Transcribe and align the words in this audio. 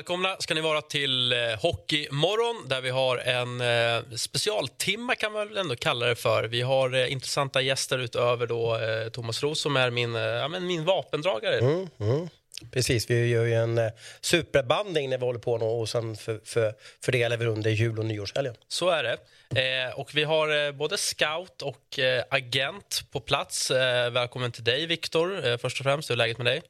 Välkomna 0.00 0.36
ska 0.38 0.54
ni 0.54 0.60
vara 0.60 0.82
till 0.82 1.32
eh, 1.32 1.38
Hockeymorgon 1.38 2.68
där 2.68 2.80
vi 2.80 2.90
har 2.90 3.16
en 3.16 3.60
eh, 3.60 4.16
specialtimma 4.16 5.14
kan 5.14 5.32
man 5.32 5.48
väl 5.48 5.56
ändå 5.56 5.76
kalla 5.76 6.06
det 6.06 6.16
för. 6.16 6.44
Vi 6.44 6.62
har 6.62 6.94
eh, 6.94 7.12
intressanta 7.12 7.60
gäster 7.60 7.98
utöver 7.98 8.46
då 8.46 8.76
eh, 8.76 9.08
Thomas 9.08 9.42
Roos 9.42 9.60
som 9.60 9.76
är 9.76 9.90
min, 9.90 10.14
ja, 10.14 10.48
men 10.48 10.66
min 10.66 10.84
vapendragare. 10.84 11.58
Mm, 11.58 11.88
mm. 12.00 12.28
Precis, 12.72 13.10
vi 13.10 13.26
gör 13.26 13.44
ju 13.44 13.54
en 13.54 13.78
eh, 13.78 13.90
superbanding 14.20 15.10
när 15.10 15.18
vi 15.18 15.24
håller 15.24 15.40
på 15.40 15.58
nu 15.58 15.64
och 15.64 15.88
sen 15.88 16.16
för, 16.16 16.40
för, 16.44 16.74
fördelar 17.04 17.36
vi 17.36 17.46
under 17.46 17.70
jul 17.70 17.98
och 17.98 18.06
nyårshelgen. 18.06 18.54
Så 18.68 18.88
är 18.88 19.02
det. 19.02 19.16
Eh, 19.60 19.98
och 19.98 20.14
vi 20.14 20.24
har 20.24 20.66
eh, 20.66 20.72
både 20.72 20.96
scout 20.96 21.62
och 21.62 21.98
agent 22.30 23.02
på 23.10 23.20
plats. 23.20 23.70
Välkommen 24.10 24.52
till 24.52 24.64
dig 24.64 24.86
Viktor, 24.86 25.58
först 25.58 25.80
och 25.80 25.84
främst. 25.84 26.10
Hur 26.10 26.14
är 26.14 26.16
läget 26.16 26.38
med 26.38 26.46
dig? 26.46 26.62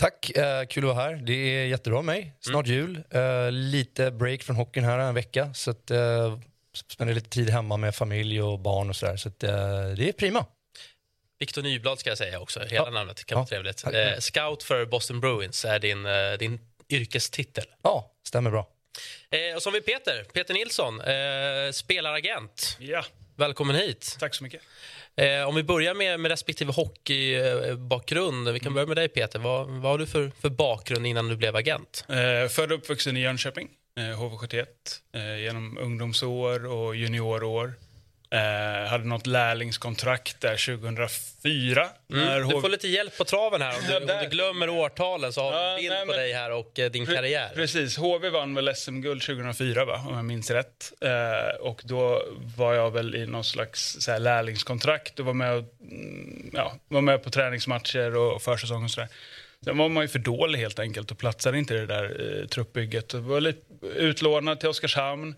Tack, 0.00 0.30
eh, 0.30 0.66
kul 0.66 0.84
att 0.90 0.96
vara 0.96 1.04
här. 1.06 1.14
Det 1.16 1.32
är 1.32 1.66
jättebra 1.66 2.02
med 2.02 2.04
mig. 2.16 2.32
Snart 2.40 2.66
jul. 2.66 3.02
Eh, 3.10 3.50
lite 3.50 4.10
break 4.10 4.42
från 4.42 4.56
hockeyn 4.56 4.84
här 4.84 4.98
en 4.98 5.14
vecka. 5.14 5.54
Så 5.54 5.70
att, 5.70 5.90
eh, 5.90 6.38
spenderar 6.88 7.14
lite 7.14 7.30
tid 7.30 7.50
hemma 7.50 7.76
med 7.76 7.94
familj 7.94 8.42
och 8.42 8.58
barn 8.58 8.88
och 8.88 8.96
sådär. 8.96 9.16
Så 9.16 9.28
att, 9.28 9.42
eh, 9.42 9.50
det 9.96 10.08
är 10.08 10.12
prima. 10.12 10.46
Viktor 11.38 11.62
Nyblad 11.62 11.98
ska 11.98 12.08
jag 12.10 12.18
säga 12.18 12.40
också, 12.40 12.60
hela 12.60 12.74
Ja. 12.84 12.90
namnet. 12.90 13.24
kan 13.24 13.36
vara 13.36 13.42
Ja. 13.44 13.48
trevligt. 13.48 13.84
Eh, 13.86 14.18
scout 14.20 14.62
för 14.62 14.84
Boston 14.86 15.20
Bruins 15.20 15.64
är 15.64 15.78
din, 15.78 16.06
eh, 16.06 16.32
din 16.38 16.60
yrkestitel. 16.88 17.64
Ja, 17.82 18.12
stämmer 18.28 18.50
bra. 18.50 18.68
Eh, 19.30 19.56
och 19.56 19.62
så 19.62 19.68
har 19.70 19.72
vi 19.72 19.80
Peter, 19.80 20.24
Peter 20.34 20.54
Nilsson, 20.54 21.00
eh, 21.00 21.72
spelaragent. 21.72 22.76
Ja, 22.80 23.04
Välkommen 23.36 23.76
hit. 23.76 24.16
tack 24.20 24.34
så 24.34 24.44
mycket. 24.44 24.60
Eh, 25.20 25.48
om 25.48 25.54
vi 25.54 25.62
börjar 25.62 25.94
med, 25.94 26.20
med 26.20 26.30
respektive 26.30 26.72
hockeybakgrund. 26.72 28.48
Vi 28.48 28.60
kan 28.60 28.74
börja 28.74 28.86
med 28.86 28.96
dig 28.96 29.08
Peter. 29.08 29.38
Vad, 29.38 29.68
vad 29.68 29.90
har 29.90 29.98
du 29.98 30.06
för, 30.06 30.32
för 30.40 30.50
bakgrund 30.50 31.06
innan 31.06 31.28
du 31.28 31.36
blev 31.36 31.56
agent? 31.56 32.04
Eh, 32.08 32.48
född 32.48 32.72
och 32.72 32.78
uppvuxen 32.78 33.16
i 33.16 33.20
Jönköping, 33.20 33.68
eh, 33.96 34.02
HV71, 34.02 34.66
eh, 35.14 35.42
genom 35.42 35.78
ungdomsår 35.78 36.66
och 36.66 36.96
juniorår. 36.96 37.74
Eh, 38.32 38.88
hade 38.90 39.04
något 39.04 39.26
lärlingskontrakt 39.26 40.40
där 40.40 40.76
2004. 40.76 41.88
när 42.06 42.22
Mm. 42.36 42.38
Du 42.38 42.44
HV 42.54 42.60
får 42.60 42.68
lite 42.68 42.88
hjälp 42.88 43.18
på 43.18 43.24
traven 43.24 43.62
här. 43.62 43.76
Om 43.78 43.84
du, 43.86 43.92
Ja, 43.92 44.16
om 44.18 44.24
du 44.24 44.30
glömmer 44.30 44.68
årtalen 44.68 45.32
så 45.32 45.40
har 45.40 45.50
vi 45.50 45.56
Ja, 45.56 45.70
en 45.70 45.76
bild 45.76 45.92
nej, 45.92 46.06
på 46.06 46.12
dig 46.12 46.32
här 46.32 46.52
och 46.52 46.78
eh, 46.78 46.90
din 46.90 47.06
karriär. 47.06 47.50
Precis, 47.54 47.96
HV 47.96 48.30
vann 48.30 48.54
väl 48.54 48.76
SM-guld 48.76 49.22
2004 49.22 49.84
va? 49.84 50.04
om 50.08 50.14
jag 50.14 50.24
minns 50.24 50.50
rätt. 50.50 50.92
Eh, 51.00 51.60
och 51.60 51.80
då 51.84 52.22
var 52.56 52.74
jag 52.74 52.90
väl 52.90 53.14
i 53.14 53.26
någon 53.26 53.44
slags 53.44 53.96
så 54.00 54.12
här, 54.12 54.18
lärlingskontrakt 54.18 55.20
och 55.20 55.26
var 55.26 55.34
med, 55.34 55.52
och, 55.56 55.64
mm, 55.80 56.50
ja, 56.52 56.74
var 56.88 57.00
med 57.00 57.22
på 57.22 57.30
träningsmatcher 57.30 58.16
och 58.16 58.42
försäsong 58.42 58.84
och 58.84 58.90
sådär. 58.90 59.08
Sen 59.64 59.78
var 59.78 59.88
man 59.88 60.04
ju 60.04 60.08
för 60.08 60.18
dålig 60.18 60.58
helt 60.58 60.78
enkelt 60.78 61.10
och 61.10 61.18
platsade 61.18 61.58
inte 61.58 61.74
i 61.74 61.78
det 61.78 61.86
där 61.86 62.38
eh, 62.40 62.46
truppbygget. 62.46 63.14
Och 63.14 63.24
var 63.24 63.40
lite 63.40 63.60
utlånad 63.96 64.60
till 64.60 64.68
Oskarshamn 64.68 65.34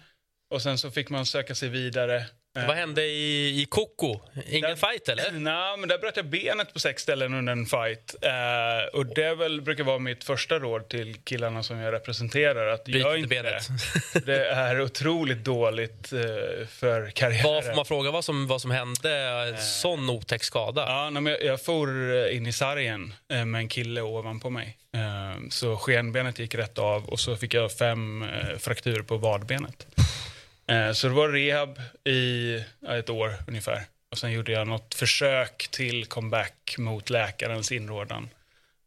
och 0.55 0.63
sen 0.63 0.79
så 0.79 0.91
fick 0.91 1.11
man 1.11 1.27
söka 1.27 1.55
sig 1.55 1.69
vidare. 1.69 2.27
Eh, 2.57 2.67
Vad 2.67 2.77
hände 2.77 3.03
i, 3.05 3.61
i 3.63 3.67
Koko? 3.71 4.21
Ingen 4.49 4.71
Där- 4.71 4.77
fight 4.77 5.09
eller? 5.09 5.33
Nej, 5.33 5.77
men 5.79 5.89
där 5.89 5.99
bröt 5.99 6.17
jag 6.17 6.27
benet 6.27 6.73
på 6.73 6.79
sex 6.79 7.03
ställen 7.03 7.35
under 7.35 7.53
en 7.53 7.67
fight. 7.67 8.15
Eh, 8.23 8.99
och 8.99 9.07
det 9.07 9.35
väl 9.35 9.61
brukar 9.63 9.85
vara 9.85 9.99
mitt 9.99 10.25
första 10.25 10.59
råd 10.59 10.89
till 10.89 11.15
killarna 11.25 11.63
som 11.63 11.79
jag 11.79 11.93
representerar. 11.93 12.67
Att 12.67 12.85
Bryt 12.85 12.97
gör 12.97 13.17
inte 13.17 13.29
benet. 13.29 13.69
det. 14.15 14.21
Det 14.27 14.47
är 14.47 14.81
otroligt 14.81 15.45
dåligt 15.45 16.13
eh, 16.13 16.21
för 16.69 17.11
karriären. 17.11 17.45
Vad 17.55 17.65
får 17.65 17.75
man 17.75 17.85
fråga 17.85 18.11
vad 18.11 18.25
som, 18.25 18.47
vad 18.47 18.61
som 18.61 18.71
hände? 18.71 19.17
En 19.49 19.59
sån 19.59 20.11
otäck 20.11 20.45
skada. 20.45 20.85
Ja, 20.89 21.11
nej, 21.11 21.23
men 21.23 21.33
jag, 21.33 21.45
jag 21.45 21.63
for 21.65 22.15
eh, 22.29 22.37
in 22.37 22.47
i 22.47 22.53
sargen 22.53 23.15
eh, 23.33 23.45
med 23.45 23.59
en 23.59 23.69
kille 23.69 24.01
ovanpå 24.01 24.51
mig. 24.51 24.77
Eh, 24.95 25.41
så 25.51 25.77
skenbenet 25.77 26.39
gick 26.39 26.55
rätt 26.55 26.79
av 26.79 27.05
och 27.09 27.21
så 27.21 27.37
fick 27.37 27.55
jag 27.55 27.73
fem 27.73 28.23
eh, 28.23 28.59
frakturer 28.59 29.03
på 29.03 29.17
vadbenet. 29.17 29.87
Eh, 30.67 30.93
så 30.93 31.09
det 31.09 31.15
var 31.15 31.29
rehab 31.29 31.81
i 32.05 32.55
ett 32.89 33.11
år 33.11 33.35
ungefär. 33.49 33.83
Och 34.11 34.19
sen 34.19 34.33
gjorde 34.33 34.53
jag 34.53 34.69
något 34.69 34.95
försök 34.95 35.69
till 35.71 36.07
comeback 36.07 36.75
mot 36.79 37.11
läkarens 37.11 37.73
inrådan. 37.73 38.29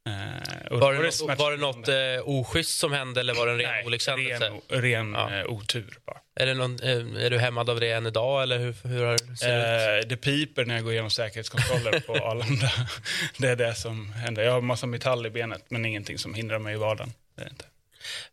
Eh, 0.09 0.68
och 0.72 0.80
Var 0.80 0.94
det, 0.94 1.00
något, 1.00 1.13
smärtsamt. 1.13 1.40
var 1.40 1.52
det 1.52 1.58
något 1.58 1.88
eh, 1.88 2.30
oschysst 2.40 2.80
som 2.80 2.91
hände 2.94 3.19
eller 3.19 3.34
var 3.34 3.46
det 3.47 3.52
en 3.53 3.58
ren 3.59 3.69
Nej, 3.72 3.86
olyckshändelse? 3.86 4.50
ren, 4.69 4.81
ren 4.81 5.13
Ja. 5.13 5.40
eh, 5.40 5.46
otur 5.46 5.97
bara. 6.06 6.18
Är, 6.40 6.46
det 6.46 6.53
någon, 6.53 6.80
eh, 6.84 7.25
är 7.25 7.30
du 7.30 7.38
hämmad 7.40 7.69
av 7.69 7.80
det 7.80 7.92
än 7.92 8.06
idag 8.06 8.44
eller 8.44 8.57
hur, 8.59 8.75
hur 8.88 9.06
det 9.30 9.38
ser 9.38 9.47
det 9.57 9.97
ut? 10.00 10.03
Eh, 10.06 10.09
det 10.09 10.18
piper 10.18 10.66
när 10.66 10.75
jag 10.75 10.84
går 10.84 10.94
igenom 10.94 11.09
säkerhetskontroller 11.12 12.00
på 12.00 12.13
Arlanda. 12.25 12.72
Det 13.38 13.47
är 13.50 13.56
det 13.56 13.75
som 13.75 14.13
händer. 14.13 14.44
Jag 14.44 14.52
har 14.52 14.62
massa 14.62 14.88
metall 14.88 15.25
i 15.25 15.30
benet, 15.30 15.66
men 15.69 15.86
ingenting 15.86 16.18
som 16.18 16.34
hindrar 16.34 16.59
mig 16.59 16.74
i 16.74 16.78
vardagen. 16.78 17.13
Det 17.36 17.44
är 17.44 17.50
inte. 17.50 17.66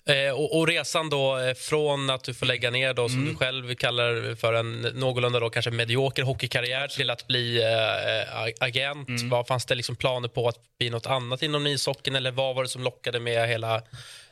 Eh, 0.06 0.31
och, 0.34 0.59
och 0.59 0.66
resan 0.69 1.10
då 1.10 1.38
eh, 1.38 1.55
från 1.55 2.10
att 2.10 2.25
du 2.25 2.34
får 2.34 2.47
lägga 2.47 2.71
ner 2.71 2.94
då, 2.94 3.09
som 3.09 3.19
Mm. 3.19 3.28
du 3.33 3.38
själv 3.38 3.75
kallar 3.75 4.34
för 4.34 4.55
en 4.55 4.81
någorlunda 4.81 5.41
då, 5.41 5.50
kanske 5.50 5.71
medioker 5.71 6.22
hockeykarriär 6.22 6.88
till 6.88 7.10
att 7.10 7.27
bli 7.27 7.62
eh, 7.62 8.37
ag- 8.43 8.53
agent. 8.60 9.09
Mm. 9.09 9.28
Vad 9.28 9.47
Fanns 9.47 9.65
det 9.65 9.75
liksom 9.75 9.97
planer 9.97 10.28
på 10.28 10.49
att 10.49 10.56
bli 10.78 10.91
något 10.91 11.06
annat 11.06 11.43
inom 11.43 11.66
ishockeyn 11.66 12.15
eller 12.16 12.31
vad 12.31 12.55
var 12.55 12.62
det 12.62 12.69
som 12.69 12.83
lockade 12.83 13.21
med 13.21 13.49
hela 13.49 13.83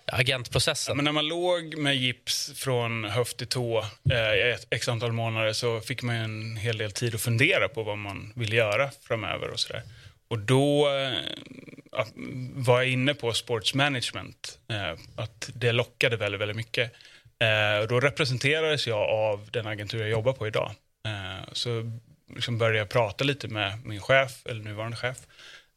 agentprocessen? 0.06 0.97
Men 0.97 1.05
när 1.05 1.12
man 1.12 1.28
låg 1.28 1.77
med 1.77 1.97
gips 1.97 2.53
från 2.57 3.05
höft 3.05 3.37
till 3.37 3.47
tå 3.47 3.78
eh, 4.12 4.34
i 4.34 4.51
ett 4.55 4.67
x 4.71 4.89
antal 4.89 5.12
månader 5.12 5.53
så 5.53 5.81
fick 5.81 6.03
man 6.03 6.15
en 6.17 6.57
hel 6.57 6.78
del 6.78 6.93
tid 6.93 7.15
att 7.15 7.21
fundera 7.21 7.69
på 7.69 7.83
vad 7.83 7.99
man 7.99 8.33
vill 8.37 8.53
göra 8.53 8.91
framöver 9.09 9.49
och 9.49 9.61
sådär. 9.61 9.83
Och 10.30 10.38
då 10.38 10.88
äh, 10.88 12.06
var 12.52 12.82
jag 12.82 12.92
inne 12.92 13.14
på 13.14 13.32
sports 13.32 13.74
management. 13.74 14.58
Eh, 14.68 14.92
att 15.16 15.50
det 15.54 15.72
lockade 15.72 16.16
väldigt, 16.16 16.41
väldigt 16.41 16.56
mycket. 16.56 16.92
Äh, 17.38 17.82
och 17.82 17.88
då 17.88 18.00
representerades 18.00 18.86
jag 18.86 19.10
av 19.10 19.48
den 19.50 19.66
agentur 19.66 20.00
jag 20.00 20.10
jobbar 20.10 20.32
på 20.32 20.46
idag. 20.46 20.70
Så 21.52 21.98
liksom 22.34 22.58
började 22.58 22.78
jag 22.78 22.88
prata 22.88 23.24
lite 23.24 23.48
med 23.48 23.86
min 23.86 24.00
chef, 24.00 24.46
eller 24.46 24.62
nuvarande 24.64 24.96
chef, 24.96 25.16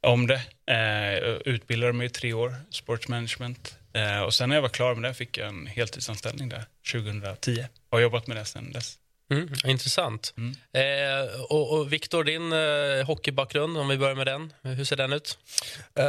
om 0.02 0.28
det. 0.28 0.42
Jag 0.66 1.48
utbildade 1.48 1.94
mig 1.94 2.06
i 2.06 2.10
tre 2.10 2.34
år, 2.34 2.56
sports 2.70 3.08
management. 3.08 3.78
Och 4.26 4.34
sen 4.34 4.50
när 4.50 4.56
jag 4.56 4.62
var 4.62 4.70
klar 4.70 4.96
med 4.96 5.10
det 5.10 5.14
fick 5.14 5.38
jag 5.38 5.48
en 5.48 5.68
heltidsanställning 5.68 6.50
där 6.50 6.66
2010. 6.92 7.66
Har 7.92 8.00
jobbat 8.00 8.28
med 8.28 8.38
det 8.38 8.46
sen 8.46 8.72
dess. 8.72 8.98
Mm, 9.32 9.50
intressant. 9.66 10.34
Mm. 10.38 10.56
Eh, 10.74 11.42
och, 11.42 11.74
och 11.74 11.94
Viktor, 11.94 12.24
din 12.24 12.54
eh, 12.54 13.06
hockeybakgrund, 13.06 13.78
om 13.78 13.88
vi 13.88 13.98
börjar 13.98 14.16
med 14.16 14.28
den. 14.28 14.54
Hur 14.62 14.86
ser 14.86 14.96
den 14.96 15.14
ut? 15.14 15.38
Eh, 15.96 16.06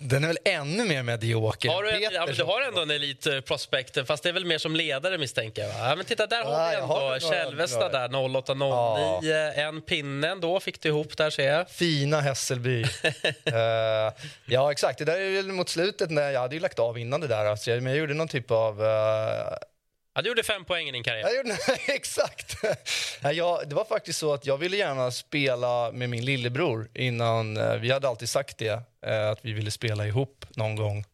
den 0.00 0.24
är 0.24 0.28
väl 0.28 0.38
ännu 0.44 0.84
mer 0.84 1.02
medioker. 1.02 1.68
Har 1.68 1.82
du, 1.82 1.90
än 1.90 2.12
ja, 2.12 2.26
du 2.26 2.44
har 2.44 2.62
ändå 2.62 2.80
en 2.82 2.90
elitprospekt, 2.90 4.06
fast 4.06 4.22
det 4.22 4.28
är 4.28 4.32
väl 4.32 4.44
mer 4.44 4.58
som 4.58 4.76
ledare 4.76 5.18
misstänker 5.18 5.62
jag. 5.62 5.90
Ja, 5.90 5.96
men 5.96 6.04
titta, 6.06 6.26
där 6.26 6.44
har 6.44 6.52
Ja, 6.52 6.70
vi 6.70 6.76
ändå 6.76 7.18
Kälvesta 7.30 7.88
där, 7.88 8.08
0809. 8.42 9.32
En 9.54 9.80
pinne 9.82 10.28
ändå 10.28 10.60
fick 10.60 10.80
du 10.80 10.88
ihop 10.88 11.16
där 11.16 11.30
ser 11.30 11.52
jag. 11.52 11.70
Fina 11.70 12.20
Hässelby. 12.20 12.84
Eh, 13.44 14.12
ja, 14.46 14.72
exakt. 14.72 14.98
Det 14.98 15.04
där 15.04 15.20
är 15.20 15.30
väl 15.30 15.52
mot 15.52 15.68
slutet 15.68 16.10
när 16.10 16.30
jag 16.30 16.40
hade 16.40 16.54
ju 16.54 16.60
lagt 16.60 16.78
av 16.78 16.98
innan 16.98 17.20
det 17.20 17.26
där. 17.26 17.44
Alltså, 17.44 17.70
jag, 17.70 17.82
men 17.82 17.92
jag 17.92 18.00
gjorde 18.00 18.14
någon 18.14 18.28
typ 18.28 18.50
av... 18.50 18.82
Ja, 20.14 20.22
du 20.22 20.28
gjorde 20.28 20.42
fem 20.42 20.64
poäng 20.64 20.88
i 20.88 20.92
din 20.92 21.02
karriär. 21.02 21.22
jag 21.22 21.36
gjorde, 21.36 21.58
exakt. 21.86 22.56
Nej, 23.20 23.36
jag, 23.36 23.68
det 23.68 23.74
var 23.74 23.84
faktiskt 23.84 24.18
så 24.18 24.34
att 24.34 24.46
jag 24.46 24.58
ville 24.58 24.76
gärna 24.76 25.10
spela 25.10 25.92
med 25.92 26.10
min 26.10 26.24
lillebror 26.24 26.88
innan. 26.94 27.56
Eh, 27.56 27.74
vi 27.74 27.90
hade 27.90 28.08
alltid 28.08 28.28
sagt 28.28 28.58
det, 28.58 28.82
eh, 29.06 29.30
att 29.30 29.38
vi 29.44 29.52
ville 29.52 29.70
spela 29.70 30.06
ihop 30.06 30.44
någon 30.56 30.76
gång. 30.76 31.04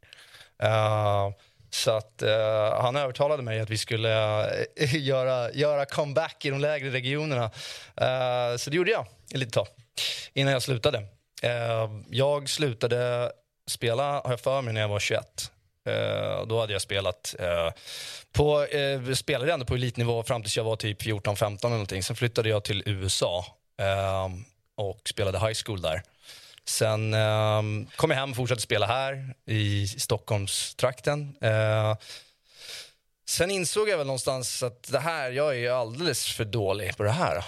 Eh, 0.62 1.30
så 1.70 1.90
att 1.90 2.22
han 2.72 2.96
övertalade 2.96 3.42
mig 3.42 3.60
att 3.60 3.70
vi 3.70 3.78
skulle 3.78 4.08
göra, 4.92 5.52
göra 5.52 5.86
comeback 5.86 6.44
i 6.44 6.50
de 6.50 6.60
lägre 6.60 6.90
regionerna. 6.90 7.50
Så 8.58 8.70
det 8.70 8.76
gjorde 8.76 8.90
jag 8.90 9.06
ett 9.32 9.38
litet 9.38 9.54
tag 9.54 9.66
innan 10.32 10.52
jag 10.52 10.62
slutade. 10.62 11.06
Jag 12.10 12.48
slutade 12.48 13.32
spela, 13.68 14.12
har 14.12 14.30
jag 14.30 14.40
för 14.40 14.62
mig, 14.62 14.74
när 14.74 14.80
jag 14.80 14.88
var 14.88 15.00
21. 15.00 15.50
Eh, 15.86 16.46
då 16.46 16.60
hade 16.60 16.72
jag 16.72 16.82
spelat 16.82 17.34
eh, 17.38 17.70
på, 18.32 18.64
eh, 18.64 19.12
spelade 19.12 19.52
ändå 19.52 19.66
på 19.66 19.74
elitnivå 19.74 20.22
fram 20.22 20.42
tills 20.42 20.56
jag 20.56 20.64
var 20.64 20.76
typ 20.76 21.02
14-15 21.02 21.58
eller 21.60 21.70
någonting. 21.70 22.02
Sen 22.02 22.16
flyttade 22.16 22.48
jag 22.48 22.64
till 22.64 22.82
USA 22.86 23.46
och 24.76 25.00
spelade 25.08 25.38
high 25.38 25.58
school 25.64 25.82
där. 25.82 26.02
Sen 26.64 27.16
kom 27.96 28.10
jag 28.10 28.18
hem 28.18 28.30
och 28.30 28.36
fortsatte 28.36 28.62
spela 28.62 28.86
här 28.86 29.34
i 29.46 29.88
Stockholmstrakten. 29.88 31.36
Sen 33.28 33.50
insåg 33.50 33.88
jag 33.88 33.98
väl 33.98 34.06
någonstans 34.06 34.62
att 34.62 34.82
det 34.82 34.98
här, 34.98 35.30
jag 35.30 35.58
är 35.58 35.70
alldeles 35.70 36.26
för 36.26 36.44
dålig 36.44 36.96
på 36.96 37.02
det 37.02 37.10
här. 37.10 37.44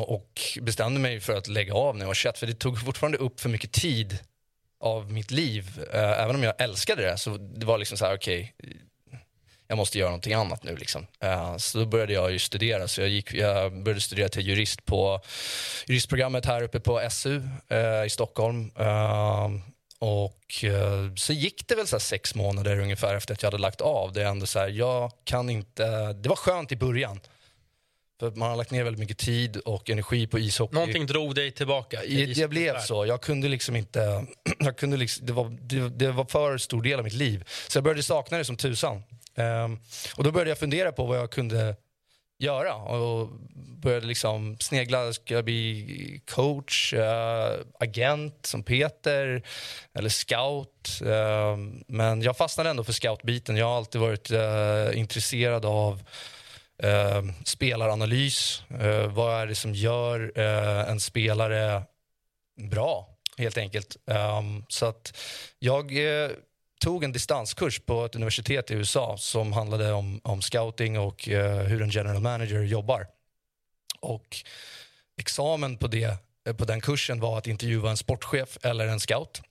Och 0.06 0.40
bestämde 0.60 1.00
mig 1.00 1.20
för 1.20 1.36
att 1.36 1.48
lägga 1.48 1.74
av 1.74 1.96
när 1.96 2.02
jag 2.02 2.06
var 2.06 2.14
21 2.14 2.38
för 2.38 2.46
det 2.46 2.54
tog 2.54 2.84
fortfarande 2.84 3.18
upp 3.18 3.40
för 3.40 3.48
mycket 3.48 3.72
tid 3.72 4.18
av 4.80 5.12
mitt 5.12 5.30
liv. 5.30 5.86
Eh, 5.92 6.20
även 6.22 6.36
om 6.36 6.42
jag 6.42 6.54
älskade 6.60 7.02
det 7.02 7.18
så 7.18 7.36
det 7.36 7.66
var 7.66 7.78
liksom 7.78 7.98
så 7.98 8.04
här 8.06 8.16
okej 8.16 8.54
jag 9.68 9.76
måste 9.76 9.98
göra 9.98 10.08
någonting 10.08 10.34
annat 10.34 10.64
nu. 10.64 10.76
Liksom. 10.76 11.06
Uh, 11.24 11.56
så 11.56 11.78
då 11.78 11.86
började 11.86 12.12
jag 12.12 12.32
ju 12.32 12.38
studera. 12.38 12.88
Så 12.88 13.00
jag, 13.00 13.08
gick, 13.08 13.34
jag 13.34 13.82
började 13.82 14.00
studera 14.00 14.28
till 14.28 14.46
jurist 14.46 14.84
på 14.84 15.20
juristprogrammet 15.86 16.46
här 16.46 16.62
uppe 16.62 16.80
på 16.80 17.08
SU 17.10 17.36
uh, 17.36 17.78
eh, 17.78 18.04
i 18.04 18.10
Stockholm. 18.10 18.70
Uh, 18.80 19.50
och 19.98 20.64
så 21.16 21.32
gick 21.32 21.68
det 21.68 21.74
väl 21.74 21.86
så 21.86 22.00
sex 22.00 22.34
månader 22.34 22.80
ungefär 22.80 23.14
efter 23.14 23.34
att 23.34 23.42
jag 23.42 23.50
hade 23.50 23.62
lagt 23.62 23.80
av. 23.80 24.12
Det, 24.12 24.22
är 24.22 24.26
ändå 24.26 24.46
så 24.46 24.58
här, 24.58 24.68
jag 24.68 25.12
kan 25.24 25.50
inte, 25.50 26.12
det 26.12 26.28
var 26.28 26.36
skönt 26.36 26.72
i 26.72 26.76
början. 26.76 27.20
För 28.20 28.30
man 28.30 28.50
har 28.50 28.56
lagt 28.56 28.70
ner 28.70 28.84
väldigt 28.84 29.00
mycket 29.00 29.18
tid 29.18 29.56
och 29.56 29.90
energi 29.90 30.26
på 30.26 30.38
ishockey. 30.38 30.74
Någonting 30.74 31.06
drog 31.06 31.34
dig 31.34 31.50
tillbaka? 31.50 32.00
Det, 32.08 32.26
det 32.26 32.48
blev 32.48 32.80
så. 32.80 33.06
Jag 33.06 33.20
kunde 33.20 33.48
liksom 33.48 33.76
inte... 33.76 34.26
Jag 34.58 34.76
kunde 34.76 34.96
liksom, 34.96 35.26
det, 35.26 35.32
var, 35.32 35.56
det, 35.60 35.88
det 35.88 36.12
var 36.12 36.24
för 36.24 36.58
stor 36.58 36.82
del 36.82 36.98
av 36.98 37.04
mitt 37.04 37.12
liv. 37.12 37.44
Så 37.68 37.76
jag 37.76 37.84
började 37.84 38.02
sakna 38.02 38.38
det 38.38 38.44
som 38.44 38.56
tusan. 38.56 39.02
Um, 39.34 39.80
och 40.16 40.24
då 40.24 40.30
började 40.32 40.50
jag 40.50 40.58
fundera 40.58 40.92
på 40.92 41.06
vad 41.06 41.18
jag 41.18 41.30
kunde 41.30 41.76
göra 42.38 42.74
och 42.74 43.28
började 43.54 44.06
liksom 44.06 44.56
snegla, 44.60 45.12
ska 45.12 45.34
jag 45.34 45.44
bli 45.44 46.20
coach, 46.30 46.92
uh, 46.94 47.00
agent 47.80 48.46
som 48.46 48.62
Peter 48.62 49.42
eller 49.94 50.08
scout? 50.08 51.00
Uh, 51.02 51.56
men 51.86 52.22
jag 52.22 52.36
fastnade 52.36 52.70
ändå 52.70 52.84
för 52.84 52.92
scoutbiten. 52.92 53.56
Jag 53.56 53.66
har 53.66 53.76
alltid 53.76 54.00
varit 54.00 54.30
uh, 54.30 54.98
intresserad 54.98 55.64
av 55.64 56.02
eh, 56.82 57.22
spelaranalys. 57.44 58.62
Eh, 58.80 59.06
vad 59.06 59.42
är 59.42 59.46
det 59.46 59.54
som 59.54 59.74
gör 59.74 60.32
eh, 60.34 60.90
en 60.90 61.00
spelare 61.00 61.82
bra, 62.56 63.08
helt 63.38 63.58
enkelt. 63.58 63.96
Um, 64.04 64.64
så 64.68 64.86
att 64.86 65.16
jag 65.58 65.92
eh, 66.24 66.30
tog 66.80 67.04
en 67.04 67.12
distanskurs 67.12 67.80
på 67.80 68.04
ett 68.04 68.14
universitet 68.14 68.70
i 68.70 68.74
USA 68.74 69.16
som 69.18 69.52
handlade 69.52 69.92
om, 69.92 70.20
om 70.24 70.42
scouting 70.42 70.98
och 70.98 71.28
eh, 71.28 71.62
hur 71.62 71.82
en 71.82 71.90
general 71.90 72.20
manager 72.20 72.62
jobbar. 72.62 73.06
Och 74.00 74.36
examen 75.16 75.78
på, 75.78 75.86
det, 75.86 76.18
eh, 76.46 76.56
på 76.56 76.64
den 76.64 76.80
kursen 76.80 77.20
var 77.20 77.38
att 77.38 77.46
intervjua 77.46 77.90
en 77.90 77.96
sportchef 77.96 78.58
eller 78.62 78.86
en 78.86 79.00
scout. 79.00 79.42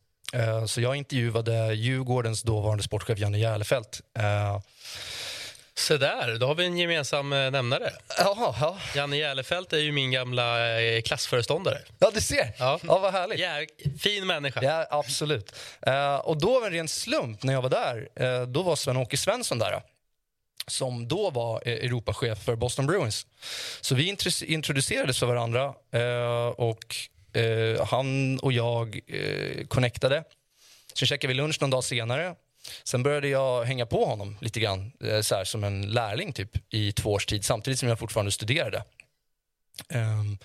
Så 0.68 0.81
jag 0.81 0.95
intervjuade 0.95 1.74
Djurgårdens 1.74 2.44
dåvarande 2.44 2.83
sportchef 2.83 3.19
Janne 3.19 3.38
Järlefelt. 3.38 4.01
Uh, 5.75 5.81
så 5.81 5.98
där, 5.98 6.39
då 6.39 6.48
har 6.48 6.56
vi 6.56 6.66
en 6.66 6.77
gemensam 6.77 7.33
eh, 7.33 7.51
nämnare. 7.51 7.94
Jaha, 8.18 8.56
ja. 8.60 8.77
Janne 8.95 9.18
Järlefelt 9.18 9.74
är 9.74 9.77
ju 9.77 9.92
min 9.92 10.12
gamla 10.12 10.81
eh, 10.81 11.01
klassföreståndare. 11.01 11.77
Ja, 12.00 12.12
du 12.13 12.22
ser. 12.22 12.54
Ja, 12.60 12.80
ja 12.83 13.00
vad 13.00 13.13
härligt. 13.13 13.39
Ja, 13.39 13.66
fin 14.00 14.27
människa. 14.27 14.63
Ja, 14.63 14.88
absolut. 14.89 15.56
Uh, 15.88 16.16
och 16.16 16.38
då 16.38 16.60
var 16.60 16.68
en 16.68 16.74
ren 16.74 16.88
slump 16.88 17.44
när 17.44 17.54
jag 17.54 17.62
var 17.62 17.69
där. 17.69 18.07
Uh, 18.22 18.48
då 18.48 18.63
var 18.63 18.75
Sven-Åke 18.75 19.18
Svensson 19.18 19.60
där. 19.60 19.81
Som 20.68 21.07
då 21.07 21.30
var 21.30 21.68
Europachef 21.68 22.44
för 22.44 22.56
Boston 22.56 22.88
Bruins. 22.88 23.27
Så 23.81 23.95
vi 23.95 24.16
introducerades 24.45 25.19
för 25.19 25.25
varandra 25.25 25.74
uh, 25.95 26.48
och 26.48 26.95
han 27.89 28.39
och 28.39 28.54
jag 28.54 29.00
connectade. 29.68 30.24
Sen 30.94 31.07
käkade 31.07 31.27
vi 31.27 31.33
lunch 31.33 31.62
någon 31.62 31.69
dag 31.69 31.83
senare 31.83 32.36
Sen 32.84 33.04
började 33.04 33.28
jag 33.28 33.64
hänga 33.64 33.86
på 33.86 34.06
honom 34.06 34.38
lite 34.42 34.60
grann, 34.60 34.92
eh, 35.04 35.22
så 35.22 35.36
här, 35.36 35.44
som 35.44 35.64
en 35.64 35.82
lärling 35.82 36.34
typ, 36.34 36.74
i 36.74 36.92
två 36.92 37.12
års 37.12 37.26
tid 37.26 37.46
samtidigt 37.46 37.80
som 37.80 37.90
jag 37.90 38.00
fortfarande 38.00 38.32
studerade. 38.32 38.84
Um, 39.94 40.38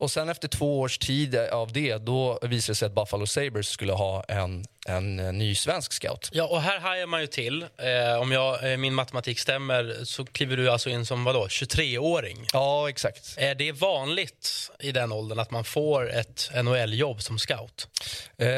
och 0.00 0.10
sen 0.10 0.28
efter 0.28 0.48
två 0.48 0.80
års 0.80 0.98
tid 0.98 1.36
av 1.36 1.72
det, 1.72 1.96
då 1.96 2.38
visade 2.42 2.72
det 2.72 2.74
sig 2.74 2.86
att 2.86 2.94
Buffalo 2.94 3.26
Sabres 3.26 3.68
skulle 3.68 3.92
ha 3.92 4.24
en, 4.28 4.64
en, 4.86 5.18
en 5.18 5.38
ny 5.38 5.54
svensk 5.54 5.92
scout. 5.92 6.30
Ja, 6.32 6.44
och 6.44 6.62
här 6.62 6.80
hajar 6.80 7.06
man 7.06 7.20
ju 7.20 7.26
till. 7.26 7.62
Eh, 7.62 8.20
om 8.20 8.32
jag, 8.32 8.72
eh, 8.72 8.76
min 8.76 8.94
matematik 8.94 9.38
stämmer 9.38 10.04
så 10.04 10.24
kliver 10.24 10.56
du 10.56 10.70
alltså 10.70 10.90
in 10.90 11.06
som 11.06 11.24
vadå, 11.24 11.46
23-åring. 11.46 12.46
Ja, 12.52 12.88
exakt. 12.88 13.34
Är 13.36 13.54
det 13.54 13.72
vanligt 13.72 14.70
i 14.80 14.92
den 14.92 15.12
åldern 15.12 15.38
att 15.38 15.50
man 15.50 15.64
får 15.64 16.10
ett 16.10 16.50
NHL-jobb 16.64 17.22
som 17.22 17.38
scout? 17.38 17.88
Eh, 18.36 18.48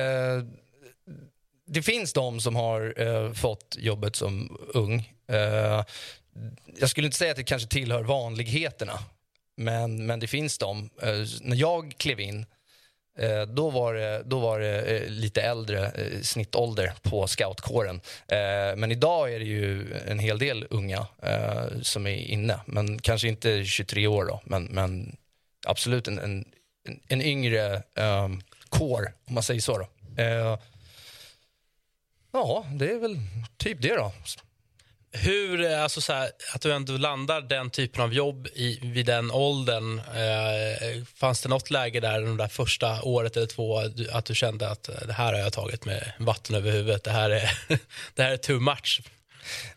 det 1.73 1.83
finns 1.83 2.13
de 2.13 2.41
som 2.41 2.57
har 2.57 2.95
eh, 2.97 3.33
fått 3.33 3.77
jobbet 3.79 4.17
som 4.17 4.59
ung. 4.75 5.13
Eh, 5.33 5.85
jag 6.81 6.91
skulle 6.91 7.07
inte 7.07 7.19
säga 7.19 7.31
att 7.31 7.37
det 7.37 7.45
kanske 7.45 7.69
tillhör 7.69 8.03
vanligheterna, 8.03 8.99
men, 9.57 10.07
men 10.07 10.21
det 10.21 10.27
finns 10.27 10.59
de. 10.59 10.91
Eh, 11.03 11.25
när 11.41 11.57
jag 11.57 11.95
klev 11.97 12.21
in, 12.21 12.47
eh, 13.19 13.43
då 13.43 13.71
var 13.71 13.95
det, 13.95 14.23
då 14.27 14.39
var 14.39 14.61
det 14.61 14.83
eh, 14.83 15.09
lite 15.09 15.43
äldre 15.43 15.87
eh, 15.87 16.21
snittålder 16.23 16.93
på 17.03 17.27
scoutkåren. 17.27 18.01
Eh, 18.29 18.77
men 18.77 18.93
idag 18.93 19.35
är 19.35 19.39
det 19.39 19.45
ju 19.45 19.95
en 20.07 20.19
hel 20.19 20.39
del 20.39 20.67
unga 20.71 21.07
eh, 21.23 21.65
som 21.83 22.07
är 22.07 22.17
inne, 22.17 22.61
men 22.67 22.99
kanske 22.99 23.29
inte 23.29 23.65
23 23.65 24.07
år 24.07 24.25
då, 24.25 24.41
men, 24.45 24.65
men 24.65 25.17
absolut 25.67 26.09
en, 26.09 26.19
en, 26.19 26.45
en 27.09 27.23
yngre 27.23 27.83
um, 27.95 28.43
kår, 28.69 29.13
om 29.25 29.35
man 29.35 29.43
säger 29.43 29.61
så. 29.61 29.79
Då. 29.79 29.87
Ja, 32.33 32.67
det 32.75 32.91
är 32.91 32.99
väl 32.99 33.17
typ 33.57 33.83
det 33.83 33.95
då. 33.95 34.13
Hur, 35.13 35.71
alltså 35.75 36.01
så 36.01 36.13
här, 36.13 36.31
att 36.55 36.61
du 36.61 36.73
ändå 36.73 36.97
landar 36.97 37.41
den 37.41 37.71
typen 37.71 38.03
av 38.03 38.15
jobb 38.15 38.47
i, 38.55 38.79
vid 38.83 39.07
den 39.07 39.31
åldern. 39.31 39.99
Eh, 39.99 41.05
fanns 41.15 41.43
det 41.43 41.49
något 41.49 41.71
läge 41.71 42.01
där, 42.01 42.21
de 42.21 42.37
där 42.37 42.49
första 42.49 43.03
året 43.03 43.37
eller 43.37 43.47
två, 43.47 43.79
att 44.13 44.25
du 44.25 44.35
kände 44.35 44.71
att 44.71 44.89
eh, 44.89 44.95
det 45.07 45.13
här 45.13 45.33
har 45.33 45.41
jag 45.41 45.53
tagit 45.53 45.85
med 45.85 46.13
vatten 46.19 46.57
över 46.57 46.71
huvudet, 46.71 47.05
det 47.05 47.11
här 47.11 47.31
är, 47.31 47.51
det 48.15 48.23
här 48.23 48.33
är 48.33 48.37
too 48.37 48.61
much? 48.61 49.01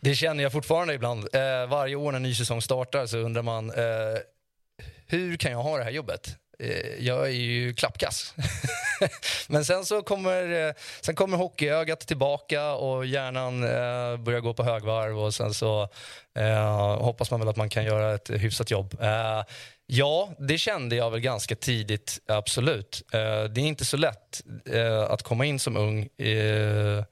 Det 0.02 0.16
känner 0.16 0.44
jag 0.44 0.52
fortfarande 0.52 0.94
ibland. 0.94 1.28
Eh, 1.34 1.68
varje 1.70 1.96
år 1.96 2.12
när 2.12 2.18
en 2.18 2.24
ny 2.24 2.36
säsong 2.36 2.62
startar 2.62 3.06
så 3.06 3.18
undrar 3.18 3.42
man, 3.42 3.70
eh, 3.70 4.20
hur 5.08 5.38
kan 5.38 5.52
jag 5.52 5.64
ha 5.64 5.78
det 5.78 5.84
här 5.84 5.92
jobbet? 5.92 6.36
Eh, 6.64 7.06
jag 7.06 7.26
är 7.26 7.32
ju 7.32 7.74
klappkass. 7.74 8.34
Men 9.48 9.66
sen 9.66 9.86
så 9.86 10.02
kommer, 10.02 10.68
eh, 10.68 10.74
sen 11.02 11.16
kommer 11.16 11.38
hockeyögat 11.38 12.00
tillbaka 12.00 12.74
och 12.74 13.06
hjärnan 13.06 13.64
eh, 13.64 14.18
börjar 14.18 14.40
gå 14.40 14.54
på 14.54 14.64
högvarv 14.64 15.20
och 15.20 15.34
sen 15.34 15.54
så 15.54 15.90
eh, 16.36 16.98
hoppas 16.98 17.32
man 17.32 17.40
väl 17.40 17.50
att 17.50 17.56
man 17.56 17.70
kan 17.70 17.86
göra 17.86 18.16
ett 18.16 18.30
hyfsat 18.30 18.72
jobb. 18.72 18.98
Eh, 19.02 19.44
ja, 19.86 20.30
det 20.40 20.58
kände 20.58 20.96
jag 20.96 21.12
väl 21.12 21.20
ganska 21.20 21.56
tidigt, 21.56 22.20
absolut. 22.28 23.04
Eh, 23.14 23.44
det 23.44 23.62
är 23.62 23.66
inte 23.66 23.86
så 23.86 23.98
lätt 23.98 24.42
eh, 24.66 25.02
att 25.02 25.24
komma 25.24 25.46
in 25.46 25.60
som 25.60 25.78
ung 25.78 26.10
eh, 26.18 27.04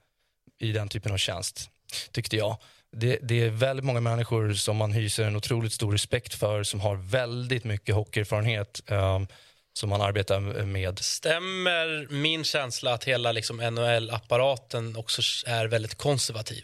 i 0.59 0.71
den 0.71 0.89
typen 0.89 1.11
av 1.11 1.17
tjänst, 1.17 1.69
tyckte 2.11 2.37
jag. 2.37 2.57
Det, 2.97 3.19
det, 3.21 3.43
är 3.43 3.49
väldigt 3.49 3.85
många 3.85 3.99
människor 3.99 4.53
som 4.53 4.77
man 4.77 4.91
hyser 4.91 5.23
en 5.25 5.35
otroligt 5.35 5.73
stor 5.73 5.91
respekt 5.91 6.33
för 6.33 6.63
som 6.63 6.79
har 6.79 6.95
väldigt 6.95 7.63
mycket 7.63 7.95
hockeyerfarenhet 7.95 8.81
um, 8.87 9.27
som 9.73 9.89
man 9.89 10.01
arbetar 10.01 10.39
med. 10.65 10.99
Stämmer 10.99 12.07
min 12.09 12.43
känsla 12.43 12.93
att 12.93 13.03
hela 13.03 13.31
liksom, 13.31 13.57
NHL-apparaten 13.57 14.95
också 14.95 15.21
är 15.47 15.67
väldigt 15.67 15.95
konservativ? 15.95 16.63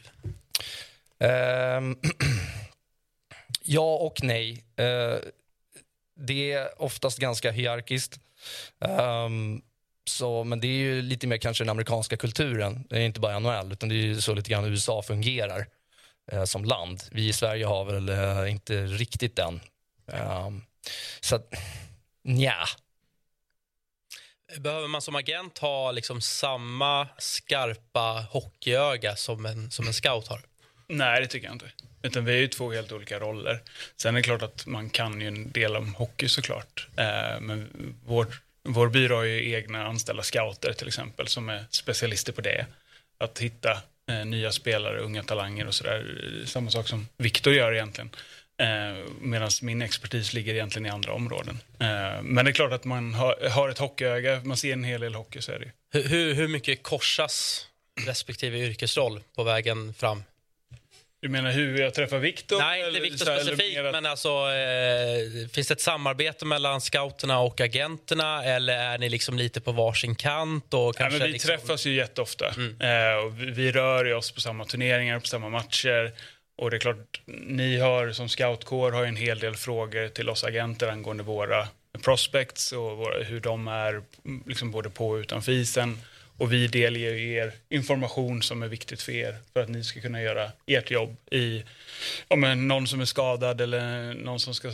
Um, 1.20 2.00
ja 3.64 3.96
och 3.96 4.24
nej. 4.24 4.64
Uh, 4.80 5.20
det 6.20 6.52
är 6.52 6.82
oftast 6.82 7.20
ganska 7.20 7.52
hierarkiskt. 7.52 8.20
Um, 8.80 9.62
så, 10.06 10.44
men 10.44 10.60
det 10.60 10.68
är 10.68 10.78
ju 10.78 11.02
lite 11.02 11.28
mer 11.28 11.38
kanske 11.38 11.64
den 11.64 11.70
amerikanska 11.70 12.18
kulturen. 12.18 12.84
Det 12.90 12.96
är 12.96 13.02
inte 13.02 13.20
bara 13.20 13.40
NHL, 13.40 13.72
utan 13.72 13.90
det 13.90 13.96
är 13.96 14.16
så 14.16 14.34
lite 14.34 14.50
grann 14.50 14.66
USA 14.66 15.02
fungerar 15.02 15.68
eh, 16.32 16.44
som 16.44 16.66
land. 16.66 17.04
Vi 17.12 17.28
i 17.28 17.34
Sverige 17.34 17.66
har 17.66 17.86
väl 17.86 18.10
eh, 18.10 18.52
inte 18.52 18.86
riktigt 18.86 19.36
den. 19.36 19.60
Um, 20.06 20.66
så 21.20 21.36
att, 21.36 21.54
nja. 22.24 22.66
Behöver 24.58 24.88
man 24.88 25.02
som 25.02 25.16
agent 25.16 25.58
ha 25.58 25.92
liksom 25.92 26.22
samma 26.22 27.08
skarpa 27.18 28.26
hockeyöga 28.32 29.16
som 29.16 29.46
en, 29.46 29.72
som 29.72 29.88
en 29.88 29.94
scout 29.94 30.28
har? 30.28 30.42
Nej, 30.88 31.22
det 31.22 31.28
tycker 31.28 31.48
jag 31.48 31.56
inte. 31.56 31.72
Utan 32.02 32.26
vi 32.26 32.34
är 32.34 32.38
ju 32.38 32.48
två 32.48 32.72
helt 32.72 32.92
olika 32.92 33.20
roller. 33.20 33.62
Sen 33.96 34.16
är 34.16 34.20
det 34.20 34.24
klart 34.24 34.42
att 34.42 34.66
man 34.66 34.90
kan 34.90 35.22
ju 35.22 35.28
en 35.28 35.52
del 35.52 35.76
om 35.76 35.96
hockey 35.96 36.30
såklart. 36.30 36.88
Eh, 36.98 37.40
men 37.40 37.70
vår, 38.06 38.28
vår 38.64 38.90
byrå 38.90 39.16
har 39.16 39.24
ju 39.24 39.54
egna 39.54 39.86
anställda 39.86 40.24
scouter 40.24 40.74
till 40.74 40.88
exempel 40.88 41.28
som 41.28 41.50
är 41.50 41.66
specialister 41.70 42.34
på 42.34 42.42
det. 42.42 42.66
Att 43.18 43.40
hitta 43.40 43.82
Eh, 44.10 44.26
nya 44.26 44.52
spelare, 44.52 45.00
unga 45.00 45.24
talanger 45.24 45.68
och 45.68 45.76
sådär. 45.76 46.06
Samma 46.46 46.72
sak 46.72 46.88
som 46.88 47.08
Viktor 47.18 47.54
gör 47.54 47.74
egentligen. 47.74 48.10
Eh, 48.62 49.06
Medan 49.22 49.50
min 49.62 49.82
expertis 49.82 50.34
ligger 50.34 50.54
egentligen 50.54 50.86
i 50.86 50.90
andra 50.90 51.14
områden. 51.14 51.60
Eh, 51.80 52.22
men 52.22 52.46
det 52.46 52.52
är 52.52 52.54
klart 52.54 52.72
att 52.72 52.86
man 52.86 53.14
har, 53.14 53.50
har 53.50 53.70
ett 53.70 53.78
hockeyöga, 53.78 54.42
man 54.44 54.58
ser 54.58 54.74
en 54.74 54.84
hel 54.84 55.02
del 55.02 55.16
hockey 55.16 55.42
så 55.42 55.52
är 55.52 55.60
det 55.60 55.72
hur, 55.92 56.04
hur, 56.04 56.34
hur 56.34 56.48
mycket 56.48 56.84
korsas 56.84 57.68
respektive 58.06 58.58
yrkesroll 58.58 59.22
på 59.36 59.44
vägen 59.44 59.94
fram? 59.94 60.24
Du 61.28 61.32
menar 61.32 61.52
hur 61.52 61.80
jag 61.80 61.94
träffar 61.94 62.18
Viktor? 62.20 62.60
Nej, 62.60 62.88
inte 62.88 63.00
Viktor 63.00 63.26
specifikt, 63.26 63.80
att- 63.80 63.92
men 63.92 64.06
alltså, 64.06 64.30
eh, 64.30 65.48
finns 65.54 65.68
det 65.68 65.74
ett 65.74 65.82
samarbete 65.82 66.46
mellan 66.46 66.82
scouterna 66.82 67.40
och 67.40 67.62
agenterna 67.62 68.44
eller 68.44 68.74
är 68.78 68.98
ni 68.98 69.10
liksom 69.10 69.38
lite 69.38 69.62
på 69.62 69.72
varsin 69.72 70.16
kant? 70.16 70.74
Och 70.74 70.80
Ja, 70.80 70.94
kanske 70.94 71.20
men 71.20 71.28
vi 71.28 71.34
liksom... 71.34 71.48
träffas 71.50 71.86
ju 71.86 71.94
jätteofta. 71.94 72.54
Mm. 72.58 72.82
Eh, 72.82 73.18
och 73.26 73.42
vi, 73.42 73.46
vi 73.52 73.72
rör 73.72 74.14
oss 74.14 74.32
på 74.32 74.42
samma 74.42 74.66
turneringar, 74.66 75.20
på 75.20 75.26
samma 75.28 75.50
matcher. 75.50 76.12
Och 76.58 76.72
det 76.72 76.78
är 76.78 76.80
klart, 76.80 77.22
ni 77.48 77.78
har 77.78 78.12
som 78.12 78.30
scoutkår 78.30 78.92
har 78.92 79.06
en 79.06 79.16
hel 79.16 79.40
del 79.40 79.56
frågor 79.56 80.08
till 80.08 80.30
oss 80.30 80.44
agenter 80.44 80.88
angående 80.88 81.24
våra 81.24 81.68
prospects 82.04 82.72
och 82.72 82.98
våra, 82.98 83.24
hur 83.24 83.40
de 83.40 83.68
är 83.68 84.02
liksom 84.46 84.72
både 84.72 84.90
på 84.90 85.10
och 85.10 85.16
utanför 85.16 85.52
isen. 85.52 86.00
Och 86.38 86.54
vi 86.54 86.68
delger 86.68 87.14
ju 87.14 87.34
er 87.34 87.54
information 87.70 88.42
som 88.42 88.64
är 88.64 88.68
viktigt 88.68 89.02
för 89.02 89.12
er 89.12 89.38
för 89.54 89.60
att 89.64 89.70
ni 89.70 89.84
ska 89.84 90.02
kunna 90.02 90.22
göra 90.22 90.52
ert 90.66 90.92
jobb 90.92 91.16
i 91.32 91.64
om 92.28 92.44
en, 92.44 92.68
någon 92.68 92.88
som 92.88 93.02
är 93.02 93.06
skadad 93.06 93.62
eller 93.62 94.14
någon 94.14 94.40
som 94.40 94.54
ska 94.56 94.72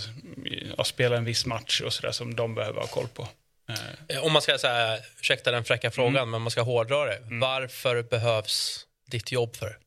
ja, 0.77 0.84
spela 0.84 1.17
en 1.17 1.25
viss 1.25 1.46
match 1.46 1.82
och 1.82 1.93
sådär 1.93 2.12
som 2.12 2.36
de 2.36 2.55
behöver 2.55 2.79
ha 2.82 2.88
koll 2.88 3.08
på. 3.13 3.27
Eh, 3.70 3.75
Eh, 4.17 4.24
Om 4.25 4.34
man 4.34 4.41
ska 4.41 4.58
säga, 4.58 4.98
ursäkta 5.20 5.51
den 5.51 5.63
fräcka 5.63 5.91
frågan, 5.91 6.15
Mm. 6.15 6.29
men 6.32 6.41
man 6.41 6.51
ska 6.51 6.62
hårdra 6.62 7.05
det. 7.05 7.20
Varför 7.22 8.01
behövs 8.03 8.86
ditt 9.12 9.32
jobb 9.32 9.55
för? 9.55 9.77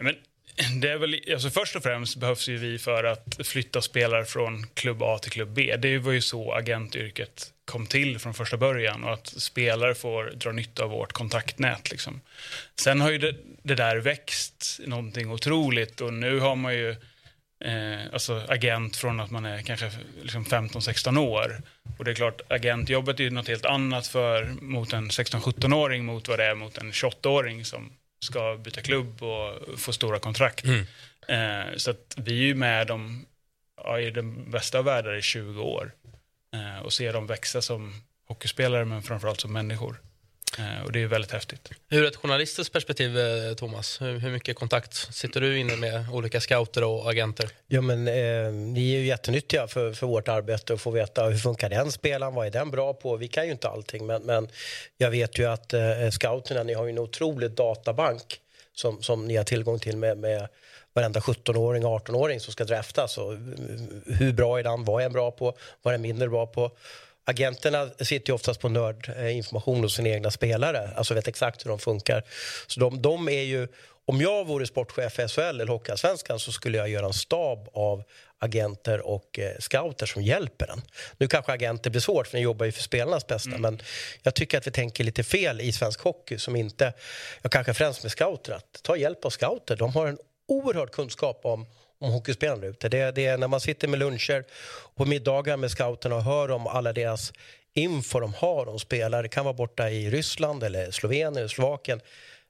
Men 0.00 0.16
det 0.80 0.90
är 0.90 0.98
väl, 0.98 1.20
alltså 1.32 1.50
först 1.50 1.76
och 1.76 1.82
främst 1.82 2.16
behövs 2.16 2.48
ju 2.48 2.56
vi 2.56 2.78
för 2.78 3.04
att 3.04 3.46
flytta 3.46 3.82
spelare 3.82 4.24
från 4.24 4.66
klubb 4.74 5.02
A 5.02 5.18
till 5.18 5.32
klubb 5.32 5.52
B. 5.52 5.76
Det 5.78 5.98
var 5.98 6.12
ju 6.12 6.20
så 6.20 6.52
agentyrket 6.52 7.52
kom 7.64 7.86
till 7.86 8.18
från 8.18 8.34
första 8.34 8.56
början 8.56 9.04
och 9.04 9.12
att 9.12 9.26
spelare 9.26 9.94
får 9.94 10.24
dra 10.24 10.52
nytta 10.52 10.84
av 10.84 10.90
vårt 10.90 11.12
kontaktnät. 11.12 11.90
Liksom. 11.90 12.20
Sen 12.80 13.00
har 13.00 13.10
ju 13.10 13.18
det, 13.18 13.34
det 13.62 13.74
där 13.74 13.96
växt 13.96 14.80
någonting 14.86 15.30
otroligt 15.30 16.00
och 16.00 16.12
nu 16.12 16.38
har 16.38 16.56
man 16.56 16.74
ju 16.74 16.90
eh, 17.64 18.00
alltså 18.12 18.42
agent 18.48 18.96
från 18.96 19.20
att 19.20 19.30
man 19.30 19.44
är 19.44 19.62
kanske 19.62 19.90
liksom 20.22 20.44
15-16 20.44 21.18
år. 21.18 21.62
Och 21.98 22.04
det 22.04 22.10
är 22.10 22.14
klart, 22.14 22.40
agentjobbet 22.48 23.20
är 23.20 23.24
ju 23.24 23.30
något 23.30 23.48
helt 23.48 23.66
annat 23.66 24.06
för, 24.06 24.44
mot 24.60 24.92
en 24.92 25.10
16-17-åring 25.10 26.04
mot 26.04 26.28
vad 26.28 26.38
det 26.38 26.44
är 26.44 26.54
mot 26.54 26.78
en 26.78 26.92
28-åring 26.92 27.64
som 27.64 27.92
ska 28.22 28.56
byta 28.64 28.80
klubb 28.80 29.22
och 29.22 29.80
få 29.80 29.92
stora 29.92 30.18
kontrakt. 30.18 30.64
Mm. 30.64 30.86
Eh, 31.28 31.76
så 31.76 31.90
att 31.90 32.14
vi 32.16 32.32
är 32.32 32.46
ju 32.46 32.54
med 32.54 32.86
dem 32.86 33.26
ja, 33.76 34.00
i 34.00 34.10
den 34.10 34.50
bästa 34.50 34.78
av 34.78 34.84
världar 34.84 35.14
i 35.14 35.22
20 35.22 35.62
år 35.62 35.92
eh, 36.54 36.84
och 36.84 36.92
ser 36.92 37.12
dem 37.12 37.26
växa 37.26 37.62
som 37.62 38.02
hockeyspelare 38.28 38.84
men 38.84 39.02
framförallt 39.02 39.40
som 39.40 39.52
människor. 39.52 40.00
Eh, 40.58 40.84
och 40.84 40.92
det 40.92 41.02
är 41.02 41.06
väldigt 41.06 41.32
häftigt. 41.32 41.70
Ur 41.90 42.04
ett 42.04 42.16
journalistiskt 42.16 42.72
perspektiv, 42.72 43.18
eh, 43.18 43.54
Thomas, 43.54 44.00
hur, 44.00 44.30
mycket 44.30 44.56
kontakt 44.56 45.14
sitter 45.14 45.40
du 45.40 45.58
inne 45.58 45.76
med 45.76 46.10
olika 46.12 46.40
scouter 46.40 46.84
och 46.84 47.10
agenter? 47.10 47.50
Ja, 47.66 47.80
men, 47.80 48.08
eh, 48.08 48.52
ni 48.52 48.94
är 48.94 48.98
ju 48.98 49.06
jättenyttiga 49.06 49.66
för, 49.66 49.92
för 49.92 50.06
vårt 50.06 50.28
arbete 50.28 50.74
att 50.74 50.80
få 50.80 50.90
veta 50.90 51.24
hur 51.24 51.38
funkar 51.38 51.70
den 51.70 51.92
spelaren, 51.92 52.34
vad 52.34 52.46
är 52.46 52.50
den 52.50 52.70
bra 52.70 52.94
på? 52.94 53.16
Vi 53.16 53.28
kan 53.28 53.46
ju 53.46 53.52
inte 53.52 53.68
allting, 53.68 54.06
men, 54.06 54.22
men 54.22 54.48
jag 54.98 55.10
vet 55.10 55.38
ju 55.38 55.44
att 55.44 55.72
eh, 55.72 56.10
scouterna, 56.10 56.62
ni 56.62 56.74
har 56.74 56.84
ju 56.84 56.90
en 56.90 56.98
otrolig 56.98 57.50
databank 57.50 58.40
som, 58.74 59.02
som 59.02 59.24
ni 59.24 59.36
har 59.36 59.44
tillgång 59.44 59.78
till 59.78 59.96
med, 59.96 60.18
med 60.18 60.48
varenda 60.92 61.20
17-åring, 61.20 61.82
18-åring 61.82 62.40
som 62.40 62.52
ska 62.52 62.64
draftas. 62.64 63.18
Och, 63.18 63.32
eh, 63.32 63.38
hur 64.06 64.32
bra 64.32 64.58
är 64.58 64.62
den? 64.62 64.84
Vad 64.84 65.00
är 65.00 65.04
den 65.04 65.12
bra 65.12 65.30
på? 65.30 65.54
Vad 65.82 65.94
är 65.94 65.98
den 65.98 66.02
mindre 66.02 66.28
bra 66.28 66.46
på? 66.46 66.70
Agenterna 67.24 67.90
sitter 68.00 68.30
ju 68.30 68.34
oftast 68.34 68.60
på 68.60 68.68
nördinformation 68.68 69.82
hos 69.82 69.94
sina 69.94 70.08
egna 70.08 70.30
spelare, 70.30 70.90
alltså 70.96 71.14
vet 71.14 71.28
exakt 71.28 71.64
hur 71.64 71.70
de 71.70 71.78
funkar. 71.78 72.22
Så 72.66 72.80
de, 72.80 73.02
de 73.02 73.28
är 73.28 73.42
ju, 73.42 73.68
om 74.04 74.20
jag 74.20 74.46
vore 74.46 74.66
sportchef 74.66 75.18
i 75.18 75.28
SHL 75.28 75.40
eller 75.40 75.66
Hockeyallsvenskan 75.66 76.38
så 76.38 76.52
skulle 76.52 76.78
jag 76.78 76.88
göra 76.88 77.06
en 77.06 77.12
stab 77.12 77.68
av 77.72 78.02
agenter 78.38 79.00
och 79.00 79.38
eh, 79.38 79.58
scouter 79.58 80.06
som 80.06 80.22
hjälper 80.22 80.70
en. 80.70 80.82
Nu 81.18 81.28
kanske 81.28 81.52
agenter 81.52 81.90
blir 81.90 82.00
svårt 82.00 82.26
för 82.26 82.36
ni 82.36 82.42
jobbar 82.42 82.66
ju 82.66 82.72
för 82.72 82.82
spelarnas 82.82 83.26
bästa 83.26 83.58
men 83.58 83.82
jag 84.22 84.34
tycker 84.34 84.58
att 84.58 84.66
vi 84.66 84.70
tänker 84.70 85.04
lite 85.04 85.24
fel 85.24 85.60
i 85.60 85.72
svensk 85.72 86.00
hockey 86.00 86.38
som 86.38 86.56
inte, 86.56 86.92
jag 87.42 87.52
kanske 87.52 87.74
främst 87.74 88.02
med 88.02 88.12
scouter, 88.12 88.52
att 88.52 88.82
ta 88.82 88.96
hjälp 88.96 89.24
av 89.24 89.30
scouter. 89.30 89.76
De 89.76 89.92
har 89.92 90.06
en 90.06 90.18
oerhörd 90.48 90.90
kunskap 90.90 91.40
om 91.42 91.66
om 92.02 92.12
hockeyspelarna 92.12 92.66
ute. 92.66 92.88
Det, 92.88 93.10
det 93.10 93.26
är 93.26 93.38
när 93.38 93.48
man 93.48 93.60
sitter 93.60 93.88
med 93.88 93.98
luncher 93.98 94.44
på 94.94 95.04
middagar 95.04 95.56
med 95.56 95.70
scouterna 95.70 96.16
och 96.16 96.22
hör 96.22 96.50
om 96.50 96.66
alla 96.66 96.92
deras 96.92 97.32
info 97.74 98.20
de 98.20 98.34
har 98.34 98.68
om 98.68 98.78
spelare. 98.78 99.22
Det 99.22 99.28
kan 99.28 99.44
vara 99.44 99.54
borta 99.54 99.90
i 99.90 100.10
Ryssland, 100.10 100.62
eller 100.62 100.90
Slovenien 100.90 101.36
eller 101.36 101.48
Slovakien. 101.48 102.00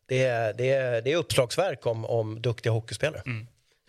Det 0.06 0.24
är, 0.24 0.52
det 0.52 0.70
är, 0.70 1.02
det 1.02 1.12
är 1.12 1.16
uppslagsverk 1.16 1.86
om, 1.86 2.04
om 2.04 2.42
duktiga 2.42 2.72
hockeyspelare. 2.72 3.22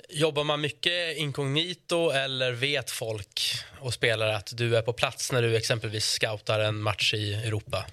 Jobbar 0.10 0.44
man 0.44 0.62
mycket 0.62 1.18
inkognito 1.18 2.10
eller 2.10 2.52
vet 2.52 2.92
folk 2.92 3.42
och 3.80 3.94
spelare 3.94 4.36
att 4.36 4.58
du 4.58 4.78
är 4.78 4.82
på 4.82 4.94
plats 4.94 5.32
när 5.32 5.42
du 5.42 5.56
exempelvis 5.56 6.06
scoutar 6.06 6.60
en 6.60 6.82
match 6.82 7.14
i 7.14 7.34
Europa? 7.34 7.86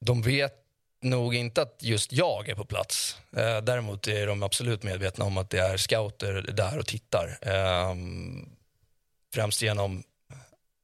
De 0.00 0.22
vet 0.22 0.54
nog 1.02 1.34
inte 1.34 1.62
att 1.62 1.76
just 1.80 2.12
jag 2.12 2.48
är 2.48 2.54
på 2.54 2.64
plats. 2.64 3.16
Eh, 3.36 3.58
däremot 3.58 4.06
är 4.08 4.26
de 4.26 4.42
absolut 4.42 4.82
medvetna 4.82 5.24
om 5.24 5.38
att 5.38 5.50
det 5.50 5.58
är 5.58 5.76
scouter 5.76 6.44
där 6.52 6.78
och 6.78 6.86
tittar. 6.86 7.38
Eh, 7.42 7.94
främst 9.34 9.62
genom 9.62 10.02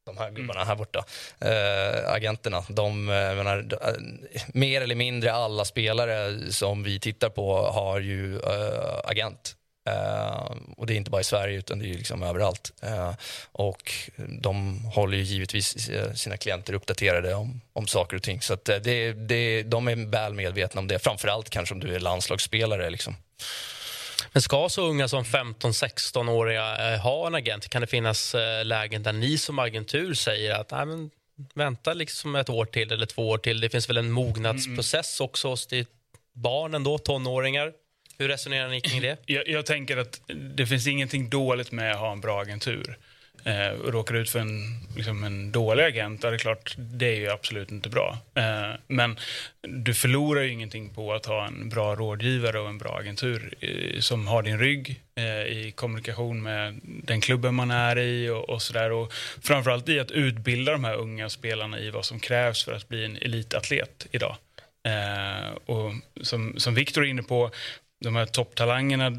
de 0.06 0.18
här 0.18 0.30
gubbarna 0.30 0.64
här 0.64 0.76
borta, 0.76 1.04
eh, 1.40 2.12
agenterna. 2.12 2.64
De, 2.68 3.08
eh, 3.08 3.34
menar, 3.34 3.62
de, 3.62 3.76
eh, 3.76 4.42
mer 4.54 4.80
eller 4.80 4.94
mindre 4.94 5.32
alla 5.32 5.64
spelare 5.64 6.40
som 6.52 6.82
vi 6.82 7.00
tittar 7.00 7.28
på 7.28 7.62
har 7.66 8.00
ju 8.00 8.36
eh, 8.36 9.00
agent. 9.04 9.56
Eh, 9.86 10.56
och 10.76 10.86
det 10.86 10.94
är 10.94 10.96
inte 10.96 11.10
bara 11.10 11.20
i 11.20 11.24
Sverige 11.24 11.58
utan 11.58 11.78
det 11.78 11.90
är 11.90 11.94
liksom 11.94 12.22
överallt. 12.22 12.72
Eh, 12.82 13.12
och 13.52 13.92
de 14.40 14.84
håller 14.84 15.16
ju 15.16 15.22
givetvis 15.22 15.88
eh, 15.88 16.12
sina 16.12 16.36
klienter 16.36 16.72
uppdaterade 16.72 17.34
om, 17.34 17.60
om 17.72 17.86
saker 17.86 18.16
och 18.16 18.22
ting. 18.22 18.40
Så 18.40 18.54
att 18.54 18.64
det, 18.64 19.12
det, 19.12 19.62
de 19.62 19.88
är 19.88 20.10
väl 20.10 20.34
medvetna 20.34 20.80
om 20.80 20.88
det. 20.88 20.98
Framförallt 20.98 21.50
kanske 21.50 21.74
om 21.74 21.80
du 21.80 21.94
är 21.94 22.00
landslagsspelare. 22.00 22.90
Liksom. 22.90 23.16
Men 24.32 24.42
ska 24.42 24.68
så 24.68 24.82
unga 24.82 25.08
som 25.08 25.24
15-16-åriga 25.24 26.92
eh, 26.92 27.00
ha 27.00 27.26
en 27.26 27.34
agent? 27.34 27.68
Kan 27.68 27.80
det 27.80 27.86
finnas 27.86 28.34
lägen 28.64 29.02
där 29.02 29.12
ni 29.12 29.38
som 29.38 29.58
agentur 29.58 30.14
säger 30.14 30.54
att 30.54 30.70
Nej, 30.70 30.86
men, 30.86 31.10
vänta 31.54 31.94
liksom 31.94 32.36
ett 32.36 32.50
år 32.50 32.64
till 32.64 32.92
eller 32.92 33.06
två 33.06 33.28
år 33.28 33.38
till? 33.38 33.60
Det 33.60 33.68
finns 33.68 33.88
väl 33.88 33.96
en 33.96 34.10
mognadsprocess 34.10 35.20
också 35.20 35.48
hos 35.48 35.66
de 35.66 35.86
barnen 36.32 36.84
då, 36.84 36.98
tonåringar? 36.98 37.72
Hur 38.18 38.28
resonerar 38.28 38.68
ni 38.68 38.80
kring 38.80 39.00
det? 39.00 39.16
Jag, 39.26 39.48
jag 39.48 39.66
tänker 39.66 39.96
att 39.96 40.20
det 40.56 40.66
finns 40.66 40.86
ingenting 40.86 41.28
dåligt 41.28 41.72
med 41.72 41.92
att 41.92 41.98
ha 41.98 42.12
en 42.12 42.20
bra 42.20 42.40
agentur. 42.40 42.96
Eh, 43.44 43.68
och 43.68 43.92
råkar 43.92 44.14
du 44.14 44.20
ut 44.20 44.30
för 44.30 44.38
en, 44.38 44.80
liksom 44.96 45.24
en 45.24 45.52
dålig 45.52 45.84
agent, 45.84 46.22
det 46.22 46.28
är 46.28 46.32
det 46.32 46.38
klart, 46.38 46.74
det 46.78 47.06
är 47.06 47.16
ju 47.16 47.30
absolut 47.30 47.70
inte 47.70 47.88
bra. 47.88 48.18
Eh, 48.34 48.70
men 48.86 49.18
du 49.60 49.94
förlorar 49.94 50.42
ju 50.42 50.52
ingenting 50.52 50.90
på 50.90 51.12
att 51.12 51.26
ha 51.26 51.46
en 51.46 51.68
bra 51.68 51.94
rådgivare 51.94 52.60
och 52.60 52.68
en 52.68 52.78
bra 52.78 52.98
agentur 52.98 53.54
eh, 53.60 54.00
som 54.00 54.26
har 54.26 54.42
din 54.42 54.58
rygg 54.58 55.00
eh, 55.14 55.24
i 55.24 55.72
kommunikation 55.74 56.42
med 56.42 56.80
den 56.84 57.20
klubben 57.20 57.54
man 57.54 57.70
är 57.70 57.98
i 57.98 58.30
och, 58.30 58.48
och 58.48 58.62
sådär. 58.62 58.92
Och 58.92 59.12
framförallt 59.42 59.88
i 59.88 60.00
att 60.00 60.10
utbilda 60.10 60.72
de 60.72 60.84
här 60.84 60.94
unga 60.94 61.30
spelarna 61.30 61.78
i 61.80 61.90
vad 61.90 62.04
som 62.04 62.20
krävs 62.20 62.64
för 62.64 62.72
att 62.72 62.88
bli 62.88 63.04
en 63.04 63.16
elitatlet 63.16 64.06
idag. 64.10 64.36
Eh, 64.86 65.50
och 65.66 65.92
som, 66.22 66.54
som 66.56 66.74
Viktor 66.74 67.04
är 67.04 67.08
inne 67.08 67.22
på, 67.22 67.50
de 68.04 68.16
här 68.16 68.26
topptalangerna, 68.26 69.12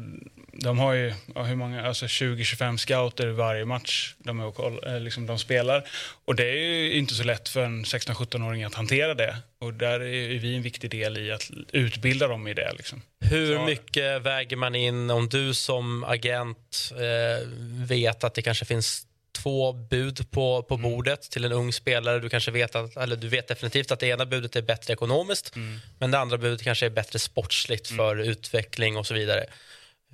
de 0.52 0.78
har 0.78 0.92
ju 0.92 1.12
ja, 1.34 1.42
hur 1.42 1.56
många, 1.56 1.86
alltså 1.86 2.06
20-25 2.06 2.76
scouter 2.76 3.26
varje 3.26 3.64
match 3.64 4.14
de, 4.18 4.40
är 4.40 4.60
och 4.60 4.86
eh, 4.86 5.00
liksom 5.00 5.26
de 5.26 5.38
spelar. 5.38 5.88
Och 6.24 6.34
det 6.34 6.48
är 6.48 6.56
ju 6.56 6.92
inte 6.92 7.14
så 7.14 7.24
lätt 7.24 7.48
för 7.48 7.64
en 7.64 7.84
16-17-åring 7.84 8.64
att 8.64 8.74
hantera 8.74 9.14
det. 9.14 9.36
Och 9.60 9.74
där 9.74 10.00
är 10.00 10.38
vi 10.38 10.56
en 10.56 10.62
viktig 10.62 10.90
del 10.90 11.18
i 11.18 11.32
att 11.32 11.50
utbilda 11.72 12.28
dem 12.28 12.48
i 12.48 12.54
det. 12.54 12.72
Liksom. 12.76 13.02
Hur 13.20 13.64
mycket 13.64 14.22
väger 14.22 14.56
man 14.56 14.74
in 14.74 15.10
om 15.10 15.28
du 15.28 15.54
som 15.54 16.04
agent 16.04 16.92
eh, 16.92 17.48
vet 17.88 18.24
att 18.24 18.34
det 18.34 18.42
kanske 18.42 18.64
finns 18.64 19.05
två 19.42 19.72
bud 19.72 20.30
på, 20.30 20.62
på 20.62 20.76
bordet 20.76 21.30
till 21.30 21.44
en 21.44 21.52
ung 21.52 21.72
spelare. 21.72 22.20
Du 22.20 22.28
kanske 22.28 22.50
vet 22.50 22.74
att, 22.74 22.96
eller 22.96 23.16
du 23.16 23.28
vet 23.28 23.48
definitivt 23.48 23.90
att 23.90 24.00
det 24.00 24.06
ena 24.06 24.26
budet 24.26 24.56
är 24.56 24.62
bättre 24.62 24.92
ekonomiskt 24.92 25.54
men 25.98 26.10
det 26.10 26.18
andra 26.18 26.38
budet 26.38 26.62
kanske 26.62 26.86
är 26.86 26.90
bättre 26.90 27.18
sportsligt 27.18 27.88
för 27.88 28.16
utveckling 28.16 28.96
och 28.96 29.06
så 29.06 29.14
vidare. 29.14 29.46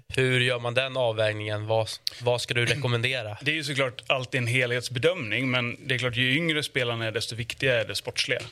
Hur 0.09 0.41
gör 0.41 0.59
man 0.59 0.75
den 0.75 0.97
avvägningen? 0.97 1.67
Vad, 1.67 1.89
vad 2.21 2.41
ska 2.41 2.55
du 2.55 2.67
rekommendera? 2.67 3.39
Det 3.43 3.51
är 3.51 3.55
ju 3.55 3.65
såklart 3.65 4.03
alltid 4.07 4.39
en 4.39 4.47
helhetsbedömning 4.47 5.51
men 5.51 5.87
det 5.87 5.95
är 5.95 5.99
klart 5.99 6.17
ju 6.17 6.37
yngre 6.37 6.63
spelarna 6.63 7.07
är 7.07 7.13
desto 7.13 7.37
viktigare 7.37 7.81
är 7.81 7.85
det 7.85 7.95
sportsliga. 7.95 8.43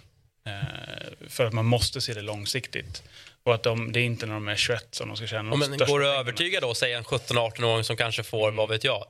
Eh, 0.47 1.29
för 1.29 1.47
att 1.47 1.53
man 1.53 1.65
måste 1.65 2.01
se 2.01 2.15
det 2.15 2.23
långsiktigt. 2.23 3.03
Och 3.43 3.55
att 3.55 3.63
de, 3.63 3.93
det 3.93 4.01
är 4.01 4.05
inte 4.05 4.27
när 4.27 4.35
de 4.35 4.49
är 4.49 4.57
21 4.57 4.87
som 4.91 5.09
de 5.09 5.17
ska 5.17 5.27
tjäna 5.27 5.51
de 5.51 5.59
men 5.59 5.79
går 5.79 6.01
det 6.01 6.11
att 6.11 6.21
övertyga 6.21 6.61
då, 6.61 6.75
säg 6.75 6.93
en 6.93 7.05
17-18-åring 7.05 7.85
som 7.85 7.97
kanske 7.97 8.23
får, 8.23 8.51
vad 8.51 8.69
vet 8.69 8.85
jag, 8.85 9.05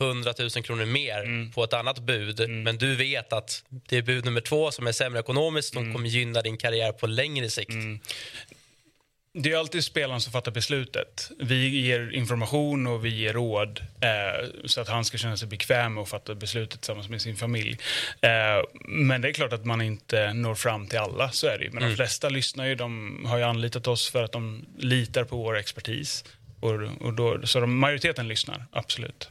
100 0.00 0.34
000 0.38 0.50
kronor 0.50 0.84
mer 0.84 1.52
på 1.52 1.64
ett 1.64 1.72
annat 1.72 1.98
bud, 1.98 2.50
men 2.50 2.76
du 2.76 2.96
vet 2.96 3.32
att 3.32 3.64
det 3.70 3.96
är 3.96 4.02
bud 4.02 4.24
nummer 4.24 4.40
två 4.40 4.70
som 4.70 4.86
är 4.86 4.92
sämre 4.92 5.20
ekonomiskt, 5.20 5.72
som 5.72 5.94
kommer 5.94 6.08
gynna 6.08 6.42
din 6.42 6.56
karriär 6.56 6.92
på 6.92 7.06
längre 7.06 7.50
sikt. 7.50 7.72
Det 9.38 9.52
är 9.52 9.56
alltid 9.56 9.84
spelaren 9.84 10.20
som 10.20 10.32
fattar 10.32 10.52
beslutet. 10.52 11.30
Vi 11.38 11.68
ger 11.68 12.10
information 12.10 12.86
och 12.86 13.04
vi 13.04 13.08
ger 13.08 13.32
råd 13.32 13.80
eh, 14.00 14.48
så 14.64 14.80
att 14.80 14.88
han 14.88 15.04
ska 15.04 15.18
känna 15.18 15.36
sig 15.36 15.48
bekväm 15.48 15.94
med 15.94 16.02
att 16.02 16.08
fatta 16.08 16.34
beslutet 16.34 16.80
tillsammans 16.80 17.08
med 17.08 17.22
sin 17.22 17.36
familj. 17.36 17.78
Eh, 18.20 18.30
men 18.88 19.20
det 19.20 19.28
är 19.28 19.32
klart 19.32 19.52
att 19.52 19.64
man 19.64 19.80
inte 19.80 20.32
når 20.32 20.54
fram 20.54 20.86
till 20.86 20.98
alla, 20.98 21.30
så 21.30 21.46
är 21.46 21.58
det 21.58 21.64
ju. 21.64 21.70
Men 21.70 21.88
de 21.88 21.96
flesta 21.96 22.28
lyssnar 22.28 22.66
ju, 22.66 22.74
de 22.74 23.18
har 23.26 23.38
ju 23.38 23.44
anlitat 23.44 23.86
oss 23.86 24.10
för 24.10 24.22
att 24.22 24.32
de 24.32 24.64
litar 24.78 25.24
på 25.24 25.36
vår 25.36 25.56
expertis. 25.56 26.24
Och, 26.60 26.72
och 27.00 27.12
då, 27.12 27.46
så 27.46 27.60
de, 27.60 27.78
majoriteten 27.78 28.28
lyssnar, 28.28 28.64
absolut. 28.72 29.30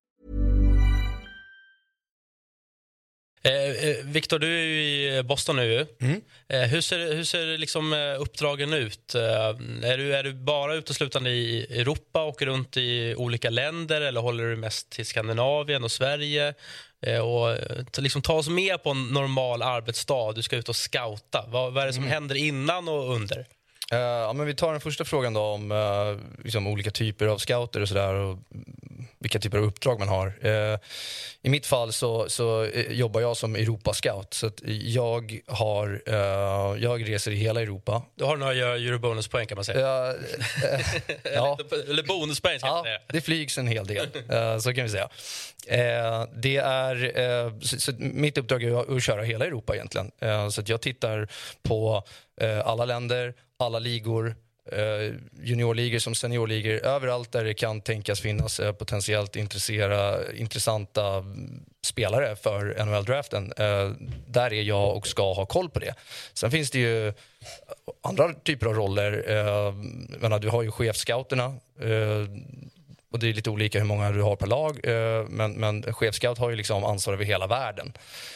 Eh, 3.43 3.89
eh, 3.89 4.05
Viktor, 4.05 4.39
du 4.39 4.59
är 4.59 4.63
ju 4.63 5.17
i 5.17 5.23
Boston 5.23 5.55
nu. 5.55 5.87
Mm. 6.01 6.21
Eh, 6.47 6.61
hur 6.61 6.81
ser, 6.81 7.13
hur 7.15 7.23
ser 7.23 7.57
liksom, 7.57 7.93
eh, 7.93 8.21
uppdragen 8.21 8.73
ut? 8.73 9.15
Eh, 9.15 9.21
är, 9.21 9.97
du, 9.97 10.15
är 10.15 10.23
du 10.23 10.33
bara 10.33 10.75
uteslutande 10.75 11.29
i 11.29 11.79
Europa, 11.79 12.23
åker 12.23 12.45
runt 12.45 12.77
i 12.77 13.15
olika 13.15 13.49
länder 13.49 14.01
eller 14.01 14.21
håller 14.21 14.43
du 14.43 14.55
mest 14.55 14.89
till 14.89 15.05
Skandinavien 15.05 15.83
och 15.83 15.91
Sverige? 15.91 16.53
Eh, 17.05 17.19
och, 17.19 17.57
liksom, 17.97 18.21
ta 18.21 18.33
oss 18.33 18.49
med 18.49 18.83
på 18.83 18.89
en 18.89 19.07
normal 19.07 19.61
arbetsdag. 19.61 20.31
Du 20.35 20.41
ska 20.41 20.55
ut 20.55 20.69
och 20.69 20.75
scouta. 20.75 21.45
Vad, 21.47 21.73
vad 21.73 21.83
är 21.83 21.87
det 21.87 21.93
som 21.93 22.07
händer 22.07 22.35
innan 22.35 22.87
och 22.87 23.15
under? 23.15 23.45
Eh, 23.91 23.99
ja, 23.99 24.33
men 24.33 24.45
vi 24.45 24.53
tar 24.53 24.71
den 24.71 24.81
första 24.81 25.05
frågan 25.05 25.33
då 25.33 25.41
om 25.41 25.71
eh, 25.71 26.43
liksom 26.43 26.67
olika 26.67 26.91
typer 26.91 27.27
av 27.27 27.37
scouter 27.37 27.81
och 27.81 27.87
sådär 27.87 28.13
och 28.13 28.37
vilka 29.19 29.39
typer 29.39 29.57
av 29.57 29.63
uppdrag 29.63 29.99
man 29.99 30.07
har. 30.07 30.33
Eh, 30.41 30.79
I 31.41 31.49
mitt 31.49 31.65
fall 31.65 31.93
så, 31.93 32.29
så 32.29 32.67
jobbar 32.89 33.21
jag 33.21 33.37
som 33.37 33.55
Europascout 33.55 34.33
så 34.33 34.51
jag, 34.67 35.39
har, 35.47 36.01
jag 36.77 37.09
reser 37.09 37.31
i 37.31 37.35
hela 37.35 37.61
Europa. 37.61 38.03
Du 38.15 38.23
har 38.23 38.37
några 38.37 38.53
eurobonuspoäng 38.53 39.47
kan 39.47 39.55
man 39.55 39.65
säga. 39.65 39.79
Ja. 39.79 40.15
Eller 41.89 42.03
bonuspoäng 42.03 42.59
ska 42.59 42.67
Ja, 42.67 42.99
det 43.07 43.21
flygs 43.21 43.57
en 43.57 43.67
hel 43.67 43.87
del, 43.87 44.07
så 44.61 44.73
kan 44.73 44.83
vi 44.83 44.89
säga. 44.89 45.09
Det 46.33 46.57
är, 46.57 47.65
så, 47.65 47.79
så 47.79 47.91
mitt 47.97 48.37
uppdrag 48.37 48.63
är 48.63 48.95
att 48.97 49.03
köra 49.03 49.23
hela 49.23 49.45
Europa 49.45 49.75
egentligen. 49.75 50.11
Så 50.51 50.63
jag 50.65 50.81
tittar 50.81 51.27
på 51.63 52.03
alla 52.63 52.85
länder, 52.85 53.33
alla 53.61 53.79
ligor, 53.79 54.35
eh, 54.71 55.15
juniorligor 55.43 55.99
som 55.99 56.15
seniorligor, 56.15 56.85
överallt 56.85 57.31
där 57.31 57.43
det 57.43 57.53
kan 57.53 57.81
tänkas 57.81 58.21
finnas 58.21 58.59
eh, 58.59 58.73
potentiellt 58.73 59.35
intressera, 59.35 60.31
intressanta 60.33 61.15
mm, 61.15 61.65
spelare 61.85 62.35
för 62.35 62.85
NHL-draften. 62.85 63.53
Eh, 63.57 63.91
där 64.27 64.53
är 64.53 64.61
jag 64.61 64.97
och 64.97 65.07
ska 65.07 65.33
ha 65.33 65.45
koll 65.45 65.69
på 65.69 65.79
det. 65.79 65.93
Sen 66.33 66.51
finns 66.51 66.71
det 66.71 66.79
ju 66.79 67.07
eh, 67.07 67.13
andra 68.01 68.33
typer 68.33 68.67
av 68.67 68.73
roller. 68.73 69.23
Eh, 69.27 69.73
menar, 70.21 70.39
du 70.39 70.49
har 70.49 70.63
ju 70.63 70.71
chefscouterna. 70.71 71.45
Eh, 71.79 72.27
och 73.11 73.19
det 73.19 73.29
är 73.29 73.33
lite 73.33 73.49
olika 73.49 73.79
hur 73.79 73.85
många 73.85 74.11
du 74.11 74.21
har 74.21 74.35
per 74.35 74.47
lag. 74.47 74.79
Eh, 74.83 75.25
men, 75.29 75.53
men 75.53 75.93
chefscout 75.93 76.37
har 76.37 76.49
ju 76.49 76.55
liksom 76.55 76.83
ansvar 76.83 77.13
över 77.13 77.25
hela 77.25 77.47
världen, 77.47 77.93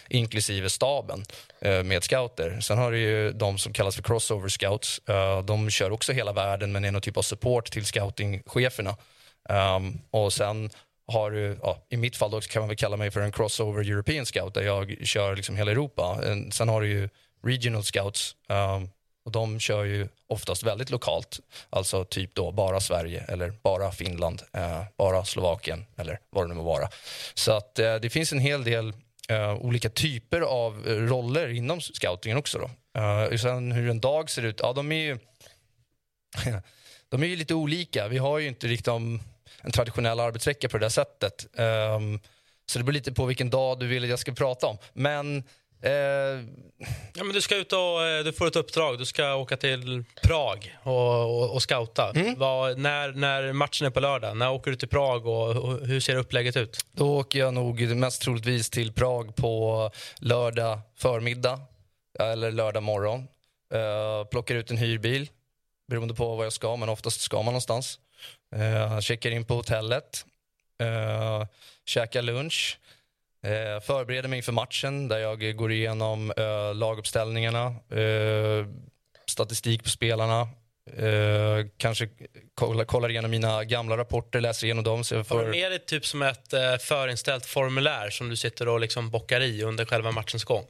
inklusive 0.09 0.69
staben 0.69 1.25
eh, 1.61 1.83
med 1.83 2.03
scouter. 2.03 2.59
Sen 2.61 2.77
har 2.77 2.91
du 2.91 2.99
ju 2.99 3.31
de 3.31 3.57
som 3.57 3.73
kallas 3.73 3.95
för 3.95 4.03
crossover 4.03 4.49
scouts. 4.49 5.01
Eh, 5.09 5.41
de 5.41 5.69
kör 5.69 5.91
också 5.91 6.13
hela 6.13 6.33
världen, 6.33 6.71
men 6.71 6.85
är 6.85 6.91
någon 6.91 7.01
typ 7.01 7.17
av 7.17 7.21
support 7.21 7.71
till 7.71 7.85
scoutingcheferna. 7.85 8.95
Ehm, 9.49 9.97
och 10.11 10.33
sen 10.33 10.69
har 11.07 11.31
du, 11.31 11.57
ja, 11.61 11.85
i 11.89 11.97
mitt 11.97 12.17
fall 12.17 12.31
då 12.31 12.41
kan 12.41 12.61
man 12.61 12.69
väl 12.69 12.77
kalla 12.77 12.97
mig 12.97 13.11
för 13.11 13.21
en 13.21 13.31
crossover 13.31 13.91
European 13.91 14.25
scout 14.25 14.53
där 14.53 14.61
jag 14.61 14.97
kör 15.03 15.35
liksom 15.35 15.55
hela 15.55 15.71
Europa. 15.71 16.19
Sen 16.51 16.69
har 16.69 16.81
du 16.81 16.87
ju 16.87 17.09
regional 17.43 17.83
scouts 17.83 18.35
um, 18.49 18.89
och 19.25 19.31
de 19.31 19.59
kör 19.59 19.83
ju 19.83 20.07
oftast 20.27 20.63
väldigt 20.63 20.89
lokalt. 20.89 21.39
Alltså 21.69 22.05
typ 22.05 22.35
då 22.35 22.51
bara 22.51 22.79
Sverige 22.79 23.23
eller 23.27 23.53
bara 23.63 23.91
Finland, 23.91 24.41
eh, 24.53 24.83
bara 24.97 25.25
Slovakien 25.25 25.85
eller 25.97 26.19
vad 26.29 26.43
det 26.43 26.47
nu 26.47 26.53
må 26.53 26.63
vara. 26.63 26.89
Så 27.33 27.51
att 27.51 27.79
eh, 27.79 27.95
det 27.95 28.09
finns 28.09 28.31
en 28.31 28.39
hel 28.39 28.63
del 28.63 28.93
eh, 29.29 29.55
olika 29.55 29.89
typer 29.89 30.41
av 30.41 30.83
roller 30.85 31.49
inom 31.49 31.81
scoutingen 31.81 32.37
också. 32.37 32.57
Då. 32.57 32.99
Eh, 33.01 33.37
sen 33.37 33.71
hur 33.71 33.89
en 33.89 33.99
dag 33.99 34.29
ser 34.29 34.45
ut, 34.45 34.59
ja 34.59 34.73
de 34.73 34.91
är 34.91 34.95
ju 34.95 35.17
de 37.09 37.23
är 37.23 37.27
ju 37.27 37.35
lite 37.35 37.53
olika. 37.53 38.07
Vi 38.07 38.17
har 38.17 38.39
ju 38.39 38.47
inte 38.47 38.67
riktigt 38.67 38.87
om 38.87 39.21
en 39.61 39.71
traditionell 39.71 40.19
arbetsvecka 40.19 40.69
på 40.69 40.77
det 40.77 40.85
där 40.85 40.89
sättet. 40.89 41.47
Um, 41.53 42.19
så 42.65 42.79
det 42.79 42.85
beror 42.85 42.93
lite 42.93 43.11
på 43.11 43.25
vilken 43.25 43.49
dag 43.49 43.79
du 43.79 43.87
vill 43.87 44.03
att 44.03 44.09
jag 44.09 44.19
ska 44.19 44.33
prata 44.33 44.67
om. 44.67 44.77
Men 44.93 45.43
Ja, 47.13 47.23
men 47.23 47.33
du 47.33 47.41
ska 47.41 47.55
ut 47.55 47.73
och 47.73 48.03
eh, 48.03 48.23
du 48.23 48.33
får 48.33 48.47
ett 48.47 48.55
uppdrag. 48.55 48.99
Du 48.99 49.05
ska 49.05 49.35
åka 49.35 49.57
till 49.57 50.03
Prag 50.23 50.77
och, 50.83 51.41
och, 51.41 51.53
och 51.53 51.61
scouta. 51.61 52.13
Vad, 52.37 52.77
när, 52.77 53.11
när 53.11 53.53
matchen 53.53 53.87
är 53.87 53.91
på 53.91 53.99
lördag, 53.99 54.37
när 54.37 54.51
åker 54.51 54.71
du 54.71 54.77
till 54.77 54.87
Prag 54.87 55.27
och, 55.27 55.55
och 55.55 55.87
hur 55.87 55.99
ser 55.99 56.15
upplägget 56.15 56.57
ut? 56.57 56.85
Då 56.91 57.17
åker 57.17 57.39
jag 57.39 57.53
nog 57.53 57.81
mest 57.81 58.21
troligtvis 58.21 58.69
till 58.69 58.93
Prag 58.93 59.35
på 59.35 59.91
lördag 60.19 60.79
förmiddag 60.97 61.59
eller 62.19 62.51
lördag 62.51 62.83
morgon. 62.83 63.27
Uh, 63.73 64.27
plockar 64.31 64.55
ut 64.55 64.71
en 64.71 64.77
hyrbil 64.77 65.29
beroende 65.87 66.13
på 66.13 66.35
vad 66.35 66.45
jag 66.45 66.53
ska, 66.53 66.75
men 66.75 66.89
oftast 66.89 67.21
ska 67.21 67.37
man 67.37 67.45
någonstans. 67.45 67.99
Uh, 68.55 68.99
checkar 68.99 69.31
in 69.31 69.45
på 69.45 69.53
hotellet, 69.55 70.25
uh, 70.83 71.45
käkar 71.85 72.21
lunch, 72.21 72.79
uh, 73.45 73.79
förbereder 73.79 74.29
mig 74.29 74.37
inför 74.37 74.51
matchen 74.51 75.07
där 75.07 75.17
jag 75.17 75.55
går 75.55 75.71
igenom 75.71 76.33
uh, 76.39 76.75
laguppställningarna, 76.75 77.67
uh, 77.67 78.65
statistik 79.29 79.83
på 79.83 79.89
spelarna, 79.89 80.41
uh, 81.01 81.65
kanske 81.77 82.09
kollar, 82.55 82.85
kollar 82.85 83.09
igenom 83.09 83.31
mina 83.31 83.63
gamla 83.63 83.97
rapporter, 83.97 84.41
läser 84.41 84.65
igenom 84.65 84.83
dem. 84.83 85.03
Så 85.03 85.15
jag 85.15 85.19
Har 85.23 85.39
du 85.39 85.45
får... 85.45 85.51
med 85.51 85.71
dig 85.71 85.79
typ 85.79 86.05
som 86.05 86.21
ett 86.21 86.53
eh, 86.53 86.77
förinställt 86.77 87.45
formulär 87.45 88.09
som 88.09 88.29
du 88.29 88.35
sitter 88.35 88.67
och 88.67 88.79
liksom 88.79 89.09
bockar 89.09 89.41
i 89.41 89.63
under 89.63 89.85
själva 89.85 90.11
matchens 90.11 90.43
gång? 90.43 90.65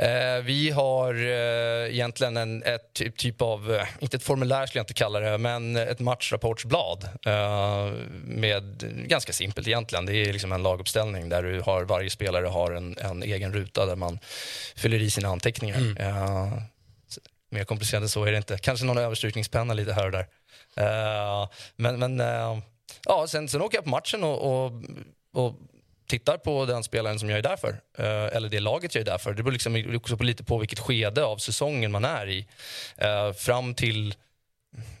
Eh, 0.00 0.42
vi 0.42 0.70
har 0.70 1.14
eh, 1.14 1.94
egentligen 1.94 2.36
en 2.36 2.62
ett 2.62 2.92
typ, 2.92 3.16
typ 3.18 3.42
av, 3.42 3.74
eh, 3.74 3.86
inte 3.98 4.16
ett 4.16 4.22
formulär 4.22 4.66
skulle 4.66 4.78
jag 4.78 4.82
inte 4.82 4.94
kalla 4.94 5.20
det, 5.20 5.38
men 5.38 5.76
ett 5.76 6.00
matchrapportsblad. 6.00 7.08
Eh, 7.26 7.92
med, 8.24 8.92
ganska 9.08 9.32
simpelt 9.32 9.66
egentligen. 9.68 10.06
Det 10.06 10.14
är 10.16 10.32
liksom 10.32 10.52
en 10.52 10.62
laguppställning 10.62 11.28
där 11.28 11.42
du 11.42 11.60
har, 11.60 11.84
varje 11.84 12.10
spelare 12.10 12.46
har 12.46 12.72
en, 12.72 12.98
en 12.98 13.22
egen 13.22 13.52
ruta 13.52 13.86
där 13.86 13.96
man 13.96 14.18
fyller 14.76 15.02
i 15.02 15.10
sina 15.10 15.28
anteckningar. 15.28 15.78
Så- 17.08 17.20
mer 17.50 17.64
komplicerat 17.64 18.02
än 18.02 18.08
så 18.08 18.24
är 18.24 18.32
det 18.32 18.36
inte. 18.38 18.58
Kanske 18.58 18.86
någon 18.86 18.98
överstrykningspenna 18.98 19.74
lite 19.74 19.92
här 19.92 20.06
och 20.06 20.12
där. 20.12 20.26
Men 21.76 21.98
men 21.98 22.20
ja, 23.04 23.26
sen, 23.28 23.48
sen 23.48 23.62
åker 23.62 23.76
jag 23.78 23.84
på 23.84 23.90
matchen 23.90 24.24
och, 24.24 24.64
och, 24.64 24.72
och 25.34 25.54
tittar 26.10 26.38
på 26.38 26.66
den 26.66 26.84
spelaren 26.84 27.18
som 27.18 27.30
jag 27.30 27.38
är 27.38 27.42
där 27.42 27.56
för. 27.56 27.80
eh, 27.98 28.36
eller 28.36 28.48
det 28.48 28.60
laget 28.60 28.94
jag 28.94 29.00
är 29.00 29.06
där 29.06 29.18
för. 29.18 29.34
Det 29.34 29.42
beror 29.42 29.52
liksom 29.52 29.96
också 29.96 30.16
på 30.16 30.24
lite 30.24 30.44
på 30.44 30.58
vilket 30.58 30.78
skede 30.78 31.24
av 31.24 31.38
säsongen 31.38 31.92
man 31.92 32.04
är 32.04 32.28
i. 32.28 32.46
Eh, 32.96 33.32
fram 33.32 33.74
till... 33.74 34.14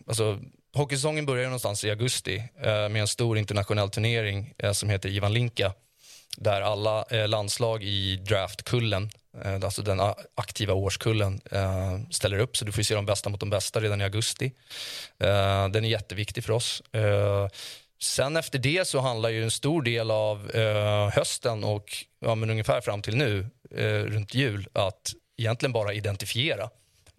Alltså, 0.06 0.38
hockeysäsongen 0.74 1.26
börjar 1.26 1.44
någonstans 1.44 1.84
i 1.84 1.90
augusti 1.90 2.36
eh, 2.62 2.88
med 2.88 2.96
en 2.96 3.08
stor 3.08 3.38
internationell 3.38 3.90
turnering 3.90 4.54
eh, 4.58 4.72
som 4.72 4.90
heter 4.90 5.08
Ivan 5.08 5.32
Linka. 5.32 5.72
Där 6.36 6.60
alla 6.60 7.04
eh, 7.10 7.28
landslag 7.28 7.82
i 7.82 8.16
draftkullen, 8.16 9.10
alltså 9.64 9.82
den 9.82 10.00
aktiva 10.34 10.74
årskullen, 10.74 11.40
ställer 12.10 12.38
upp. 12.38 12.56
Så 12.56 12.64
du 12.64 12.72
får 12.72 12.82
se 12.82 12.94
de 12.94 13.06
bästa 13.06 13.30
mot 13.30 13.40
de 13.40 13.50
bästa 13.50 13.80
redan 13.80 14.00
i 14.00 14.04
augusti. 14.04 14.52
Den 15.72 15.84
är 15.84 15.88
jätteviktig 15.88 16.44
för 16.44 16.52
oss. 16.52 16.82
Sen 18.02 18.36
efter 18.36 18.58
det 18.58 18.84
så 18.84 19.00
handlar 19.00 19.28
ju 19.28 19.42
en 19.42 19.50
stor 19.50 19.82
del 19.82 20.10
av 20.10 20.50
eh, 20.50 21.10
hösten 21.10 21.64
och 21.64 21.96
ja, 22.18 22.34
men 22.34 22.50
ungefär 22.50 22.80
fram 22.80 23.02
till 23.02 23.16
nu, 23.16 23.46
eh, 23.70 24.04
runt 24.04 24.34
jul, 24.34 24.68
att 24.72 25.12
egentligen 25.36 25.72
bara 25.72 25.92
identifiera. 25.92 26.70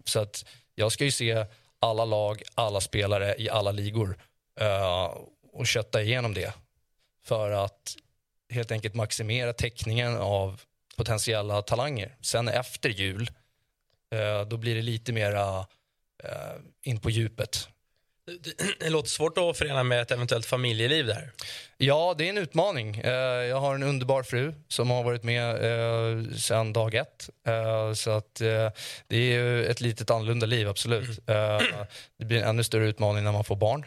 Så 0.04 0.20
att 0.20 0.44
jag 0.74 0.92
ska 0.92 1.04
ju 1.04 1.10
se 1.10 1.46
alla 1.80 2.04
lag, 2.04 2.42
alla 2.54 2.80
spelare 2.80 3.34
i 3.38 3.50
alla 3.50 3.72
ligor 3.72 4.18
eh, 4.60 5.14
och 5.52 5.66
kötta 5.66 6.02
igenom 6.02 6.34
det 6.34 6.54
för 7.24 7.50
att 7.50 7.96
helt 8.50 8.70
enkelt 8.70 8.94
maximera 8.94 9.52
täckningen 9.52 10.16
av 10.16 10.60
potentiella 10.96 11.62
talanger. 11.62 12.16
Sen 12.20 12.48
efter 12.48 12.88
jul 12.88 13.30
Eh, 14.12 14.48
då 14.48 14.56
blir 14.56 14.74
det 14.74 14.82
lite 14.82 15.12
mera 15.12 15.58
eh, 16.24 16.56
in 16.82 17.00
på 17.00 17.10
djupet. 17.10 17.68
Det, 18.80 18.90
låter 18.90 19.08
svårt 19.08 19.38
att 19.38 19.58
förena 19.58 19.82
med 19.82 20.02
ett 20.02 20.10
eventuellt 20.10 20.46
familjeliv 20.46 21.06
där. 21.06 21.32
Ja, 21.76 22.14
det 22.18 22.24
är 22.24 22.30
en 22.30 22.38
utmaning. 22.38 22.96
Eh, 22.96 23.12
jag 23.20 23.60
har 23.60 23.74
en 23.74 23.82
underbar 23.82 24.22
fru 24.22 24.54
som 24.68 24.90
har 24.90 25.02
varit 25.02 25.22
med 25.22 25.50
eh, 25.50 26.34
sedan 26.36 26.72
dag 26.72 26.94
ett. 26.94 27.30
Eh, 27.46 27.92
så 27.92 28.10
att, 28.10 28.34
det 29.06 29.16
är 29.16 29.32
ju 29.32 29.66
ett 29.66 29.80
litet 29.80 30.10
annorlunda 30.10 30.46
liv, 30.46 30.68
absolut. 30.68 31.28
Eh, 31.28 31.60
det 32.18 32.24
blir 32.24 32.38
en 32.38 32.48
ännu 32.48 32.64
större 32.64 32.86
utmaning 32.86 33.24
när 33.24 33.32
man 33.32 33.44
får 33.44 33.56
barn. 33.56 33.86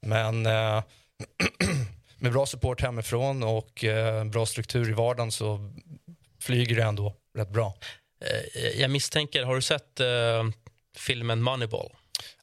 Men 0.00 0.42
med 2.18 2.32
bra 2.32 2.46
support 2.46 2.80
hemifrån 2.82 3.42
och 3.42 3.84
bra 4.26 4.46
struktur 4.46 4.90
i 4.90 4.92
vardagen 4.92 5.32
så 5.32 5.72
flyger 6.40 6.76
det 6.76 6.82
ändå 6.82 7.14
rätt 7.38 7.48
bra. 7.48 7.74
Jag 8.74 8.90
misstänker, 8.90 9.42
har 9.42 9.54
du 9.54 9.62
sett 9.62 10.00
filmen 10.96 11.42
Moneyball? 11.42 11.92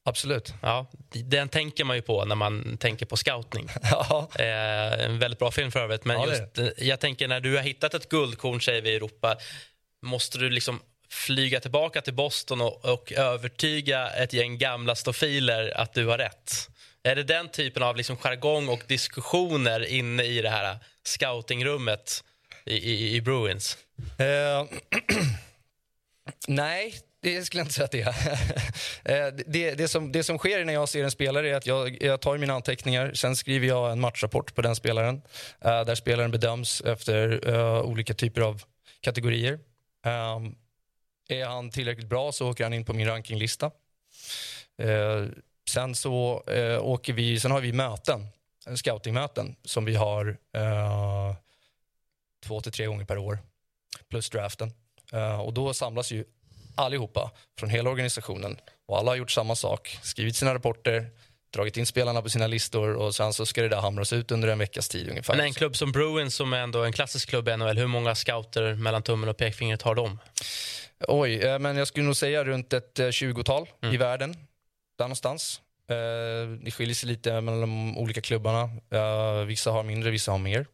Absolut. 0.09 0.53
Ja, 0.61 0.85
den 1.11 1.49
tänker 1.49 1.83
man 1.83 1.95
ju 1.95 2.01
på 2.01 2.25
när 2.25 2.35
man 2.35 2.77
tänker 2.77 3.05
på 3.05 3.17
scoutning. 3.17 3.69
Ja. 3.81 4.29
Eh, 4.35 5.05
en 5.05 5.19
väldigt 5.19 5.39
bra 5.39 5.51
film 5.51 5.71
för 5.71 5.79
övrigt. 5.79 6.05
Men 6.05 6.19
Ja, 6.21 6.27
just, 6.27 6.57
eh, 6.57 6.87
jag 6.87 6.99
tänker 6.99 7.27
när 7.27 7.39
du 7.39 7.55
har 7.55 7.63
hittat 7.63 7.93
ett 7.93 8.09
guldkorn 8.09 8.61
säger 8.61 8.81
vi 8.81 8.89
i 8.89 8.95
Europa, 8.95 9.37
måste 10.01 10.37
du 10.37 10.49
liksom 10.49 10.79
flyga 11.09 11.59
tillbaka 11.59 12.01
till 12.01 12.13
Boston 12.13 12.61
och, 12.61 12.85
och 12.85 13.11
övertyga 13.11 14.09
ett 14.09 14.33
gäng 14.33 14.57
gamla 14.57 14.95
stofiler 14.95 15.73
att 15.77 15.93
du 15.93 16.05
har 16.05 16.17
rätt? 16.17 16.69
Är 17.03 17.15
det 17.15 17.23
den 17.23 17.49
typen 17.49 17.83
av 17.83 17.97
liksom 17.97 18.17
jargong 18.17 18.69
och 18.69 18.83
diskussioner 18.87 19.85
inne 19.85 20.23
i 20.23 20.41
det 20.41 20.49
här 20.49 20.77
scoutingrummet 21.03 22.23
i, 22.65 22.75
i, 22.75 23.15
i 23.15 23.21
Bruins? 23.21 23.77
Eh, 24.17 24.65
nej, 26.47 26.95
det 27.21 27.45
skulle 27.45 27.59
jag 27.59 27.65
inte 27.65 27.73
säga 27.73 27.85
att 27.85 27.91
det 27.91 28.01
är. 28.01 28.15
Eh, 29.03 29.27
det, 29.47 29.75
det, 29.75 29.87
som, 29.87 30.11
det 30.11 30.23
som 30.23 30.37
sker 30.37 30.65
när 30.65 30.73
jag 30.73 30.89
ser 30.89 31.03
en 31.03 31.11
spelare 31.11 31.49
är 31.49 31.55
att 31.55 31.65
jag, 31.65 32.03
jag 32.03 32.21
tar 32.21 32.37
mina 32.37 32.53
anteckningar. 32.53 33.13
Sen 33.13 33.35
skriver 33.35 33.67
jag 33.67 33.91
en 33.91 33.99
matchrapport 33.99 34.55
på 34.55 34.61
den 34.61 34.75
spelaren. 34.75 35.21
Eh, 35.61 35.85
där 35.85 35.95
spelaren 35.95 36.31
bedöms 36.31 36.81
efter 36.81 37.49
eh, 37.49 37.81
olika 37.81 38.13
typer 38.13 38.41
av 38.41 38.63
kategorier. 39.01 39.59
Ehm, 40.05 40.55
är 41.29 41.45
han 41.45 41.71
tillräckligt 41.71 42.07
bra 42.07 42.31
så 42.31 42.49
åker 42.49 42.63
han 42.63 42.73
in 42.73 42.85
på 42.85 42.93
min 42.93 43.07
rankinglista. 43.07 43.71
Sen 45.69 45.95
så 45.95 46.43
åker 46.81 47.13
vi, 47.13 47.39
sen 47.39 47.51
har 47.51 47.61
vi 47.61 47.73
möten, 47.73 48.27
scoutingmöten 48.75 49.55
som 49.63 49.85
vi 49.85 49.95
har 49.95 50.37
två 52.43 52.61
till 52.61 52.71
tre 52.71 52.85
gånger 52.85 53.05
per 53.05 53.17
år 53.17 53.39
plus 54.09 54.29
draften. 54.29 54.73
Och 55.43 55.53
då 55.53 55.73
samlas 55.73 56.11
ju 56.11 56.25
allihopa 56.79 57.31
från 57.59 57.69
hela 57.69 57.89
organisationen 57.89 58.57
och 58.87 58.97
alla 58.97 59.11
har 59.11 59.15
gjort 59.15 59.31
samma 59.31 59.55
sak, 59.55 59.99
skrivit 60.01 60.35
sina 60.35 60.53
rapporter, 60.53 61.05
dragit 61.53 61.77
in 61.77 61.85
spelarna 61.85 62.21
på 62.21 62.29
sina 62.29 62.47
listor 62.47 62.93
och 62.95 63.15
sen 63.15 63.33
så 63.33 63.45
ska 63.45 63.61
det 63.61 63.69
där 63.69 63.81
hamras 63.81 64.13
ut 64.13 64.31
under 64.31 64.47
en 64.47 64.57
veckas 64.59 64.89
tid 64.89 65.09
ungefär. 65.09 65.35
Men 65.35 65.45
en 65.45 65.53
klubb 65.53 65.75
som 65.75 65.91
Bruins 65.91 66.35
som 66.35 66.53
är 66.53 66.57
ändå 66.59 66.83
en 66.83 66.93
klassisk 66.93 67.29
klubb 67.29 67.47
i 67.49 67.57
NHL, 67.57 67.77
hur 67.77 67.87
många 67.87 68.15
scouter 68.15 68.73
mellan 68.75 69.03
tummen 69.03 69.29
och 69.29 69.37
pekfingret 69.37 69.81
har 69.81 69.95
de? 69.95 70.19
Oj, 71.07 71.35
eh, 71.43 71.59
men 71.59 71.77
jag 71.77 71.87
skulle 71.87 72.05
nog 72.05 72.15
säga 72.15 72.43
runt 72.43 72.73
ett 72.73 72.99
eh, 72.99 73.07
20-tal 73.07 73.69
Mm. 73.81 73.95
i 73.95 73.97
världen. 73.97 74.33
Där 74.97 75.05
någonstans. 75.05 75.61
Eh, 75.89 75.95
det 76.63 76.71
skiljer 76.71 76.95
sig 76.95 77.09
lite 77.09 77.41
mellan 77.41 77.61
de 77.61 77.97
olika 77.97 78.21
klubbarna. 78.21 78.61
Eh, 78.91 79.45
vissa 79.45 79.71
har 79.71 79.83
mindre, 79.83 80.11
vissa 80.11 80.31
har 80.31 80.37
mer. 80.39 80.65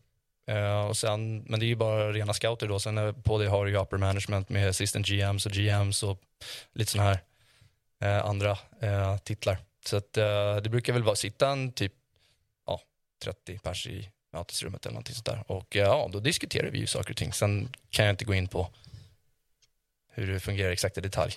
Uh, 0.51 0.85
och 0.87 0.97
sen, 0.97 1.39
men 1.41 1.59
det 1.59 1.65
är 1.65 1.67
ju 1.67 1.75
bara 1.75 2.11
rena 2.11 2.33
scouter 2.33 2.67
då. 2.67 2.79
Sen 2.79 3.23
på 3.23 3.37
det 3.37 3.47
har 3.47 3.65
du 3.65 3.71
ju 3.71 3.77
upper 3.77 3.97
management 3.97 4.49
med 4.49 4.69
assistant 4.69 5.07
GMs 5.07 5.45
och 5.45 5.51
GMs 5.51 6.03
och 6.03 6.21
lite 6.73 6.91
sådana 6.91 7.09
här 7.09 8.19
uh, 8.19 8.25
andra 8.25 8.51
uh, 8.83 9.17
titlar. 9.17 9.57
Så 9.85 9.97
att, 9.97 10.13
det 10.63 10.69
brukar 10.69 10.93
väl 10.93 11.03
vara 11.03 11.15
sitta 11.15 11.49
en 11.49 11.71
typ 11.71 11.93
ja, 12.67 12.81
30 13.23 13.59
pers 13.59 13.87
i 13.87 14.09
mötesrummet 14.33 14.85
eller 14.85 14.93
någonting 14.93 15.15
sånt 15.15 15.25
där. 15.25 15.43
Och 15.47 15.75
ja, 15.75 16.09
då 16.11 16.19
diskuterar 16.19 16.69
vi 16.69 16.79
ju 16.79 16.87
saker 16.87 17.09
och 17.09 17.17
ting. 17.17 17.33
Sen 17.33 17.69
kan 17.89 18.05
jag 18.05 18.13
inte 18.13 18.25
gå 18.25 18.33
in 18.33 18.47
på 18.47 18.67
hur 20.11 20.33
det 20.33 20.39
fungerar 20.39 20.71
exakt 20.71 20.97
i 20.97 21.01
detalj. 21.01 21.33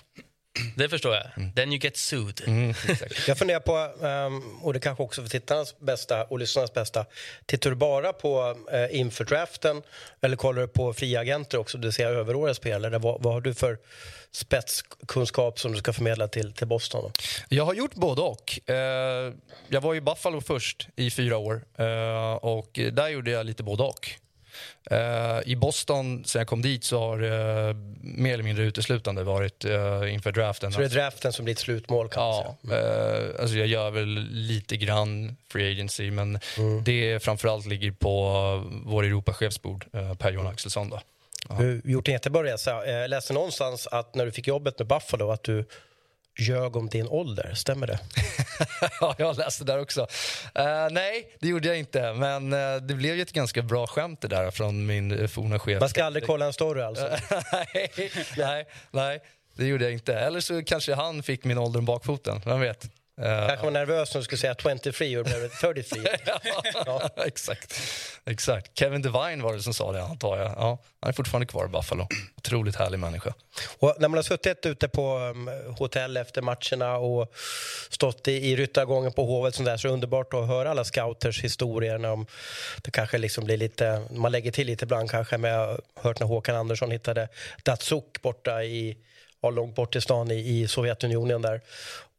Det 0.75 0.89
förstår 0.89 1.15
jag. 1.15 1.55
Then 1.55 1.73
you 1.73 1.79
get 1.83 1.97
sued. 1.97 2.41
Mm. 2.47 2.73
Jag 3.27 3.37
funderar 3.37 3.59
på, 3.59 4.05
ehm, 4.05 4.59
och 4.61 4.73
det 4.73 4.79
kanske 4.79 5.03
också 5.03 5.21
för 5.21 5.29
tittarnas 5.29 5.79
bästa 5.79 6.23
och 6.23 6.39
lyssnarnas 6.39 6.73
bästa, 6.73 7.05
tittar 7.45 7.69
du 7.69 7.75
bara 7.75 8.13
på 8.13 8.57
eh, 8.71 8.99
inför 8.99 9.25
draften 9.25 9.81
eller 10.21 10.37
kollar 10.37 10.61
du 10.61 10.67
på 10.67 10.93
fria 10.93 11.19
agenter 11.19 11.57
också, 11.57 11.77
det 11.77 11.87
vill 11.87 11.93
säga 11.93 12.09
överåriga 12.09 12.53
spelare? 12.53 12.97
Vad, 12.97 13.23
vad 13.23 13.33
har 13.33 13.41
du 13.41 13.53
för 13.53 13.77
spetskunskap 14.31 15.59
som 15.59 15.71
du 15.71 15.77
ska 15.77 15.93
förmedla 15.93 16.27
till, 16.27 16.53
till 16.53 16.67
Boston? 16.67 17.01
Då? 17.03 17.11
Jag 17.49 17.65
har 17.65 17.73
gjort 17.73 17.93
både 17.95 18.21
och. 18.21 18.69
Eh, 18.69 19.33
jag 19.67 19.81
var 19.81 19.95
i 19.95 20.01
Buffalo 20.01 20.41
först 20.41 20.87
i 20.95 21.11
fyra 21.11 21.37
år 21.37 21.63
eh, 21.77 22.33
och 22.33 22.79
där 22.91 23.07
gjorde 23.07 23.31
jag 23.31 23.45
lite 23.45 23.63
både 23.63 23.83
och. 23.83 24.09
Eh, 24.91 25.39
I 25.45 25.55
Boston, 25.55 26.23
sen 26.25 26.39
jag 26.39 26.47
kom 26.47 26.61
dit, 26.61 26.83
så 26.83 26.99
har 26.99 27.17
det 27.17 27.73
mer 28.01 28.33
eller 28.33 28.43
mindre 28.43 28.63
uteslutande 28.65 29.23
varit 29.23 29.65
eh, 29.65 30.13
inför 30.13 30.31
draften. 30.31 30.71
Så 30.71 30.79
det 30.79 30.85
är 30.85 30.89
draften 30.89 31.33
som 31.33 31.45
blir 31.45 31.53
ett 31.55 31.59
slutmål 31.59 32.09
kan 32.09 32.23
man 32.23 32.29
Ja, 32.35 32.57
säga. 32.69 33.27
eh, 33.33 33.41
alltså 33.41 33.55
jag 33.57 33.67
gör 33.67 33.91
väl 33.91 34.27
lite 34.31 34.77
grann 34.77 35.35
free 35.51 35.71
agency 35.71 36.11
men 36.11 36.39
det 36.85 37.23
framförallt 37.23 37.65
ligger 37.65 37.91
på 37.91 38.09
vår 38.85 39.03
Europachefsbord, 39.03 39.85
eh, 39.93 40.13
Per-Johan 40.13 40.47
Axelsson. 40.47 40.89
Då. 40.89 40.99
Du 41.49 41.53
har 41.55 41.81
gjort 41.91 42.07
en 42.07 42.13
jättebra 42.13 42.43
resa. 42.43 42.85
Eh, 42.85 42.93
Jag 42.95 43.09
läste 43.09 43.33
någonstans 43.33 43.87
att 43.87 44.15
när 44.15 44.25
du 44.25 44.31
fick 44.31 44.47
jobbet 44.47 44.79
med 44.79 44.87
Buffalo 44.87 45.31
att 45.31 45.43
du 45.43 45.65
ljög 46.39 46.75
om 46.75 46.89
din 46.89 47.07
ålder. 47.07 47.53
Stämmer 47.53 47.87
det? 47.87 47.99
ja, 49.01 49.15
jag 49.17 49.37
läste 49.37 49.63
där 49.63 49.81
också. 49.81 50.07
Eh, 50.55 50.87
nej, 50.91 51.35
det 51.39 51.47
gjorde 51.47 51.67
jag 51.67 51.79
inte. 51.79 52.13
Men 52.13 52.53
eh, 52.53 52.75
det 52.75 52.95
blev 52.95 53.15
ju 53.15 53.21
ett 53.21 53.31
ganska 53.31 53.61
bra 53.61 53.87
skämt 53.87 54.21
det 54.21 54.27
där 54.27 54.51
från 54.51 54.85
min 54.85 55.11
uh, 55.11 55.27
forna 55.27 55.59
chef. 55.59 55.79
Man 55.79 55.89
ska 55.89 56.03
aldrig 56.03 56.25
kolla 56.25 56.45
en 56.45 56.53
story 56.53 56.81
alltså. 56.81 57.09
nej, 57.73 58.11
nej, 58.37 58.65
nej, 58.91 59.19
det 59.55 59.65
gjorde 59.65 59.83
jag 59.83 59.93
inte. 59.93 60.15
Eller 60.15 60.39
så 60.39 60.63
kanske 60.63 60.93
han 60.93 61.23
fick 61.23 61.43
min 61.43 61.57
ålder 61.57 61.79
om 61.79 61.85
bakfoten. 61.85 62.41
Vem 62.45 62.59
vet? 62.59 62.98
Eh, 63.21 63.47
Kanske 63.47 63.65
var 63.65 63.71
nervös 63.71 64.13
när 64.13 64.21
du 64.21 64.25
skulle 64.25 64.39
säga 64.39 64.55
23 64.55 65.17
och 65.17 65.25
blev 65.25 65.49
33. 65.61 66.01
ja, 66.85 67.09
exakt. 67.25 67.81
exakt. 68.25 68.79
Kevin 68.79 69.01
Devine 69.01 69.43
var 69.43 69.53
det 69.53 69.61
som 69.61 69.73
sa 69.73 69.91
det, 69.91 70.03
antar 70.03 70.37
jag. 70.37 70.51
Ja, 70.51 70.77
han 71.01 71.09
är 71.09 71.13
fortfarande 71.13 71.45
kvar 71.45 71.65
i 71.65 71.67
Buffalo. 71.67 72.07
Otroligt 72.37 72.75
härlig 72.75 72.99
människa. 72.99 73.33
Och 73.79 73.95
när 73.99 74.07
man 74.07 74.17
har 74.17 74.23
suttit 74.23 74.65
ute 74.65 74.87
på 74.87 75.17
um, 75.17 75.49
hotell 75.77 76.17
efter 76.17 76.41
matcherna 76.41 76.97
och 76.97 77.33
stått 77.89 78.27
i, 78.27 78.51
i 78.51 78.55
ryttargången 78.55 79.11
på 79.11 79.25
Hovet 79.25 79.55
sånt 79.55 79.65
där, 79.65 79.77
så 79.77 79.87
är 79.87 79.89
det 79.89 79.93
underbart 79.93 80.33
att 80.33 80.47
höra 80.47 80.71
alla 80.71 80.83
scouters 80.83 81.43
historier. 81.43 81.97
När 81.97 82.09
de, 82.09 82.25
det 82.83 82.91
kanske 82.91 83.17
liksom 83.17 83.45
blir 83.45 83.57
lite, 83.57 84.03
man 84.11 84.31
lägger 84.31 84.51
till 84.51 84.67
lite 84.67 84.85
ibland 84.85 85.11
kanske, 85.11 85.37
men 85.37 85.51
jag 85.51 85.67
har 85.67 85.81
hört 85.95 86.19
när 86.19 86.27
Håkan 86.27 86.55
Andersson 86.55 86.91
hittade 86.91 87.27
Datsuk 87.63 88.21
borta 88.21 88.63
i 88.63 88.97
långt 89.41 89.75
bort 89.75 89.95
i 89.95 90.01
stan 90.01 90.31
i, 90.31 90.59
i 90.59 90.67
Sovjetunionen 90.67 91.41
där. 91.41 91.61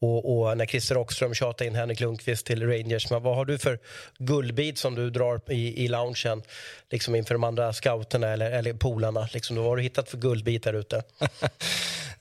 Och, 0.00 0.40
och 0.40 0.56
när 0.56 0.66
Christer 0.66 0.94
Rockström 0.94 1.34
tjatade 1.34 1.68
in 1.68 1.74
Henrik 1.74 2.00
Lundqvist 2.00 2.46
till 2.46 2.66
Rangers. 2.66 3.10
Men 3.10 3.22
vad 3.22 3.36
har 3.36 3.44
du 3.44 3.58
för 3.58 3.78
guldbit 4.18 4.78
som 4.78 4.94
du 4.94 5.10
drar 5.10 5.40
i, 5.48 5.84
i 5.84 5.88
loungen 5.88 6.42
liksom 6.90 7.14
inför 7.14 7.34
de 7.34 7.44
andra 7.44 7.72
scouterna 7.72 8.28
eller, 8.28 8.50
eller 8.50 8.72
polarna? 8.72 9.28
Liksom, 9.32 9.56
vad 9.56 9.64
har 9.64 9.76
du 9.76 9.82
hittat 9.82 10.08
för 10.08 10.18
guldbit 10.18 10.62
där 10.62 10.72
ute? 10.72 11.02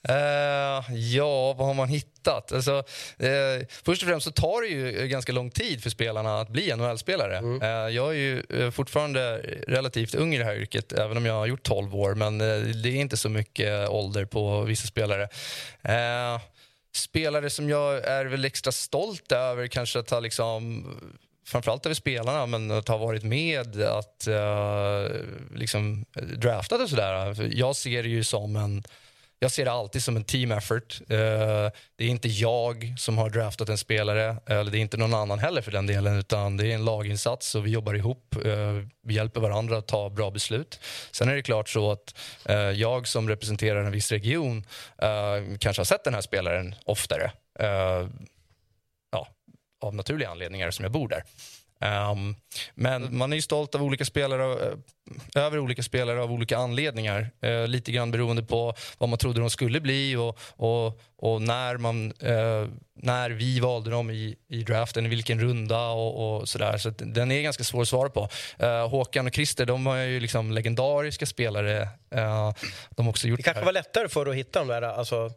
Eh, 0.08 0.94
ja, 0.94 1.52
vad 1.52 1.66
har 1.66 1.74
man 1.74 1.88
hittat? 1.88 2.52
Alltså, 2.52 2.84
eh, 3.18 3.66
först 3.84 4.02
och 4.02 4.08
främst 4.08 4.24
så 4.26 4.32
tar 4.32 4.62
det 4.62 4.68
ju 4.68 5.08
ganska 5.08 5.32
lång 5.32 5.50
tid 5.50 5.82
för 5.82 5.90
spelarna 5.90 6.40
att 6.40 6.48
bli 6.48 6.76
NHL-spelare. 6.76 7.36
Eh, 7.62 7.94
jag 7.94 8.08
är 8.10 8.18
ju 8.18 8.70
fortfarande 8.70 9.36
relativt 9.68 10.14
ung 10.14 10.34
i 10.34 10.38
det 10.38 10.44
här 10.44 10.54
yrket, 10.56 10.92
även 10.92 11.16
om 11.16 11.26
jag 11.26 11.34
har 11.34 11.46
gjort 11.46 11.62
12 11.62 11.96
år. 11.96 12.14
Men 12.14 12.38
det 12.38 12.88
är 12.88 12.94
inte 12.94 13.16
så 13.16 13.28
mycket 13.28 13.88
ålder 13.88 14.24
på 14.24 14.62
vissa 14.62 14.86
spelare. 14.86 15.28
Spelare 16.92 17.50
som 17.50 17.68
jag 17.68 18.04
är 18.04 18.24
väl 18.24 18.44
extra 18.44 18.72
stolt 18.72 19.32
över 19.32 19.66
kanske 19.66 19.98
att 19.98 20.10
ha 20.10 20.20
liksom 20.20 20.84
framförallt 21.46 21.86
över 21.86 21.94
spelarna, 21.94 22.46
men 22.46 22.70
att 22.70 22.88
ha 22.88 22.96
varit 22.96 23.22
med 23.22 23.82
att 23.82 24.28
uh, 24.28 25.16
liksom 25.54 26.04
draftat 26.36 26.80
och 26.80 26.90
sådär. 26.90 27.48
Jag 27.52 27.76
ser 27.76 28.02
det 28.02 28.08
ju 28.08 28.24
som 28.24 28.56
en 28.56 28.82
jag 29.42 29.50
ser 29.50 29.64
det 29.64 29.72
alltid 29.72 30.02
som 30.02 30.16
en 30.16 30.24
team 30.24 30.52
effort. 30.52 31.00
Eh, 31.00 31.16
det 31.96 32.04
är 32.04 32.08
inte 32.08 32.28
jag 32.28 32.94
som 32.98 33.18
har 33.18 33.30
draftat 33.30 33.68
en 33.68 33.78
spelare, 33.78 34.36
eller 34.46 34.70
det 34.70 34.78
är 34.78 34.80
inte 34.80 34.96
någon 34.96 35.14
annan 35.14 35.38
heller 35.38 35.62
för 35.62 35.72
den 35.72 35.86
delen, 35.86 36.18
utan 36.18 36.56
det 36.56 36.66
är 36.66 36.74
en 36.74 36.84
laginsats 36.84 37.54
och 37.54 37.66
vi 37.66 37.70
jobbar 37.70 37.94
ihop. 37.94 38.36
Eh, 38.44 38.72
vi 39.02 39.14
hjälper 39.14 39.40
varandra 39.40 39.78
att 39.78 39.88
ta 39.88 40.10
bra 40.10 40.30
beslut. 40.30 40.80
Sen 41.10 41.28
är 41.28 41.34
det 41.34 41.42
klart 41.42 41.68
så 41.68 41.92
att 41.92 42.14
eh, 42.44 42.56
jag 42.56 43.08
som 43.08 43.28
representerar 43.28 43.84
en 43.84 43.92
viss 43.92 44.12
region 44.12 44.64
eh, 44.98 45.56
kanske 45.58 45.80
har 45.80 45.84
sett 45.84 46.04
den 46.04 46.14
här 46.14 46.20
spelaren 46.20 46.74
oftare. 46.84 47.32
Eh, 47.58 48.08
ja, 49.12 49.28
av 49.80 49.94
naturliga 49.94 50.30
anledningar 50.30 50.70
som 50.70 50.82
jag 50.82 50.92
bor 50.92 51.08
där. 51.08 51.22
Um, 51.84 52.36
men 52.74 53.18
man 53.18 53.32
är 53.32 53.36
ju 53.36 53.42
stolt 53.42 53.74
av 53.74 53.82
olika 53.82 54.04
spelare, 54.04 54.72
eh, 55.34 55.42
över 55.44 55.58
olika 55.58 55.82
spelare 55.82 56.22
av 56.22 56.32
olika 56.32 56.58
anledningar. 56.58 57.30
Uh, 57.44 57.66
lite 57.66 57.92
grann 57.92 58.10
beroende 58.10 58.42
på 58.42 58.74
vad 58.98 59.08
man 59.08 59.18
trodde 59.18 59.40
de 59.40 59.50
skulle 59.50 59.80
bli 59.80 60.16
och, 60.16 60.38
och, 60.56 61.00
och 61.16 61.42
när, 61.42 61.76
man, 61.76 62.12
uh, 62.22 62.68
när 62.94 63.30
vi 63.30 63.60
valde 63.60 63.90
dem 63.90 64.10
i, 64.10 64.36
i 64.48 64.62
draften, 64.62 65.06
i 65.06 65.08
vilken 65.08 65.40
runda 65.40 65.88
och, 65.88 66.40
och 66.40 66.48
sådär. 66.48 66.78
Så 66.78 66.90
den 66.90 67.32
är 67.32 67.42
ganska 67.42 67.64
svår 67.64 67.82
att 67.82 67.88
svara 67.88 68.08
på. 68.10 68.28
Uh, 68.62 68.88
Håkan 68.88 69.26
och 69.26 69.34
Christer, 69.34 69.66
de 69.66 69.86
är 69.86 70.04
ju 70.04 70.20
liksom 70.20 70.52
legendariska 70.52 71.26
spelare. 71.26 71.88
de 72.90 73.06
har 73.06 73.08
också 73.08 73.28
gjort 73.28 73.38
det 73.38 73.42
kanske 73.42 73.64
var 73.64 73.72
lättare 73.72 74.08
för 74.08 74.26
att 74.26 74.34
hitta 74.34 74.58
dem 74.58 74.68
där, 74.68 74.82
alltså 74.82 75.30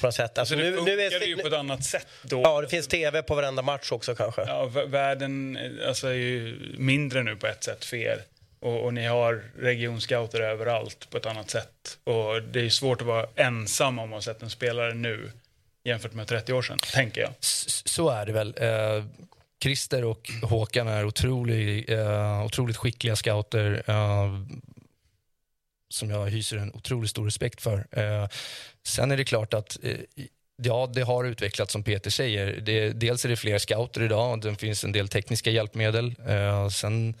på 0.00 0.06
något 0.06 0.14
sätt. 0.14 0.38
Alltså, 0.38 0.54
nu, 0.54 0.80
nu 0.80 1.00
är 1.00 1.20
det 1.20 1.26
ju 1.26 1.36
på 1.36 1.46
ett 1.46 1.52
annat 1.52 1.84
sätt 1.84 2.06
då. 2.22 2.40
Ja, 2.40 2.60
det 2.60 2.68
finns 2.68 2.88
tv 2.88 3.22
på 3.22 3.34
varenda 3.34 3.62
match 3.62 3.92
också 3.92 4.14
kanske. 4.14 4.42
Ja, 4.46 4.66
världen 4.86 5.58
alltså, 5.88 6.08
är 6.08 6.12
ju 6.12 6.58
mindre 6.78 7.22
nu 7.22 7.36
på 7.36 7.46
ett 7.46 7.64
sätt 7.64 7.84
för 7.84 7.96
er. 7.96 8.22
Och, 8.60 8.84
och, 8.84 8.94
ni 8.94 9.06
har 9.06 9.42
regionscouter 9.58 10.40
överallt 10.40 11.10
på 11.10 11.16
ett 11.16 11.26
annat 11.26 11.50
sätt. 11.50 11.98
Och 12.04 12.42
det 12.42 12.60
är 12.60 12.68
svårt 12.68 13.00
att 13.00 13.06
vara 13.06 13.26
ensam 13.36 13.98
om 13.98 14.04
att 14.04 14.16
ha 14.16 14.22
sett 14.22 14.42
en 14.42 14.50
spelare 14.50 14.94
nu 14.94 15.30
jämfört 15.84 16.12
med 16.12 16.28
30 16.28 16.52
år 16.52 16.62
sedan, 16.62 16.78
tänker 16.78 17.20
jag. 17.20 17.30
Så, 17.40 17.88
så 17.88 18.08
är 18.08 18.26
det 18.26 18.32
väl. 18.32 18.54
Eh, 18.56 19.04
Christer 19.62 20.04
och 20.04 20.30
Håkan 20.42 20.88
är 20.88 21.04
otrolig, 21.04 21.90
eh, 21.90 22.44
otroligt 22.44 22.76
skickliga 22.76 23.16
scouter. 23.16 23.82
Eh, 23.86 24.40
som 25.88 26.10
jag 26.10 26.26
hyser 26.26 26.56
en 26.56 26.74
otroligt 26.74 27.10
stor 27.10 27.24
respekt 27.24 27.62
för. 27.62 27.86
Eh, 27.90 28.28
sen 28.86 29.10
är 29.10 29.16
det 29.16 29.24
klart 29.24 29.54
att 29.54 29.78
eh, 29.82 29.96
ja, 30.62 30.90
det 30.94 31.02
har 31.02 31.24
utvecklats 31.24 31.72
som 31.72 31.82
Peter 31.82 32.10
säger. 32.10 32.60
Det, 32.60 32.90
dels 32.90 33.24
är 33.24 33.28
det 33.28 33.36
fler 33.36 33.58
scouter 33.58 34.02
idag 34.02 34.32
och 34.32 34.38
det 34.38 34.54
finns 34.54 34.84
en 34.84 34.92
del 34.92 35.08
tekniska 35.08 35.50
hjälpmedel. 35.50 36.14
Eh, 36.26 36.68
sen, 36.68 37.14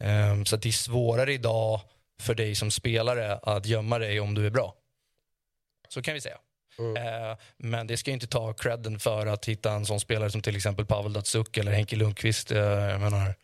eh, 0.00 0.42
så 0.44 0.56
det 0.56 0.68
är 0.68 0.72
svårare 0.72 1.32
idag 1.32 1.80
för 2.20 2.34
dig 2.34 2.54
som 2.54 2.70
spelare 2.70 3.36
att 3.36 3.66
gömma 3.66 3.98
dig 3.98 4.20
om 4.20 4.34
du 4.34 4.46
är 4.46 4.50
bra. 4.50 4.74
Så 5.88 6.02
kan 6.02 6.14
vi 6.14 6.20
säga. 6.20 6.38
Mm. 6.78 6.96
Eh, 6.96 7.36
men 7.56 7.86
det 7.86 7.96
ska 7.96 8.10
inte 8.10 8.26
ta 8.26 8.52
credden 8.52 8.98
för 8.98 9.26
att 9.26 9.46
hitta 9.46 9.72
en 9.72 9.86
sån 9.86 10.00
spelare 10.00 10.30
som 10.30 10.42
till 10.42 10.56
exempel 10.56 10.86
Pavel 10.86 11.12
Datsuk 11.12 11.56
eller 11.56 11.72
Henke 11.72 11.96
Lundqvist. 11.96 12.50
Jag 12.50 13.00
menar, 13.00 13.34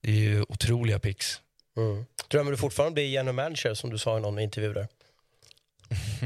det 0.00 0.10
är 0.10 0.14
ju 0.14 0.42
otroliga 0.42 0.98
picks. 0.98 1.40
Mm. 1.76 2.06
Drömmer 2.28 2.50
du 2.50 2.56
fortfarande 2.56 2.94
bli 2.94 3.12
general 3.12 3.34
manager 3.34 3.74
som 3.74 3.90
du 3.90 3.98
sa 3.98 4.18
i 4.18 4.20
någon 4.20 4.38
intervju 4.38 4.72
där? 4.72 4.88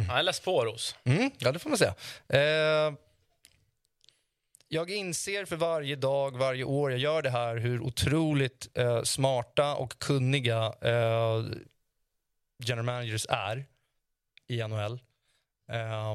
Ja, 0.08 0.16
jag 0.16 0.24
läst 0.24 0.44
på 0.44 0.64
Ros. 0.64 0.96
Mm, 1.04 1.30
ja, 1.38 1.52
det 1.52 1.58
får 1.58 1.70
man 1.70 1.78
säga. 1.78 1.94
Eh, 2.28 2.94
jag 4.68 4.90
inser 4.90 5.44
för 5.44 5.56
varje 5.56 5.96
dag, 5.96 6.36
varje 6.36 6.64
år 6.64 6.90
jag 6.90 7.00
gör 7.00 7.22
det 7.22 7.30
här 7.30 7.56
hur 7.56 7.80
otroligt 7.80 8.68
eh, 8.74 9.02
smarta 9.02 9.74
och 9.74 9.98
kunniga 9.98 10.72
eh, 10.80 11.44
general 12.64 12.84
managers 12.84 13.26
är 13.28 13.66
i 14.48 14.62
NHL. 14.68 15.00
Eh, 15.72 16.14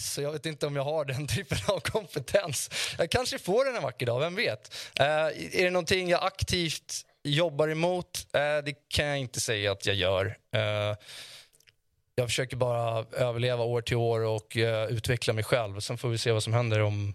så 0.00 0.22
jag 0.22 0.32
vet 0.32 0.46
inte 0.46 0.66
om 0.66 0.76
jag 0.76 0.84
har 0.84 1.04
den 1.04 1.26
typen 1.36 1.58
av 1.68 1.80
kompetens. 1.80 2.70
Jag 2.98 3.10
kanske 3.10 3.38
får 3.38 3.64
den 3.64 3.76
en 3.76 3.82
vacker 3.82 4.06
dag, 4.06 4.20
vem 4.20 4.34
vet? 4.34 4.74
Eh, 5.00 5.06
är 5.06 5.64
det 5.64 5.70
någonting 5.70 6.08
jag 6.08 6.24
aktivt 6.24 7.06
jobbar 7.24 7.68
emot, 7.68 8.26
eh, 8.32 8.58
det 8.64 8.88
kan 8.88 9.06
jag 9.06 9.18
inte 9.18 9.40
säga 9.40 9.72
att 9.72 9.86
jag 9.86 9.96
gör. 9.96 10.38
Eh, 10.52 10.96
jag 12.14 12.28
försöker 12.28 12.56
bara 12.56 13.06
överleva 13.12 13.64
år 13.64 13.82
till 13.82 13.96
år 13.96 14.20
och 14.20 14.56
eh, 14.56 14.86
utveckla 14.86 15.32
mig 15.32 15.44
själv. 15.44 15.80
Sen 15.80 15.98
får 15.98 16.08
vi 16.08 16.18
se 16.18 16.32
vad 16.32 16.42
som 16.42 16.52
händer 16.52 16.80
om, 16.80 17.14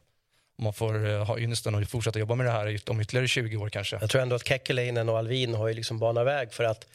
om 0.57 0.63
man 0.63 0.73
får 0.73 1.09
eh, 1.09 1.25
ha 1.25 1.39
ynnesten 1.39 1.75
och 1.75 1.89
fortsätta 1.89 2.19
jobba 2.19 2.35
med 2.35 2.45
det 2.45 2.51
här 2.51 2.79
om 2.89 3.01
ytterligare 3.01 3.27
20 3.27 3.57
år 3.57 3.69
kanske. 3.69 3.97
Jag 4.01 4.09
tror 4.09 4.21
ändå 4.21 4.35
att 4.35 4.47
Kekkeläinen 4.47 5.09
och 5.09 5.17
Alvin 5.17 5.53
har 5.53 5.67
ju 5.67 5.73
liksom 5.73 5.99
banat 5.99 6.25
väg 6.25 6.53
för 6.53 6.63
att 6.63 6.87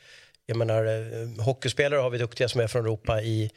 jag 0.47 0.57
menar, 0.57 0.85
eh, 0.85 1.45
hockeyspelare 1.45 2.01
har 2.01 2.11
vi 2.11 2.19
duktiga 2.19 2.49
som 2.49 2.61
är 2.61 2.67
från 2.67 2.85
Europa 2.85 3.23
i, 3.23 3.51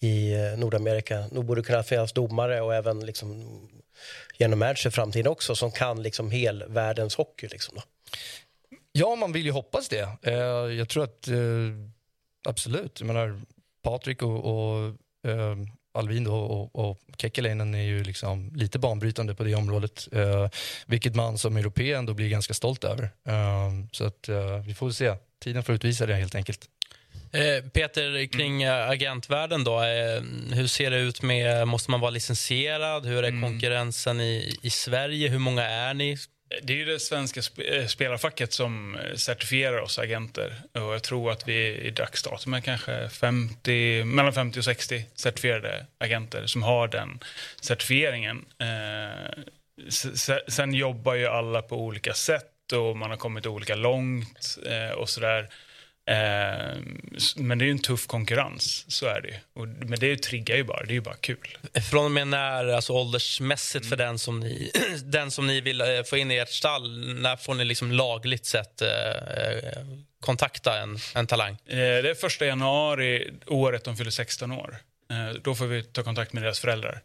i 0.00 0.32
eh, 0.32 0.58
Nordamerika. 0.58 1.26
Nog 1.32 1.44
borde 1.44 1.62
kunna 1.62 1.82
finnas 1.82 2.12
domare 2.12 2.60
och 2.60 2.74
även 2.74 3.06
liksom 3.06 3.60
genom 4.38 4.58
match 4.58 4.86
i 4.86 4.90
framtiden 4.90 5.32
också 5.32 5.54
som 5.54 5.72
kan 5.72 6.02
liksom 6.02 6.30
hel 6.30 6.64
världens 6.68 7.16
hockey. 7.16 7.48
Liksom 7.48 7.76
då. 7.76 7.82
Ja, 8.92 9.16
man 9.16 9.32
vill 9.32 9.44
ju 9.44 9.52
hoppas 9.52 9.88
det. 9.88 10.08
Eh, 10.22 10.34
jag 10.76 10.88
tror 10.88 11.04
att, 11.04 11.28
absolut, 12.48 13.00
jag 13.00 13.06
menar 13.06 13.40
Patrik 13.86 14.22
och, 14.22 14.44
och 14.44 14.86
eh, 15.30 15.56
Alvin 15.94 16.24
då, 16.24 16.34
och, 16.34 16.88
och 16.88 16.98
Kekkeläinen 17.18 17.74
är 17.74 17.82
ju 17.82 18.04
liksom 18.04 18.52
lite 18.54 18.78
banbrytande 18.78 19.34
på 19.34 19.44
det 19.44 19.54
området. 19.54 20.08
Eh, 20.12 20.48
vilket 20.86 21.14
man 21.14 21.38
som 21.38 21.56
europé 21.56 21.92
ändå 21.92 22.14
blir 22.14 22.28
ganska 22.28 22.54
stolt 22.54 22.84
över. 22.84 23.04
Eh, 23.28 23.70
så 23.92 24.04
att 24.04 24.28
eh, 24.28 24.58
vi 24.66 24.74
får 24.74 24.90
se. 24.90 25.14
Tiden 25.44 25.62
får 25.62 25.74
utvisa 25.74 26.06
det 26.06 26.14
helt 26.14 26.34
enkelt. 26.34 26.68
Eh, 27.32 27.70
Peter, 27.70 28.26
kring 28.26 28.62
mm. 28.62 28.90
agentvärlden 28.90 29.64
då, 29.64 29.80
hur 30.52 30.66
ser 30.66 30.90
det 30.90 30.98
ut 30.98 31.22
med, 31.22 31.68
måste 31.68 31.90
man 31.90 32.00
vara 32.00 32.10
licensierad? 32.10 33.06
Hur 33.06 33.24
är 33.24 33.28
mm. 33.28 33.42
konkurrensen 33.42 34.20
i, 34.20 34.58
i 34.62 34.70
Sverige? 34.70 35.28
Hur 35.28 35.38
många 35.38 35.62
är 35.62 35.94
ni? 35.94 36.16
Det 36.62 36.72
är 36.72 36.76
ju 36.76 36.84
det 36.84 37.00
svenska 37.00 37.42
sp 37.46 37.58
eh, 37.58 37.86
spelarfacket 37.86 38.52
som 38.52 38.96
eh, 38.96 39.14
certifierar 39.14 39.80
oss 39.80 39.98
agenter. 39.98 40.54
Och 40.72 40.94
jag 40.94 41.02
tror 41.02 41.32
att 41.32 41.48
vi 41.48 41.74
i 41.76 41.90
dagsdatum 41.90 42.54
är 42.54 42.60
kanske 42.60 43.08
50, 43.08 44.04
mellan 44.04 44.32
50 44.32 44.58
och 44.58 44.64
60 44.64 45.04
certifierade 45.14 45.86
agenter 45.98 46.46
som 46.46 46.62
har 46.62 46.88
den 46.88 47.20
certifieringen. 47.60 48.44
Eh, 48.58 49.42
sen 50.48 50.74
jobbar 50.74 51.14
ju 51.14 51.26
alla 51.26 51.62
på 51.62 51.76
olika 51.76 52.14
sätt 52.14 52.72
och 52.72 52.96
man 52.96 53.10
har 53.10 53.16
kommit 53.16 53.46
olika 53.46 53.74
långt 53.74 54.58
eh, 54.66 54.90
och 54.90 55.08
sådär. 55.08 55.48
Eh, 56.10 56.78
men 57.36 57.58
det 57.58 57.64
är 57.64 57.66
ju 57.66 57.72
en 57.72 57.78
tuff 57.78 58.06
konkurrens, 58.06 58.84
så 58.88 59.06
är 59.06 59.20
det 59.20 59.28
ju. 59.28 59.66
men 59.66 59.98
det 59.98 60.22
triggar 60.22 60.56
ju 60.56 60.64
bara, 60.64 60.84
det 60.84 60.92
är 60.92 60.94
ju 60.94 61.00
bara 61.00 61.14
kul. 61.14 61.58
Från 61.90 62.04
och 62.04 62.10
med 62.10 62.28
när, 62.28 62.66
alltså 62.68 62.92
åldersmässigt 62.92 63.84
mm. 63.84 63.88
för 63.90 63.96
den 63.96 64.18
som, 64.18 64.40
ni, 64.40 64.70
den 65.04 65.30
som 65.30 65.46
ni 65.46 65.60
vill 65.60 65.80
eh, 65.80 66.02
få 66.06 66.16
in 66.16 66.30
i 66.30 66.36
ert 66.36 66.48
stall, 66.48 67.14
när 67.14 67.36
får 67.36 67.54
ni 67.54 67.64
liksom 67.64 67.92
lagligt 67.92 68.46
sett 68.46 68.82
eh, 68.82 68.88
eh, 68.88 69.86
kontakta 70.20 70.78
en, 70.78 70.98
en 71.14 71.26
talang? 71.26 71.52
Eh, 71.52 71.76
det 71.76 72.10
är 72.10 72.14
första 72.14 72.46
januari 72.46 73.30
året 73.46 73.84
de 73.84 73.96
fyller 73.96 74.10
16 74.10 74.52
år. 74.52 74.76
Då 75.42 75.54
får 75.54 75.66
vi 75.66 75.82
ta 75.82 76.02
kontakt 76.02 76.32
med 76.32 76.42
deras 76.42 76.60
föräldrar. 76.60 77.00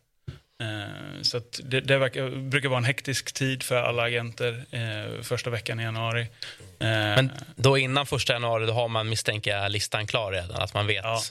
Eh, 0.61 1.21
så 1.21 1.41
det, 1.63 1.81
det 1.81 1.97
verkar, 1.97 2.29
brukar 2.49 2.69
vara 2.69 2.77
en 2.77 2.85
hektisk 2.85 3.33
tid 3.33 3.63
för 3.63 3.75
alla 3.75 4.03
agenter 4.03 4.65
eh, 4.71 5.21
första 5.21 5.49
veckan 5.49 5.79
i 5.79 5.83
januari. 5.83 6.21
Eh, 6.21 6.27
Men 6.79 7.31
då 7.55 7.77
innan 7.77 8.05
första 8.05 8.33
januari 8.33 8.65
då 8.65 8.73
har 8.73 8.87
man 8.87 9.09
misstänker 9.09 9.69
listan 9.69 10.07
klar 10.07 10.31
redan, 10.31 10.61
att 10.61 10.73
man 10.73 10.87
vet. 10.87 11.03
Ja. 11.03 11.21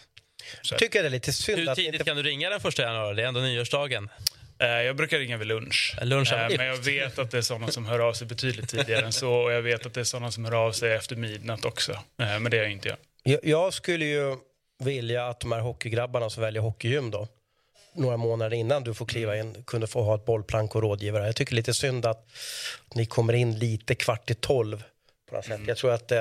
Jag 0.70 0.78
tycker 0.78 1.02
det 1.02 1.08
är 1.08 1.10
lite 1.10 1.32
synd 1.32 1.58
Hur 1.58 1.74
tidigt 1.74 1.92
inte... 1.92 2.04
kan 2.04 2.16
du 2.16 2.22
ringa 2.22 2.50
den 2.50 2.60
första 2.60 2.82
januari? 2.82 3.16
Det 3.16 3.22
är 3.22 3.26
ändå 3.26 3.40
nyårsdagen. 3.40 4.08
Jag 4.58 4.96
brukar 4.96 5.18
ringa 5.18 5.36
vid 5.36 5.48
lunch. 5.48 5.96
lunch 6.02 6.32
men 6.56 6.66
jag 6.66 6.76
vet 6.76 7.18
att 7.18 7.30
det 7.30 7.38
är 7.38 7.42
såna 7.42 7.68
som 7.68 7.86
hör 7.86 7.98
av 7.98 8.12
sig 8.12 8.26
betydligt 8.26 8.68
tidigare 8.68 9.04
än 9.04 9.12
så. 9.12 9.32
Och 9.32 9.52
jag 9.52 9.62
vet 9.62 9.86
att 9.86 9.94
det 9.94 10.00
är 10.00 10.04
såna 10.04 10.30
som 10.30 10.44
hör 10.44 10.66
av 10.66 10.72
sig 10.72 10.92
efter 10.92 11.16
midnatt 11.16 11.64
också. 11.64 11.98
Men 12.16 12.44
det 12.44 12.58
är 12.58 12.62
jag 12.62 12.72
inte 12.72 12.88
jag. 12.88 12.98
Jag, 13.22 13.40
jag 13.42 13.74
skulle 13.74 14.04
ju 14.04 14.36
vilja 14.84 15.26
att 15.26 15.40
de 15.40 15.52
här 15.52 15.60
hockeygrabbarna 15.60 16.30
som 16.30 16.42
väljer 16.42 16.62
hockeygym 16.62 17.10
då, 17.10 17.28
några 17.94 18.16
månader 18.16 18.56
innan 18.56 18.84
du 18.84 18.94
får 18.94 19.06
kliva 19.06 19.36
in 19.36 19.64
kunde 19.66 19.86
få 19.86 20.02
ha 20.02 20.14
ett 20.14 20.24
bollplank 20.24 20.74
och 20.74 20.82
rådgivare. 20.82 21.26
Jag 21.26 21.36
tycker 21.36 21.54
lite 21.54 21.74
synd 21.74 22.06
att 22.06 22.26
ni 22.94 23.06
kommer 23.06 23.32
in 23.32 23.58
lite 23.58 23.94
kvart 23.94 24.30
i 24.30 24.34
tolv 24.34 24.82
på 25.28 25.36
något 25.36 25.44
sätt. 25.44 25.54
Mm. 25.54 25.68
Jag 25.68 25.76
tror 25.76 25.92
att 25.92 26.12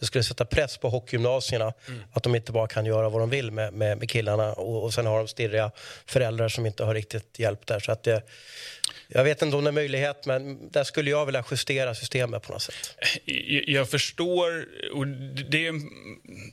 det, 0.00 0.06
skulle 0.06 0.24
sätta 0.24 0.44
press 0.44 0.78
på 0.78 0.88
hockeygymnasierna 0.88 1.72
mm. 1.88 2.00
att 2.12 2.22
de 2.22 2.34
inte 2.34 2.52
bara 2.52 2.66
kan 2.66 2.86
göra 2.86 3.08
vad 3.08 3.22
de 3.22 3.30
vill 3.30 3.50
med, 3.50 3.72
med, 3.72 3.98
med 3.98 4.10
killarna 4.10 4.52
och, 4.52 4.84
och 4.84 4.94
sen 4.94 5.06
har 5.06 5.18
de 5.18 5.28
stirriga 5.28 5.70
föräldrar 6.06 6.48
som 6.48 6.66
inte 6.66 6.84
har 6.84 6.94
riktigt 6.94 7.38
hjälp 7.38 7.66
där. 7.66 7.80
Så 7.80 7.92
att 7.92 8.02
det, 8.02 8.22
jag 9.08 9.24
vet 9.24 9.42
inte 9.42 9.56
om 9.56 9.64
det 9.64 9.70
är 9.70 9.72
möjlighet, 9.72 10.26
men 10.26 10.70
där 10.70 10.84
skulle 10.84 11.10
jag 11.10 11.26
vilja 11.26 11.44
justera 11.50 11.94
systemet 11.94 12.42
på 12.42 12.52
något 12.52 12.62
sätt. 12.62 12.96
Jag 13.66 13.90
förstår, 13.90 14.64
och 14.94 15.06
det, 15.06 15.72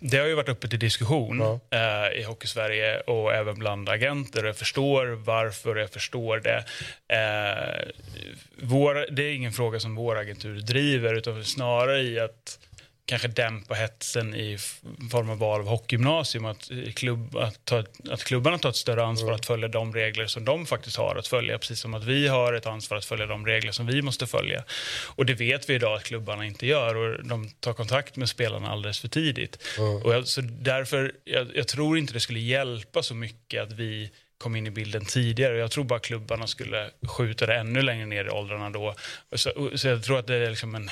det 0.02 0.18
har 0.18 0.28
ju 0.28 0.36
varit 0.36 0.50
uppe 0.50 0.68
till 0.68 0.80
diskussion 0.80 1.60
ja. 1.70 1.78
eh, 1.78 2.20
i 2.20 2.24
Hockeysverige 2.24 3.00
och 3.00 3.34
även 3.34 3.56
bland 3.56 3.90
agenter. 3.90 4.44
Jag 4.44 4.58
förstår 4.58 5.06
varför, 5.06 5.76
jag 5.76 5.90
förstår 5.90 6.38
det. 6.38 6.66
Eh, 7.08 7.88
vår, 8.62 9.08
det 9.12 9.24
är 9.24 9.34
ingen 9.34 9.54
fråga 9.54 9.80
som 9.80 9.96
vår 9.96 10.18
agentur 10.18 10.60
driver, 10.60 11.14
utan 11.14 11.44
snarare 11.44 12.02
i 12.02 12.20
att 12.20 12.60
kanske 13.06 13.28
dämpa 13.28 13.74
hetsen 13.74 14.36
i 14.36 14.58
form 15.12 15.30
av 15.30 15.38
val 15.38 15.60
av 15.60 15.68
hockeygymnasium. 15.68 16.46
Att, 16.46 16.70
klubb, 16.96 17.36
att, 17.36 17.66
ta, 17.66 17.84
att 18.10 18.24
klubbarna 18.24 18.58
tar 18.58 18.70
ett 18.70 18.76
större 18.76 19.04
ansvar 19.04 19.28
mm. 19.28 19.36
att 19.36 19.46
följa 19.46 19.68
de 19.68 19.94
regler 19.94 20.28
som 20.28 20.46
de 20.46 20.66
faktiskt 20.66 20.98
har 20.98 21.16
att 21.16 21.28
följa. 21.28 21.58
Precis 21.58 21.80
som 21.80 21.94
att 21.94 22.04
vi 22.04 22.28
har 22.28 22.54
ett 22.54 22.66
ansvar 22.66 22.98
att 22.98 23.06
följa 23.06 23.26
de 23.26 23.46
regler 23.46 23.72
som 23.72 23.86
vi 23.88 24.02
måste 24.02 24.28
följa. 24.28 24.64
Och 25.16 25.26
det 25.26 25.34
vet 25.34 25.70
vi 25.70 25.74
idag 25.74 25.96
att 25.96 26.04
klubbarna 26.04 26.46
inte 26.46 26.68
gör 26.68 26.96
och 26.96 27.24
de 27.26 27.50
tar 27.50 27.74
kontakt 27.74 28.16
med 28.16 28.30
spelarna 28.30 28.70
alldeles 28.70 29.00
för 29.00 29.08
tidigt. 29.08 29.64
Mm. 29.78 29.96
Och 29.96 30.14
jag, 30.14 30.28
så 30.28 30.42
därför, 30.42 31.12
jag, 31.24 31.52
jag 31.56 31.68
tror 31.68 31.98
inte 31.98 32.14
det 32.14 32.20
skulle 32.20 32.40
hjälpa 32.40 33.04
så 33.04 33.16
mycket 33.16 33.64
att 33.64 33.72
vi 33.72 34.12
kom 34.38 34.56
in 34.56 34.68
i 34.68 34.72
bilden 34.72 35.06
tidigare. 35.06 35.58
Jag 35.58 35.72
tror 35.72 35.84
bara 35.84 36.00
klubbarna 36.00 36.48
skulle 36.48 36.90
skjuta 37.08 37.46
det 37.46 37.56
ännu 37.56 37.82
längre 37.82 38.06
ner 38.06 38.26
i 38.26 38.30
åldrarna 38.30 38.70
då. 38.70 38.96
Så, 39.32 39.70
så 39.76 39.88
jag 39.88 40.04
tror 40.04 40.20
att 40.20 40.28
det, 40.28 40.36
är 40.36 40.50
liksom 40.50 40.76
en, 40.76 40.90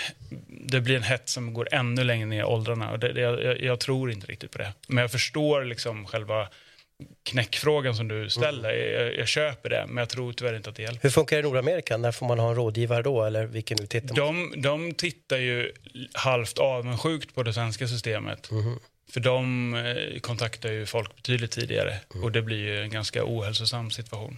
det 0.48 0.82
blir 0.82 0.96
en 0.96 1.04
hets 1.04 1.34
som 1.34 1.54
går 1.54 1.68
ännu 1.72 2.04
längre 2.04 2.26
ner 2.26 2.40
i 2.40 2.44
åldrarna. 2.44 2.92
Och 2.92 3.00
det, 3.00 3.14
det, 3.14 3.22
jag, 3.22 3.62
jag, 3.62 3.80
tror 3.80 4.12
inte 4.12 4.28
riktigt 4.28 4.52
på 4.52 4.58
det. 4.58 4.74
Men 4.88 5.02
jag 5.02 5.12
förstår 5.12 5.66
liksom 5.66 6.06
själva 6.06 6.48
knäckfrågan 7.24 7.96
som 7.96 8.08
du 8.08 8.30
ställer. 8.30 8.74
Mm. 8.74 8.94
Jag, 8.94 9.18
jag, 9.18 9.28
köper 9.28 9.70
det, 9.70 9.86
men 9.88 9.98
jag 9.98 10.10
tror 10.10 10.34
tyvärr 10.34 10.56
inte 10.56 10.70
att 10.70 10.76
det 10.76 10.84
hjälper. 10.84 11.04
Hur 11.04 11.10
funkar 11.10 11.36
det 11.36 11.40
i 11.40 11.44
Nordamerika? 11.44 11.98
När 11.98 12.12
får 12.12 12.28
man 12.28 12.40
ha 12.40 12.50
en 12.50 12.56
rådgivare 12.56 13.02
då? 13.02 13.24
Eller 13.24 13.46
vilken 13.46 13.88
tittar 13.88 14.16
de, 14.16 14.54
de 14.58 14.94
tittar 14.94 15.38
ju 15.38 15.72
halvt 16.14 16.58
avundsjukt 16.58 17.36
på 17.36 17.44
det 17.44 17.54
svenska 17.54 17.88
systemet. 17.88 18.52
Mm. 18.52 18.80
För 19.12 19.20
de 19.20 19.74
eh, 19.74 20.20
kontaktar 20.20 20.72
ju 20.72 20.86
folk 20.86 21.16
betydligt 21.16 21.52
tidigare 21.52 22.00
mm. 22.14 22.24
och 22.24 22.32
det 22.32 22.42
blir 22.42 22.58
ju 22.58 22.82
en 22.82 22.90
ganska 22.90 23.24
ohälsosam 23.26 23.92
situation. 23.92 24.38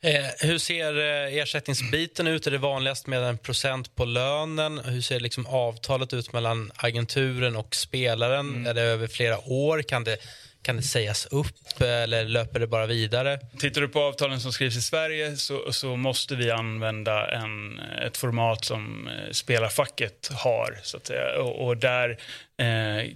Eh, 0.00 0.24
hur 0.38 0.58
ser 0.58 0.98
eh, 0.98 1.34
ersättningsbiten 1.34 2.26
ut? 2.26 2.46
Är 2.46 2.50
det 2.50 2.58
vanligast 2.58 3.06
med 3.06 3.22
en 3.22 3.38
procent 3.38 3.94
på 3.94 4.04
lönen? 4.04 4.78
Hur 4.78 5.00
ser 5.00 5.20
liksom 5.20 5.46
avtalet 5.46 6.12
ut 6.12 6.32
mellan 6.32 6.72
agenturen 6.76 7.56
och 7.56 7.74
spelaren? 7.74 8.48
Mm. 8.48 8.66
Är 8.66 8.74
det 8.74 8.82
över 8.82 9.06
flera 9.06 9.38
år? 9.48 9.82
Kan 9.82 10.04
det 10.04 10.16
kan 10.64 10.76
det 10.76 10.82
sägas 10.82 11.26
upp 11.26 11.80
eller 11.80 12.24
löper 12.24 12.60
det 12.60 12.66
bara 12.66 12.86
vidare? 12.86 13.38
Tittar 13.58 13.80
du 13.80 13.88
på 13.88 14.00
avtalen 14.00 14.40
som 14.40 14.52
skrivs 14.52 14.76
i 14.76 14.82
Sverige 14.82 15.36
så, 15.36 15.72
så 15.72 15.96
måste 15.96 16.36
vi 16.36 16.50
använda 16.50 17.30
en, 17.30 17.78
ett 17.78 18.16
format 18.16 18.64
som 18.64 19.08
eh, 19.08 19.30
spelarfacket 19.30 20.30
har. 20.32 20.78
Så 20.82 20.96
att 20.96 21.06
säga. 21.06 21.42
Och, 21.42 21.66
och 21.66 21.76
där 21.76 22.10
eh, 22.10 22.16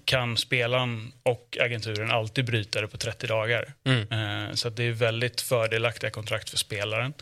kan 0.04 0.36
spelaren 0.36 1.12
och 1.22 1.58
agenturen 1.60 2.10
alltid 2.10 2.44
bryta 2.44 2.80
det 2.80 2.88
på 2.88 2.96
30 2.96 3.26
dagar. 3.26 3.72
Mm. 3.84 4.48
Eh, 4.48 4.54
så 4.54 4.70
det 4.70 4.84
är 4.84 4.92
väldigt 4.92 5.40
fördelaktiga 5.40 6.10
kontrakt 6.10 6.50
för 6.50 6.56
spelaren. 6.56 7.14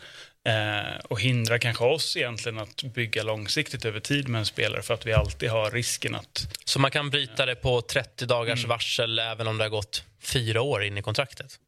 Eh, 0.47 0.99
och 1.03 1.21
hindrar 1.21 1.57
kanske 1.57 1.83
oss 1.83 2.17
egentligen 2.17 2.59
att 2.59 2.83
bygga 2.83 3.23
långsiktigt 3.23 3.85
över 3.85 3.99
tid 3.99 4.27
med 4.27 4.39
en 4.39 4.45
spelare 4.45 4.81
för 4.81 4.93
att 4.93 5.05
vi 5.05 5.13
alltid 5.13 5.49
har 5.49 5.71
risken 5.71 6.15
att... 6.15 6.47
Så 6.65 6.79
man 6.79 6.91
kan 6.91 7.09
bryta 7.09 7.45
det 7.45 7.55
på 7.55 7.81
30 7.81 8.25
dagars 8.25 8.59
mm. 8.59 8.69
varsel 8.69 9.19
även 9.19 9.47
om 9.47 9.57
det 9.57 9.63
har 9.63 9.69
gått 9.69 10.03
fyra 10.21 10.61
år 10.61 10.83
in 10.83 10.97
i 10.97 11.01
kontraktet? 11.01 11.59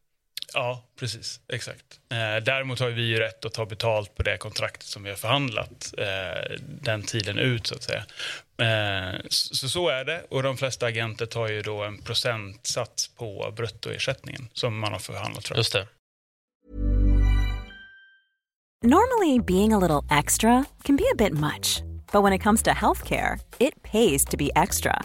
Ja, 0.54 0.84
precis. 0.98 1.40
Exakt. 1.52 2.00
Eh, 2.10 2.44
däremot 2.44 2.80
har 2.80 2.88
vi 2.88 3.02
ju 3.02 3.18
rätt 3.18 3.44
att 3.44 3.54
ta 3.54 3.66
betalt 3.66 4.14
på 4.14 4.22
det 4.22 4.36
kontraktet 4.36 4.86
som 4.86 5.02
vi 5.02 5.10
har 5.10 5.16
förhandlat 5.16 5.94
eh, 5.98 6.56
den 6.60 7.02
tiden 7.02 7.38
ut, 7.38 7.66
så 7.66 7.74
att 7.74 7.82
säga. 7.82 8.04
Eh, 8.58 9.20
så, 9.28 9.68
så 9.68 9.88
är 9.88 10.04
det. 10.04 10.24
Och 10.30 10.42
de 10.42 10.56
flesta 10.56 10.86
agenter 10.86 11.26
tar 11.26 11.48
ju 11.48 11.62
då 11.62 11.84
en 11.84 12.02
procentsats 12.02 13.08
på 13.08 13.52
bruttoersättningen 13.56 14.48
som 14.52 14.78
man 14.78 14.92
har 14.92 15.00
förhandlat 15.00 15.48
fram. 15.48 15.56
Just 15.58 15.72
det. 15.72 15.86
Normally, 18.82 19.38
being 19.38 19.72
a 19.72 19.78
little 19.78 20.18
extra 20.18 20.64
can 20.82 20.96
be 20.96 21.04
a 21.12 21.14
bit 21.18 21.32
much. 21.32 21.82
But 22.12 22.24
when 22.24 22.32
it 22.32 22.42
comes 22.42 22.62
to 22.62 22.70
healthcare, 22.70 23.38
it 23.58 23.82
pays 23.82 24.24
to 24.24 24.36
be 24.36 24.50
extra. 24.56 25.04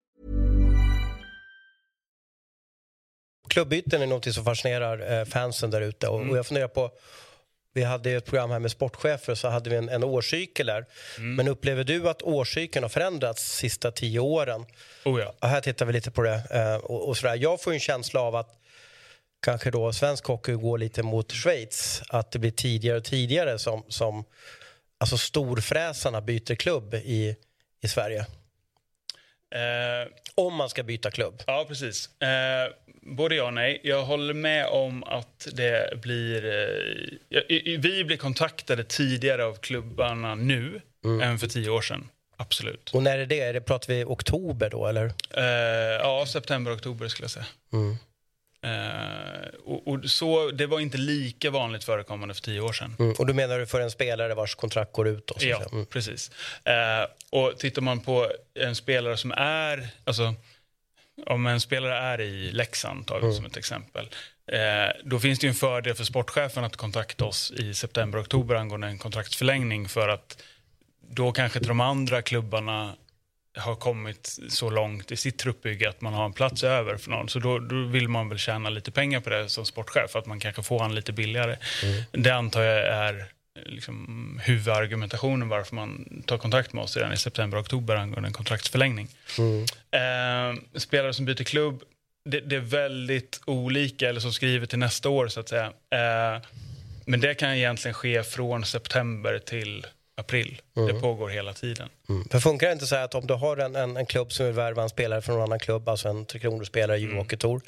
Klubbyten 3.51 4.01
är 4.01 4.07
något 4.07 4.33
som 4.33 4.45
fascinerar 4.45 5.19
eh, 5.19 5.25
fansen 5.25 5.71
där 5.71 5.81
ute. 5.81 6.07
Och, 6.07 6.19
mm. 6.19 6.31
och 6.31 6.37
jag 6.37 6.45
funderar 6.45 6.67
på 6.67 6.91
vi 7.73 7.83
hade 7.83 8.11
ett 8.11 8.25
program 8.25 8.51
här 8.51 8.59
med 8.59 8.71
sportchefer 8.71 9.35
så 9.35 9.47
hade 9.47 9.69
vi 9.69 9.75
en, 9.75 9.89
en 9.89 10.03
årscykel 10.03 10.67
där. 10.67 10.85
Mm. 11.17 11.35
Men 11.35 11.47
upplever 11.47 11.83
du 11.83 12.09
att 12.09 12.21
årscykeln 12.21 12.83
har 12.83 12.89
förändrats 12.89 13.43
de 13.43 13.59
sista 13.59 13.91
tio 13.91 14.19
åren? 14.19 14.65
Oh 15.05 15.21
ja. 15.21 15.33
och 15.39 15.47
här 15.47 15.61
tittar 15.61 15.85
vi 15.85 15.93
lite 15.93 16.11
på 16.11 16.21
det. 16.21 16.43
Eh, 16.51 16.75
och, 16.75 17.07
och 17.07 17.17
sådär. 17.17 17.35
Jag 17.35 17.61
får 17.61 17.73
en 17.73 17.79
känsla 17.79 18.21
av 18.21 18.35
att 18.35 18.59
kanske 19.41 19.71
då 19.71 19.93
svensk 19.93 20.25
hockey 20.25 20.53
går 20.53 20.77
lite 20.77 21.03
mot 21.03 21.31
Schweiz. 21.31 22.03
Att 22.09 22.31
det 22.31 22.39
blir 22.39 22.51
tidigare 22.51 22.97
och 22.97 23.03
tidigare 23.03 23.59
som, 23.59 23.83
som 23.87 24.23
alltså 24.97 25.17
storfräsarna 25.17 26.21
byter 26.21 26.55
klubb 26.55 26.93
i, 26.93 27.35
i 27.81 27.87
Sverige. 27.87 28.25
Eh, 29.55 30.09
Om 30.35 30.55
man 30.55 30.69
ska 30.69 30.83
byta 30.83 31.11
klubb. 31.11 31.43
Ja, 31.47 31.65
precis. 31.67 32.21
Eh, 32.21 32.73
både 33.01 33.35
ja 33.35 33.43
och 33.43 33.53
nej. 33.53 33.81
Jag 33.83 34.03
håller 34.03 34.33
med 34.33 34.67
om 34.67 35.03
att 35.03 35.47
det 35.53 36.01
blir... 36.01 36.45
Eh, 36.45 37.79
vi 37.79 38.03
blir 38.03 38.17
kontaktade 38.17 38.83
tidigare 38.83 39.45
av 39.45 39.55
klubbarna 39.55 40.35
nu 40.35 40.81
mm. 41.05 41.21
än 41.21 41.39
för 41.39 41.47
tio 41.47 41.69
år 41.69 41.81
sedan. 41.81 42.09
Absolut. 42.37 42.89
Och 42.93 43.03
när 43.03 43.17
är 43.17 43.25
det? 43.25 43.39
Är 43.39 43.53
det 43.53 43.61
pratar 43.61 43.93
vi 43.93 44.03
oktober 44.03 44.69
då, 44.69 44.87
eller? 44.87 45.13
Eh, 45.29 45.43
ja, 45.99 46.25
september, 46.27 46.75
oktober 46.75 47.07
skulle 47.07 47.23
jag 47.23 47.31
säga. 47.31 47.45
Mm. 47.73 47.97
Eh, 48.63 49.47
och, 49.65 49.87
och, 49.87 50.05
så, 50.05 50.51
det 50.51 50.65
var 50.65 50.79
inte 50.79 50.97
lika 50.97 51.49
vanligt 51.49 51.83
förekommande 51.83 52.33
för 52.33 52.41
tio 52.41 52.61
år 52.61 52.73
sedan. 52.73 52.95
Mm. 52.99 53.15
Och 53.19 53.27
du 53.27 53.33
menar 53.33 53.59
du 53.59 53.65
för 53.65 53.81
en 53.81 53.91
spelare 53.91 54.33
vars 54.33 54.55
kontrakt 54.55 54.93
går 54.93 55.07
ut? 55.07 55.27
Då, 55.27 55.35
ja, 55.39 55.61
mm. 55.71 55.85
precis. 55.85 56.31
Eh, 56.63 57.05
och 57.29 57.59
tittar 57.59 57.81
man 57.81 57.99
på 57.99 58.31
en 58.53 58.75
spelare 58.75 59.17
som 59.17 59.31
är... 59.31 59.89
Alltså, 60.03 60.35
om 61.25 61.47
en 61.47 61.61
spelare 61.61 61.97
är 61.97 62.21
i 62.21 62.51
Leksand, 62.51 63.07
tar 63.07 63.15
vi 63.15 63.23
mm. 63.23 63.35
som 63.35 63.45
ett 63.45 63.57
exempel, 63.57 64.09
eh, 64.51 64.59
då 65.03 65.19
finns 65.19 65.39
det 65.39 65.47
en 65.47 65.53
fördel 65.53 65.95
för 65.95 66.03
sportchefen 66.03 66.63
att 66.63 66.75
kontakta 66.75 67.25
oss 67.25 67.51
i 67.51 67.73
september-oktober 67.73 68.55
angående 68.55 68.87
en 68.87 68.97
kontraktsförlängning 68.97 69.89
för 69.89 70.09
att 70.09 70.43
då 71.09 71.31
kanske 71.31 71.59
de 71.59 71.79
andra 71.79 72.21
klubbarna 72.21 72.95
har 73.57 73.75
kommit 73.75 74.37
så 74.49 74.69
långt 74.69 75.11
i 75.11 75.17
sitt 75.17 75.37
truppbygge 75.37 75.89
att 75.89 76.01
man 76.01 76.13
har 76.13 76.25
en 76.25 76.33
plats 76.33 76.63
över 76.63 76.97
för 76.97 77.11
någon. 77.11 77.29
Så 77.29 77.39
då, 77.39 77.59
då 77.59 77.85
vill 77.85 78.07
man 78.07 78.29
väl 78.29 78.37
tjäna 78.37 78.69
lite 78.69 78.91
pengar 78.91 79.19
på 79.19 79.29
det 79.29 79.49
som 79.49 79.65
sportchef, 79.65 80.15
att 80.15 80.25
man 80.25 80.39
kanske 80.39 80.63
får 80.63 80.79
han 80.79 80.95
lite 80.95 81.13
billigare. 81.13 81.57
Mm. 81.83 82.23
Det 82.23 82.31
antar 82.31 82.61
jag 82.61 82.85
är 82.85 83.25
liksom, 83.65 84.39
huvudargumentationen 84.43 85.49
varför 85.49 85.75
man 85.75 86.23
tar 86.25 86.37
kontakt 86.37 86.73
med 86.73 86.83
oss 86.83 86.97
redan 86.97 87.13
i 87.13 87.17
september-oktober 87.17 87.95
angående 87.95 88.27
en 88.27 88.33
kontraktsförlängning. 88.33 89.07
Mm. 89.37 89.65
Eh, 89.91 90.79
spelare 90.79 91.13
som 91.13 91.25
byter 91.25 91.43
klubb, 91.43 91.83
det, 92.29 92.39
det, 92.39 92.55
är 92.55 92.59
väldigt 92.59 93.41
olika, 93.45 94.09
eller 94.09 94.19
som 94.19 94.33
skriver 94.33 94.65
till 94.65 94.79
nästa 94.79 95.09
år 95.09 95.27
så 95.27 95.39
att 95.39 95.49
säga. 95.49 95.65
Eh, 95.65 96.41
men 97.05 97.19
det 97.19 97.33
kan 97.33 97.49
egentligen 97.49 97.93
ske 97.93 98.23
från 98.23 98.65
september 98.65 99.39
till 99.39 99.85
april. 100.17 100.61
Mm. 100.77 100.93
Det 100.93 101.01
pågår 101.01 101.29
hela 101.29 101.53
tiden. 101.53 101.89
Mm. 102.09 102.25
För 102.31 102.39
funkar 102.39 102.67
det 102.67 102.73
inte 102.73 102.85
så 102.85 102.95
att 102.95 103.15
om 103.15 103.27
du 103.27 103.33
har 103.33 103.57
en, 103.57 103.75
en, 103.75 103.97
en 103.97 104.05
klubb 104.05 104.31
som 104.31 104.45
vill 104.45 104.55
värva 104.55 104.83
en 104.83 104.89
spelare 104.89 105.21
från 105.21 105.35
en 105.35 105.41
annan 105.41 105.59
klubb, 105.59 105.89
alltså 105.89 106.09
en 106.09 106.25
Tre 106.25 106.39
Kronor-spelare 106.39 106.97
i 106.97 107.03
mm. 107.03 107.27
Tour, 107.27 107.61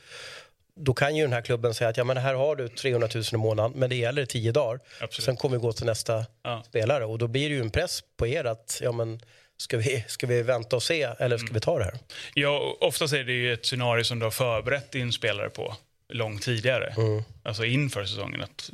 då 0.80 0.94
kan 0.94 1.16
ju 1.16 1.24
den 1.24 1.34
här 1.34 1.42
klubben 1.42 1.74
säga 1.74 1.90
att 1.90 1.98
ja, 1.98 2.04
men 2.04 2.18
här 2.18 2.34
har 2.34 2.56
du 2.56 2.68
300 2.68 3.10
000 3.16 3.24
i 3.34 3.38
månaden, 3.38 3.72
men 3.76 3.90
det 3.90 3.96
gäller 3.96 4.22
i 4.22 4.26
tio 4.26 4.52
dagar. 4.52 4.80
Absolut. 5.02 5.26
Sen 5.26 5.36
kommer 5.36 5.58
vi 5.58 5.62
gå 5.62 5.74
till 5.74 5.86
nästa 5.86 6.26
ja. 6.44 6.64
spelare 6.68 7.06
och 7.06 7.18
då 7.18 7.28
blir 7.28 7.50
det 7.50 7.56
ju 7.56 7.62
en 7.62 7.70
press 7.70 8.04
på 8.18 8.28
er 8.28 8.46
att 8.46 8.80
ja, 8.84 8.92
men, 8.92 9.20
ska, 9.58 9.78
vi, 9.78 10.04
ska 10.08 10.28
vi 10.28 10.42
vänta 10.42 10.76
och 10.76 10.84
se 10.84 11.02
eller 11.20 11.38
ska 11.38 11.46
mm. 11.46 11.54
vi 11.54 11.60
ta 11.60 11.80
det 11.80 11.86
här? 11.86 12.00
Ja, 12.34 12.78
oftast 12.82 13.14
är 13.14 13.24
det 13.24 13.34
ju 13.34 13.54
ett 13.54 13.66
scenario 13.66 14.04
som 14.04 14.20
du 14.20 14.26
har 14.26 14.32
förberett 14.32 14.92
din 14.92 15.12
spelare 15.12 15.50
på 15.50 15.76
långt 16.10 16.42
tidigare, 16.42 16.94
mm. 16.98 17.24
alltså 17.44 17.66
inför 17.66 18.06
säsongen. 18.06 18.42
Att, 18.42 18.70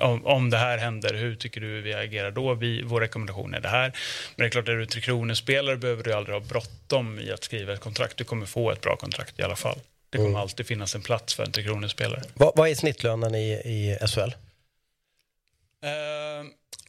om, 0.00 0.26
om 0.26 0.50
det 0.50 0.56
här 0.56 0.78
händer, 0.78 1.14
hur 1.14 1.36
tycker 1.36 1.60
du 1.60 1.80
vi 1.80 1.94
agerar 1.94 2.30
då? 2.30 2.54
Vi, 2.54 2.82
vår 2.82 3.00
rekommendation 3.00 3.54
är 3.54 3.60
det 3.60 3.68
här. 3.68 3.92
Men 4.36 4.44
det 4.44 4.44
är 4.44 4.50
klart, 4.50 4.68
är 4.68 4.76
du 4.76 4.86
Tre 4.86 5.00
Kronor-spelare 5.00 5.76
behöver 5.76 6.02
du 6.02 6.12
aldrig 6.12 6.34
ha 6.34 6.40
bråttom 6.40 7.18
i 7.18 7.32
att 7.32 7.44
skriva 7.44 7.72
ett 7.72 7.80
kontrakt. 7.80 8.16
Du 8.16 8.24
kommer 8.24 8.46
få 8.46 8.70
ett 8.70 8.80
bra 8.80 8.96
kontrakt 8.96 9.38
i 9.38 9.42
alla 9.42 9.56
fall. 9.56 9.78
Det 10.14 10.18
kommer 10.18 10.30
mm. 10.30 10.40
alltid 10.40 10.66
finnas 10.66 10.94
en 10.94 11.02
plats 11.02 11.34
för 11.34 11.42
en 11.42 11.52
Tre 11.52 11.62
Kronor-spelare. 11.62 12.22
Vad, 12.34 12.56
vad, 12.56 12.68
är 12.68 12.74
snittlönen 12.74 13.34
i, 13.34 13.52
i 13.52 13.98
SHL? 14.06 14.20
Eh, 14.20 14.30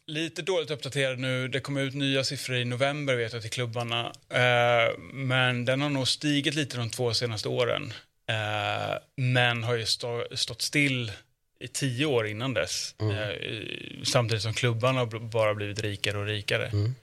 lite 0.08 0.42
dåligt 0.42 0.72
uppdaterad 0.72 1.20
nu. 1.20 1.48
Det 1.48 1.60
kommer 1.60 1.82
ut 1.82 1.94
nya 1.94 2.24
siffror 2.24 2.58
i 2.58 2.66
november 2.66 3.16
vet 3.16 3.34
jag 3.34 3.42
till 3.42 3.52
klubbarna. 3.52 4.06
Uh, 4.06 5.00
men 5.14 5.66
den 5.66 5.82
har 5.82 5.90
nog 5.90 6.08
stigit 6.08 6.56
lite 6.56 6.78
de 6.78 6.90
två 6.90 7.14
senaste 7.14 7.50
åren. 7.50 7.94
Uh, 8.30 8.98
men 9.16 9.64
har 9.64 9.76
ju 9.76 9.86
stå, 9.86 10.26
stått 10.32 10.62
still 10.62 11.12
i 11.60 11.68
tio 11.68 12.06
år 12.06 12.28
innan 12.28 12.54
dess. 12.54 12.96
Mm. 13.00 14.06
samtidigt 14.06 14.44
som 14.44 14.54
klubbarna 14.54 15.06
bara 15.06 15.54
blivit 15.56 15.80
rikare 15.80 16.18
och 16.18 16.26
rikare. 16.26 16.68
Mm. 16.68 16.96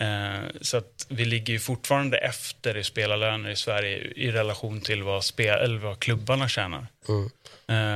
Eh, 0.00 0.48
så 0.60 0.76
att 0.76 1.06
vi 1.08 1.24
ligger 1.24 1.52
ju 1.52 1.58
fortfarande 1.58 2.18
efter 2.18 2.76
i 2.76 2.84
spelarlöner 2.84 3.50
i 3.50 3.56
Sverige 3.56 3.98
i 4.16 4.30
relation 4.30 4.80
till 4.80 5.02
vad, 5.02 5.24
spel, 5.24 5.58
eller 5.58 5.78
vad 5.78 5.98
klubbarna 6.00 6.48
tjänar. 6.48 6.86
Mm. 7.08 7.30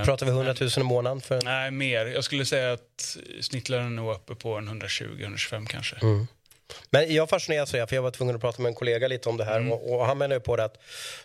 Eh, 0.00 0.04
Pratar 0.04 0.26
vi 0.26 0.32
100 0.32 0.54
000 0.60 0.70
i 0.76 0.82
månaden? 0.82 1.20
För... 1.20 1.40
Nej, 1.44 1.70
mer. 1.70 2.06
Jag 2.06 2.24
skulle 2.24 2.44
säga 2.44 2.72
att 2.72 3.16
snittlönen 3.40 3.98
är 3.98 4.10
uppe 4.12 4.34
på 4.34 4.58
120-125 4.60 5.66
kanske. 5.66 5.96
Mm. 6.02 6.26
Men 6.90 7.14
jag 7.14 7.28
fascineras 7.28 7.74
av 7.74 7.80
det, 7.80 7.86
för 7.86 7.96
jag 7.96 8.02
var 8.02 8.10
tvungen 8.10 8.34
att 8.34 8.40
prata 8.40 8.62
med 8.62 8.68
en 8.70 8.74
kollega 8.74 9.08
lite 9.08 9.28
om 9.28 9.36
det 9.36 9.44
här 9.44 9.56
Mm. 9.60 9.72
och, 9.72 9.94
och 10.00 10.06
han 10.06 10.18
menar 10.18 10.36
ju 10.36 10.40
på 10.40 10.56
det 10.56 10.64
att 10.64 10.78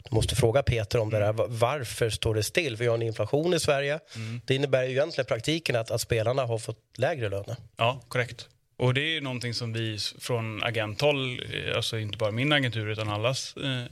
du 0.10 0.16
måste 0.16 0.36
fråga 0.36 0.64
Peter 0.64 1.00
om 1.00 1.10
det 1.10 1.18
Mm. 1.18 1.36
där. 1.36 1.46
Varför 1.48 2.10
står 2.10 2.36
det 2.36 2.44
still? 2.44 2.76
Vi 2.76 2.88
har 2.88 2.96
en 2.96 3.02
inflation 3.02 3.54
i 3.54 3.60
Sverige. 3.60 4.00
Det 4.46 4.56
innebär 4.56 4.84
ju 4.84 4.90
egentligen 4.92 5.26
praktiken 5.26 5.76
att, 5.76 5.92
att 5.92 6.02
spelarna 6.02 6.46
har 6.46 6.58
fått 6.58 6.80
lägre 6.98 7.30
löner. 7.30 7.56
Ja, 7.78 8.02
korrekt. 8.08 8.48
Och 8.78 8.94
det 8.94 9.02
är 9.02 9.10
ju 9.14 9.22
någonting 9.22 9.54
som 9.54 9.74
vi 9.74 9.98
från 10.20 10.64
agenthåll, 10.64 11.42
eh, 11.54 11.76
alltså 11.76 12.00
inte 12.00 12.18
bara 12.18 12.32
min 12.32 12.52
agentur 12.52 12.90
utan 12.90 13.10
allas, 13.10 13.56
eh, 13.58 13.84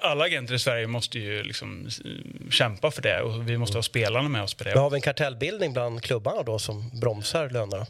alla 0.00 0.24
agenter 0.24 0.54
i 0.54 0.58
Sverige 0.58 0.86
måste 0.86 1.18
ju 1.18 1.42
liksom 1.42 1.88
kämpa 2.50 2.90
för 2.90 3.02
det 3.02 3.20
och 3.20 3.48
vi 3.48 3.58
måste 3.58 3.78
ha 3.78 3.82
spelarna 3.82 4.28
med 4.28 4.42
oss 4.42 4.54
på 4.54 4.64
Men 4.64 4.72
det. 4.74 4.80
har 4.80 4.90
vi 4.90 4.96
en 4.96 5.00
kartellbildning 5.02 5.72
bland 5.72 6.02
klubbarna 6.02 6.42
då 6.42 6.58
som 6.58 7.00
bromsar 7.00 7.50
lönerna? 7.50 7.86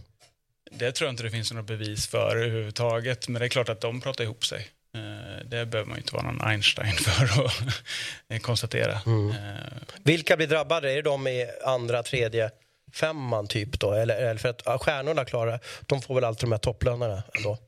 Det 0.70 0.92
tror 0.92 1.06
jag 1.06 1.12
inte 1.12 1.22
det 1.22 1.30
finns 1.30 1.52
några 1.52 1.62
bevis 1.62 2.06
för 2.06 2.36
överhuvudtaget, 2.36 3.28
men 3.28 3.40
det 3.40 3.46
är 3.46 3.48
klart 3.48 3.68
att 3.68 3.80
de 3.80 4.00
pratar 4.00 4.24
ihop 4.24 4.44
sig. 4.46 4.68
Eh, 4.94 5.46
Det 5.46 5.66
behöver 5.66 5.84
man 5.84 5.98
inte 5.98 6.14
vara 6.14 6.22
någon 6.32 6.40
Einstein 6.40 6.92
för 6.96 7.24
att 8.34 8.42
konstatera. 8.42 8.92
Eh, 8.92 9.72
Vilka 10.04 10.36
blir 10.36 10.46
drabbade? 10.46 10.92
Är 10.92 10.96
det 10.96 11.02
de 11.02 11.26
i 11.26 11.46
andra, 11.64 12.02
tredje, 12.02 12.50
femman 12.92 13.46
typ 13.46 13.80
då? 13.80 13.92
Eller, 13.92 14.16
eller 14.16 14.40
för 14.40 14.48
att 14.48 14.62
ja, 14.64 14.78
stjärnorna 14.78 15.24
klarar, 15.24 15.60
de 15.86 16.02
får 16.02 16.14
väl 16.14 16.24
alltid 16.24 16.44
de 16.44 16.52
här 16.52 16.58
topplönerna 16.58 17.22
ändå? 17.36 17.58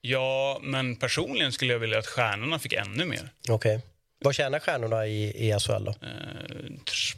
Ja, 0.00 0.58
men 0.62 0.96
personligen 0.96 1.52
skulle 1.52 1.72
jag 1.72 1.78
vilja 1.78 1.98
att 1.98 2.06
stjärnorna 2.06 2.58
fick 2.58 2.72
ännu 2.72 3.04
mer. 3.04 3.28
Okej. 3.48 3.80
Vad 4.24 4.34
tjänar 4.34 4.58
stjärnorna 4.58 5.06
i, 5.06 5.48
i 5.48 5.58
SHL 5.60 5.84
då? 5.84 5.90
Eh, 5.90 6.70
tr- 6.84 7.16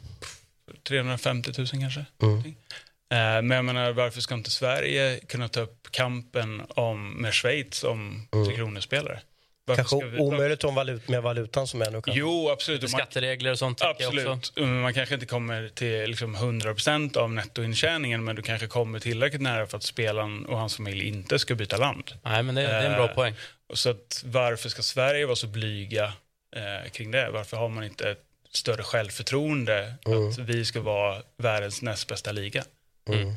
350 0.87 1.51
000 1.57 1.67
kanske. 1.67 2.05
Mm. 2.21 2.37
Eh, 2.39 3.41
Men 3.41 3.51
jag 3.51 3.65
menar, 3.65 3.91
varför 3.91 4.21
ska 4.21 4.35
inte 4.35 4.49
Sverige 4.51 5.19
kunna 5.27 5.47
ta 5.47 5.59
upp 5.59 5.87
kampen 5.91 6.61
om, 6.69 7.13
med 7.13 7.33
Schweiz 7.33 7.83
om 7.83 8.27
Tre 8.47 8.55
Kronor-spelare? 8.55 9.21
Varför 9.69 9.83
Kanske 9.83 9.97
ska 9.97 10.05
vi- 10.07 10.19
omöjligt 10.19 10.63
om 10.63 10.75
valut, 10.75 11.07
med 11.07 11.21
valutan 11.23 11.67
som 11.67 11.81
är 11.81 11.85
nu. 11.85 11.91
kanske. 11.91 12.11
Jo, 12.19 12.49
absolut. 12.49 12.81
Man, 12.81 12.89
Skatteregler 12.89 13.51
och 13.51 13.59
sånt. 13.59 13.81
absolut. 13.81 14.51
Men 14.55 14.81
Man 14.81 14.93
kanske 14.93 15.15
inte 15.15 15.25
kommer 15.27 15.69
till 15.73 16.09
liksom 16.09 16.35
100% 16.35 17.17
av 17.17 17.31
nettointjäning 17.31 18.23
men 18.23 18.35
du 18.35 18.41
kanske 18.41 18.67
kommer 18.67 18.99
tillräckligt 18.99 19.41
nära 19.41 19.67
för 19.67 19.77
att 19.77 19.83
spelaren 19.83 20.45
och 20.45 20.57
hans 20.57 20.75
familj 20.75 21.07
inte 21.07 21.39
ska 21.39 21.55
byta 21.55 21.77
land. 21.77 22.11
Nej, 22.23 22.43
men 22.43 22.55
det, 22.55 22.61
det 22.61 22.67
är 22.67 22.89
en 22.89 22.93
bra 22.95 23.09
Eh, 23.09 23.15
poäng. 23.15 23.33
Och 23.69 23.77
Så 23.77 23.89
att, 23.89 24.21
varför 24.25 24.69
ska 24.69 24.81
Sverige 24.81 25.25
vara 25.25 25.35
så 25.35 25.47
blyga 25.47 26.13
eh, 26.55 26.89
kring 26.91 27.11
det? 27.11 27.29
Varför 27.29 27.57
har 27.57 27.69
man 27.69 27.83
inte 27.83 28.09
ett 28.09 28.23
större 28.51 28.83
självförtroende 28.83 29.93
att 30.05 30.39
vi 30.39 30.65
ska 30.65 30.81
vara 30.81 31.21
världens 31.37 31.81
näst 31.81 32.07
bästa 32.07 32.31
liga? 32.31 32.63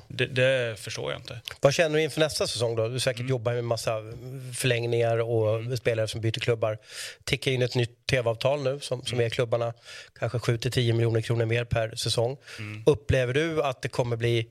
Det, 0.08 0.26
det 0.26 0.78
förstår 0.78 1.12
jag 1.12 1.20
inte. 1.20 1.40
Vad 1.60 1.74
känner 1.74 1.96
du 1.96 2.02
inför 2.02 2.20
nästa 2.20 2.46
säsong 2.46 2.76
då? 2.76 2.88
Du 2.88 3.00
säkert 3.00 3.28
jobbar 3.28 3.52
med 3.52 3.64
massa 3.64 4.00
förlängningar 4.56 5.18
och 5.18 5.78
spelare 5.78 6.08
som 6.08 6.20
byter 6.20 6.40
klubbar. 6.40 6.78
Tickar 7.24 7.50
in 7.52 7.62
ett 7.62 7.74
nytt 7.74 8.06
tv-avtal 8.06 8.62
nu 8.62 8.80
som, 8.80 9.04
som 9.04 9.20
ger 9.20 9.28
klubbarna 9.28 9.74
kanske 10.18 10.38
7-10 10.38 10.92
miljoner 10.92 11.20
kronor 11.20 11.44
mer 11.44 11.64
per 11.64 11.96
säsong. 11.96 12.36
Upplever 12.86 13.34
du 13.34 13.62
att 13.62 13.82
det 13.82 13.88
kommer 13.88 14.16
bli 14.16 14.48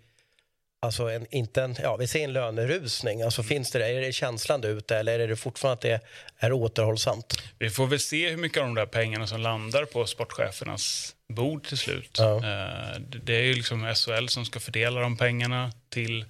Alltså 0.84 1.10
en, 1.10 1.26
inte 1.32 1.62
en, 1.64 1.76
ja, 1.84 1.96
vi 1.98 2.08
säger 2.08 2.28
en 2.28 2.34
lönerusning. 2.34 3.22
Alltså 3.22 3.44
finns 3.44 3.72
det, 3.72 3.86
är 3.88 4.02
det 4.02 4.12
känslan 4.12 4.62
där 4.62 4.70
ute 4.70 4.98
eller 4.98 5.20
är 5.20 5.28
det 5.28 5.36
fortfarande 5.36 5.74
att 5.74 5.82
det 5.82 6.00
är 6.46 6.52
återhållsamt? 6.52 7.34
Vi 7.60 7.70
får 7.70 7.88
väl 7.88 8.00
se 8.00 8.30
hur 8.30 8.38
mycket 8.38 8.58
av 8.58 8.64
de 8.64 8.76
där 8.76 8.86
pengarna 8.86 9.28
som 9.28 9.42
landar 9.42 9.86
på 9.86 10.06
sportchefernas 10.08 11.16
bord 11.34 11.68
till 11.68 11.78
slut. 11.78 12.16
Ja. 12.20 12.36
Eh, 12.36 13.00
det- 13.24 13.36
är 13.36 13.42
ju 13.44 13.54
liksom 13.54 13.96
SHL 13.96 14.28
som 14.28 14.46
ska 14.46 14.60
fördela 14.60 15.02
de 15.02 15.18
pengarna 15.18 15.72
till 15.90 16.26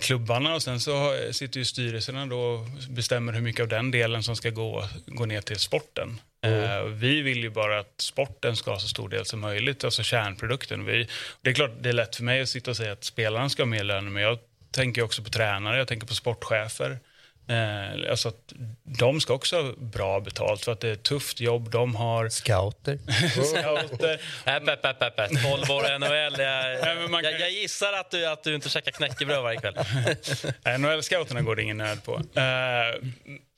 klubbarna 0.00 0.54
och 0.54 0.62
sen 0.62 0.80
så 0.80 0.96
har- 0.96 1.32
sitter 1.32 1.58
ju 1.58 1.64
styrelserna 1.64 2.26
då 2.26 2.40
och 2.40 2.66
bestämmer 2.88 3.32
hur 3.32 3.40
mycket 3.40 3.60
av 3.62 3.68
den 3.68 3.90
delen 3.90 4.22
som 4.22 4.36
ska 4.36 4.50
gå, 4.50 4.84
gå 5.06 5.26
ner 5.26 5.40
till 5.40 5.58
sporten. 5.58 6.20
Eh, 6.44 6.84
vi 6.84 7.22
vill 7.22 7.38
ju 7.42 7.50
bara 7.50 7.80
att 7.80 7.94
sporten 8.00 8.56
ska 8.56 8.70
ha 8.70 8.78
så 8.78 8.88
stor 8.88 9.08
del 9.08 9.24
som 9.26 9.40
möjligt, 9.40 9.84
alltså 9.84 10.02
kärnprodukten. 10.02 10.84
Vi, 10.84 11.08
det 11.42 11.50
är 11.50 11.54
klart 11.54 11.70
det 11.80 11.88
är 11.88 11.92
lätt 11.92 12.16
för 12.16 12.24
mig 12.24 12.40
att 12.42 12.48
sitta 12.48 12.70
och 12.70 12.76
säga 12.76 12.92
att 12.92 13.04
spelarna 13.04 13.48
ska 13.48 13.62
ha 13.62 13.66
mer 13.66 13.84
löner, 13.84 14.10
men 14.10 14.22
jag 14.22 14.38
tänker 14.70 15.02
också 15.02 15.22
på 15.22 15.30
tränare, 15.30 15.78
jag 15.78 15.88
tänker 15.88 16.06
på 16.06 16.14
sportchefer. 16.14 16.98
Eh, 17.48 18.10
alltså 18.10 18.28
att 18.28 18.52
de 18.98 19.20
ska 19.20 19.32
också 19.34 19.56
ha 19.62 19.72
bra 19.78 20.20
betalt 20.20 20.64
för 20.64 20.72
att 20.72 20.80
det 20.80 20.88
är 20.88 20.92
ett 20.92 21.02
tufft 21.02 21.40
jobb. 21.40 21.70
De 21.70 21.94
har 21.94 22.28
Scouter. 22.28 22.98
scouter. 23.44 24.20
Äpp, 24.44 24.68
äpp, 24.68 24.84
äpp, 24.84 25.02
äpp, 25.02 25.18
äpp. 25.18 25.30
12 25.42 25.70
år 25.70 25.86
i 25.92 25.98
NHL. 25.98 26.10
Jag, 26.40 26.80
Nej, 26.84 26.96
men 26.96 27.10
man 27.10 27.22
kan- 27.22 27.32
jag, 27.32 27.40
jag 27.40 27.50
gissar 27.50 27.92
att 27.92 28.10
du, 28.10 28.26
att 28.26 28.42
du 28.44 28.54
inte 28.54 28.68
käkar 28.68 28.90
knäckebröd 28.92 29.42
varje 29.42 29.60
kväll. 29.60 29.74
NHL-scouterna 30.78 31.40
går 31.42 31.56
det 31.56 31.62
ingen 31.62 31.76
nöd 31.78 32.04
på. 32.04 32.14
Eh, 32.14 33.08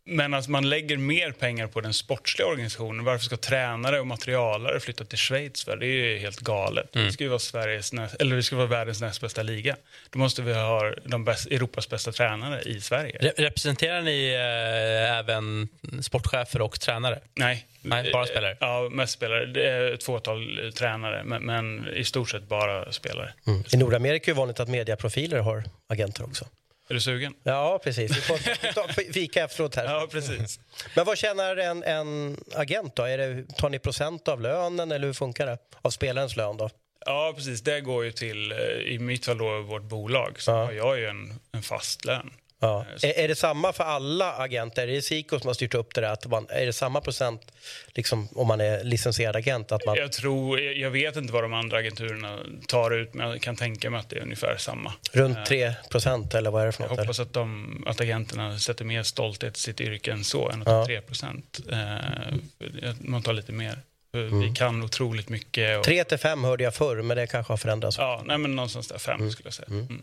men 0.05 0.35
att 0.35 0.49
man 0.49 0.69
lägger 0.69 0.97
mer 0.97 1.33
pengar 1.33 1.67
på 1.67 1.81
den 1.81 1.95
sportsliga 1.95 2.49
organisationen. 2.49 3.05
Varför 3.05 3.25
ska 3.25 3.37
tränare 3.37 4.01
och 4.01 4.07
materialare 4.07 4.81
flytta 4.81 5.05
till 5.05 5.19
Schweiz? 5.19 5.65
För? 5.65 5.77
Det 5.77 5.87
är 5.87 5.89
ju 5.89 6.19
helt 6.19 6.41
galet. 6.41 6.93
Det 6.93 7.13
ska 7.13 7.25
ju 7.25 7.29
vara, 7.29 7.39
Sveriges 7.39 7.93
näst, 7.93 8.15
eller 8.15 8.37
det 8.37 8.43
ska 8.43 8.57
vara 8.57 8.67
världens 8.67 9.01
näst 9.01 9.21
bästa 9.21 9.43
liga. 9.43 9.77
Då 10.11 10.19
måste 10.19 10.43
vi 10.43 10.55
ha 10.55 10.95
de 11.05 11.25
bäst, 11.25 11.47
Europas 11.47 11.89
bästa 11.89 12.13
tränare 12.13 12.63
i 12.63 12.81
Sverige. 12.81 13.19
Re 13.21 13.33
representerar 13.37 14.03
ni 14.03 14.33
eh, 14.33 15.19
även 15.19 15.69
sportchefer 16.03 16.63
och 16.63 16.81
tränare? 16.81 17.21
Nej. 17.35 17.67
Nej, 17.85 18.13
bara 18.13 18.27
spelare. 18.27 18.57
Ja, 18.61 18.89
mest 18.93 19.13
spelare. 19.13 19.47
Det 19.47 19.69
är 19.69 19.93
ett 19.93 20.05
fåtal 20.05 20.73
tränare, 20.75 21.25
men, 21.25 21.43
men 21.43 21.89
i 21.95 22.05
stort 22.05 22.31
sett 22.31 22.49
bara 22.49 22.93
spelare. 22.93 23.33
I 23.73 23.77
Nordamerika 23.77 24.31
är 24.31 24.35
det 24.35 24.39
vanligt 24.39 24.61
att 24.61 24.69
mediaprofiler 24.69 25.39
har 25.39 25.65
agenter 25.89 26.25
också. 26.25 26.47
Är 26.93 26.95
du 26.95 27.01
sugen? 27.01 27.35
Ja, 27.43 27.81
precis. 27.85 28.11
Vi 28.17 28.21
får 28.21 29.13
fika 29.13 29.45
efteråt 29.45 29.75
här. 29.75 29.85
Ja, 29.85 30.07
precis. 30.11 30.61
Men 30.97 31.05
vad 31.05 31.19
tjänar 31.19 31.57
en, 31.57 31.83
en 31.83 32.37
agent 32.55 32.97
då? 32.97 33.03
Är 33.03 33.19
det, 33.19 33.45
tar 33.57 33.71
ni 33.71 33.79
procent 33.79 34.29
av 34.29 34.41
lönen 34.41 34.93
eller 34.93 35.07
hur 35.07 35.15
funkar 35.15 35.47
det? 35.47 35.59
Av 35.83 35.91
spelarens 35.91 36.37
lön 36.37 36.57
då? 36.57 36.71
Ja, 37.07 37.33
precis. 37.37 37.61
Det 37.63 37.81
går 37.81 38.05
ju 38.05 38.13
till, 38.13 38.53
eh, 38.53 38.59
i 38.93 38.99
mitt 38.99 39.25
fall 39.25 39.39
då, 39.39 39.61
vårt 39.61 39.83
bolag. 39.83 40.41
Så 40.41 40.51
Ja. 40.51 40.65
har 40.65 40.73
jag 40.73 40.99
ju 40.99 41.07
en, 41.07 41.41
en 41.53 41.63
fast 41.63 42.05
lön. 42.05 42.31
Ja. 42.63 42.87
så- 42.97 43.07
Är, 43.07 43.19
är 43.19 43.29
det 43.29 43.35
samma 43.35 43.73
för 43.73 43.85
alla 43.85 44.33
agenter? 44.33 44.83
Är 44.89 44.93
det 44.93 45.03
Siko 45.03 45.39
som 45.39 45.47
har 45.47 45.55
styrt 45.55 45.75
upp 45.75 45.95
det 45.95 46.01
där? 46.01 46.09
Att 46.13 46.27
man, 46.27 46.47
är 46.49 46.67
det 46.67 46.73
samma 46.73 47.01
procent 47.01 47.53
liksom, 47.95 48.29
om 48.35 48.47
man 48.47 48.61
är 48.61 48.85
licensierad 48.85 49.37
agent? 49.37 49.73
Att 49.73 49.87
man, 49.87 49.97
Jag 49.97 50.13
tror, 50.13 50.61
jag 50.61 50.91
vet 50.91 51.17
inte 51.17 51.33
vad 51.33 51.45
de 51.45 51.53
andra 51.53 51.79
agenturerna 51.79 52.39
tar 52.69 52.91
ut, 52.91 53.15
men 53.15 53.29
jag 53.31 53.41
kan 53.43 53.57
tänka 53.57 53.91
mig 53.91 54.01
att 54.01 54.09
det 54.09 54.17
är 54.17 54.23
ungefär 54.23 54.57
samma. 54.57 54.93
runt 55.13 55.47
3 55.47 55.73
procent 55.91 56.35
eller 56.35 56.51
vad 56.51 56.63
är 56.63 56.67
det 56.67 56.73
för 56.73 56.83
Jag 56.83 56.91
något? 56.91 56.99
hoppas 56.99 57.21
att, 57.21 57.33
de, 57.33 57.85
att 57.87 58.01
agenterna 58.01 58.59
sätter 58.59 58.85
mer 58.85 59.03
stolthet 59.03 59.57
i 59.57 59.61
sitt 59.61 59.81
yrke 59.81 60.13
än 60.13 60.25
så, 60.25 60.51
än 60.51 60.63
att 60.63 60.69
Ja. 60.69 60.81
ta 60.81 60.87
3 60.87 61.01
procent. 61.01 61.61
Eh, 61.73 62.95
man 63.01 63.23
tar 63.23 63.33
lite 63.33 63.53
mer. 63.53 63.79
För 64.15 64.23
Vi 64.49 64.55
kan 64.55 64.83
otroligt 64.83 65.29
mycket. 65.29 65.79
Och, 65.79 65.85
3 65.85 66.05
till 66.05 66.19
5 66.19 66.45
hörde 66.45 66.65
jag 66.65 66.75
förr, 66.75 67.03
men 67.03 67.17
det 67.17 67.27
kanske 67.27 67.53
har 67.53 67.57
förändrats. 67.57 67.99
Ja, 67.99 68.23
nej, 68.25 68.39
men 68.39 68.57
någonstans 68.57 68.89
där, 68.89 68.99
fem 68.99 69.31
skulle 69.31 69.47
jag 69.47 69.55
säga. 69.55 69.69
Mm. 69.71 70.03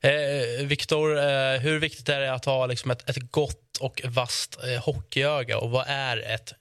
Eh, 0.00 0.66
Viktor, 0.66 1.18
eh, 1.18 1.60
hur 1.60 1.78
viktigt 1.78 2.08
är 2.08 2.20
det 2.20 2.32
att 2.32 2.44
ha 2.44 2.66
liksom 2.66 2.90
ett, 2.90 3.10
ett 3.10 3.30
gott 3.30 3.76
och 3.80 4.02
vasst 4.04 4.58
eh, 4.64 4.84
hockeyöga? 4.84 5.58
Och 5.58 5.70
vad 5.70 5.84
är 5.88 6.34
ett 6.34 6.52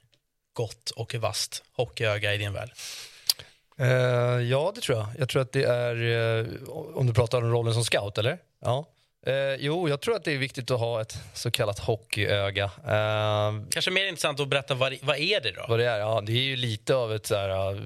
gott 0.54 0.90
och 0.90 1.16
vasst 1.16 1.64
hockeyöga 1.74 2.34
i 2.34 2.38
din 2.38 2.54
värld? 2.54 2.70
Eh, 3.80 3.88
ja, 4.50 4.72
det 4.76 4.82
tror 4.82 4.98
jag. 4.98 5.08
Jag 5.20 5.30
tror 5.30 5.42
att 5.42 5.52
det 5.52 5.64
är, 5.64 5.96
eh, 6.40 6.46
om 6.70 7.08
du 7.08 7.14
pratar 7.14 7.38
om 7.38 7.52
rollen 7.52 7.74
som 7.74 7.84
scout, 7.84 8.18
eller? 8.18 8.38
Ja. 8.62 8.86
Eh, 9.26 9.56
jo, 9.60 9.90
jag 9.90 10.02
tror 10.02 10.16
att 10.16 10.24
det 10.24 10.32
är 10.32 10.38
viktigt 10.38 10.72
att 10.72 10.80
ha 10.80 11.02
ett 11.02 11.18
så 11.34 11.52
kallat 11.52 11.80
hockeyöga. 11.80 12.64
Eh, 12.64 13.54
Kanske 13.70 13.92
mer 13.92 14.08
intressant 14.08 14.40
att 14.40 14.48
berätta 14.48 14.74
vad, 14.74 14.98
vad 15.02 15.18
är 15.18 15.42
det 15.42 15.52
då? 15.52 15.66
vad 15.70 15.80
det 15.80 15.86
är? 15.86 16.00
Ja, 16.00 16.24
det 16.26 16.32
är 16.32 16.44
ju 16.44 16.56
lite 16.56 16.96
av 16.96 17.14
ett 17.14 17.26
så 17.26 17.36
här, 17.36 17.74
uh, 17.74 17.82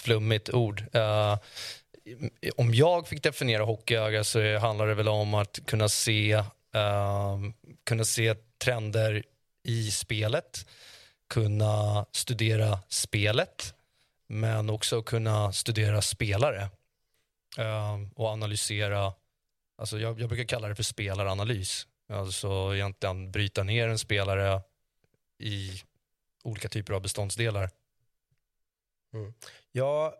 flummigt 0.00 0.50
ord. 0.50 0.84
Eh, 0.92 1.36
om 2.56 2.74
jag 2.74 3.08
fick 3.08 3.22
definiera 3.22 3.64
hockeyöga 3.64 4.24
så 4.24 4.58
handlar 4.58 4.86
det 4.86 4.94
väl 4.94 5.08
om 5.08 5.34
att 5.34 5.58
kunna 5.66 5.88
se, 5.88 6.32
eh, 6.74 7.38
kunna 7.84 8.04
se 8.04 8.34
trender 8.34 9.24
i 9.62 9.90
spelet, 9.90 10.66
kunna 11.28 12.06
studera 12.12 12.78
spelet, 12.88 13.74
men 14.26 14.70
också 14.70 15.02
kunna 15.02 15.52
studera 15.52 16.02
spelare 16.02 16.68
eh, 17.58 17.98
och 18.14 18.28
analysera. 18.28 19.12
Alltså 19.78 19.98
jag, 19.98 20.20
jag 20.20 20.28
brukar 20.28 20.44
kalla 20.44 20.68
det 20.68 20.74
för 20.74 20.82
spelaranalys. 20.82 21.86
Alltså 22.08 22.74
egentligen 22.74 23.32
bryta 23.32 23.62
ner 23.62 23.88
en 23.88 23.98
spelare 23.98 24.60
i 25.38 25.82
olika 26.44 26.68
typer 26.68 26.94
av 26.94 27.02
beståndsdelar. 27.02 27.70
Mm. 29.14 29.34
Ja, 29.72 30.14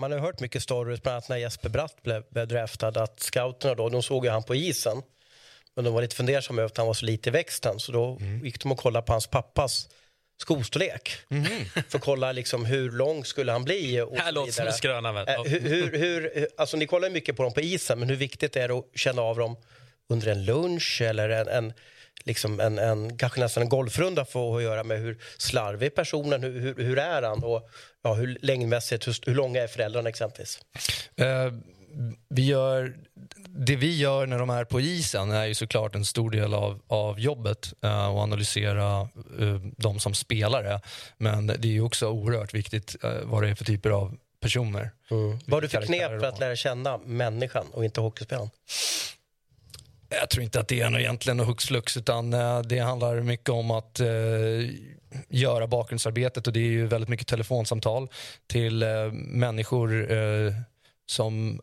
man 0.00 0.12
har 0.12 0.18
hört 0.18 0.40
mycket 0.40 0.62
stories, 0.62 1.02
bland 1.02 1.14
annat 1.14 1.28
när 1.28 1.36
Jesper 1.36 1.68
Bratt 1.68 2.02
blev, 2.02 2.24
blev 2.30 2.48
draftad, 2.48 2.88
att 3.02 3.20
scouterna 3.20 3.74
då, 3.74 3.88
de 3.88 4.02
såg 4.02 4.24
ju 4.24 4.30
han 4.30 4.42
på 4.42 4.54
isen. 4.54 5.02
Men 5.74 5.84
de 5.84 5.94
var 5.94 6.02
lite 6.02 6.16
fundersamma 6.16 6.60
över 6.60 6.66
att 6.66 6.76
han 6.76 6.86
var 6.86 6.94
så 6.94 7.06
lite 7.06 7.28
i 7.28 7.32
växten, 7.32 7.80
så 7.80 7.92
då 7.92 8.18
gick 8.42 8.62
de 8.62 8.72
och 8.72 8.78
kollade 8.78 9.06
på 9.06 9.12
hans 9.12 9.26
pappas 9.26 9.88
skostorlek. 10.40 11.10
För 11.88 11.98
att 11.98 12.04
kolla 12.04 12.32
liksom 12.32 12.64
hur 12.64 12.90
lång 12.90 13.24
skulle 13.24 13.52
han 13.52 13.64
bli 13.64 14.00
och 14.00 14.16
Här 14.16 14.32
låter 14.32 14.52
som 14.52 14.66
en 14.66 14.72
skröna. 14.72 15.12
Men, 15.12 15.28
Eh, 15.28 15.42
hur, 15.42 15.60
hur, 15.60 15.98
hur, 15.98 16.48
alltså 16.56 16.76
ni 16.76 16.86
kollar 16.86 17.10
mycket 17.10 17.36
på 17.36 17.42
dem 17.42 17.52
på 17.52 17.60
isen, 17.60 17.98
men 17.98 18.08
hur 18.08 18.16
viktigt 18.16 18.56
är 18.56 18.68
det 18.68 18.74
att 18.74 18.84
känna 18.94 19.22
av 19.22 19.36
dem 19.36 19.56
under 20.08 20.26
en 20.28 20.44
lunch 20.44 21.02
eller 21.02 21.28
en, 21.28 21.48
en 21.48 21.72
liksom 22.24 22.60
en, 22.60 22.78
en, 22.78 23.16
kanske 23.16 23.40
nästan 23.40 23.62
en 23.62 23.68
golfrunda 23.68 24.24
får 24.24 24.56
att 24.56 24.62
göra 24.62 24.84
med 24.84 24.98
hur 24.98 25.18
slarvig 25.38 25.94
personen, 25.94 26.42
hur, 26.42 26.60
hur, 26.60 26.74
hur 26.74 26.98
är 26.98 27.22
han 27.22 27.44
och 27.44 27.68
ja, 28.02 28.14
hur 28.14 28.38
längdmässigt, 28.40 29.06
hur, 29.06 29.16
hur 29.26 29.34
långa 29.34 29.62
är 29.62 29.66
föräldrarna 29.66 30.08
exempelvis? 30.08 30.60
Eh, 31.16 31.52
vi 32.28 32.46
gör, 32.46 32.94
det 33.48 33.76
vi 33.76 33.96
gör 33.96 34.26
när 34.26 34.38
de 34.38 34.50
är 34.50 34.64
på 34.64 34.80
isen 34.80 35.30
är 35.30 35.44
ju 35.44 35.54
såklart 35.54 35.94
en 35.94 36.04
stor 36.04 36.30
del 36.30 36.54
av, 36.54 36.80
av 36.86 37.20
jobbet 37.20 37.72
eh, 37.82 38.06
och 38.06 38.20
analysera 38.20 39.00
eh, 39.40 39.54
dem 39.76 40.00
som 40.00 40.14
spelare. 40.14 40.80
Men 41.18 41.46
det 41.46 41.68
är 41.68 41.72
ju 41.72 41.80
också 41.80 42.08
oerhört 42.08 42.54
viktigt 42.54 42.96
eh, 43.04 43.10
vad 43.22 43.42
det 43.42 43.48
är 43.48 43.54
för 43.54 43.64
typer 43.64 43.90
av 43.90 44.16
personer. 44.40 44.90
Mm. 45.10 45.38
Vad 45.46 45.52
har 45.52 45.60
du 45.60 45.68
för 45.68 45.82
knep 45.82 46.20
för 46.20 46.26
att 46.26 46.40
lära 46.40 46.56
känna 46.56 46.98
människan 46.98 47.66
och 47.72 47.84
inte 47.84 48.00
hockeyspelaren? 48.00 48.50
Jag 50.08 50.30
tror 50.30 50.44
inte 50.44 50.60
att 50.60 50.68
det 50.68 50.80
är 50.80 50.90
något 50.90 51.00
egentligen 51.00 51.40
hux 51.40 51.64
flux 51.64 51.96
utan 51.96 52.32
eh, 52.32 52.60
det 52.60 52.78
handlar 52.78 53.20
mycket 53.20 53.48
om 53.48 53.70
att 53.70 54.00
eh, 54.00 54.06
göra 55.28 55.66
bakgrundsarbetet 55.66 56.46
och 56.46 56.52
det 56.52 56.60
är 56.60 56.70
ju 56.70 56.86
väldigt 56.86 57.08
mycket 57.08 57.26
telefonsamtal 57.26 58.08
till 58.46 58.82
eh, 58.82 59.12
människor 59.12 60.12
eh, 60.12 60.52
som 61.06 61.60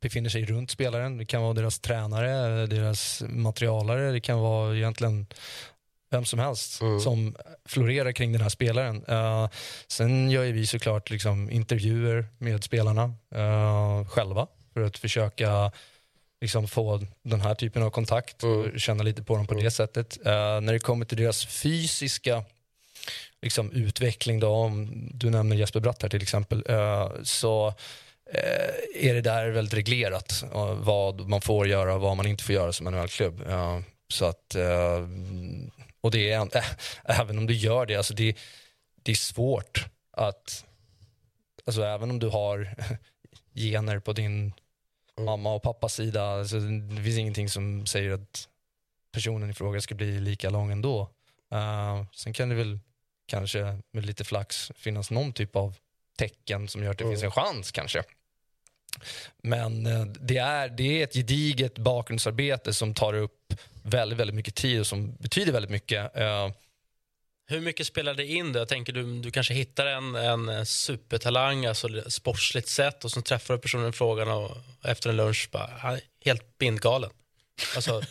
befinner 0.00 0.30
sig 0.30 0.44
runt 0.44 0.70
spelaren. 0.70 1.18
Det 1.18 1.24
kan 1.24 1.42
vara 1.42 1.54
deras 1.54 1.78
tränare, 1.78 2.66
deras 2.66 3.22
materialare, 3.28 4.12
det 4.12 4.20
kan 4.20 4.38
vara 4.38 4.76
egentligen 4.76 5.26
vem 6.10 6.24
som 6.24 6.38
helst 6.38 6.80
som 7.02 7.36
florerar 7.64 8.12
kring 8.12 8.32
den 8.32 8.40
här 8.40 8.48
spelaren. 8.48 9.04
Eh, 9.08 9.48
sen 9.88 10.30
gör 10.30 10.44
ju 10.44 10.52
vi 10.52 10.66
såklart 10.66 11.10
liksom 11.10 11.50
intervjuer 11.50 12.26
med 12.38 12.64
spelarna 12.64 13.14
eh, 13.34 14.06
själva 14.08 14.46
för 14.74 14.80
att 14.80 14.98
försöka 14.98 15.72
liksom 16.40 16.68
få 16.68 17.06
den 17.22 17.40
här 17.40 17.54
typen 17.54 17.82
av 17.82 17.90
kontakt 17.90 18.44
och 18.44 18.80
känna 18.80 19.02
lite 19.02 19.22
på 19.22 19.36
dem 19.36 19.46
på 19.46 19.54
det 19.54 19.70
sättet. 19.70 20.26
Eh, 20.26 20.60
när 20.60 20.72
det 20.72 20.78
kommer 20.78 21.04
till 21.04 21.18
deras 21.18 21.46
fysiska 21.46 22.44
liksom, 23.42 23.72
utveckling, 23.72 24.40
då, 24.40 24.48
om 24.48 25.08
du 25.14 25.30
nämner 25.30 25.56
Jesper 25.56 25.80
Bratt 25.80 26.02
här 26.02 26.08
till 26.08 26.22
exempel, 26.22 26.64
eh, 26.68 27.10
så 27.22 27.68
eh, 28.32 29.08
är 29.08 29.14
det 29.14 29.20
där 29.20 29.50
väldigt 29.50 29.74
reglerat 29.74 30.44
vad 30.76 31.28
man 31.28 31.40
får 31.40 31.68
göra 31.68 31.94
och 31.94 32.00
vad 32.00 32.16
man 32.16 32.26
inte 32.26 32.44
får 32.44 32.54
göra 32.54 32.72
som 32.72 32.86
NHL-klubb. 32.86 33.42
Så 34.10 34.24
att, 34.24 34.56
och 36.00 36.10
det 36.10 36.30
är, 36.30 36.56
äh, 36.56 36.64
även 37.20 37.38
om 37.38 37.46
du 37.46 37.54
gör 37.54 37.86
det, 37.86 37.96
alltså 37.96 38.14
det, 38.14 38.36
det 39.02 39.12
är 39.12 39.16
svårt 39.16 39.86
att, 40.12 40.64
alltså 41.66 41.82
även 41.82 42.10
om 42.10 42.18
du 42.18 42.28
har 42.28 42.74
gener 43.54 43.98
på 43.98 44.12
din 44.12 44.52
mamma 45.18 45.54
och 45.54 45.62
pappas 45.62 45.94
sida, 45.94 46.24
alltså 46.24 46.60
det 46.60 47.02
finns 47.02 47.18
ingenting 47.18 47.48
som 47.48 47.86
säger 47.86 48.10
att 48.10 48.48
personen 49.12 49.50
i 49.50 49.54
fråga 49.54 49.80
ska 49.80 49.94
bli 49.94 50.20
lika 50.20 50.50
lång 50.50 50.72
ändå. 50.72 51.10
Uh, 51.54 52.04
sen 52.12 52.32
kan 52.32 52.48
det 52.48 52.54
väl 52.54 52.78
kanske 53.26 53.78
med 53.92 54.06
lite 54.06 54.24
flax 54.24 54.72
finnas 54.76 55.10
någon 55.10 55.32
typ 55.32 55.56
av 55.56 55.76
tecken 56.18 56.68
som 56.68 56.82
gör 56.82 56.90
att 56.90 56.98
det 56.98 57.04
finns 57.04 57.22
en 57.22 57.30
chans 57.30 57.72
kanske. 57.72 58.02
Men 59.42 59.86
eh, 59.86 60.04
det, 60.04 60.38
är, 60.38 60.68
det 60.68 60.82
är 60.82 61.04
ett 61.04 61.14
gediget 61.14 61.78
bakgrundsarbete 61.78 62.74
som 62.74 62.94
tar 62.94 63.14
upp 63.14 63.54
väldigt, 63.82 64.18
väldigt 64.18 64.34
mycket 64.34 64.54
tid 64.54 64.80
och 64.80 64.86
som 64.86 65.12
betyder 65.12 65.52
väldigt 65.52 65.70
mycket. 65.70 66.16
Eh, 66.16 66.50
Hur 67.50 67.60
mycket 67.60 67.86
spelar 67.86 68.14
det 68.14 68.26
in? 68.26 68.52
Då? 68.52 68.58
Jag 68.58 68.68
tänker 68.68 68.92
du, 68.92 69.20
du 69.20 69.30
kanske 69.30 69.54
hittar 69.54 69.86
en, 69.86 70.14
en 70.14 70.66
supertalang, 70.66 71.66
alltså 71.66 72.10
sportsligt 72.10 72.68
sett 72.68 73.04
och 73.04 73.10
så 73.10 73.22
träffar 73.22 73.54
du 73.54 73.60
personen 73.60 73.88
i 73.88 73.92
frågan 73.92 74.28
och 74.28 74.56
efter 74.84 75.10
en 75.10 75.16
lunch 75.16 75.48
bara, 75.52 75.70
han 75.78 75.94
är 75.94 76.00
helt 76.24 76.58
bindgalen. 76.58 77.10
Alltså, 77.76 78.02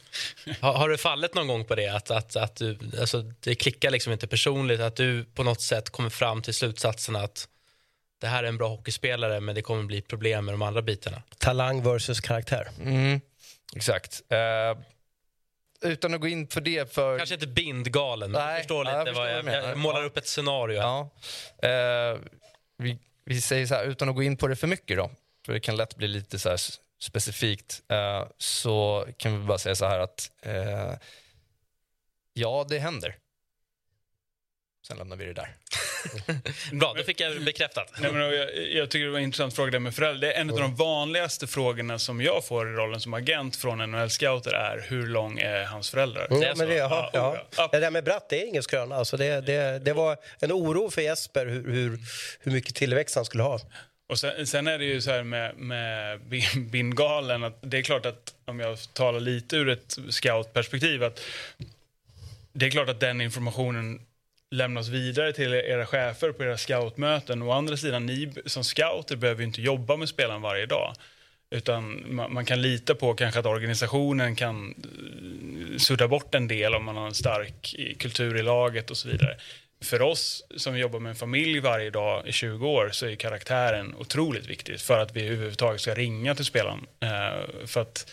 har, 0.60 0.72
har 0.72 0.88
du 0.88 0.98
fallit 0.98 1.34
någon 1.34 1.46
gång 1.46 1.64
på 1.64 1.74
det? 1.74 1.88
Att, 1.88 2.10
att, 2.10 2.36
att 2.36 2.56
du, 2.56 2.78
alltså, 3.00 3.22
det 3.40 3.54
klickar 3.54 3.90
liksom 3.90 4.12
inte 4.12 4.26
personligt, 4.26 4.80
att 4.80 4.96
du 4.96 5.24
på 5.24 5.42
något 5.42 5.60
sätt 5.60 5.90
kommer 5.90 6.10
fram 6.10 6.42
till 6.42 6.54
slutsatsen 6.54 7.16
att 7.16 7.48
det 8.20 8.26
här 8.26 8.44
är 8.44 8.48
en 8.48 8.58
bra 8.58 8.68
hockeyspelare 8.68 9.40
men 9.40 9.54
det 9.54 9.62
kommer 9.62 9.82
bli 9.82 10.02
problem 10.02 10.44
med 10.44 10.54
de 10.54 10.62
andra 10.62 10.82
bitarna. 10.82 11.22
Talang 11.38 11.82
versus 11.82 12.20
karaktär. 12.20 12.68
mm, 12.80 13.20
exakt. 13.76 14.22
Eh, 14.28 14.82
utan 15.82 16.14
att 16.14 16.20
gå 16.20 16.28
in 16.28 16.48
för 16.48 16.60
det 16.60 16.92
för... 16.92 17.18
Kanske 17.18 17.34
inte 17.34 17.46
bindgalen, 17.46 18.30
men 18.30 18.40
Nej, 18.40 18.50
jag 18.50 18.58
förstår 18.58 18.84
lite 18.84 18.96
jag 18.96 19.06
förstår 19.06 19.26
jag, 19.26 19.44
menar. 19.44 19.68
jag 19.68 19.78
målar 19.78 20.04
upp 20.04 20.16
ett 20.16 20.26
scenario. 20.26 20.76
Ja. 20.76 21.10
Eh, 21.68 22.18
vi, 22.78 22.98
vi 23.24 23.40
säger 23.40 23.66
så 23.66 23.74
här, 23.74 23.84
utan 23.84 24.08
att 24.08 24.14
gå 24.14 24.22
in 24.22 24.36
på 24.36 24.48
det 24.48 24.56
för 24.56 24.66
mycket 24.66 24.96
då, 24.96 25.10
för 25.46 25.52
det 25.52 25.60
kan 25.60 25.76
lätt 25.76 25.96
bli 25.96 26.08
lite 26.08 26.38
så 26.38 26.56
specifikt, 27.00 27.82
eh, 27.88 28.26
så 28.38 29.06
kan 29.16 29.40
vi 29.40 29.46
bara 29.46 29.58
säga 29.58 29.74
så 29.74 29.86
här 29.86 29.98
att 29.98 30.30
eh, 30.42 30.92
ja, 32.32 32.66
det 32.68 32.78
händer. 32.78 33.16
Sen 34.88 34.96
lämnar 34.98 35.16
vi 35.16 35.24
det 35.24 35.32
där. 35.32 35.48
Bra, 36.72 36.94
då 36.96 37.02
fick 37.02 37.20
jag 37.20 37.44
bekräftat. 37.44 37.92
Nej, 37.98 38.12
men 38.12 38.20
jag, 38.22 38.68
jag 38.68 38.90
tycker 38.90 39.04
det 39.04 39.10
var 39.10 39.18
en 39.18 39.24
intressant 39.24 39.54
fråga 39.56 39.70
där 39.70 39.78
med 39.78 39.94
föräldrar. 39.94 40.20
Det 40.28 40.32
är 40.34 40.40
en 40.40 40.50
av 40.50 40.56
de 40.58 40.74
vanligaste 40.74 41.46
frågorna 41.46 41.98
som 41.98 42.20
jag 42.20 42.44
får 42.46 42.68
i 42.68 42.72
rollen 42.72 43.00
som 43.00 43.14
agent 43.14 43.56
från 43.56 43.80
NHL-scouter 43.82 44.52
är 44.52 44.84
hur 44.88 45.06
lång 45.06 45.38
är 45.38 45.64
hans 45.64 45.90
föräldrar? 45.90 46.26
Ja, 46.30 46.36
Det 46.38 46.46
är 46.46 46.54
men 46.54 46.68
det, 46.68 46.74
ja, 46.74 46.88
Ja, 46.90 47.10
ja. 47.12 47.46
ja. 47.56 47.68
Det 47.72 47.80
där 47.80 47.90
med 47.90 48.04
Bratt 48.04 48.26
det 48.28 48.42
är 48.42 48.46
ingen 48.46 48.62
skröna. 48.62 48.96
Alltså 48.96 49.16
det, 49.16 49.40
det, 49.40 49.78
det 49.84 49.92
var 49.92 50.16
en 50.40 50.52
oro 50.52 50.90
för 50.90 51.02
Jesper 51.02 51.46
hur, 51.46 51.70
hur, 51.72 51.98
hur 52.40 52.52
mycket 52.52 52.74
tillväxt 52.74 53.14
han 53.16 53.24
skulle 53.24 53.42
ha. 53.42 53.60
Och 54.08 54.18
sen, 54.18 54.46
sen 54.46 54.66
är 54.66 54.78
det 54.78 54.84
ju 54.84 55.00
så 55.00 55.10
här 55.10 55.22
med, 55.22 55.56
med 55.56 56.20
bin- 56.20 56.70
bindgalen 56.70 57.44
att 57.44 57.58
det 57.60 57.78
är 57.78 57.82
klart 57.82 58.06
att 58.06 58.34
om 58.44 58.60
jag 58.60 58.78
talar 58.92 59.20
lite 59.20 59.56
ur 59.56 59.68
ett 59.68 59.96
scoutperspektiv 60.10 61.04
att 61.04 61.20
det 62.52 62.66
är 62.66 62.70
klart 62.70 62.88
att 62.88 63.00
den 63.00 63.20
informationen 63.20 64.00
lämnas 64.50 64.88
vidare 64.88 65.32
till 65.32 65.54
era 65.54 65.86
chefer 65.86 66.32
på 66.32 66.44
era 66.44 66.56
scoutmöten. 66.56 67.42
Å 67.42 67.50
andra 67.50 67.76
sidan, 67.76 68.06
ni 68.06 68.32
som 68.46 68.64
scouter 68.64 69.16
behöver 69.16 69.40
ju 69.40 69.46
inte 69.46 69.62
jobba 69.62 69.96
med 69.96 70.08
spelaren 70.08 70.42
varje 70.42 70.66
dag. 70.66 70.94
Utan 71.50 72.14
man, 72.14 72.32
man 72.32 72.44
kan 72.44 72.62
lita 72.62 72.94
på 72.94 73.14
kanske 73.14 73.40
att 73.40 73.46
organisationen 73.46 74.36
kan 74.36 74.74
eh, 75.72 75.78
sudda 75.78 76.08
bort 76.08 76.34
en 76.34 76.48
del 76.48 76.74
om 76.74 76.84
man 76.84 76.96
har 76.96 77.06
en 77.06 77.14
stark 77.14 77.74
eh, 77.78 77.96
kultur 77.96 78.36
i 78.36 78.42
laget 78.42 78.90
och 78.90 78.96
så 78.96 79.08
vidare. 79.08 79.36
För 79.84 80.02
oss 80.02 80.44
som 80.56 80.78
jobbar 80.78 81.00
med 81.00 81.10
en 81.10 81.16
familj 81.16 81.60
varje 81.60 81.90
dag 81.90 82.28
i 82.28 82.32
20 82.32 82.68
år 82.68 82.90
så 82.92 83.06
är 83.06 83.14
karaktären 83.14 83.94
otroligt 83.94 84.46
viktig 84.46 84.80
för 84.80 84.98
att 84.98 85.16
vi 85.16 85.26
överhuvudtaget 85.26 85.80
ska 85.80 85.94
ringa 85.94 86.34
till 86.34 86.44
spelaren. 86.44 86.86
Eh, 87.00 87.66
för 87.66 87.80
att 87.80 88.10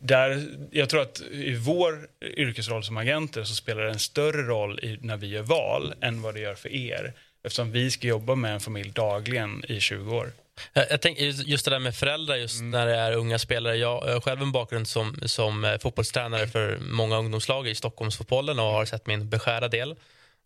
där, 0.00 0.46
jag 0.70 0.88
tror 0.88 1.02
att 1.02 1.20
i 1.20 1.54
vår 1.54 2.08
yrkesroll 2.36 2.84
som 2.84 2.96
agenter 2.96 3.44
så 3.44 3.54
spelar 3.54 3.82
det 3.82 3.90
en 3.90 3.98
större 3.98 4.42
roll 4.42 4.78
i, 4.82 4.98
när 5.00 5.16
vi 5.16 5.26
gör 5.26 5.42
val 5.42 5.94
än 6.00 6.22
vad 6.22 6.34
det 6.34 6.40
gör 6.40 6.54
för 6.54 6.68
er. 6.68 7.12
Eftersom 7.44 7.72
vi 7.72 7.90
ska 7.90 8.06
jobba 8.06 8.34
med 8.34 8.54
en 8.54 8.60
familj 8.60 8.90
dagligen 8.90 9.64
i 9.68 9.80
20 9.80 10.16
år. 10.16 10.32
Jag, 10.72 10.86
jag 10.90 11.00
tänker 11.00 11.22
just 11.24 11.64
det 11.64 11.70
där 11.70 11.78
med 11.78 11.94
föräldrar, 11.94 12.36
just 12.36 12.62
när 12.62 12.86
det 12.86 12.96
är 12.96 13.12
unga 13.12 13.38
spelare. 13.38 13.76
Jag 13.76 14.08
jag 14.08 14.12
har 14.12 14.20
själv 14.20 14.42
en 14.42 14.52
bakgrund 14.52 14.88
som, 14.88 15.16
som 15.26 15.64
eh, 15.64 15.78
fotbollstränare 15.78 16.46
för 16.46 16.78
många 16.78 17.18
ungdomslag 17.18 17.68
i 17.68 17.74
Stockholmsfotbollen 17.74 18.58
och 18.58 18.64
har 18.64 18.84
sett 18.84 19.06
min 19.06 19.28
beskärda 19.28 19.68
del 19.68 19.96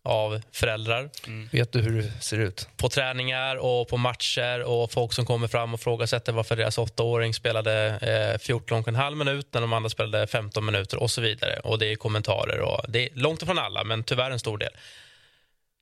av 0.05 0.41
föräldrar 0.51 1.09
Vet 1.51 1.71
du 1.71 1.81
hur 1.81 2.01
det 2.01 2.11
ser 2.21 2.37
ut? 2.39 2.67
på 2.77 2.89
träningar 2.89 3.55
och 3.55 3.87
på 3.87 3.97
matcher 3.97 4.61
och 4.61 4.91
folk 4.91 5.13
som 5.13 5.25
kommer 5.25 5.47
fram 5.47 5.73
och 5.73 5.79
frågasätter 5.79 6.31
varför 6.31 6.55
deras 6.55 6.77
åttaåring 6.77 7.33
spelade 7.33 7.87
eh, 8.01 8.37
14,5 8.39 9.15
minut 9.15 9.47
när 9.53 9.61
de 9.61 9.73
andra 9.73 9.89
spelade 9.89 10.27
15 10.27 10.65
minuter 10.65 10.97
och 10.97 11.11
så 11.11 11.21
vidare. 11.21 11.59
Och 11.59 11.79
det 11.79 11.91
är 11.91 11.95
kommentarer 11.95 12.59
och 12.59 12.85
det 12.87 12.99
är 12.99 13.09
långt 13.15 13.41
ifrån 13.41 13.59
alla, 13.59 13.83
men 13.83 14.03
tyvärr 14.03 14.31
en 14.31 14.39
stor 14.39 14.57
del. 14.57 14.71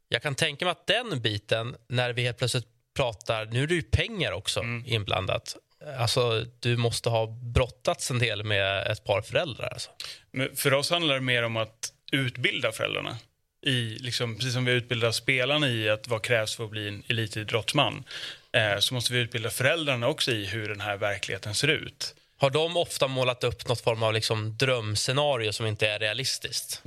Jag 0.10 0.22
kan 0.22 0.36
tänka 0.36 0.66
mig 0.66 0.72
att 0.72 0.88
den 0.88 1.22
biten, 1.22 1.76
när 1.88 2.14
vi 2.14 2.24
helt 2.24 2.38
plötsligt 2.38 2.68
pratar, 2.96 3.46
nu 3.46 3.64
är 3.64 3.68
det 3.68 3.74
ju 3.74 3.82
pengar 3.82 4.32
också 4.32 4.64
inblandat. 4.86 5.56
Alltså, 5.98 6.46
du 6.60 6.78
måste 6.78 7.10
ha 7.10 7.28
brottats 7.28 8.12
en 8.12 8.20
del 8.20 8.44
med 8.44 8.88
ett 8.88 9.04
par 9.04 9.22
föräldrar. 9.22 9.68
Alltså. 9.68 9.90
Men 10.32 10.56
för 10.56 10.74
oss 10.74 10.90
handlar 10.90 11.16
det 11.16 11.22
mer 11.22 11.44
om 11.44 11.58
att 11.58 11.94
utbilda 12.12 12.72
föräldrarna. 12.72 13.18
I, 13.62 13.98
liksom, 14.00 14.36
precis 14.36 14.54
som 14.54 14.66
vi 14.66 14.72
utbildar 14.72 15.12
spelarna 15.12 15.70
i 15.70 15.90
att 15.90 16.08
vad 16.08 16.22
krävs 16.22 16.56
för 16.56 16.64
att 16.64 16.70
bli 16.70 16.88
en 16.88 17.04
elitidrottsman 17.08 18.04
eh, 18.52 18.80
så 18.80 18.94
måste 18.94 19.14
vi 19.14 19.20
utbilda 19.20 19.50
föräldrarna 19.50 20.08
också 20.08 20.32
i 20.32 20.46
hur 20.46 20.70
den 20.70 20.82
här 20.82 20.98
verkligheten 20.98 21.56
ser 21.56 21.68
ut. 21.68 22.16
Har 22.38 22.50
de 22.50 22.78
ofta 22.78 23.08
målat 23.08 23.44
upp 23.44 23.68
något 23.68 23.82
form 23.82 24.04
av 24.04 24.14
liksom 24.14 24.58
drömscenario 24.58 25.52
som 25.52 25.66
inte 25.66 25.88
är 25.88 26.00
realistiskt? 26.00 26.82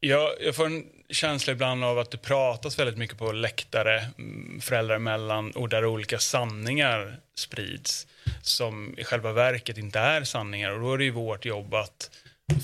Jag, 0.00 0.30
jag 0.40 0.56
får 0.56 0.66
en 0.66 0.84
känsla 1.08 1.52
ibland 1.52 1.84
av 1.84 1.98
att 1.98 2.10
det 2.10 2.18
pratas 2.18 2.78
väldigt 2.78 2.98
mycket 2.98 3.18
på 3.18 3.32
läktare 3.32 4.06
mm, 4.18 4.60
föräldrar 4.60 4.96
emellan 4.96 5.50
och 5.50 5.68
där 5.68 5.84
olika 5.84 6.18
sanningar 6.18 7.16
sprids 7.34 8.06
som 8.42 8.98
i 8.98 9.04
själva 9.04 9.32
verket 9.32 9.78
inte 9.78 9.98
är 9.98 10.24
sanningar. 10.24 10.70
Och 10.70 10.80
då 10.80 10.94
är 10.94 10.98
det 10.98 11.04
ju 11.04 11.10
vårt 11.10 11.44
jobb 11.44 11.74
att 11.74 12.10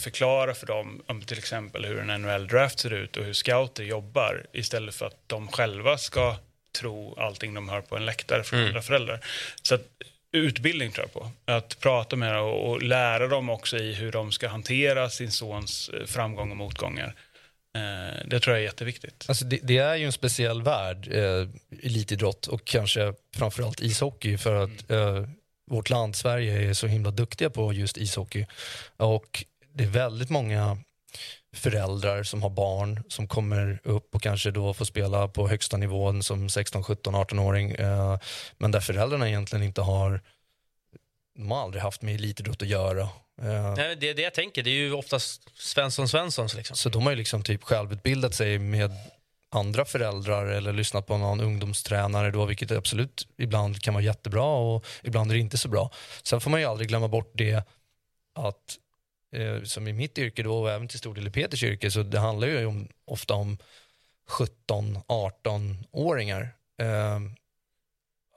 förklara 0.01 0.55
för 0.55 0.67
dem 0.67 1.03
om 1.07 1.23
till 1.23 1.39
exempel 1.39 1.85
hur 1.85 1.99
en 1.99 2.23
NHL-draft 2.23 2.79
ser 2.79 2.93
ut 2.93 3.17
och 3.17 3.25
hur 3.25 3.33
scouter 3.33 3.85
jobbar 3.85 4.47
istället 4.53 4.95
för 4.95 5.07
att 5.07 5.23
de 5.27 5.49
själva 5.49 5.99
ska 5.99 6.37
tro 6.79 7.15
allting 7.19 7.55
de 7.55 7.69
hör 7.69 7.81
på 7.81 7.97
en 7.97 8.07
läktare 8.07 8.45
från 8.45 8.61
andra 8.61 8.83
föräldrar. 8.83 9.21
Så 9.63 9.75
att 9.75 9.87
utbildning 10.33 10.93
tror 10.93 11.05
jag 11.05 11.13
på. 11.13 11.53
Att 11.53 11.81
prata 11.81 12.17
med 12.17 12.35
dem 12.35 12.45
och, 12.45 12.71
och 12.71 12.83
lära 12.83 13.27
dem 13.27 13.51
också 13.51 13.79
i 13.79 13.95
hur 13.95 14.13
de 14.13 14.33
ska 14.33 14.49
hantera 14.49 15.11
sin 15.11 15.33
sons 15.33 15.89
eh, 15.89 16.07
framgång 16.07 16.51
och 16.51 16.57
motgångar. 16.57 17.15
Eh, 17.77 18.27
det 18.27 18.41
tror 18.41 18.57
jag 18.57 18.61
är 18.61 18.67
jätteviktigt. 18.67 19.25
Alltså 19.29 19.45
det, 19.45 19.61
det 19.63 19.79
är 19.79 19.95
ju 19.95 20.07
en 20.07 20.13
speciell 20.13 20.63
värld, 20.63 21.09
eh, 21.13 21.49
elitidrott 21.83 22.47
och 22.47 22.65
kanske 22.65 23.15
framförallt 23.37 23.81
ishockey 23.81 24.39
för 24.39 24.65
att 24.65 24.91
eh, 24.91 25.25
vårt 25.71 25.91
land, 25.91 26.17
Sverige, 26.17 26.69
är 26.71 26.75
så 26.75 26.87
himla 26.87 27.11
duktiga 27.11 27.51
på 27.51 27.73
just 27.73 27.99
ishockey. 27.99 28.47
Och 28.97 29.45
det 29.79 29.85
är 29.85 29.89
väldigt 29.89 30.31
många 30.31 30.79
föräldrar 31.53 32.23
som 32.23 32.43
har 32.43 32.51
barn 32.51 33.03
som 33.09 33.29
kommer 33.29 33.81
upp 33.85 34.15
och 34.15 34.23
kanske 34.23 34.51
då 34.51 34.75
får 34.75 34.85
spela 34.85 35.29
på 35.29 35.49
högsta 35.49 35.77
nivån 35.77 36.23
som 36.23 36.49
16, 36.49 36.85
17, 36.85 37.15
18-åring. 37.15 37.71
Eh, 37.71 38.19
men 38.59 38.71
där 38.71 38.81
föräldrarna 38.81 39.29
egentligen 39.29 39.63
inte 39.63 39.81
har, 39.81 40.21
de 41.37 41.51
har 41.51 41.63
aldrig 41.63 41.83
haft 41.83 42.03
med 42.03 42.15
elitidrott 42.15 42.63
att 42.63 42.69
göra. 42.69 43.03
Eh, 43.43 43.75
Nej, 43.77 43.97
det 43.97 44.09
är 44.09 44.15
det 44.15 44.23
jag 44.23 44.35
tänker. 44.35 44.63
Det 44.63 44.71
är 44.71 44.75
ju 44.75 44.93
oftast 44.93 45.59
Svensson 45.59 46.09
Svenssons. 46.09 46.55
Liksom. 46.55 46.77
Så 46.77 46.89
de 46.89 47.03
har 47.03 47.11
ju 47.11 47.17
liksom 47.17 47.43
typ 47.43 47.65
självutbildat 47.65 48.35
sig 48.35 48.59
med 48.59 48.91
andra 49.51 49.85
föräldrar 49.85 50.47
eller 50.47 50.73
lyssnat 50.73 51.07
på 51.07 51.17
någon 51.17 51.41
ungdomstränare 51.41 52.31
då, 52.31 52.45
vilket 52.45 52.71
absolut 52.71 53.29
ibland 53.37 53.83
kan 53.83 53.95
vara 53.95 54.05
jättebra 54.05 54.45
och 54.45 54.87
ibland 55.03 55.31
är 55.31 55.35
det 55.35 55.41
inte 55.41 55.59
så 55.59 55.69
bra. 55.69 55.91
Sen 56.23 56.41
får 56.41 56.51
man 56.51 56.61
ju 56.61 56.67
aldrig 56.67 56.89
glömma 56.89 57.09
bort 57.09 57.33
det 57.35 57.63
att 58.35 58.79
eh, 59.33 59.63
som 59.63 59.89
i 59.89 59.93
mitt 59.93 60.19
yrke 60.19 60.43
då 60.43 60.61
och 60.61 60.71
även 60.71 60.89
till 60.89 60.99
stor 60.99 61.15
del 61.15 61.27
i 61.27 61.31
Peters 61.31 61.63
yrke 61.63 61.91
så 61.91 62.03
det 62.03 62.19
handlar 62.19 62.49
ju 62.49 62.67
om, 62.67 62.89
ofta 63.05 63.35
om 63.35 63.59
17-18-åringar. 64.31 66.55
Eh, 66.81 67.21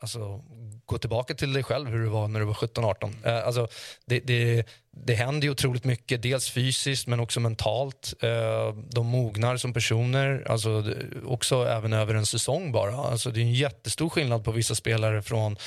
alltså 0.01 0.43
gå 0.85 0.97
tillbaka 0.97 1.33
till 1.33 1.53
dig 1.53 1.63
själv 1.63 1.89
hur 1.89 2.03
det 2.03 2.09
var 2.09 2.27
när 2.27 2.39
du 2.39 2.45
var 2.45 2.53
17-18. 2.53 3.13
Eh, 3.23 3.47
alltså, 3.47 3.67
det, 4.05 4.19
det, 4.19 4.67
det 4.91 5.13
händer 5.13 5.45
ju 5.45 5.51
otroligt 5.51 5.83
mycket, 5.83 6.21
dels 6.21 6.49
fysiskt 6.49 7.07
men 7.07 7.19
också 7.19 7.39
mentalt. 7.39 8.13
Eh, 8.19 8.75
de 8.89 9.07
mognar 9.07 9.57
som 9.57 9.73
personer, 9.73 10.45
alltså, 10.49 10.83
också 11.25 11.67
även 11.67 11.93
över 11.93 12.13
en 12.13 12.25
säsong 12.25 12.71
bara. 12.71 12.95
Alltså, 12.95 13.31
det 13.31 13.39
är 13.39 13.41
en 13.41 13.53
jättestor 13.53 14.09
skillnad 14.09 14.43
på 14.43 14.51
vissa 14.51 14.75
spelare 14.75 15.21
från 15.21 15.57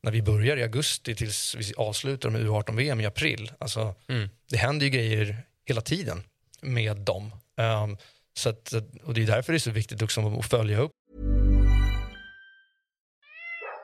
när 0.00 0.12
vi 0.12 0.22
börjar 0.22 0.56
i 0.56 0.62
augusti 0.62 1.14
tills 1.14 1.54
vi 1.54 1.74
avslutar 1.76 2.30
med 2.30 2.40
U18-VM 2.40 3.00
i 3.00 3.06
april. 3.06 3.52
Alltså, 3.58 3.94
Det 4.50 4.56
händer 4.56 4.86
ju 4.86 4.90
grejer 4.90 5.42
hela 5.66 5.80
tiden 5.80 6.22
med 6.60 6.96
dem. 6.96 7.32
Eh, 7.58 7.86
så 8.38 8.48
att, 8.48 8.72
och 9.04 9.14
det 9.14 9.22
är 9.22 9.26
därför 9.26 9.52
det 9.52 9.56
är 9.56 9.60
så 9.60 9.70
viktigt 9.70 10.02
också 10.02 10.38
att 10.38 10.46
följa 10.46 10.78
upp 10.78 10.92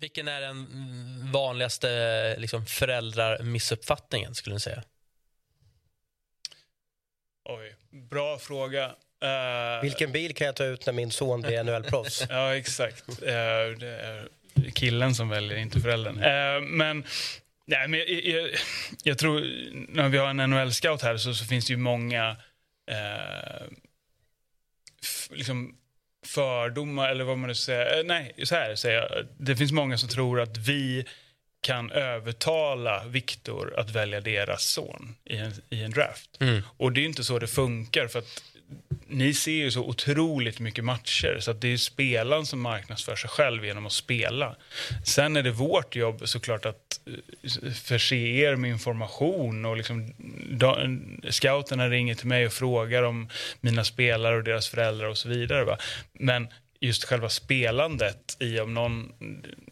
Vilken 0.00 0.28
är 0.28 0.40
den 0.40 0.66
vanligaste 1.32 2.36
liksom, 2.38 2.66
föräldrarmissuppfattningen, 2.66 4.34
skulle 4.34 4.54
ni 4.54 4.60
säga? 4.60 4.82
Oj, 7.44 7.76
bra 7.90 8.38
fråga. 8.38 8.84
Eh, 9.22 9.82
Vilken 9.82 10.12
bil 10.12 10.34
kan 10.34 10.46
jag 10.46 10.56
ta 10.56 10.64
ut 10.64 10.86
när 10.86 10.92
min 10.92 11.10
son 11.10 11.40
blir 11.42 11.64
NHL-proffs? 11.64 12.26
Ja, 12.30 12.56
exakt. 12.56 13.08
Eh, 13.08 13.34
det 13.78 14.00
är 14.02 14.28
killen 14.74 15.14
som 15.14 15.28
väljer, 15.28 15.56
inte 15.58 15.80
föräldern. 15.80 16.22
Eh, 16.22 16.60
men 16.60 17.04
nej, 17.64 17.88
men 17.88 18.00
jag, 18.00 18.08
jag, 18.08 18.50
jag 19.02 19.18
tror, 19.18 19.40
när 19.88 20.08
vi 20.08 20.18
har 20.18 20.28
en 20.28 20.36
NHL-scout 20.50 21.02
här 21.02 21.16
så, 21.16 21.34
så 21.34 21.44
finns 21.44 21.66
det 21.66 21.72
ju 21.72 21.76
många 21.76 22.36
f, 25.02 25.28
liksom 25.30 25.77
fördomar, 26.34 27.08
eller 27.08 27.24
vad 27.24 27.38
man 27.38 27.48
nu 27.48 27.54
säger. 27.54 27.98
Eh, 27.98 28.04
nej, 28.04 28.34
så 28.44 28.54
här 28.54 28.74
säger 28.74 28.96
jag. 28.96 29.26
Det 29.38 29.56
finns 29.56 29.72
många 29.72 29.98
som 29.98 30.08
tror 30.08 30.40
att 30.40 30.56
vi 30.56 31.04
kan 31.60 31.90
övertala 31.90 33.04
Viktor 33.04 33.74
att 33.78 33.90
välja 33.90 34.20
deras 34.20 34.64
son 34.64 35.14
i 35.24 35.36
en, 35.36 35.52
i 35.70 35.82
en 35.82 35.90
draft. 35.90 36.30
Och 36.76 36.92
det 36.92 37.00
är 37.00 37.04
inte 37.04 37.24
så 37.24 37.38
det 37.38 37.46
funkar. 37.46 38.08
för 38.08 38.18
att 38.18 38.42
ni 39.08 39.34
ser 39.34 39.52
ju 39.52 39.70
så 39.70 39.84
otroligt 39.84 40.60
mycket 40.60 40.84
matcher 40.84 41.36
så 41.40 41.50
att 41.50 41.60
det 41.60 41.66
är 41.68 41.70
ju 41.70 41.78
spelaren 41.78 42.46
som 42.46 42.60
marknadsför 42.60 43.16
sig 43.16 43.30
själv 43.30 43.64
genom 43.64 43.86
att 43.86 43.92
spela. 43.92 44.56
Sen 45.04 45.36
är 45.36 45.42
det 45.42 45.50
vårt 45.50 45.96
jobb 45.96 46.22
såklart 46.24 46.66
att 46.66 47.00
eh, 47.06 47.72
förse 47.72 48.16
er 48.16 48.56
med 48.56 48.70
information 48.70 49.64
och 49.64 49.76
liksom 49.76 50.14
da, 50.50 50.78
scouterna 51.30 51.88
ringer 51.88 52.14
till 52.14 52.26
mig 52.26 52.46
och 52.46 52.52
frågar 52.52 53.02
om 53.02 53.28
mina 53.60 53.84
spelare 53.84 54.36
och 54.36 54.44
deras 54.44 54.68
föräldrar 54.68 55.08
och 55.08 55.18
så 55.18 55.28
vidare. 55.28 55.64
Va? 55.64 55.78
Men 56.12 56.48
just 56.80 57.04
själva 57.04 57.28
spelandet 57.28 58.36
i 58.40 58.60
om 58.60 58.74
någon, 58.74 59.12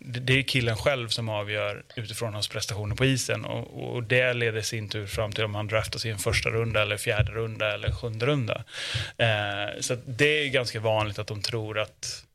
det 0.01 0.39
är 0.39 0.43
killen 0.43 0.77
själv 0.77 1.09
som 1.09 1.29
avgör 1.29 1.85
utifrån 1.97 2.35
hans 2.35 2.49
prestationer 2.49 2.97
på 2.97 3.05
isen 3.05 3.45
och, 3.45 3.95
och 3.95 4.03
det 4.03 4.35
leder 4.35 4.59
i 4.59 4.63
sin 4.63 4.89
tur 4.89 5.07
fram 5.07 5.33
till 5.33 5.45
om 5.45 5.55
han 5.55 5.67
draftas 5.67 6.07
i 6.07 6.11
en 6.11 6.19
första 6.19 6.51
runda 6.51 6.83
eller 6.83 6.97
fjärde 6.97 7.33
runda 7.33 7.75
eller 7.75 7.93
sjunde 7.93 8.27
runda. 8.27 8.65
Eh, 9.17 9.81
så 9.81 9.97
det 10.07 10.45
är 10.45 10.49
ganska 10.49 10.81
vanligt 10.81 11.19
att 11.19 11.27
de 11.27 11.43
tror 11.43 11.79
att 11.79 12.27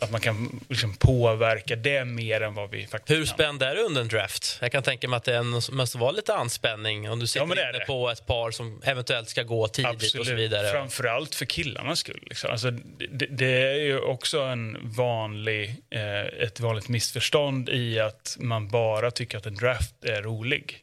att 0.00 0.10
man 0.10 0.20
kan 0.20 0.60
liksom 0.68 0.94
påverka 0.96 1.76
det 1.76 2.04
mer 2.04 2.40
än 2.40 2.54
vad 2.54 2.70
vi 2.70 2.86
faktiskt 2.86 3.18
Hur 3.18 3.26
spänd 3.26 3.62
är 3.62 3.74
du 3.74 3.82
under 3.82 4.00
en 4.00 4.08
draft? 4.08 4.58
Jag 4.60 4.72
kan 4.72 4.82
tänka 4.82 5.08
mig 5.08 5.16
att 5.16 5.24
det 5.24 5.36
en, 5.36 5.50
måste 5.72 5.98
vara 5.98 6.10
lite 6.10 6.34
anspänning 6.34 7.10
om 7.10 7.18
du 7.18 7.26
sitter 7.26 7.46
men 7.46 7.56
det 7.56 7.62
inne 7.62 7.78
det. 7.78 7.84
på 7.86 8.10
ett 8.10 8.26
par 8.26 8.50
som 8.50 8.82
eventuellt 8.84 9.28
ska 9.28 9.42
gå 9.42 9.68
tidigt 9.68 10.14
och 10.14 10.26
så 10.26 10.34
vidare. 10.34 10.72
Framförallt 10.72 11.34
för 11.34 11.46
killarnas 11.46 11.98
skull. 11.98 12.22
Liksom. 12.26 12.50
Alltså, 12.50 12.70
det, 12.70 13.26
det 13.26 13.62
är 13.62 13.80
ju 13.80 14.00
också 14.00 14.40
en 14.40 14.78
vanlig, 14.96 15.76
eh, 15.90 16.44
ett 16.44 16.60
vanligt 16.60 16.88
missförstånd 16.88 17.68
i 17.68 18.00
att 18.00 18.36
man 18.40 18.68
bara 18.68 19.10
tycker 19.10 19.38
att 19.38 19.46
en 19.46 19.54
draft 19.54 20.04
är 20.04 20.22
rolig. 20.22 20.78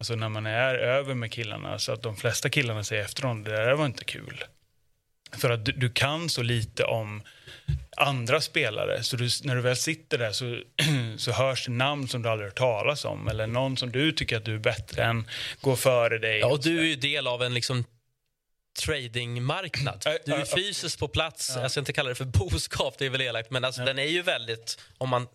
Alltså 0.00 0.14
när 0.14 0.28
man 0.28 0.46
är 0.46 0.74
över 0.74 1.14
med 1.14 1.32
killarna, 1.32 1.78
så 1.78 1.92
att 1.92 2.02
de 2.02 2.16
flesta 2.16 2.48
killarna 2.48 2.84
säger 2.84 3.02
efteråt, 3.02 3.44
det 3.44 3.50
där 3.50 3.72
var 3.72 3.86
inte 3.86 4.04
kul. 4.04 4.44
För 5.36 5.50
att 5.50 5.64
du, 5.64 5.72
du 5.72 5.90
kan 5.90 6.28
så 6.28 6.42
lite 6.42 6.84
om 6.84 7.22
andra 7.96 8.40
spelare, 8.40 9.02
så 9.02 9.16
du, 9.16 9.28
när 9.44 9.54
du 9.54 9.60
väl 9.60 9.76
sitter 9.76 10.18
där 10.18 10.32
så, 10.32 10.60
så 11.16 11.32
hörs 11.32 11.68
namn 11.68 12.08
som 12.08 12.22
du 12.22 12.28
aldrig 12.28 12.48
hört 12.48 12.58
talas 12.58 13.04
om, 13.04 13.28
eller 13.28 13.46
någon 13.46 13.76
som 13.76 13.92
du 13.92 14.12
tycker 14.12 14.36
att 14.36 14.44
du 14.44 14.54
är 14.54 14.58
bättre 14.58 15.04
än, 15.04 15.28
går 15.60 15.76
före 15.76 16.18
dig. 16.18 16.38
Ja, 16.38 16.46
och 16.46 16.62
du 16.62 16.80
är 16.80 16.84
ju 16.84 16.96
del 16.96 17.26
av 17.26 17.42
en 17.42 17.54
liksom 17.54 17.84
tradingmarknad. 18.80 20.06
Du 20.24 20.32
är 20.32 20.44
fysiskt 20.44 20.98
på 20.98 21.08
plats. 21.08 21.52
Jag 21.56 21.70
ska 21.70 21.80
inte 21.80 21.92
kalla 21.92 22.08
det 22.08 22.14
för 22.14 22.24
boskap, 22.24 22.94
det 22.98 23.06
är 23.06 23.10
väl 23.10 23.20
elakt, 23.20 23.50
men 23.50 23.64
alltså, 23.64 23.84
den 23.84 23.98
är 23.98 24.06
ju 24.06 24.22
väldigt, 24.22 24.80
om 24.98 25.08
man 25.08 25.28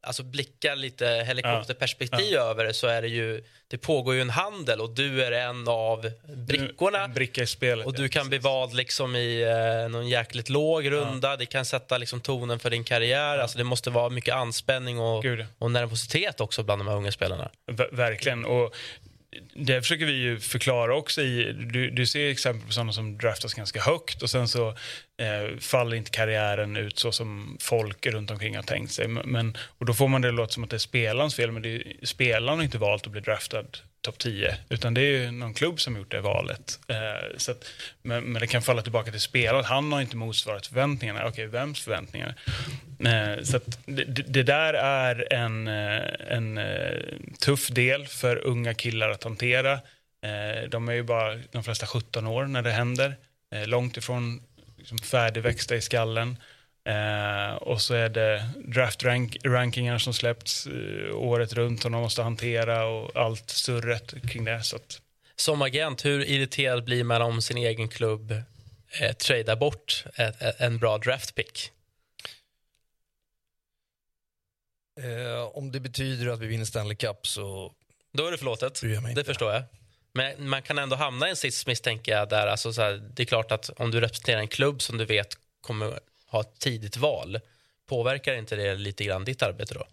alltså, 0.00 0.22
blickar 0.22 0.76
lite 0.76 1.24
helikopterperspektiv 1.26 2.36
över 2.36 2.64
det 2.64 2.74
så 2.74 2.86
är 2.86 3.02
det 3.02 3.08
ju, 3.08 3.44
det 3.68 3.78
pågår 3.78 4.14
ju 4.14 4.20
en 4.20 4.30
handel 4.30 4.80
och 4.80 4.90
du 4.90 5.24
är 5.24 5.32
en 5.32 5.68
av 5.68 6.10
brickorna. 6.36 7.04
En 7.04 7.14
bricka 7.14 7.42
i 7.42 7.46
spelet. 7.46 7.86
Och 7.86 7.94
ja. 7.94 8.02
du 8.02 8.08
kan 8.08 8.28
bli 8.28 8.38
vald 8.38 8.74
liksom 8.74 9.16
i 9.16 9.42
eh, 9.42 9.90
någon 9.90 10.08
jäkligt 10.08 10.48
låg 10.48 10.90
runda. 10.90 11.36
Det 11.36 11.46
kan 11.46 11.64
sätta 11.64 11.98
liksom 11.98 12.20
tonen 12.20 12.58
för 12.58 12.70
din 12.70 12.84
karriär. 12.84 13.38
Alltså 13.38 13.58
det 13.58 13.64
måste 13.64 13.90
vara 13.90 14.10
mycket 14.10 14.34
anspänning 14.34 14.98
och, 14.98 15.22
Gud, 15.22 15.40
ja. 15.40 15.46
och 15.58 15.70
nervositet 15.70 16.40
också 16.40 16.62
bland 16.62 16.80
de 16.80 16.88
här 16.88 16.96
unga 16.96 17.12
spelarna. 17.12 17.50
Ver- 17.66 17.94
Verkligen. 17.96 18.44
Och 18.44 18.74
det 19.54 19.80
försöker 19.80 20.06
vi 20.06 20.12
ju 20.12 20.40
förklara 20.40 20.96
också. 20.96 21.22
I, 21.22 21.52
du, 21.52 21.90
du 21.90 22.06
ser 22.06 22.30
exempel 22.30 22.66
på 22.66 22.72
sådana 22.72 22.92
som 22.92 23.18
draftas 23.18 23.54
ganska 23.54 23.80
högt 23.80 24.22
och 24.22 24.30
sen 24.30 24.48
så 24.48 24.68
eh, 25.16 25.58
faller 25.60 25.96
inte 25.96 26.10
karriären 26.10 26.76
ut 26.76 26.98
så 26.98 27.12
som 27.12 27.56
folk 27.60 28.06
runt 28.06 28.30
omkring 28.30 28.56
har 28.56 28.62
tänkt 28.62 28.92
sig. 28.92 29.08
Men, 29.08 29.56
och 29.78 29.86
då 29.86 29.94
får 29.94 30.08
man 30.08 30.22
det 30.22 30.28
att 30.28 30.34
låta 30.34 30.52
som 30.52 30.64
att 30.64 30.70
det 30.70 30.76
är 30.76 30.78
spelarens 30.78 31.34
fel, 31.34 31.52
men 31.52 31.62
det 31.62 31.68
är, 31.68 32.06
spelaren 32.06 32.58
har 32.58 32.64
inte 32.64 32.78
valt 32.78 33.06
att 33.06 33.12
bli 33.12 33.20
draftad 33.20 33.64
topp 34.00 34.18
10, 34.18 34.56
utan 34.68 34.94
det 34.94 35.00
är 35.00 35.20
ju 35.20 35.30
någon 35.30 35.54
klubb 35.54 35.80
som 35.80 35.96
gjort 35.96 36.10
det 36.10 36.20
valet. 36.20 36.78
Eh, 36.88 37.36
så 37.36 37.50
att, 37.50 37.70
men, 38.02 38.24
men 38.24 38.40
det 38.40 38.46
kan 38.46 38.62
falla 38.62 38.82
tillbaka 38.82 39.10
till 39.10 39.20
spelaren. 39.20 39.64
Han 39.64 39.92
har 39.92 40.00
inte 40.00 40.16
motsvarat 40.16 40.66
förväntningarna. 40.66 41.26
Okej, 41.26 41.46
vems 41.46 41.80
förväntningar? 41.80 42.34
Eh, 43.04 43.42
så 43.42 43.56
att 43.56 43.78
det, 43.86 44.04
det 44.04 44.42
där 44.42 44.74
är 44.74 45.32
en, 45.32 45.68
eh, 45.68 46.36
en 46.36 46.58
eh, 46.58 46.98
tuff 47.40 47.68
del 47.68 48.06
för 48.06 48.46
unga 48.46 48.74
killar 48.74 49.10
att 49.10 49.24
hantera. 49.24 49.72
Eh, 50.22 50.68
de 50.68 50.88
är 50.88 50.92
ju 50.92 51.02
bara 51.02 51.38
de 51.50 51.64
flesta 51.64 51.86
17 51.86 52.26
år 52.26 52.44
när 52.46 52.62
det 52.62 52.70
händer. 52.70 53.16
Eh, 53.54 53.66
långt 53.66 53.96
ifrån 53.96 54.42
liksom 54.76 54.98
färdigväxta 54.98 55.76
i 55.76 55.80
skallen. 55.80 56.36
Eh, 56.90 57.54
och 57.54 57.80
så 57.80 57.94
är 57.94 58.08
det 58.08 58.48
draft-rankingar 58.64 59.98
som 59.98 60.14
släppts 60.14 60.66
eh, 60.66 61.16
året 61.16 61.52
runt 61.52 61.82
som 61.82 61.92
de 61.92 62.02
måste 62.02 62.22
hantera 62.22 62.86
och 62.86 63.16
allt 63.16 63.50
surret 63.50 64.14
kring 64.30 64.44
det. 64.44 64.62
Så 64.62 64.76
att... 64.76 65.00
Som 65.36 65.62
agent, 65.62 66.04
hur 66.04 66.24
irriterad 66.24 66.84
blir 66.84 67.04
man 67.04 67.22
om 67.22 67.42
sin 67.42 67.56
egen 67.56 67.88
klubb 67.88 68.30
eh, 69.00 69.12
tradar 69.12 69.56
bort 69.56 70.04
ett, 70.14 70.42
ett, 70.42 70.60
en 70.60 70.78
bra 70.78 70.98
draftpick? 70.98 71.70
Eh, 75.00 75.56
om 75.56 75.72
det 75.72 75.80
betyder 75.80 76.32
att 76.32 76.40
vi 76.40 76.46
vinner 76.46 76.64
Stanley 76.64 76.96
Cup 76.96 77.26
så... 77.26 77.72
Då 78.12 78.26
är 78.26 78.30
det 78.30 78.38
förlåtet. 78.38 78.80
Det 79.14 79.24
förstår 79.24 79.52
jag. 79.52 79.62
Men 80.12 80.48
man 80.48 80.62
kan 80.62 80.78
ändå 80.78 80.96
hamna 80.96 81.26
i 81.26 81.30
en 81.30 81.36
sits 81.36 81.66
misstänker 81.66 82.12
jag. 82.12 82.28
Där, 82.28 82.46
alltså, 82.46 82.72
så 82.72 82.82
här, 82.82 82.92
det 83.14 83.22
är 83.22 83.26
klart 83.26 83.52
att 83.52 83.70
om 83.76 83.90
du 83.90 84.00
representerar 84.00 84.40
en 84.40 84.48
klubb 84.48 84.82
som 84.82 84.98
du 84.98 85.04
vet 85.04 85.28
kommer 85.60 86.00
ha 86.30 86.40
ett 86.40 86.58
tidigt 86.58 86.96
val, 86.96 87.40
påverkar 87.88 88.34
inte 88.34 88.56
det 88.56 88.74
lite 88.74 89.04
grann 89.04 89.24
ditt 89.24 89.42
arbete 89.42 89.74
då? 89.74 89.86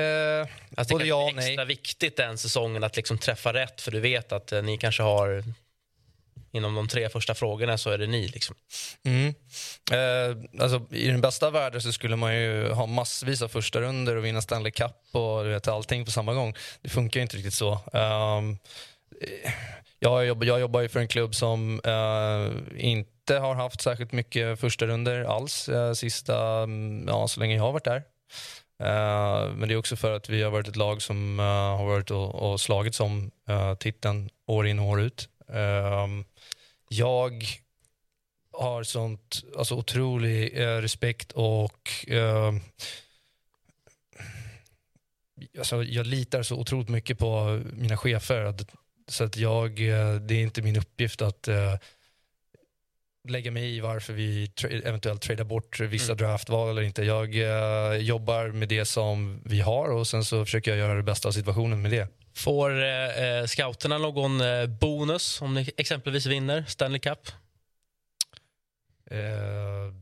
Eh, 0.00 0.46
Alltså, 0.76 0.94
både 0.94 1.04
det 1.04 1.08
ja 1.08 1.22
är 1.22 1.28
och 1.28 1.34
nej. 1.34 1.48
extra 1.48 1.64
viktigt 1.64 2.16
den 2.16 2.38
säsongen 2.38 2.84
att 2.84 2.96
liksom 2.96 3.18
träffa 3.18 3.52
rätt 3.52 3.80
för 3.80 3.90
du 3.90 4.00
vet 4.00 4.32
att 4.32 4.52
eh, 4.52 4.62
ni 4.62 4.78
kanske 4.78 5.02
har 5.02 5.44
inom 6.52 6.74
de 6.74 6.88
tre 6.88 7.08
första 7.08 7.34
frågorna 7.34 7.78
så 7.78 7.90
är 7.90 7.98
det 7.98 8.06
ni. 8.06 8.28
Liksom. 8.28 8.56
Mm. 9.04 9.34
Eh, 9.92 10.62
alltså, 10.62 10.94
I 10.94 11.08
den 11.08 11.20
bästa 11.20 11.50
världen 11.50 11.82
så 11.82 11.92
skulle 11.92 12.16
man 12.16 12.36
ju 12.36 12.68
ha 12.68 12.86
massvis 12.86 13.42
av 13.42 13.48
första 13.48 13.80
runder 13.80 14.16
och 14.16 14.24
vinna 14.24 14.42
Stanley 14.42 14.72
Cup 14.72 14.96
och 15.12 15.44
du 15.44 15.50
vet, 15.50 15.68
allting 15.68 16.04
på 16.04 16.10
samma 16.10 16.34
gång. 16.34 16.54
Det 16.82 16.88
funkar 16.88 17.20
ju 17.20 17.22
inte 17.22 17.36
riktigt 17.36 17.54
så. 17.54 17.72
Eh, 17.72 18.40
jag, 19.98 20.26
jobbar, 20.26 20.46
jag 20.46 20.60
jobbar 20.60 20.80
ju 20.80 20.88
för 20.88 21.00
en 21.00 21.08
klubb 21.08 21.34
som 21.34 21.80
eh, 21.84 22.84
inte 22.84 23.38
har 23.38 23.54
haft 23.54 23.80
särskilt 23.80 24.12
mycket 24.12 24.60
första 24.60 24.86
runder 24.86 25.24
alls 25.24 25.68
eh, 25.68 25.92
sista, 25.92 26.62
mm, 26.62 27.04
ja, 27.08 27.28
så 27.28 27.40
länge 27.40 27.56
jag 27.56 27.62
har 27.62 27.72
varit 27.72 27.84
där. 27.84 28.02
Eh, 28.82 29.54
men 29.54 29.68
det 29.68 29.74
är 29.74 29.76
också 29.76 29.96
för 29.96 30.12
att 30.12 30.28
vi 30.28 30.42
har 30.42 30.50
varit 30.50 30.68
ett 30.68 30.76
lag 30.76 31.02
som 31.02 31.40
eh, 31.40 31.46
har 31.76 31.86
varit 31.86 32.10
och, 32.10 32.34
och 32.34 32.60
slagits 32.60 33.00
om 33.00 33.30
uh, 33.50 33.74
titeln 33.74 34.30
år 34.46 34.66
in 34.66 34.78
och 34.78 34.86
år 34.86 35.00
ut. 35.00 35.28
Ehm, 35.48 36.24
jag 36.88 37.44
har 38.52 38.82
sånt 38.82 39.44
alltså 39.58 39.74
otrolig 39.74 40.60
eh, 40.60 40.76
respekt 40.76 41.32
och 41.32 41.90
ehm, 42.06 42.60
alltså, 45.58 45.82
jag 45.82 46.06
litar 46.06 46.42
så 46.42 46.56
otroligt 46.56 46.88
mycket 46.88 47.18
på 47.18 47.60
mina 47.72 47.96
chefer. 47.96 48.44
Att, 48.44 48.74
så 49.08 49.24
att 49.24 49.36
jag, 49.36 49.70
eh, 49.80 50.14
det 50.14 50.34
är 50.34 50.42
inte 50.42 50.62
min 50.62 50.76
uppgift 50.76 51.22
att 51.22 51.48
eh, 51.48 51.74
lägga 53.28 53.50
mig 53.50 53.76
i 53.76 53.80
varför 53.80 54.12
vi 54.12 54.46
tra- 54.46 54.82
eventuellt 54.86 55.22
tradar 55.22 55.44
bort 55.44 55.80
vissa 55.80 56.14
draftval 56.14 56.68
eller 56.70 56.82
inte. 56.82 57.04
Jag 57.04 57.34
eh, 57.36 57.96
jobbar 57.96 58.48
med 58.48 58.68
det 58.68 58.84
som 58.84 59.42
vi 59.44 59.60
har 59.60 59.90
och 59.90 60.06
sen 60.06 60.24
så 60.24 60.44
försöker 60.44 60.70
jag 60.70 60.78
göra 60.78 60.94
det 60.94 61.02
bästa 61.02 61.28
av 61.28 61.32
situationen 61.32 61.82
med 61.82 61.90
det. 61.90 62.08
Får 62.34 62.82
eh, 62.82 63.24
eh, 63.24 63.46
scouterna 63.46 63.98
någon 63.98 64.40
eh, 64.40 64.66
bonus 64.66 65.42
om 65.42 65.54
ni 65.54 65.70
exempelvis 65.76 66.26
vinner 66.26 66.64
Stanley 66.68 67.00
Cup? 67.00 67.18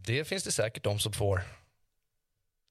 Det 0.07 0.25
finns 0.25 0.45
det 0.45 0.53
säkert 0.53 0.85
de 0.85 0.99
som 0.99 1.13
får. 1.13 1.43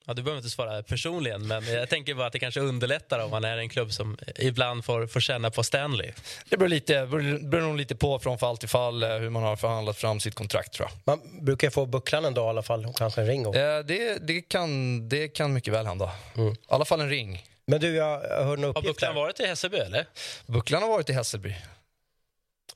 Ja, 0.10 0.14
du 0.14 0.24
behöver 0.24 0.38
inte 0.39 0.49
svara 0.49 0.84
personligen, 0.84 1.47
men 1.47 1.66
jag 1.74 1.89
tänker 1.89 2.14
bara 2.14 2.28
att 2.28 2.34
det 2.34 2.39
kanske 2.39 2.60
underlättar 2.60 3.20
om 3.20 3.32
man 3.32 3.43
är 3.43 3.57
en 3.57 3.70
klubb 3.70 3.93
som 3.93 4.18
ibland 4.36 4.86
får, 4.86 5.07
får 5.07 5.20
känna 5.20 5.51
på 5.51 5.64
Stanley. 5.64 6.12
Det 6.49 6.57
beror, 6.57 6.70
lite, 6.70 6.93
beror, 6.93 7.49
beror 7.49 7.62
nog 7.68 7.78
lite 7.78 7.95
på 7.95 8.20
från 8.20 8.38
fall 8.39 8.57
till 8.57 8.70
fall 8.70 9.03
eh, 9.03 9.10
hur 9.10 9.30
man 9.30 9.43
har 9.43 9.55
förhandlat 9.55 9.97
fram 9.97 10.20
sitt 10.20 10.36
kontrakt 10.36 10.74
tror 10.74 10.89
jag. 10.89 10.99
Man 11.18 11.45
brukar 11.45 11.70
få 11.70 11.86
bucklan 11.86 12.26
en 12.26 12.34
dag 12.34 12.45
i 12.45 12.49
alla 12.49 12.64
fall, 12.64 12.86
och 12.86 12.97
kanske 12.97 13.22
en 13.22 13.28
ring. 13.28 13.47
också. 13.47 13.60
Eh, 13.60 13.80
det, 13.80 14.28
det, 14.28 14.41
kan, 14.41 15.10
det 15.10 15.28
kan 15.28 15.53
mycket 15.53 15.74
väl 15.74 15.86
hända. 15.86 16.12
Mm. 16.36 16.53
I 16.53 16.57
alla 16.68 16.86
fall 16.86 17.01
en 17.01 17.10
ring. 17.10 17.45
Men 17.66 17.80
du, 17.82 17.95
jag 17.95 18.20
hörde 18.45 18.62
en 18.68 18.74
Har 18.76 18.82
Bucklan 18.82 19.16
där. 19.16 19.22
varit 19.22 19.39
i 19.39 19.45
Hässelby, 19.45 19.78
eller? 19.78 20.05
Bucklan 20.45 20.82
har 20.82 20.89
varit 20.89 21.10
i 21.10 21.14
Hässelby. 21.14 21.55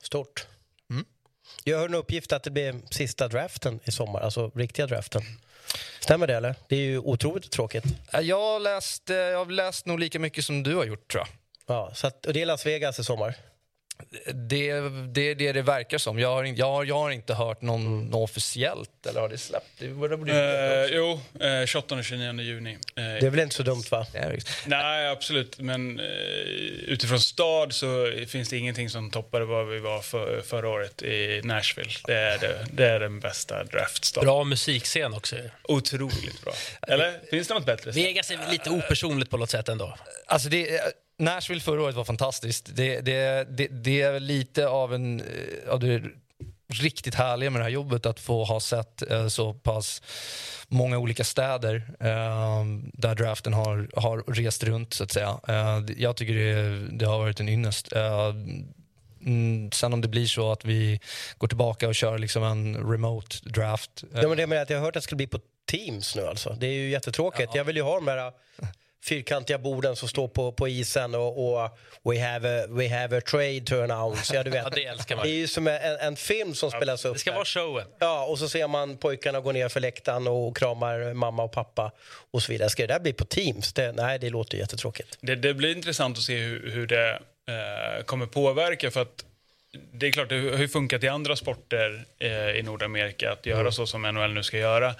Stort. 0.02 0.46
Mm. 0.90 1.04
Jag 1.64 1.78
hörde 1.78 1.90
en 1.90 1.94
uppgift 1.98 2.32
att 2.32 2.42
det 2.42 2.50
blir 2.50 2.74
sista 2.90 3.28
draften 3.28 3.80
i 3.84 3.90
sommar, 3.92 4.20
alltså 4.20 4.50
riktiga 4.54 4.86
draften. 4.86 5.22
Stämmer 6.00 6.26
det 6.26 6.34
eller? 6.36 6.54
Det 6.68 6.76
är 6.76 6.80
ju 6.80 6.98
otroligt 6.98 7.50
tråkigt. 7.50 7.84
Jag 8.22 8.40
har 8.40 8.60
läst, 8.60 9.10
eh, 9.10 9.16
jag 9.16 9.38
har 9.38 9.46
läst 9.46 9.86
nog 9.86 10.00
lika 10.00 10.18
mycket 10.18 10.44
som 10.44 10.62
du 10.62 10.74
har 10.74 10.84
gjort 10.84 11.10
tror 11.12 11.20
jag. 11.20 11.28
Ja, 11.76 11.90
så 11.94 12.06
att, 12.06 12.26
och 12.26 12.32
det 12.32 12.42
är 12.42 12.46
Las 12.46 12.66
Vegas 12.66 12.98
i 12.98 13.04
sommar. 13.04 13.34
Det 14.34 14.70
är 14.70 15.08
det, 15.14 15.34
det 15.34 15.52
det 15.52 15.62
verkar 15.62 15.98
som. 15.98 16.18
Jag 16.18 16.28
har, 16.28 16.44
jag 16.44 16.66
har, 16.66 16.84
jag 16.84 16.98
har 16.98 17.10
inte 17.10 17.34
hört 17.34 17.62
någon, 17.62 18.04
något 18.06 18.30
officiellt, 18.30 19.06
eller 19.08 19.20
har 19.20 19.28
det 19.28 19.38
släppt? 19.38 19.66
Det 19.78 19.88
borde, 19.88 20.16
borde, 20.16 20.32
Eh, 20.32 20.96
jo, 20.96 21.20
eh, 21.40 21.66
28 21.66 21.94
och 21.94 22.04
29 22.04 22.40
juni. 22.40 22.72
Eh, 22.72 22.78
Det 22.94 23.02
är 23.02 23.30
väl 23.30 23.40
inte 23.40 23.54
så 23.54 23.62
dumt 23.62 23.82
va? 23.90 24.06
Det 24.12 24.38
Nej, 24.66 25.08
absolut. 25.08 25.58
Men 25.58 26.00
eh, 26.00 26.06
utifrån 26.86 27.20
stad 27.20 27.72
så 27.72 28.12
finns 28.28 28.48
det 28.48 28.56
ingenting 28.56 28.90
som 28.90 29.10
toppar 29.10 29.40
vad 29.40 29.68
vi 29.68 29.78
var 29.78 30.00
för, 30.00 30.40
förra 30.40 30.68
året 30.68 31.02
i 31.02 31.40
Nashville. 31.44 31.90
Det 32.06 32.14
är, 32.14 32.38
det, 32.38 32.66
det 32.72 32.86
är 32.86 33.00
den 33.00 33.20
bästa 33.20 33.64
draftstaden. 33.64 34.26
Bra 34.26 34.44
musikscen 34.44 35.14
också. 35.14 35.36
Otroligt 35.62 36.44
bra. 36.44 36.52
Eller 36.88 37.20
finns 37.30 37.48
det 37.48 37.54
något 37.54 37.66
bättre? 37.66 37.90
Vegas 37.90 38.30
är 38.30 38.38
lite 38.50 38.70
opersonligt 38.70 39.30
på 39.30 39.36
något 39.36 39.50
sätt 39.50 39.68
ändå. 39.68 39.96
Alltså 40.26 40.48
det, 40.48 40.80
Nashville 41.18 41.60
förra 41.60 41.82
året 41.82 41.94
var 41.96 42.04
fantastiskt. 42.04 42.70
Det, 42.76 43.00
det, 43.00 43.46
det, 43.50 43.66
det 43.68 44.02
är 44.02 44.20
lite 44.20 44.68
av 44.68 44.94
en... 44.94 45.20
eh, 45.20 45.70
Av 45.72 45.80
det 45.80 46.02
riktigt 46.68 47.14
härliga 47.14 47.50
med 47.50 47.60
det 47.60 47.64
här 47.64 47.70
jobbet 47.70 48.06
att 48.06 48.20
få 48.20 48.44
ha 48.44 48.60
sett 48.60 49.10
eh, 49.10 49.28
så 49.28 49.54
pass 49.54 50.02
många 50.68 50.98
olika 50.98 51.24
städer 51.24 51.74
eh, 52.00 52.64
där 52.92 53.14
draften 53.14 53.52
har, 53.52 53.88
har 54.00 54.24
rest 54.34 54.64
runt, 54.64 54.94
så 54.94 55.04
att 55.04 55.12
säga. 55.12 55.40
Eh, 55.48 55.80
jag 55.96 56.16
tycker 56.16 56.34
det, 56.34 56.88
det 56.98 57.04
har 57.06 57.18
varit 57.18 57.40
en 57.40 57.48
ynnest. 57.48 57.92
Eh, 57.92 58.28
mm, 59.26 59.72
sen 59.72 59.92
om 59.92 60.00
det 60.00 60.08
blir 60.08 60.26
så 60.26 60.52
att 60.52 60.64
vi 60.64 61.00
går 61.38 61.48
tillbaka 61.48 61.88
och 61.88 61.94
kör 61.94 62.18
liksom 62.18 62.42
en 62.42 62.76
remote 62.90 63.36
draft. 63.48 64.02
eh, 64.14 64.20
Ja, 64.22 64.28
men 64.28 64.36
det 64.36 64.46
med 64.46 64.62
att 64.62 64.70
jag 64.70 64.78
har 64.78 64.84
hört 64.84 64.96
att 64.96 65.02
det 65.02 65.04
ska 65.06 65.16
bli 65.16 65.26
på 65.26 65.38
Teams 65.70 66.16
nu 66.16 66.26
alltså. 66.26 66.56
Det 66.60 66.66
är 66.66 66.72
ju 66.72 66.90
jättetråkigt. 66.90 67.54
Jag 67.54 67.64
vill 67.64 67.76
ju 67.76 67.82
ha 67.82 67.94
de 67.94 68.08
här 68.08 68.32
fyrkantiga 69.04 69.58
borden 69.58 69.96
som 69.96 70.08
står 70.08 70.28
på, 70.28 70.52
på 70.52 70.68
isen 70.68 71.14
och, 71.14 71.62
och 71.62 71.78
we, 72.02 72.20
have 72.20 72.62
a, 72.62 72.66
we 72.68 72.88
have 72.88 73.18
a 73.18 73.20
trade 73.20 73.60
to 73.60 73.82
announce. 73.82 74.34
Ja, 74.34 74.42
du 74.42 74.50
vet. 74.50 74.64
Ja, 74.64 74.70
det 74.70 74.84
älskar 74.84 75.16
man. 75.16 75.26
Det 75.26 75.32
är 75.32 75.36
ju 75.36 75.46
som 75.46 75.66
en, 75.66 75.96
en 76.00 76.16
film 76.16 76.54
som 76.54 76.70
spelas 76.70 77.04
upp. 77.04 77.14
Det 77.14 77.18
ska 77.18 77.30
där. 77.30 77.36
vara 77.36 77.44
showen. 77.44 77.86
Ja, 77.98 78.26
och 78.26 78.38
så 78.38 78.48
ser 78.48 78.68
man 78.68 78.96
pojkarna 78.96 79.40
gå 79.40 79.52
ner 79.52 79.68
för 79.68 79.80
läktaren 79.80 80.26
och 80.26 80.56
kramar 80.56 81.14
mamma 81.14 81.42
och 81.42 81.52
pappa 81.52 81.92
och 82.30 82.42
så 82.42 82.52
vidare. 82.52 82.70
Ska 82.70 82.86
det 82.86 82.94
där 82.94 83.00
bli 83.00 83.12
på 83.12 83.24
Teams? 83.24 83.72
Det, 83.72 83.92
nej, 83.92 84.18
det 84.18 84.30
låter 84.30 84.58
jättetråkigt. 84.58 85.18
Det, 85.20 85.34
det 85.34 85.54
blir 85.54 85.76
intressant 85.76 86.18
att 86.18 86.24
se 86.24 86.36
hur, 86.36 86.70
hur 86.70 86.86
det 86.86 87.10
eh, 87.48 88.04
kommer 88.04 88.26
påverka. 88.26 88.90
för 88.90 89.02
att 89.02 89.24
det 89.92 90.06
är 90.06 90.12
klart, 90.12 90.28
det 90.28 90.50
har 90.50 90.58
ju 90.58 90.68
funkat 90.68 91.04
i 91.04 91.08
andra 91.08 91.36
sporter 91.36 92.04
eh, 92.18 92.50
i 92.50 92.62
Nordamerika 92.62 93.32
att 93.32 93.46
göra 93.46 93.72
så 93.72 93.86
som 93.86 94.02
NHL 94.02 94.32
nu 94.32 94.42
ska 94.42 94.58
göra. 94.58 94.94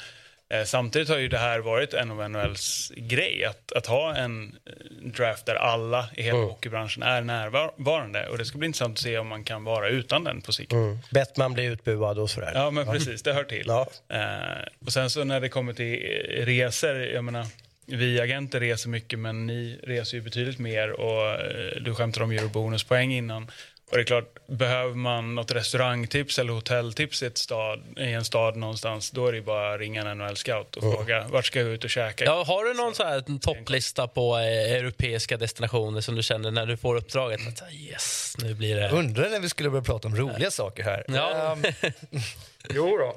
Eh, 0.49 0.65
samtidigt 0.65 1.09
har 1.09 1.19
ju 1.19 1.29
det 1.29 1.39
här 1.39 1.59
varit 1.59 1.95
en 1.95 2.11
av 2.11 2.31
NHLs 2.31 2.93
grej, 2.97 3.45
att, 3.45 3.73
att 3.73 3.87
ha 3.87 4.15
en 4.15 4.57
eh, 4.67 4.73
draft 5.11 5.47
där 5.47 5.55
alla 5.55 6.09
i 6.17 6.23
hela 6.23 6.39
hockeybranschen 6.39 7.03
är 7.03 7.21
närvarande. 7.21 8.29
Och 8.29 8.39
det 8.39 8.45
ska 8.45 8.59
bli 8.59 8.67
intressant 8.67 8.99
att 8.99 9.03
se 9.03 9.19
om 9.19 9.29
man 9.29 9.45
kan 9.45 9.65
vara 9.65 9.89
utan 9.89 10.25
den 10.25 10.41
på 10.41 10.53
sikt. 10.53 10.73
Bettman 11.11 11.55
blir 11.55 11.71
utbuad 11.71 12.19
och 12.19 12.31
sådär. 12.31 12.53
Ja, 12.55 12.71
men 12.71 12.87
precis. 12.87 13.23
Det 13.23 13.33
hör 13.33 13.45
till. 13.45 13.65
Ja. 13.67 13.87
Eh, 14.09 14.85
och 14.87 14.93
sen 14.93 15.11
så 15.11 15.25
när 15.25 15.41
det 15.41 15.49
kommer 15.49 15.73
till 15.73 15.95
eh, 15.95 16.47
resor, 16.47 16.97
jag 16.97 17.25
menar, 17.25 17.47
vi 17.87 18.21
agenter 18.21 18.61
reser 18.61 18.89
mycket, 18.89 19.19
men 19.19 19.47
ni 19.47 19.79
reser 19.83 20.17
ju 20.17 20.23
betydligt 20.23 20.59
mer 20.59 20.91
och 20.91 21.39
du 21.81 21.95
skämtade 21.95 22.25
om 22.25 22.31
eurobonuspoäng 22.31 23.13
innan. 23.13 23.51
Och 23.95 23.99
det 23.99 24.03
är 24.03 24.07
klart, 24.07 24.47
behöver 24.47 24.95
man 24.95 25.35
något 25.35 25.51
restaurangtips 25.51 26.39
eller 26.39 26.53
hotelltips 26.53 27.23
i, 27.23 27.27
ett 27.27 27.39
stad, 27.39 27.83
i 27.97 28.13
en 28.13 28.25
stad 28.25 28.57
någonstans, 28.57 29.11
då 29.11 29.27
är 29.27 29.33
det 29.33 29.41
bara 29.41 29.75
att 29.75 29.81
ringa 29.81 30.03
en 30.03 30.19
NHL-scout 30.19 30.77
och 30.77 30.83
fråga 30.83 31.27
vart 31.29 31.47
ska 31.47 31.59
jag 31.59 31.69
ut 31.69 31.85
och 31.85 31.91
käka? 31.91 32.25
Ja, 32.25 32.45
har 32.47 32.65
du 32.65 32.75
någon 32.75 32.95
så 32.95 33.05
här 33.05 33.39
topplista 33.39 34.09
på 34.09 34.39
eh, 34.39 34.73
europeiska 34.73 35.37
destinationer 35.37 36.01
som 36.01 36.15
du 36.15 36.23
känner 36.23 36.51
när 36.51 36.67
du 36.67 36.77
får 36.77 36.97
uppdraget? 36.97 37.41
Att, 37.49 37.73
yes, 37.73 38.37
nu 38.43 38.55
blir 38.55 38.77
det... 38.77 38.91
Undrar 38.91 39.31
när 39.31 39.41
vi 39.41 39.49
skulle 39.49 39.71
börja 39.71 39.85
prata 39.85 40.09
om 40.09 40.17
roliga 40.17 40.51
saker 40.51 40.83
här. 40.83 41.05
Ja. 41.09 41.53
Ehm, 41.53 41.93
jo 42.71 42.99
då. 42.99 43.17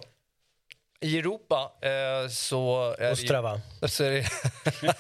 I 1.02 1.18
Europa 1.20 1.72
eh, 1.82 2.30
så 2.30 2.96
är 3.00 3.12
Ostrava. 3.12 3.62
det, 3.82 3.88
så 3.88 4.04
är 4.04 4.12
det 4.12 4.26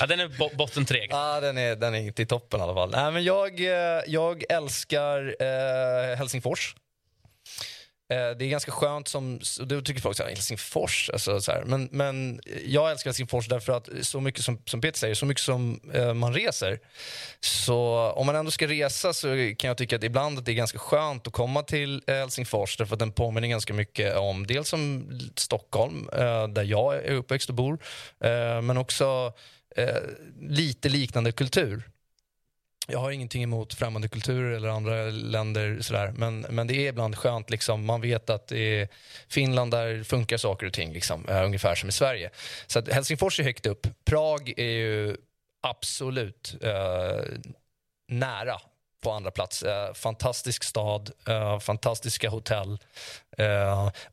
Ja, 0.00 0.06
den 0.06 0.20
är 0.20 0.28
bo 0.38 0.50
botten 0.56 0.84
tre. 0.86 1.06
Ja, 1.10 1.40
den 1.40 1.58
är, 1.58 1.76
den 1.76 1.94
är 1.94 1.98
inte 1.98 2.22
i 2.22 2.26
toppen 2.26 2.60
i 2.60 2.62
alla 2.62 2.74
fall. 2.74 2.90
Nej, 2.90 3.12
men 3.12 3.24
jag, 3.24 3.60
eh, 3.60 4.02
jag 4.06 4.44
älskar 4.48 5.36
eh, 5.40 6.16
Helsingfors. 6.16 6.74
Eh, 8.10 8.36
det 8.38 8.44
är 8.44 8.48
ganska 8.48 8.72
skönt 8.72 9.08
som, 9.08 9.40
och 9.60 9.66
då 9.66 9.80
tycker 9.80 10.00
folk 10.00 10.16
så 10.16 10.22
här, 10.22 10.30
Helsingfors, 10.30 11.10
alltså, 11.12 11.40
så 11.40 11.52
här. 11.52 11.64
Men, 11.64 11.88
men 11.92 12.40
jag 12.64 12.90
älskar 12.90 13.10
Helsingfors 13.10 13.48
därför 13.48 13.72
att 13.72 13.88
så 14.02 14.20
mycket 14.20 14.44
som, 14.44 14.62
som 14.64 14.80
Peter 14.80 14.98
säger, 14.98 15.14
så 15.14 15.26
mycket 15.26 15.42
som 15.42 15.80
eh, 15.94 16.14
man 16.14 16.34
reser. 16.34 16.78
Så 17.40 18.10
om 18.16 18.26
man 18.26 18.36
ändå 18.36 18.50
ska 18.50 18.66
resa 18.66 19.12
så 19.12 19.28
kan 19.58 19.68
jag 19.68 19.76
tycka 19.76 19.96
att 19.96 20.04
ibland 20.04 20.38
att 20.38 20.44
det 20.44 20.52
är 20.52 20.54
ganska 20.54 20.78
skönt 20.78 21.26
att 21.26 21.32
komma 21.32 21.62
till 21.62 22.02
eh, 22.06 22.14
Helsingfors 22.14 22.76
därför 22.76 22.94
att 22.94 22.98
den 22.98 23.12
påminner 23.12 23.48
ganska 23.48 23.74
mycket 23.74 24.16
om 24.16 24.46
dels 24.46 24.72
om 24.72 25.10
Stockholm, 25.36 26.08
eh, 26.12 26.48
där 26.48 26.64
jag 26.64 26.96
är 26.96 27.14
uppväxt 27.14 27.48
och 27.48 27.54
bor, 27.54 27.78
eh, 28.24 28.62
men 28.62 28.76
också 28.76 29.32
eh, 29.76 29.96
lite 30.40 30.88
liknande 30.88 31.32
kultur. 31.32 31.82
Jag 32.90 32.98
har 32.98 33.10
ingenting 33.10 33.42
emot 33.42 33.74
främmande 33.74 34.08
kulturer 34.08 34.56
eller 34.56 34.68
andra 34.68 35.04
länder, 35.04 35.78
sådär. 35.80 36.12
Men, 36.16 36.40
men 36.40 36.66
det 36.66 36.74
är 36.74 36.88
ibland 36.88 37.16
skönt. 37.16 37.50
Liksom. 37.50 37.84
Man 37.84 38.00
vet 38.00 38.30
att 38.30 38.52
i 38.52 38.88
Finland 39.28 39.70
där 39.70 40.02
funkar 40.04 40.36
saker 40.36 40.66
och 40.66 40.72
ting 40.72 40.92
liksom, 40.92 41.28
uh, 41.28 41.44
ungefär 41.44 41.74
som 41.74 41.88
i 41.88 41.92
Sverige. 41.92 42.30
Så 42.66 42.78
att 42.78 42.88
Helsingfors 42.88 43.40
är 43.40 43.44
högt 43.44 43.66
upp. 43.66 43.86
Prag 44.04 44.54
är 44.56 44.70
ju 44.70 45.16
absolut 45.60 46.54
uh, 46.64 47.22
nära 48.08 48.60
på 49.02 49.12
andra 49.12 49.30
plats. 49.30 49.62
Uh, 49.62 49.92
fantastisk 49.94 50.64
stad, 50.64 51.10
fantastiska 51.60 52.28
hotell. 52.28 52.78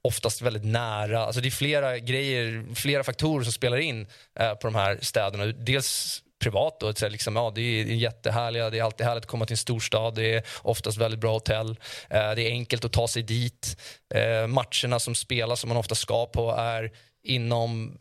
oftast 0.01 0.41
väldigt 0.41 0.65
nära. 0.65 1.25
Alltså 1.25 1.41
det 1.41 1.47
är 1.47 1.51
flera 1.51 1.99
grejer, 1.99 2.75
flera 2.75 3.03
faktorer 3.03 3.43
som 3.43 3.53
spelar 3.53 3.77
in 3.77 4.07
på 4.35 4.59
de 4.61 4.75
här 4.75 4.99
städerna. 5.01 5.45
Dels 5.45 6.23
privat. 6.45 6.79
Då, 6.79 6.93
så 6.93 7.09
liksom, 7.09 7.35
ja, 7.35 7.51
det 7.55 7.61
är 7.61 7.85
jättehärliga, 7.85 8.69
det 8.69 8.79
är 8.79 8.83
alltid 8.83 9.05
härligt 9.05 9.23
att 9.23 9.29
komma 9.29 9.45
till 9.45 9.53
en 9.53 9.57
storstad. 9.57 10.15
Det 10.15 10.33
är 10.33 10.43
oftast 10.61 10.97
väldigt 10.97 11.19
bra 11.19 11.33
hotell. 11.33 11.69
Eh, 12.09 12.31
det 12.35 12.41
är 12.41 12.49
enkelt 12.49 12.85
att 12.85 12.93
ta 12.93 13.07
sig 13.07 13.23
dit. 13.23 13.77
Eh, 14.15 14.47
matcherna 14.47 14.99
som 14.99 15.15
spelas, 15.15 15.59
som 15.59 15.67
man 15.67 15.77
ofta 15.77 15.95
ska 15.95 16.25
på, 16.25 16.51
är 16.51 16.91
inom 17.23 17.97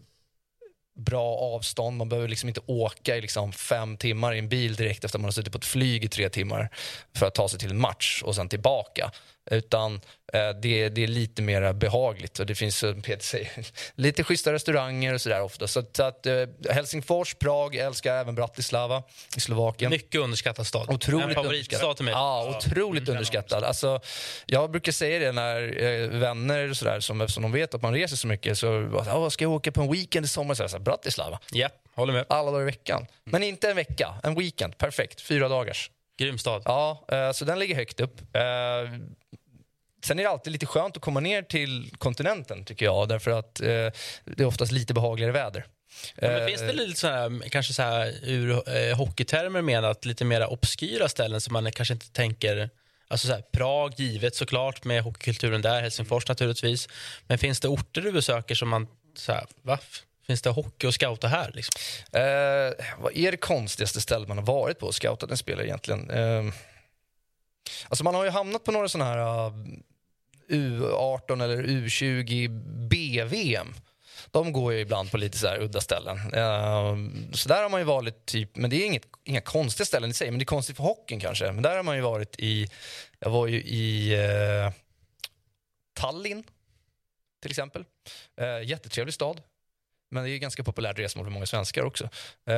bra 0.97 1.37
avstånd. 1.37 1.97
Man 1.97 2.09
behöver 2.09 2.29
liksom 2.29 2.49
inte 2.49 2.61
åka 2.67 3.17
i 3.17 3.21
liksom 3.21 3.53
fem 3.53 3.97
timmar 3.97 4.35
i 4.35 4.39
en 4.39 4.49
bil 4.49 4.75
direkt 4.75 5.05
efter 5.05 5.19
att 5.19 5.21
man 5.21 5.27
har 5.27 5.33
suttit 5.33 5.53
på 5.53 5.59
ett 5.59 5.65
flyg 5.65 6.05
i 6.05 6.09
tre 6.09 6.29
timmar 6.29 6.69
för 7.17 7.27
att 7.27 7.35
ta 7.35 7.49
sig 7.49 7.59
till 7.59 7.71
en 7.71 7.81
match 7.81 8.23
och 8.25 8.35
sen 8.35 8.49
tillbaka. 8.49 9.11
Utan 9.51 9.95
eh, 10.33 10.49
det, 10.63 10.89
det, 10.89 11.03
är 11.03 11.07
lite 11.07 11.43
mer 11.43 11.73
behagligt 11.73 12.39
och 12.39 12.47
det 12.47 12.55
finns 12.55 12.79
som 12.79 13.03
Peter 13.03 13.25
säger, 13.25 13.51
lite 13.95 14.25
schyssta 14.25 14.53
restauranger 14.53 15.15
och 15.15 15.21
sådär 15.21 15.43
ofta. 15.43 15.67
Så, 15.67 15.83
så 15.93 16.03
att, 16.03 16.27
eh, 16.27 16.35
Helsingfors, 16.71 17.35
Prag, 17.35 17.75
älskar 17.75 18.15
även 18.15 18.35
Bratislava 18.35 19.03
i 19.37 19.41
Slovakien. 19.41 19.91
Mycket 19.91 20.21
underskattad 20.21 20.67
stad. 20.67 20.91
Otroligt 20.91 21.35
favoritstad 21.35 21.95
till 21.95 22.05
mig. 22.05 22.13
Ja, 22.13 22.57
otroligt 22.59 23.03
mm, 23.03 23.13
underskattad. 23.13 23.65
Alltså, 23.65 24.01
jag 24.47 24.71
brukar 24.71 24.93
säga 24.93 25.19
det 25.19 25.33
när 25.33 25.83
eh, 25.83 26.09
vänner 26.09 26.71
och 26.71 26.77
sådär, 26.77 27.01
som, 27.01 27.21
eftersom 27.21 27.43
de 27.43 27.53
vet 27.53 27.75
att 27.75 27.83
man 27.83 27.95
reser 27.95 28.17
så 28.17 28.27
mycket, 28.27 28.59
så 28.59 28.69
oh, 28.69 29.29
ska 29.29 29.45
jag 29.45 29.53
åka 29.53 29.73
på 29.73 29.81
en 29.81 29.93
weekend 29.93 30.27
i 30.27 30.29
sommar? 30.29 30.55
Så 30.55 30.63
här, 30.63 30.69
så 30.69 30.77
här, 30.77 30.85
Bratislava. 30.85 31.39
Ja, 31.53 31.69
håller 31.95 32.13
med. 32.13 32.25
Alla 32.29 32.51
dagar 32.51 32.63
i 32.63 32.67
veckan. 32.67 33.07
Men 33.25 33.43
inte 33.43 33.71
en 33.71 33.77
vecka, 33.77 34.15
en 34.23 34.35
weekend. 34.35 34.79
Perfekt, 34.79 35.21
fyra 35.21 35.49
dagars. 35.49 35.91
Grym 36.19 36.39
stad. 36.39 36.63
Ja, 36.65 37.05
eh, 37.09 37.33
så 37.33 37.45
den 37.45 37.59
ligger 37.59 37.75
högt 37.75 38.01
upp. 38.01 38.21
Eh, 40.05 40.07
Sen 40.07 40.19
är 40.19 40.23
det 40.23 40.31
alltid 40.31 40.53
lite 40.53 40.67
skönt 40.67 40.97
att 40.97 41.03
komma 41.03 41.21
ner 41.21 41.43
till 41.43 41.91
kontinenten 41.99 42.65
tycker 42.65 42.85
jag 42.85 43.09
därför 43.09 43.31
att 43.31 43.61
eh, 43.61 43.67
det 44.25 44.41
är 44.41 44.47
oftast 44.47 44.73
lite 44.73 44.95
behagligare 44.95 45.33
väder. 45.33 45.67
Ja, 46.17 46.29
men 46.29 46.49
finns 46.49 46.61
det 46.61 46.69
eh, 46.69 46.75
lite 46.75 47.01
så 47.01 47.09
här, 47.09 47.49
kanske 47.49 47.73
så 47.73 47.83
här, 47.83 48.15
ur 48.23 48.51
eh, 48.51 48.97
hockeytermer 48.97 49.63
menat 49.63 50.05
lite 50.05 50.25
mer 50.25 50.47
obskyra 50.47 51.09
ställen 51.09 51.41
som 51.41 51.53
man 51.53 51.73
kanske 51.73 51.95
inte 51.95 52.11
tänker 52.13 52.71
Alltså 53.09 53.27
så 53.27 53.33
här, 53.33 53.43
Prag 53.53 53.95
givet 53.97 54.37
såklart 54.37 54.85
med 54.85 55.03
hockeykulturen 55.03 55.63
där, 55.63 55.83
Helsingfors 55.83 56.29
naturligtvis. 56.29 56.89
Men 57.27 57.39
finns 57.39 57.61
det 57.61 57.69
orter 57.69 58.01
du 58.01 58.13
besöker 58.13 58.55
som 58.55 58.69
man, 58.69 58.87
så 59.17 59.33
här, 59.33 59.47
va? 59.63 59.79
Finns 60.27 60.43
det 60.43 60.51
hockey 60.51 60.87
och 60.87 60.95
scouta 60.95 61.29
här? 61.29 61.51
Liksom? 61.55 61.73
Eh, 62.13 62.87
vad 62.99 63.17
är 63.17 63.31
det 63.31 63.37
konstigaste 63.37 64.01
stället 64.01 64.29
man 64.29 64.39
har 64.39 64.45
varit 64.45 64.79
på 64.79 64.87
och 64.87 64.95
scoutat 64.95 65.31
en 65.31 65.37
spelare 65.37 65.67
egentligen? 65.67 66.11
Eh, 66.11 66.45
alltså 67.89 68.05
man 68.05 68.15
har 68.15 68.25
ju 68.25 68.31
hamnat 68.31 68.65
på 68.65 68.73
några 68.73 68.89
sådana 68.89 69.11
här 69.11 69.47
uh, 69.47 69.53
U18 70.49 71.45
eller 71.45 71.63
U20 71.63 72.49
BVM. 72.89 73.75
De 74.31 74.53
går 74.53 74.73
ju 74.73 74.81
ibland 74.81 75.11
på 75.11 75.17
lite 75.17 75.39
så 75.39 75.47
här 75.47 75.63
udda 75.63 75.81
ställen. 75.81 76.17
Uh, 76.17 76.97
så 77.33 77.49
där 77.49 77.63
har 77.63 77.71
man 77.71 77.81
ju 77.81 77.85
varit, 77.85 78.27
typ, 78.27 78.57
men 78.57 78.71
det 78.71 78.77
är 78.77 78.87
inget, 78.87 79.07
inga 79.25 79.41
konstiga 79.41 79.87
ställen 79.87 80.11
i 80.11 80.15
sig, 80.15 80.31
men 80.31 80.39
det 80.39 80.43
är 80.43 80.47
konstigt 80.47 80.77
för 80.77 80.85
hockeyn 80.85 81.21
kanske. 81.21 81.53
Men 81.53 81.63
där 81.63 81.77
har 81.77 81.83
man 81.83 81.97
ju 81.97 82.03
varit 82.03 82.37
i, 82.39 82.69
jag 83.19 83.31
var 83.31 83.47
ju 83.47 83.63
i 83.63 84.17
uh, 84.17 84.73
Tallinn 85.95 86.45
till 87.43 87.51
exempel. 87.51 87.85
Uh, 88.41 88.69
jättetrevlig 88.69 89.15
stad. 89.15 89.41
Men 90.11 90.25
det 90.25 90.31
är 90.31 90.39
ganska 90.39 90.65
populärt 90.65 90.99
resmål 90.99 91.25
för 91.25 91.33
många 91.33 91.47
svenskar 91.47 91.83
också. 91.83 92.09
Uh, 92.51 92.55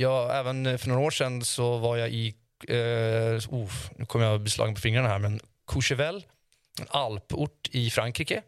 jag, 0.00 0.38
även 0.38 0.78
för 0.78 0.88
några 0.88 1.02
år 1.02 1.10
sedan 1.10 1.44
så 1.44 1.78
var 1.78 1.96
jag 1.96 2.10
i, 2.10 2.34
uh, 2.70 3.68
nu 3.96 4.06
kommer 4.06 4.24
jag 4.24 4.40
bli 4.40 4.50
slagen 4.50 4.74
på 4.74 4.80
fingrarna 4.80 5.08
här, 5.08 5.18
men 5.18 5.40
Courchevel 5.66 6.24
en 6.80 6.86
alport 6.88 7.68
i 7.70 7.90
Frankrike. 7.90 8.42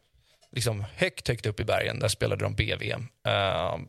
Liksom 0.52 0.84
högt, 0.94 1.28
högt 1.28 1.46
upp 1.46 1.60
i 1.60 1.64
bergen. 1.64 1.98
Där 1.98 2.08
spelade 2.08 2.44
de 2.44 2.54
BVM. 2.54 3.08
Uh, 3.28 3.32
ehm, 3.32 3.88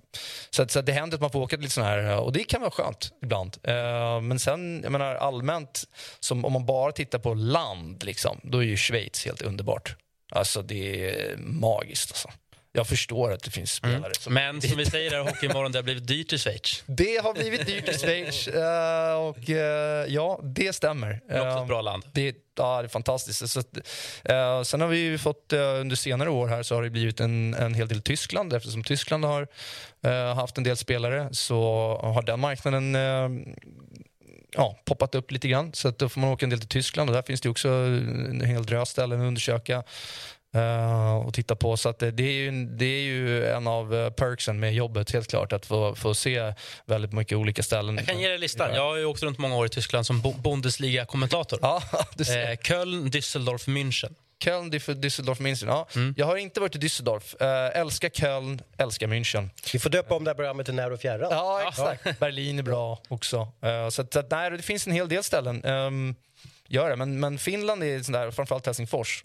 så, 0.49 0.67
så 0.67 0.81
det 0.81 0.91
händer 0.91 1.17
att 1.17 1.21
man 1.21 1.29
får 1.29 1.39
åka 1.39 1.57
lite 1.57 1.73
sådana 1.73 1.91
här, 1.91 2.19
och 2.19 2.33
det 2.33 2.43
kan 2.43 2.61
vara 2.61 2.71
skönt 2.71 3.13
ibland. 3.23 3.57
Uh, 3.67 4.21
men 4.21 4.39
sen, 4.39 4.79
jag 4.83 4.91
menar 4.91 5.15
allmänt, 5.15 5.83
som 6.19 6.45
om 6.45 6.53
man 6.53 6.65
bara 6.65 6.91
tittar 6.91 7.19
på 7.19 7.33
land, 7.33 8.03
liksom, 8.03 8.39
då 8.43 8.57
är 8.57 8.63
ju 8.63 8.77
Schweiz 8.77 9.25
helt 9.25 9.41
underbart. 9.41 9.95
Alltså 10.31 10.61
det 10.61 11.09
är 11.09 11.37
magiskt 11.37 12.11
alltså 12.11 12.29
jag 12.77 12.87
förstår 12.87 13.31
att 13.31 13.43
det 13.43 13.51
finns 13.51 13.79
mm. 13.83 13.93
spelare. 13.93 14.11
Mm. 14.11 14.13
Som 14.19 14.33
Men 14.33 14.61
som 14.61 14.77
vi 14.77 14.85
säger 14.85 15.11
här 15.11 15.17
i 15.17 15.29
Hockeymorgon, 15.29 15.71
det 15.71 15.77
har 15.77 15.83
blivit 15.83 16.07
dyrt 16.07 16.33
i 16.33 16.37
Schweiz. 16.37 16.83
Det 16.85 17.23
har 17.23 17.33
blivit 17.33 17.65
dyrt 17.65 17.89
i 17.89 17.97
Schweiz 17.97 18.47
uh, 18.47 18.53
och 19.27 19.49
uh, 19.49 19.55
ja, 20.13 20.39
det 20.43 20.73
stämmer. 20.73 21.21
Det 21.27 21.33
är 21.33 21.47
också 21.47 21.61
ett 21.61 21.67
bra 21.67 21.81
land. 21.81 22.03
Det, 22.13 22.35
ja, 22.57 22.81
det 22.81 22.85
är 22.85 22.89
fantastiskt. 22.89 23.49
Så, 23.49 23.61
sen 24.65 24.81
har 24.81 24.87
vi 24.87 25.17
fått 25.17 25.53
under 25.53 25.95
senare 25.95 26.29
år 26.29 26.47
här 26.47 26.63
så 26.63 26.75
har 26.75 26.83
det 26.83 26.89
blivit 26.89 27.19
en, 27.19 27.53
en 27.53 27.73
hel 27.73 27.87
del 27.87 28.01
Tyskland 28.01 28.53
eftersom 28.53 28.83
Tyskland 28.83 29.25
har 29.25 29.47
haft 30.33 30.57
en 30.57 30.63
del 30.63 30.77
spelare 30.77 31.29
så 31.31 31.61
har 32.03 32.21
den 32.21 32.39
marknaden 32.39 32.95
ja, 34.51 34.79
poppat 34.85 35.15
upp 35.15 35.31
lite 35.31 35.47
grann. 35.47 35.73
Så 35.73 35.87
att 35.87 35.99
då 35.99 36.09
får 36.09 36.21
man 36.21 36.29
åka 36.29 36.45
en 36.45 36.49
del 36.49 36.59
till 36.59 36.69
Tyskland 36.69 37.09
och 37.09 37.15
där 37.15 37.21
finns 37.21 37.41
det 37.41 37.49
också 37.49 37.69
en 37.69 38.41
hel 38.45 38.65
drös 38.65 38.89
ställen 38.89 39.21
att 39.21 39.27
undersöka. 39.27 39.83
Uh, 40.57 41.15
och 41.15 41.33
titta 41.33 41.55
på. 41.55 41.77
Så 41.77 41.89
att 41.89 41.99
det, 41.99 42.11
det, 42.11 42.23
är 42.23 42.33
ju, 42.33 42.65
det 42.65 42.85
är 42.85 43.01
ju 43.01 43.45
en 43.47 43.67
av 43.67 43.93
uh, 43.93 44.09
perksen 44.09 44.59
med 44.59 44.73
jobbet, 44.73 45.11
helt 45.11 45.29
klart. 45.29 45.53
Att 45.53 45.65
få, 45.65 45.95
få 45.95 46.13
se 46.13 46.53
väldigt 46.85 47.13
mycket 47.13 47.37
olika 47.37 47.63
ställen. 47.63 47.95
Jag 47.95 48.05
kan 48.05 48.19
ge 48.19 48.27
dig 48.27 48.37
listan. 48.37 48.73
Jag 48.73 48.81
har 48.81 48.97
ju 48.97 49.05
åkt 49.05 49.23
runt 49.23 49.37
många 49.37 49.55
år 49.55 49.65
i 49.65 49.69
Tyskland 49.69 50.05
som 50.05 50.21
Bundesliga-kommentator. 50.21 51.59
Ja, 51.61 51.81
eh, 52.19 52.57
Köln, 52.63 53.09
Düsseldorf, 53.09 53.67
München. 53.67 54.15
Köln, 54.43 54.71
Düsseldorf, 54.71 55.39
München. 55.39 55.67
Ja. 55.67 55.87
Mm. 55.95 56.13
Jag 56.17 56.25
har 56.25 56.37
inte 56.37 56.59
varit 56.59 56.75
i 56.75 56.79
Düsseldorf. 56.79 57.35
Uh, 57.41 57.79
älskar 57.81 58.09
Köln, 58.09 58.61
älskar 58.77 59.07
München. 59.07 59.49
Vi 59.73 59.79
får 59.79 59.89
döpa 59.89 60.15
om 60.15 60.23
det 60.23 60.29
här 60.29 60.35
programmet 60.35 60.65
till 60.65 60.75
När 60.75 60.91
och 60.91 60.99
fjärran. 60.99 61.27
Ja, 61.31 61.67
exakt. 61.67 62.01
Ja. 62.05 62.13
Berlin 62.19 62.59
är 62.59 62.63
bra 62.63 62.99
också. 63.07 63.39
Uh, 63.39 63.89
så, 63.89 64.05
så 64.11 64.23
nej, 64.29 64.51
det 64.51 64.61
finns 64.61 64.87
en 64.87 64.93
hel 64.93 65.09
del 65.09 65.23
ställen. 65.23 65.65
Um, 65.65 66.15
gör 66.67 66.89
det. 66.89 66.95
Men, 66.95 67.19
men 67.19 67.37
Finland 67.37 67.83
är 67.83 68.03
sån 68.03 68.13
där, 68.13 68.31
framförallt 68.31 68.65
Helsingfors 68.65 69.23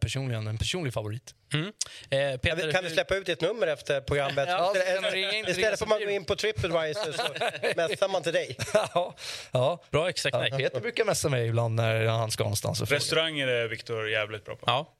personligen 0.00 0.46
en 0.46 0.58
personlig 0.58 0.92
favorit. 0.94 1.34
Mm. 1.54 1.66
Eh, 2.10 2.38
Peter, 2.40 2.72
kan 2.72 2.84
vi 2.84 2.90
släppa 2.90 3.14
ut 3.14 3.28
ett 3.28 3.40
nummer 3.40 3.66
efter 3.66 4.00
programmet? 4.00 4.48
ja, 4.48 4.74
Istället 5.46 5.78
för 5.78 5.84
att 5.84 5.88
man 5.88 6.00
gå 6.00 6.10
in 6.10 6.24
på 6.24 6.36
Tripadvisor 6.36 7.12
så 7.12 7.22
mässar 7.76 8.08
man 8.08 8.22
till 8.22 8.32
dig. 8.32 8.56
ja, 8.74 9.14
ja. 9.52 9.82
Bra 9.90 10.08
exakt. 10.08 10.36
Ja, 10.50 10.56
Peter 10.58 10.80
brukar 10.80 11.04
mässa 11.04 11.28
mig 11.28 11.48
ibland 11.48 11.74
när 11.74 12.06
han 12.06 12.30
ska 12.30 12.44
någonstans. 12.44 12.80
Restauranger 12.80 13.48
är 13.48 13.68
Viktor 13.68 14.10
jävligt 14.10 14.44
bra 14.44 14.56
på. 14.56 14.64
Ja. 14.66 14.96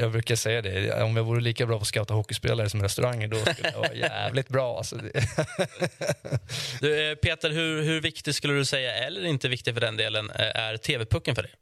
Jag 0.00 0.12
brukar 0.12 0.36
säga 0.36 0.62
det. 0.62 1.02
Om 1.02 1.16
jag 1.16 1.24
vore 1.24 1.40
lika 1.40 1.66
bra 1.66 1.76
på 1.76 1.82
att 1.82 1.88
scouta 1.88 2.14
hockeyspelare 2.14 2.70
som 2.70 2.82
restauranger 2.82 3.28
då 3.28 3.36
skulle 3.36 3.70
jag 3.70 3.78
vara 3.78 3.94
jävligt 3.94 4.48
bra. 4.48 4.78
Alltså. 4.78 4.96
du, 6.80 7.10
eh, 7.10 7.14
Peter, 7.14 7.50
hur, 7.50 7.82
hur 7.82 8.00
viktig 8.00 8.34
skulle 8.34 8.54
du 8.54 8.64
säga, 8.64 8.94
eller 8.94 9.24
inte 9.24 9.48
viktig 9.48 9.74
för 9.74 9.80
den 9.80 9.96
delen, 9.96 10.30
eh, 10.30 10.56
är 10.56 10.76
TV-pucken 10.76 11.34
för 11.34 11.42
dig? 11.42 11.52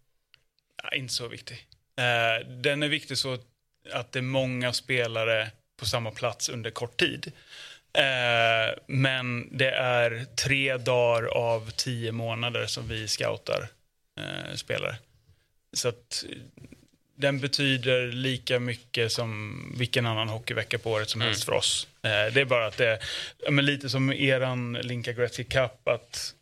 Ja, 0.83 0.97
inte 0.97 1.15
så 1.15 1.29
viktig. 1.29 1.67
Eh, 1.97 2.47
den 2.47 2.83
är 2.83 2.89
viktig 2.89 3.19
så 3.19 3.39
att 3.93 4.13
det 4.13 4.19
är 4.19 4.23
många 4.23 4.73
spelare 4.73 5.51
på 5.77 5.87
samma 5.87 6.11
plats 6.11 6.49
under 6.49 6.71
kort 6.71 6.97
tid. 6.97 7.33
Eh, 7.93 8.75
men 8.87 9.49
det 9.59 9.71
är 9.71 10.27
tre 10.37 10.77
dagar 10.77 11.27
av 11.27 11.71
tio 11.71 12.13
månader 12.13 12.67
som 12.67 12.89
vi 12.89 13.09
scoutar 13.09 13.69
eh, 14.21 14.55
spelare. 14.55 14.97
Så 15.73 15.89
att 15.89 16.25
den 17.19 17.41
betyder 17.41 18.07
lika 18.07 18.61
mycket 18.61 19.13
som 19.13 19.63
vilken 19.79 20.07
annan 20.07 20.29
hockeyvecka 20.29 20.79
på 20.79 20.91
året 20.91 21.11
som 21.11 21.21
helst 21.21 21.49
mm. 21.49 21.53
för 21.53 21.59
oss. 21.59 21.89
det 22.03 22.41
är 22.41 22.45
bara 22.45 22.67
att 22.67 22.77
det 22.77 22.99
är 23.47 23.63
lite 23.63 23.89
som 23.89 24.13
eran 24.13 24.73
Linka 24.73 25.13
Gretzky 25.13 25.45
Cup, 25.45 25.89
att 25.89 26.35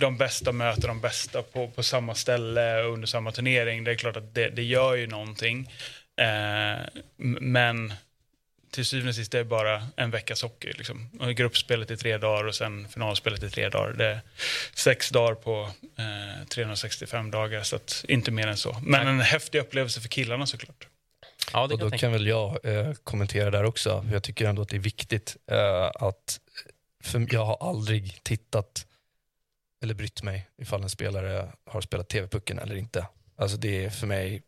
de 0.00 0.16
bästa 0.16 0.52
möter 0.52 0.88
de 0.88 1.00
bästa 1.00 1.42
på, 1.42 1.68
på 1.68 1.82
samma 1.82 2.14
ställe 2.14 2.82
under 2.82 3.06
samma 3.06 3.32
turnering. 3.32 3.84
Det 3.84 3.90
är 3.90 3.94
klart 3.94 4.16
att 4.16 4.34
det, 4.34 4.48
det 4.48 4.62
gör 4.62 4.94
ju 4.94 5.06
någonting. 5.06 5.72
Eh, 6.20 7.00
men 7.40 7.92
till 8.70 8.84
syvende 8.84 9.08
och 9.08 9.14
sist 9.14 9.32
det 9.32 9.38
är 9.38 9.44
bara 9.44 9.86
en 9.96 10.10
veckas 10.10 10.42
hockey. 10.42 10.72
Liksom. 10.72 11.10
Och 11.20 11.34
gruppspelet 11.34 11.90
i 11.90 11.96
tre 11.96 12.18
dagar 12.18 12.44
och 12.44 12.54
sen 12.54 12.88
finalspelet 12.88 13.42
i 13.42 13.50
tre 13.50 13.68
dagar. 13.68 13.92
Det 13.92 14.06
är 14.06 14.20
sex 14.74 15.10
dagar 15.10 15.34
på 15.34 15.70
eh, 15.98 16.46
365 16.48 17.30
dagar, 17.30 17.62
så 17.62 17.76
att 17.76 18.04
inte 18.08 18.30
mer 18.30 18.46
än 18.46 18.56
så. 18.56 18.76
Men 18.82 19.06
en 19.06 19.20
häftig 19.20 19.58
upplevelse 19.58 20.00
för 20.00 20.08
killarna 20.08 20.46
såklart. 20.46 20.88
Ja, 21.52 21.66
det 21.66 21.74
Och 21.74 21.80
då 21.80 21.90
kan 21.90 22.12
väl 22.12 22.26
jag 22.26 22.64
eh, 22.64 22.92
kommentera 23.04 23.50
där 23.50 23.64
också. 23.64 24.06
Jag 24.12 24.22
tycker 24.22 24.48
ändå 24.48 24.62
att 24.62 24.68
det 24.68 24.76
är 24.76 24.80
viktigt 24.80 25.36
eh, 25.50 25.90
att... 25.94 26.40
För 27.02 27.26
jag 27.30 27.44
har 27.44 27.68
aldrig 27.68 28.20
tittat 28.22 28.86
eller 29.82 29.94
brytt 29.94 30.22
mig 30.22 30.50
ifall 30.56 30.82
en 30.82 30.90
spelare 30.90 31.52
har 31.64 31.80
spelat 31.80 32.08
TV-pucken 32.08 32.58
eller 32.58 32.74
inte. 32.74 33.06
Alltså 33.36 33.56
det 33.56 33.84
är 33.84 33.90
för 33.90 34.06
mig 34.06 34.42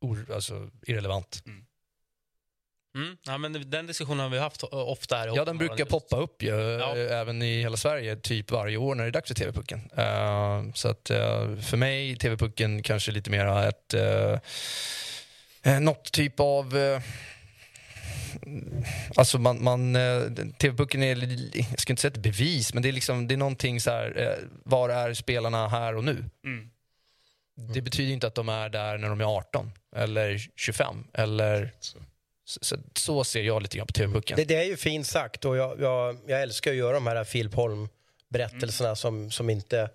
or, 0.00 0.26
alltså, 0.34 0.70
irrelevant. 0.86 1.42
Mm. 1.46 3.16
Ja, 3.22 3.38
men 3.38 3.70
den 3.70 3.86
diskussionen 3.86 4.20
har 4.20 4.28
vi 4.28 4.38
haft 4.38 4.62
ofta 4.62 5.16
här. 5.16 5.32
Ja, 5.34 5.44
den 5.44 5.58
brukar 5.58 5.84
poppa 5.84 6.16
upp 6.16 6.42
ju, 6.42 6.50
Ja. 6.50 6.96
eh, 6.96 7.18
även 7.18 7.42
i 7.42 7.60
hela 7.62 7.76
Sverige, 7.76 8.16
typ 8.16 8.50
varje 8.50 8.76
år 8.76 8.94
när 8.94 9.04
det 9.04 9.10
är 9.10 9.12
dags 9.12 9.28
för 9.28 9.34
TV-pucken. 9.34 9.90
Eh, 9.96 10.72
så 10.74 10.88
att 10.88 11.10
eh, 11.10 11.56
för 11.56 11.76
mig, 11.76 12.16
TV-pucken 12.16 12.82
kanske 12.82 13.12
lite 13.12 13.30
mer 13.30 13.68
ett... 13.68 13.94
Uh, 13.94 15.80
något 15.80 16.12
typ 16.12 16.40
av... 16.40 16.76
Uh, 16.76 17.00
alltså 19.14 19.38
man... 19.38 19.64
man 19.64 19.96
uh, 19.96 20.32
TV-pucken 20.58 21.02
är, 21.02 21.16
jag 21.70 21.80
ska 21.80 21.92
inte 21.92 22.02
säga 22.02 22.12
ett 22.12 22.22
bevis, 22.22 22.74
men 22.74 22.82
det 22.82 22.88
är 22.88 22.92
liksom, 22.92 23.28
det 23.28 23.34
är 23.34 23.36
någonting 23.36 23.80
så 23.80 23.90
här, 23.90 24.20
uh, 24.20 24.48
var 24.64 24.88
är 24.88 25.14
spelarna 25.14 25.68
här 25.68 25.96
och 25.96 26.04
nu? 26.04 26.24
Mm. 26.44 26.70
Det 27.74 27.82
betyder 27.82 28.12
inte 28.12 28.26
att 28.26 28.34
de 28.34 28.48
är 28.48 28.68
där 28.68 28.98
när 28.98 29.08
de 29.08 29.20
är 29.20 29.24
18 29.24 29.72
eller 29.96 30.38
25 30.56 31.04
eller... 31.12 31.72
Så. 31.80 31.98
Så, 32.44 32.76
så, 32.94 33.24
ser 33.24 33.42
jag 33.42 33.62
lite 33.62 33.76
grann 33.76 33.86
på 33.86 33.92
TV-pucken. 33.92 34.36
Det, 34.36 34.44
det 34.44 34.56
är 34.56 34.64
ju 34.64 34.76
fint 34.76 35.06
sagt 35.06 35.44
och 35.44 35.56
jag, 35.56 35.80
jag, 35.80 36.18
jag 36.26 36.42
älskar 36.42 36.70
att 36.70 36.76
göra 36.76 36.92
de 36.92 37.06
här 37.06 37.24
Filip 37.24 37.54
Holm-berättelserna 37.54 38.96
som, 38.96 39.30
som 39.30 39.50
inte 39.50 39.90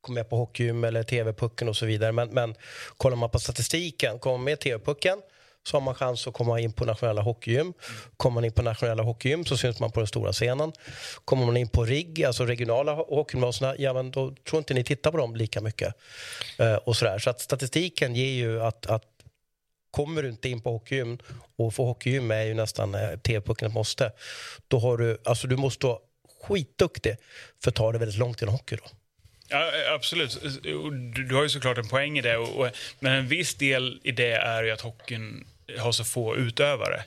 kommer 0.00 0.20
med 0.20 0.30
på 0.30 0.36
Hockeygym 0.36 0.84
eller 0.84 1.02
TV-pucken 1.02 1.68
och 1.68 1.76
så 1.76 1.86
vidare. 1.86 2.12
Men, 2.12 2.28
men 2.28 2.54
kollar 2.96 3.16
man 3.16 3.30
på 3.30 3.38
statistiken, 3.38 4.18
kommer 4.18 4.38
med 4.38 4.60
TV-pucken 4.60 5.22
så 5.66 5.76
har 5.76 5.80
man 5.80 5.94
chans 5.94 6.26
att 6.26 6.34
komma 6.34 6.60
in 6.60 6.72
på 6.72 6.84
nationella 6.84 7.22
hockeygym. 7.22 7.72
Kommer 8.16 8.34
man 8.34 8.44
in 8.44 8.52
på 8.52 8.62
nationella 8.62 9.02
hockeygym 9.02 9.44
så 9.44 9.56
syns 9.56 9.80
man 9.80 9.92
på 9.92 10.00
den 10.00 10.06
stora 10.06 10.32
scenen. 10.32 10.72
Kommer 11.24 11.46
man 11.46 11.56
in 11.56 11.68
på 11.68 11.84
RIG, 11.84 12.24
alltså 12.24 12.44
regionala 12.44 12.92
hockeygymnasierna, 12.92 13.74
ja 13.78 13.92
men 13.92 14.10
då 14.10 14.34
tror 14.48 14.58
inte 14.58 14.74
ni 14.74 14.84
tittar 14.84 15.10
på 15.10 15.16
dem 15.16 15.36
lika 15.36 15.60
mycket. 15.60 15.94
Eh, 16.58 16.74
och 16.74 16.96
sådär. 16.96 17.18
Så 17.18 17.30
att 17.30 17.40
statistiken 17.40 18.14
ger 18.14 18.32
ju 18.32 18.62
att, 18.62 18.86
att 18.86 19.04
kommer 19.90 20.22
du 20.22 20.28
inte 20.28 20.48
in 20.48 20.60
på 20.60 20.70
hockeygym 20.72 21.18
och 21.56 21.74
få 21.74 21.86
hockeygym 21.86 22.30
är 22.30 22.42
ju 22.42 22.54
nästan 22.54 22.94
eh, 22.94 23.18
TV-pucken 23.18 23.68
ett 23.68 23.74
måste. 23.74 24.12
Då 24.68 24.78
har 24.78 24.96
du, 24.96 25.18
alltså 25.24 25.46
du 25.46 25.56
måste 25.56 25.86
vara 25.86 25.98
skitduktig 26.42 27.16
för 27.62 27.70
att 27.70 27.74
ta 27.74 27.92
det 27.92 27.98
väldigt 27.98 28.18
långt 28.18 28.42
inom 28.42 28.54
hockey 28.54 28.76
då. 28.76 28.84
Ja, 29.48 29.58
eh, 29.58 29.94
absolut. 29.94 30.62
Du, 30.62 30.90
du 31.12 31.34
har 31.34 31.42
ju 31.42 31.48
såklart 31.48 31.78
en 31.78 31.88
poäng 31.88 32.18
i 32.18 32.20
det. 32.20 32.36
Och, 32.36 32.60
och, 32.60 32.70
men 33.00 33.12
en 33.12 33.28
viss 33.28 33.54
del 33.54 34.00
i 34.04 34.12
det 34.12 34.32
är 34.32 34.62
ju 34.62 34.70
att 34.70 34.80
hockeyn 34.80 35.46
har 35.78 35.92
så 35.92 36.04
få 36.04 36.36
utövare. 36.36 37.02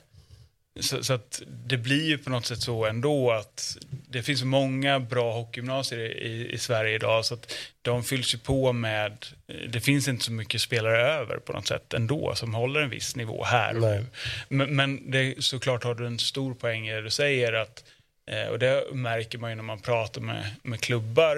Så, 0.80 1.04
så 1.04 1.12
att 1.12 1.42
det 1.46 1.76
blir 1.76 2.04
ju 2.04 2.18
på 2.18 2.30
något 2.30 2.46
sätt 2.46 2.60
så 2.60 2.86
ändå 2.86 3.30
att 3.30 3.76
det 4.08 4.22
finns 4.22 4.42
många 4.42 5.00
bra 5.00 5.32
hockeygymnasier 5.32 6.00
i, 6.00 6.50
i, 6.52 6.58
Sverige 6.58 6.94
idag 6.94 7.24
så 7.24 7.34
att 7.34 7.54
de 7.82 8.04
fylls 8.04 8.34
ju 8.34 8.38
på 8.38 8.72
med, 8.72 9.26
det 9.68 9.80
finns 9.80 10.08
inte 10.08 10.24
så 10.24 10.32
mycket 10.32 10.60
spelare 10.60 11.12
över 11.12 11.36
på 11.36 11.52
något 11.52 11.66
sätt 11.66 11.94
ändå 11.94 12.34
som 12.34 12.54
håller 12.54 12.80
en 12.80 12.90
viss 12.90 13.16
nivå 13.16 13.44
här 13.44 13.76
och 13.76 13.82
nu. 13.82 14.06
Men, 14.48 14.76
men 14.76 15.10
det, 15.10 15.44
såklart 15.44 15.84
har 15.84 15.94
du 15.94 16.06
en 16.06 16.18
stor 16.18 16.54
poäng 16.54 16.88
i 16.88 16.92
det 16.92 17.02
du 17.02 17.10
säger 17.10 17.52
att, 17.52 17.84
eh, 18.30 18.48
och 18.48 18.58
det 18.58 18.84
märker 18.92 19.38
man 19.38 19.50
ju 19.50 19.56
när 19.56 19.62
man 19.62 19.80
pratar 19.80 20.20
med, 20.20 20.50
med 20.62 20.80
klubbar 20.80 21.36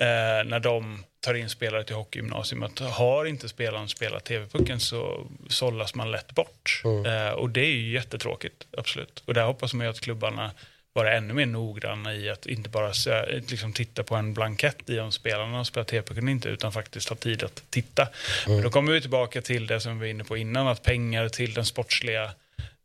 eh, 0.00 0.44
när 0.44 0.60
de 0.60 1.04
tar 1.20 1.34
in 1.34 1.48
spelare 1.48 1.84
till 1.84 1.96
hockeygymnasium 1.96 2.62
att 2.62 2.78
har 2.78 3.24
inte 3.24 3.48
spelaren 3.48 3.88
spelat 3.88 4.24
TV-pucken 4.24 4.80
så 4.80 5.26
sållas 5.48 5.94
man 5.94 6.10
lätt 6.10 6.34
bort. 6.34 6.82
Eh, 6.84 7.30
och 7.30 7.50
det 7.50 7.60
är 7.60 7.72
ju 7.72 7.92
jättetråkigt, 7.92 8.66
absolut. 8.76 9.22
Och 9.24 9.34
där 9.34 9.44
hoppas 9.44 9.74
man 9.74 9.86
ju 9.86 9.90
att 9.90 10.00
klubbarna 10.00 10.50
vara 10.92 11.16
ännu 11.16 11.34
mer 11.34 11.46
noggranna 11.46 12.14
i 12.14 12.30
att 12.30 12.46
inte 12.46 12.68
bara 12.68 12.92
liksom 13.50 13.72
titta 13.72 14.02
på 14.02 14.14
en 14.14 14.34
blankett 14.34 14.90
i 14.90 14.98
om 14.98 15.12
spelarna 15.12 15.56
har 15.56 15.64
spelat 15.64 15.88
TV-pucken 15.88 16.28
inte, 16.28 16.48
utan 16.48 16.72
faktiskt 16.72 17.08
ha 17.08 17.16
tid 17.16 17.42
att 17.42 17.62
titta. 17.70 18.08
Men 18.46 18.62
då 18.62 18.70
kommer 18.70 18.92
vi 18.92 19.00
tillbaka 19.00 19.42
till 19.42 19.66
det 19.66 19.80
som 19.80 19.92
vi 19.92 19.98
var 19.98 20.06
inne 20.06 20.24
på 20.24 20.36
innan, 20.36 20.66
att 20.68 20.82
pengar 20.82 21.28
till 21.28 21.54
den 21.54 21.64
sportsliga 21.64 22.30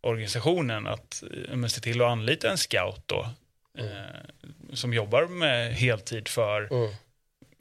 organisationen, 0.02 0.88
att 0.88 1.24
eh, 1.24 1.56
men, 1.56 1.70
se 1.70 1.82
till 1.82 2.02
att 2.02 2.08
anlita 2.08 2.52
en 2.52 2.58
scout 2.58 3.02
då, 3.06 3.30
eh, 3.78 3.86
som 4.74 4.94
jobbar 4.94 5.28
med 5.28 5.74
heltid 5.74 6.28
för 6.28 6.74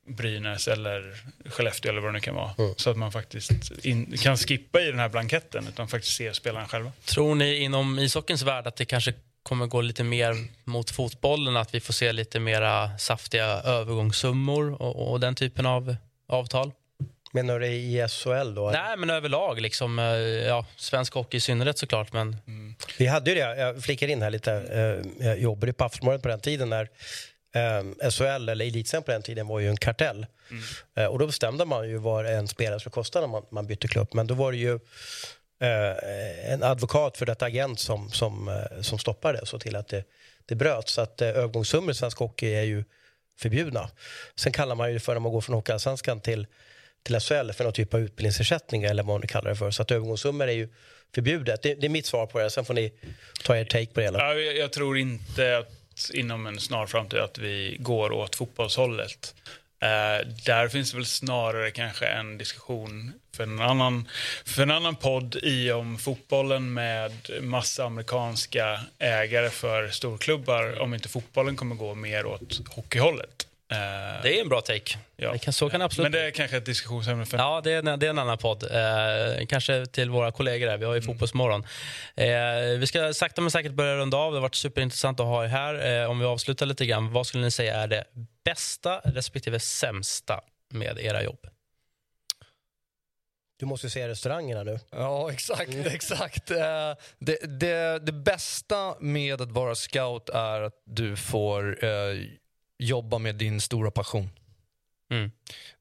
Brynäs 0.06 0.68
eller 0.68 1.14
Skellefteå 1.44 1.90
eller 1.90 2.00
vad 2.00 2.08
det 2.08 2.12
nu 2.12 2.20
kan 2.20 2.34
vara. 2.34 2.50
Så 2.76 2.90
att 2.90 2.96
man 2.96 3.12
faktiskt 3.12 3.50
in, 3.82 4.16
kan 4.18 4.36
skippa 4.36 4.80
i 4.80 4.84
den 4.90 4.98
här 4.98 5.08
blanketten 5.08 5.66
utan 5.68 5.88
faktiskt 5.88 6.16
se 6.16 6.34
spelarna 6.34 6.68
själva. 6.68 6.92
Tror 7.04 7.34
ni 7.34 7.56
inom 7.56 7.98
ishockeyns 7.98 8.42
värld 8.42 8.66
att 8.66 8.76
det 8.76 8.84
kanske 8.84 9.14
kommer 9.42 9.66
gå 9.66 9.80
lite 9.80 10.04
mer 10.04 10.36
mot 10.64 10.90
fotbollen, 10.90 11.56
att 11.56 11.74
vi 11.74 11.80
får 11.80 11.92
se 11.92 12.12
lite 12.12 12.40
mera 12.40 12.98
saftiga 12.98 13.46
övergångssummor 13.46 14.82
och, 14.82 15.12
och 15.12 15.20
den 15.20 15.34
typen 15.34 15.66
av 15.66 15.96
avtal? 16.28 16.72
Menar 17.34 17.60
du 17.60 17.66
i 17.66 18.08
SHL 18.08 18.54
då? 18.54 18.70
Nej, 18.70 18.96
men 18.96 19.10
överlag. 19.10 19.60
Liksom, 19.60 19.98
eh, 19.98 20.04
ja, 20.04 20.66
svensk 20.76 21.14
hockey 21.14 21.36
i 21.36 21.40
synnerhet 21.40 21.78
såklart. 21.78 22.12
Men 22.12 22.36
Vi 22.98 23.06
hade 23.06 23.30
ju 23.30 23.36
det, 23.36 23.56
jag 23.56 23.82
flikar 23.82 24.08
in 24.08 24.22
här 24.22 24.30
lite, 24.30 24.52
eh, 24.52 25.26
jag 25.26 25.38
jobbade 25.38 25.72
på 25.72 25.84
Aftonbladet 25.84 26.22
på 26.22 26.28
den 26.28 26.40
tiden 26.40 26.70
när 26.70 26.88
eh, 27.52 28.10
SHL, 28.10 28.48
eller 28.48 28.64
Elitserien 28.64 29.02
på 29.02 29.10
den 29.10 29.22
tiden, 29.22 29.46
var 29.46 29.60
ju 29.60 29.68
en 29.68 29.76
kartell. 29.76 30.26
Eh, 30.94 31.06
och 31.06 31.18
då 31.18 31.26
bestämde 31.26 31.64
man 31.64 31.88
ju 31.88 31.98
vad 31.98 32.26
en 32.26 32.48
spelare 32.48 32.80
skulle 32.80 32.92
kosta 32.92 33.20
när 33.20 33.26
man, 33.26 33.42
man 33.50 33.66
bytte 33.66 33.88
klubb. 33.88 34.08
Men 34.12 34.26
då 34.26 34.34
var 34.34 34.52
det 34.52 34.58
ju 34.58 34.74
eh, 35.60 36.52
en 36.52 36.62
advokat 36.62 37.16
för 37.16 37.26
detta 37.26 37.46
agent 37.46 37.80
som, 37.80 38.10
som, 38.10 38.48
eh, 38.48 38.80
som 38.80 38.98
stoppade 38.98 39.38
det 39.38 39.42
och 39.42 39.48
såg 39.48 39.60
till 39.60 39.76
att 39.76 39.88
det, 39.88 40.04
det 40.46 40.54
bröts. 40.54 40.92
Så 40.92 41.00
att 41.00 41.20
eh, 41.20 41.28
övergångssummor 41.28 41.90
i 41.90 41.94
svensk 41.94 42.18
hockey 42.18 42.54
är 42.54 42.62
ju 42.62 42.84
förbjudna. 43.38 43.90
Sen 44.36 44.52
kallar 44.52 44.74
man 44.74 44.88
ju 44.88 44.94
det 44.94 45.00
för 45.00 45.12
när 45.12 45.20
man 45.20 45.32
går 45.32 45.40
från 45.40 45.54
Hockeyallsvenskan 45.54 46.20
till, 46.20 46.46
till 47.02 47.20
SHL 47.20 47.52
för 47.52 47.64
någon 47.64 47.72
typ 47.72 47.94
av 47.94 48.00
utbildningsersättning 48.00 48.84
eller 48.84 49.02
vad 49.02 49.14
man 49.14 49.20
nu 49.20 49.26
kallar 49.26 49.50
det 49.50 49.56
för. 49.56 49.70
Så 49.70 49.82
att 49.82 49.90
övergångssummor 49.90 50.48
är 50.48 50.52
ju 50.52 50.68
förbjudet. 51.14 51.62
Det, 51.62 51.74
det 51.74 51.86
är 51.86 51.90
mitt 51.90 52.06
svar 52.06 52.26
på 52.26 52.38
det. 52.38 52.50
Sen 52.50 52.64
får 52.64 52.74
ni 52.74 52.92
ta 53.44 53.56
er 53.56 53.64
take 53.64 53.86
på 53.86 54.00
det 54.00 54.06
hela. 54.06 54.18
Ja, 54.18 54.34
jag, 54.34 54.56
jag 54.56 54.72
tror 54.72 54.98
inte 54.98 55.58
att 55.58 55.81
inom 56.14 56.46
en 56.46 56.60
snar 56.60 56.86
framtid 56.86 57.20
att 57.20 57.38
vi 57.38 57.76
går 57.80 58.12
åt 58.12 58.36
fotbollshållet. 58.36 59.34
Eh, 59.82 60.26
där 60.46 60.68
finns 60.68 60.90
det 60.90 60.96
väl 60.96 61.06
snarare 61.06 61.70
kanske 61.70 62.06
en 62.06 62.38
diskussion 62.38 63.12
för 63.36 63.42
en 63.42 63.60
annan, 63.60 64.08
för 64.44 64.62
en 64.62 64.70
annan 64.70 64.96
podd 64.96 65.36
i 65.42 65.72
om 65.72 65.98
fotbollen 65.98 66.74
med 66.74 67.12
massa 67.40 67.84
amerikanska 67.84 68.80
ägare 68.98 69.50
för 69.50 69.88
storklubbar 69.88 70.80
om 70.80 70.94
inte 70.94 71.08
fotbollen 71.08 71.56
kommer 71.56 71.74
gå 71.74 71.94
mer 71.94 72.26
åt 72.26 72.68
hockeyhållet. 72.68 73.46
Det 74.22 74.38
är 74.38 74.40
en 74.40 74.48
bra 74.48 74.60
take. 74.60 74.98
ja. 75.16 75.32
Det 75.32 75.38
kan, 75.38 75.52
så 75.52 75.70
kan 75.70 75.80
det 75.80 75.86
absolut 75.86 76.04
Men 76.04 76.12
det 76.20 76.26
är 76.26 76.30
kanske 76.30 76.56
ett 76.56 76.66
diskussionsämne 76.66 77.26
för 77.26 77.38
Ja, 77.38 77.60
det 77.64 77.72
är, 77.72 77.88
en, 77.88 77.98
det 77.98 78.06
är 78.06 78.10
en 78.10 78.18
annan 78.18 78.38
podd. 78.38 78.62
Eh, 78.62 79.46
kanske 79.46 79.86
till 79.86 80.10
våra 80.10 80.32
kollegor 80.32 80.68
här. 80.68 80.76
Vi 80.78 80.84
har 80.84 80.94
ju 80.94 81.02
Fotbollsmorgon. 81.02 81.64
Eh, 82.14 82.78
vi 82.78 82.86
ska 82.86 83.14
sakta 83.14 83.40
men 83.40 83.50
säkert 83.50 83.72
börja 83.72 83.96
runda 83.96 84.16
av. 84.16 84.32
Det 84.32 84.36
har 84.38 84.42
varit 84.42 84.54
superintressant 84.54 85.20
att 85.20 85.26
ha 85.26 85.44
er 85.44 85.48
här. 85.48 86.02
Eh, 86.02 86.10
om 86.10 86.18
vi 86.18 86.24
avslutar 86.26 86.66
lite 86.66 86.86
grann, 86.86 87.12
vad 87.12 87.26
skulle 87.26 87.44
ni 87.44 87.50
säga 87.50 87.76
är 87.76 87.86
det 87.86 88.04
bästa 88.44 89.00
respektive 89.04 89.60
sämsta 89.60 90.40
med 90.70 90.98
era 90.98 91.22
jobb? 91.22 91.46
Du 93.58 93.66
måste 93.66 93.86
ju 93.86 93.90
säga 93.90 94.08
restaurangerna 94.08 94.62
nu. 94.62 94.78
Ja, 94.90 95.32
exakt. 95.32 95.70
exakt. 95.86 96.50
Eh, 96.50 96.56
Det, 97.18 97.60
det, 97.60 97.98
det 98.06 98.12
bästa 98.12 98.94
med 99.00 99.40
att 99.40 99.50
vara 99.50 99.74
scout 99.74 100.28
är 100.28 100.60
att 100.62 100.82
du 100.86 101.16
får 101.16 101.84
eh, 101.84 101.90
jobba 102.78 103.18
med 103.18 103.34
din 103.34 103.60
stora 103.60 103.90
passion. 103.90 104.30
Mm. 105.12 105.30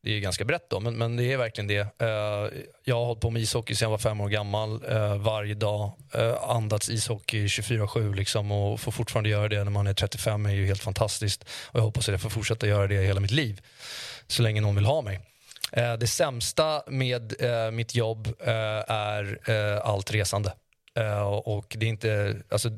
Det 0.02 0.12
är 0.12 0.20
ganska 0.20 0.46
brett 0.46 0.70
då, 0.70 0.80
men, 0.80 0.98
men 0.98 1.18
det 1.18 1.34
är 1.34 1.38
verkligen 1.38 1.68
det. 1.68 1.80
Eh, 1.80 2.62
jag 2.84 2.96
har 2.96 3.06
hållit 3.06 3.22
på 3.22 3.30
med 3.30 3.42
ishockey 3.42 3.76
sedan 3.76 3.86
jag 3.86 3.90
var 3.90 3.98
fem 3.98 4.22
år 4.22 4.30
gammal. 4.30 4.84
eh, 4.88 5.18
varje 5.18 5.54
dag. 5.54 5.92
Uh, 6.16 6.50
andats 6.50 6.90
ishockey 6.90 7.46
24-7 7.46 8.16
liksom, 8.16 8.52
och 8.52 8.80
får 8.80 8.92
fortfarande 8.92 9.30
göra 9.30 9.48
det 9.48 9.64
när 9.64 9.72
man 9.72 9.88
är 9.88 9.94
35 9.94 10.46
är 10.46 10.50
ju 10.50 10.66
helt 10.66 10.84
fantastiskt. 10.84 11.44
Och 11.44 11.80
jag 11.80 11.84
hoppas 11.84 12.10
att 12.10 12.14
jag 12.14 12.22
får 12.22 12.30
fortsätta 12.30 12.68
göra 12.68 12.88
det 12.88 13.02
hela 13.02 13.20
mitt 13.20 13.32
liv. 13.32 13.62
Så 14.28 14.42
länge 14.42 14.62
någon 14.62 14.76
vill 14.76 14.86
ha 14.86 15.02
mig. 15.02 15.20
Det 16.00 16.08
sämsta 16.08 16.84
med 16.88 17.34
mitt 17.74 17.96
jobb 17.96 18.34
är 18.88 19.50
allt 19.80 20.12
resande. 20.12 20.54
Och 21.44 21.76
det 21.80 21.86
är 21.86 21.90
inte, 21.90 22.42
alltså, 22.50 22.70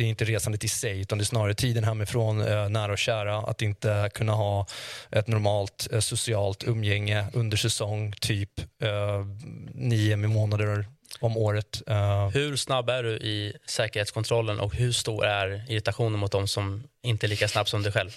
det 0.00 0.06
är 0.06 0.08
inte 0.08 0.24
resandet 0.24 0.64
i 0.64 0.68
sig 0.68 1.00
utan 1.00 1.18
det 1.18 1.22
är 1.22 1.26
snarare 1.26 1.54
tiden 1.54 1.84
hemifrån, 1.84 2.40
eh, 2.40 2.68
nära 2.68 2.92
och 2.92 2.98
kära. 2.98 3.38
Att 3.38 3.62
inte 3.62 4.10
kunna 4.14 4.32
ha 4.32 4.66
ett 5.10 5.26
normalt 5.26 5.88
eh, 5.92 6.00
socialt 6.00 6.64
umgänge 6.64 7.26
under 7.32 7.56
säsong, 7.56 8.12
typ 8.20 8.60
eh, 8.82 9.26
nio 9.74 10.16
månader 10.16 10.86
om 11.20 11.36
året. 11.36 11.82
Eh, 11.86 12.28
Hur 12.28 12.56
snabb 12.56 12.90
är 12.90 13.02
du 13.02 13.16
i 13.16 13.52
säkerhetskontrollen 13.66 14.60
och 14.60 14.74
hur 14.74 14.92
stor 14.92 15.24
är 15.24 15.64
irritationen 15.68 16.18
mot 16.18 16.32
de 16.32 16.48
som 16.48 16.82
inte 17.02 17.26
är 17.26 17.28
lika 17.28 17.48
snabb 17.48 17.68
som 17.68 17.82
du 17.82 17.92
själv? 17.92 18.10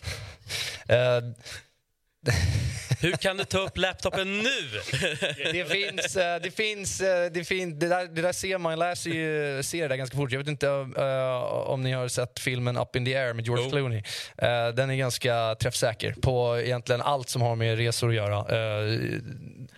Hur 3.03 3.11
kan 3.11 3.38
du 3.38 3.45
ta 3.45 3.57
upp 3.59 3.78
laptopen 3.78 4.38
nu? 4.38 4.80
det 5.51 5.65
finns, 5.69 6.15
eh, 6.15 6.41
det 6.41 6.51
finns, 6.51 7.01
eh, 7.01 7.32
det 7.32 7.43
finns, 7.43 7.80
det 7.80 7.88
där, 7.88 8.07
det 8.07 8.21
där 8.21 8.32
ser 8.32 8.57
man, 8.57 8.80
läser 8.80 9.09
ju, 9.09 9.63
ser 9.63 9.82
det 9.82 9.88
där 9.88 9.95
ganska 9.95 10.17
fort. 10.17 10.32
Jag 10.32 10.39
vet 10.39 10.47
inte 10.47 10.67
eh, 10.97 11.43
om 11.43 11.84
ni 11.84 11.91
har 11.91 12.07
sett 12.07 12.39
filmen 12.39 12.78
Up 12.78 12.95
in 12.95 13.05
the 13.05 13.15
air 13.15 13.34
med 13.34 13.45
George 13.45 13.63
Jo. 13.65 13.71
Clooney. 13.71 14.03
Eh, 14.38 14.67
den 14.67 14.89
är 14.89 14.95
ganska 14.95 15.55
träffsäker 15.55 16.15
på 16.21 16.59
egentligen 16.59 17.01
allt 17.01 17.30
som 17.30 17.41
har 17.41 17.55
med 17.55 17.78
resor 17.78 18.09
att 18.09 18.15
göra. 18.15 18.38
Eh, 18.39 18.99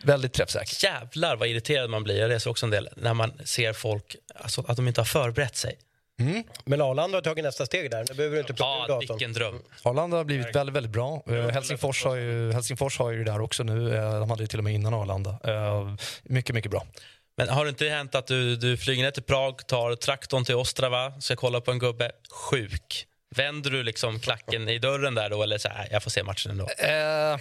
väldigt 0.04 0.34
träffsäker. 0.34 0.86
Jävlar 0.86 1.36
vad 1.36 1.48
irriterad 1.48 1.90
man 1.90 2.04
blir, 2.04 2.20
jag 2.20 2.30
reser 2.30 2.50
också 2.50 2.66
en 2.66 2.70
del, 2.70 2.90
när 2.96 3.14
man 3.14 3.34
ser 3.46 3.74
folk, 3.74 4.16
alltså, 4.36 4.66
att 4.68 4.76
de 4.76 4.88
inte 4.88 5.02
har 5.02 5.06
förberett 5.06 5.56
sig. 5.56 5.78
Men 6.66 6.82
Arlanda 6.82 7.18
har 7.18 7.22
tagit 7.22 7.44
nästa 7.44 7.66
steg 7.66 7.92
där. 7.92 8.06
Nu 8.10 8.16
behöver 8.16 8.36
du 8.36 8.42
inte 8.42 8.54
plocka 8.54 8.72
ur 8.72 8.80
Ja, 8.82 8.88
datorn. 8.88 9.00
vilken 9.00 9.34
dröm. 9.34 9.62
Arlanda 9.84 10.18
har 10.18 10.24
blivit 10.24 10.56
väldigt, 10.56 10.76
väldigt 10.76 10.92
bra. 10.92 11.24
Eh, 11.28 11.48
Helsingfors, 11.50 12.04
har 12.06 12.16
ju, 12.16 12.52
Helsingfors 12.54 12.98
har 13.00 13.12
ju 13.12 13.24
det 13.24 13.32
där 13.32 13.42
också 13.42 13.64
nu. 13.64 13.96
Eh, 13.96 14.20
de 14.20 14.30
hade 14.30 14.44
det 14.44 14.48
till 14.48 14.60
och 14.60 14.64
med 14.64 14.74
innan 14.74 14.94
Arlanda. 14.94 15.38
Eh, 15.44 15.96
mycket, 16.24 16.56
mycket 16.56 16.72
bra. 16.72 16.86
Men 17.38 17.50
har 17.50 17.66
det 17.66 17.70
inte 17.70 17.86
hänt 17.90 18.16
att 18.16 18.28
du, 18.28 18.56
du 18.56 18.78
flyger 18.78 19.04
ner 19.04 19.12
till 19.12 19.24
Prag, 19.24 19.68
tar 19.68 19.96
traktorn 19.96 20.46
till 20.46 20.56
Ostrava, 20.56 21.22
ska 21.22 21.36
kolla 21.36 21.62
på 21.62 21.72
en 21.72 21.80
gubbe, 21.80 22.12
sjuk? 22.32 23.08
Vänder 23.36 23.70
du 23.72 23.84
liksom 23.84 24.20
klacken 24.20 24.70
i 24.70 24.80
dörren 24.80 25.16
där 25.16 25.30
då 25.30 25.44
eller 25.44 25.58
så 25.58 25.70
här, 25.70 25.88
jag 25.92 26.04
får 26.04 26.12
se 26.12 26.24
matchen 26.24 26.52
ändå? 26.52 26.64
Eh, 26.78 27.40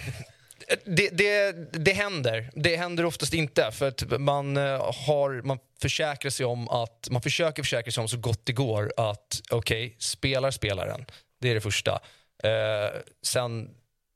det, 0.85 1.09
det, 1.09 1.51
det 1.71 1.91
händer. 1.91 2.49
Det 2.53 2.75
händer 2.75 3.05
oftast 3.05 3.33
inte. 3.33 3.71
För 3.71 3.87
att 3.87 4.19
man, 4.19 4.57
eh, 4.57 4.93
har, 5.07 5.41
man 5.41 5.59
försäkrar 5.81 6.29
sig 6.29 6.45
om 6.45 6.69
att, 6.69 7.07
man 7.11 7.21
försöker 7.21 7.63
försäkra 7.63 7.91
sig 7.91 8.01
om 8.01 8.07
så 8.07 8.17
gott 8.17 8.45
det 8.45 8.53
går 8.53 8.93
att 8.97 9.41
okej, 9.51 9.95
spelar 9.99 10.51
spelaren. 10.51 11.05
Det 11.41 11.49
är 11.49 11.53
det 11.53 11.61
första. 11.61 11.91
Eh, 12.43 13.01
sen, 13.21 13.69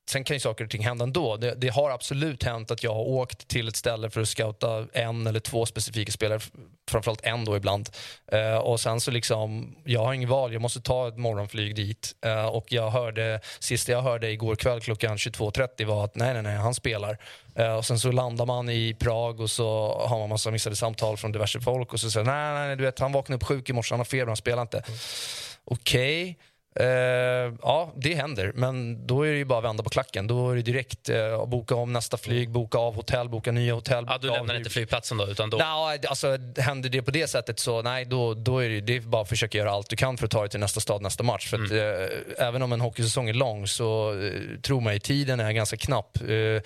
sen 0.10 0.24
kan 0.24 0.36
ju 0.36 0.39
saker 0.39 0.64
och 0.64 0.70
ting 0.70 0.84
hända 0.84 1.03
ändå. 1.03 1.38
Det, 1.38 1.55
det 1.57 1.70
har 1.70 1.89
absolut 1.89 2.43
hänt 2.43 2.72
att 2.72 2.84
jag 2.84 2.93
har 2.93 3.01
åkt 3.07 3.47
till 3.47 3.68
ett 3.68 3.76
ställe 3.76 4.10
för 4.10 4.22
att 4.22 4.28
scouta 4.28 4.88
en 4.93 5.28
eller 5.28 5.39
två 5.39 5.66
specifika 5.66 6.12
spelare, 6.12 6.39
framförallt 6.89 7.26
en 7.26 7.45
då 7.45 7.57
ibland. 7.57 7.89
Eh, 8.32 8.57
och 8.57 8.80
sen 8.80 9.01
så 9.01 9.12
liksom, 9.12 9.76
jag 9.84 10.03
har 10.03 10.14
inget 10.14 10.30
val, 10.30 10.53
jag 10.53 10.62
måste 10.62 10.82
ta 10.82 11.07
ett 11.07 11.18
morgonflyg 11.18 11.76
dit. 11.76 12.16
Eh, 12.26 12.45
och 12.45 12.66
jag 12.72 12.89
hörde, 12.89 13.39
sista 13.60 13.91
jag 13.91 14.01
hörde 14.01 14.32
igår 14.32 14.55
kväll 14.55 14.82
klockan 14.82 15.18
22.30 15.18 15.86
var 15.86 16.05
att 16.05 16.16
nej, 16.16 16.34
nej, 16.34 16.43
nej, 16.43 16.55
han 16.55 16.76
spelar. 16.76 17.18
Eh, 17.55 17.74
och 17.74 17.86
sen 17.86 17.99
så 17.99 18.12
landar 18.12 18.45
man 18.45 18.70
i 18.70 18.95
Prag 18.99 19.39
och 19.39 19.49
så 19.49 19.97
har 20.07 20.20
man 20.20 20.30
massa 20.30 20.51
missade 20.51 20.76
samtal 20.76 21.18
från 21.18 21.32
diverse 21.32 21.62
folk 21.62 21.93
och 21.93 21.99
så 21.99 22.12
säger 22.12 22.26
nej, 22.26 22.53
nej, 22.53 22.68
nej, 22.68 22.76
du 22.76 22.84
vet, 22.84 22.99
han 22.99 23.12
vaknade 23.12 23.36
upp 23.36 23.43
sjuk 23.43 23.70
i 23.70 23.74
morse, 23.74 23.93
han 23.93 23.99
har 23.99 24.05
feber, 24.05 24.28
han 24.28 24.38
spelar 24.38 24.62
inte. 24.62 24.84
Okej. 25.66 26.38
Eh, 26.80 27.53
ja, 27.61 27.93
det 27.95 28.13
händer. 28.13 28.51
Men 28.55 29.07
då 29.07 29.23
är 29.23 29.32
det 29.32 29.38
ju 29.38 29.45
bara 29.45 29.59
att 29.59 29.65
vända 29.65 29.84
på 29.84 29.89
klacken. 29.89 30.27
Då 30.27 30.51
är 30.51 30.55
det 30.55 30.61
direkt 30.61 31.09
eh, 31.09 31.45
boka 31.45 31.75
om 31.75 31.93
nästa 31.93 32.17
flyg, 32.17 32.49
boka 32.51 32.77
av 32.77 32.95
hotell, 32.95 33.30
boka 33.30 33.51
nya 33.51 33.73
hotell. 33.73 34.05
Ja, 34.07 34.17
du 34.17 34.30
av 34.30 34.36
lämnar 34.36 34.55
inte 34.55 34.69
flygplatsen 34.69 35.17
då? 35.17 35.27
Utan 35.27 35.49
då... 35.49 35.57
Nej, 35.57 35.99
alltså, 36.07 36.38
händer 36.57 36.89
det 36.89 37.01
på 37.01 37.11
det 37.11 37.27
sättet 37.27 37.59
så 37.59 37.82
nej, 37.82 38.05
då, 38.05 38.34
då 38.34 38.59
är 38.59 38.69
det, 38.69 38.82
det 38.82 38.95
är 38.95 39.01
bara 39.01 39.21
att 39.21 39.30
försöka 39.30 39.57
göra 39.57 39.71
allt 39.71 39.89
du 39.89 39.95
kan 39.95 40.17
för 40.17 40.25
att 40.25 40.32
ta 40.32 40.41
dig 40.41 40.49
till 40.49 40.59
nästa 40.59 40.80
stad 40.80 41.01
nästa 41.01 41.23
match. 41.23 41.49
För 41.49 41.63
att, 41.63 41.71
eh, 41.71 42.47
även 42.47 42.61
om 42.61 42.73
en 42.73 42.82
hockeysäsong 42.82 43.30
är 43.30 43.34
lång 43.34 43.67
så 43.67 44.19
eh, 44.21 44.32
tro 44.61 44.80
mig, 44.80 44.99
tiden 44.99 45.39
är 45.39 45.51
ganska 45.51 45.77
knapp. 45.77 46.17
Eh, 46.21 46.61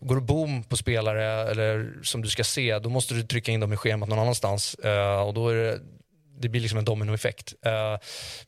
går 0.00 0.14
du 0.14 0.20
boom 0.20 0.62
på 0.62 0.76
spelare 0.76 1.50
eller 1.50 1.92
som 2.02 2.22
du 2.22 2.28
ska 2.28 2.44
se, 2.44 2.78
då 2.78 2.88
måste 2.88 3.14
du 3.14 3.22
trycka 3.22 3.52
in 3.52 3.60
dem 3.60 3.72
i 3.72 3.76
schemat 3.76 4.08
någon 4.08 4.18
annanstans. 4.18 4.74
Eh, 4.74 5.20
och 5.20 5.34
då 5.34 5.48
är 5.48 5.54
det, 5.54 5.78
det 6.38 6.48
blir 6.48 6.60
liksom 6.60 6.78
en 6.78 6.84
dominoeffekt. 6.84 7.54
Eh, 7.66 7.96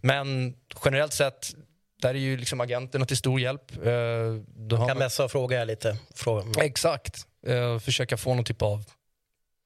men 0.01 0.55
generellt 0.85 1.13
sett, 1.13 1.51
där 2.03 2.15
är 2.15 2.19
ju 2.19 2.37
liksom 2.37 2.61
agenterna 2.61 3.07
till 3.07 3.17
stor 3.17 3.41
hjälp. 3.41 3.77
Har 3.77 4.71
Kan 4.71 4.79
man- 4.81 4.99
messa 4.99 5.25
och 5.25 5.31
fråga 5.31 5.65
lite. 5.65 5.97
Fråga. 6.15 6.65
Exakt. 6.65 7.17
Eh, 7.47 7.79
försöka 7.79 8.17
få 8.17 8.35
någon 8.35 8.45
typ 8.45 8.63
av 8.63 8.85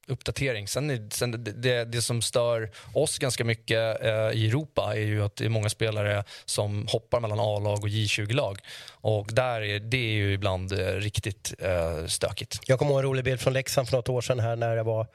uppdatering. 0.07 0.69
Sen, 0.69 0.91
är, 0.91 1.09
sen 1.11 1.31
det, 1.31 1.53
det, 1.53 1.85
det 1.85 2.03
som 2.03 2.23
stör 2.23 2.71
oss 2.93 3.19
ganska 3.19 3.45
mycket 3.45 4.03
eh, 4.03 4.11
i 4.11 4.49
Europa 4.49 4.93
är 4.95 5.01
ju 5.01 5.25
att 5.25 5.37
det 5.37 5.45
är 5.45 5.49
många 5.49 5.69
spelare 5.69 6.25
som 6.45 6.87
hoppar 6.87 7.21
mellan 7.21 7.41
A-lag 7.41 7.79
och 7.83 7.89
J20-lag. 7.89 8.59
Och 8.91 9.29
där 9.33 9.61
är, 9.61 9.81
det 9.81 9.97
är 9.97 10.13
ju 10.13 10.33
ibland 10.33 10.73
eh, 10.73 10.87
riktigt 10.87 11.55
eh, 11.59 12.07
stökigt. 12.07 12.61
Jag 12.67 12.79
kommer 12.79 12.93
ihåg 12.93 13.01
en 13.01 13.07
rolig 13.07 13.25
bild 13.25 13.41
från 13.41 13.53
Leksand 13.53 13.89
för 13.89 13.97
något 13.97 14.09
år 14.09 14.21
sedan 14.21 14.41
här 14.41 14.57
när 14.57 14.77
det 14.77 14.83
var 14.83 15.07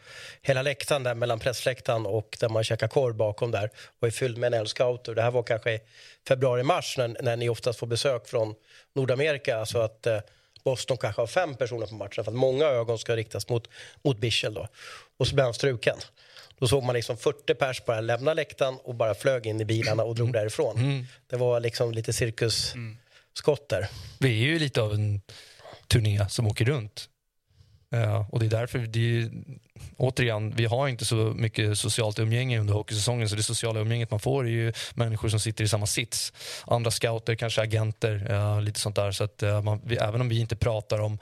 hela 0.41 0.61
läktaren 0.61 1.03
där 1.03 1.15
mellan 1.15 1.39
pressläktaren 1.39 2.05
och 2.05 2.37
där 2.39 2.49
man 2.49 2.63
käkar 2.63 2.87
korv 2.87 3.15
bakom 3.15 3.51
där 3.51 3.69
och 3.99 4.07
är 4.07 4.11
fylld 4.11 4.37
med 4.37 4.53
NL-scouter. 4.53 5.15
Det 5.15 5.21
här 5.21 5.31
var 5.31 5.43
kanske 5.43 5.71
i 5.71 5.79
februari-mars 6.27 6.97
när, 6.97 7.17
när 7.21 7.35
ni 7.35 7.49
oftast 7.49 7.79
får 7.79 7.87
besök 7.87 8.27
från 8.27 8.55
Nordamerika. 8.95 9.65
Så 9.65 9.81
att 9.81 10.07
eh, 10.07 10.19
Boston 10.63 10.97
kanske 10.97 11.21
har 11.21 11.27
fem 11.27 11.55
personer 11.55 11.87
på 11.87 11.95
matchen 11.95 12.23
för 12.23 12.31
att 12.31 12.37
många 12.37 12.65
ögon 12.65 12.99
ska 12.99 13.15
riktas 13.15 13.49
mot, 13.49 13.69
mot 14.03 14.17
Bichel 14.17 14.53
då. 14.53 14.67
Och 15.17 15.27
så 15.27 15.35
blev 15.35 15.45
han 15.45 15.53
struken. 15.53 15.97
Då 16.59 16.67
såg 16.67 16.83
man 16.83 16.95
liksom 16.95 17.17
40 17.17 17.53
pers 17.55 17.85
bara 17.85 18.01
lämna 18.01 18.33
läktaren 18.33 18.77
och 18.83 18.95
bara 18.95 19.15
flög 19.15 19.47
in 19.47 19.61
i 19.61 19.65
bilarna 19.65 20.03
och 20.03 20.15
drog 20.15 20.33
därifrån. 20.33 21.07
Det 21.29 21.37
var 21.37 21.59
liksom 21.59 21.91
lite 21.91 22.13
cirkusskott 22.13 23.69
där. 23.69 23.87
Vi 24.19 24.29
är 24.29 24.47
ju 24.47 24.59
lite 24.59 24.81
av 24.81 24.93
en 24.93 25.21
turné 25.87 26.25
som 26.29 26.47
åker 26.47 26.65
runt. 26.65 27.09
Eh, 27.91 28.29
och 28.29 28.39
det 28.39 28.45
är 28.45 28.49
därför, 28.49 28.79
det 28.79 29.19
är, 29.19 29.31
återigen, 29.97 30.51
vi 30.55 30.65
har 30.65 30.87
inte 30.87 31.05
så 31.05 31.15
mycket 31.15 31.77
socialt 31.77 32.19
umgänge 32.19 32.59
under 32.59 32.73
hockeysäsongen 32.73 33.29
så 33.29 33.35
det 33.35 33.43
sociala 33.43 33.79
umgänget 33.79 34.11
man 34.11 34.19
får 34.19 34.45
är 34.45 34.49
ju 34.49 34.73
människor 34.93 35.29
som 35.29 35.39
sitter 35.39 35.63
i 35.63 35.67
samma 35.67 35.85
sits. 35.85 36.33
Andra 36.67 36.91
scouter, 36.91 37.35
kanske 37.35 37.61
agenter, 37.61 38.31
eh, 38.31 38.61
lite 38.61 38.79
sånt 38.79 38.95
där. 38.95 39.11
Så 39.11 39.23
att, 39.23 39.43
eh, 39.43 39.61
man, 39.61 39.81
vi, 39.83 39.95
även 39.95 40.21
om 40.21 40.29
vi 40.29 40.39
inte 40.39 40.55
pratar 40.55 40.99
om 40.99 41.17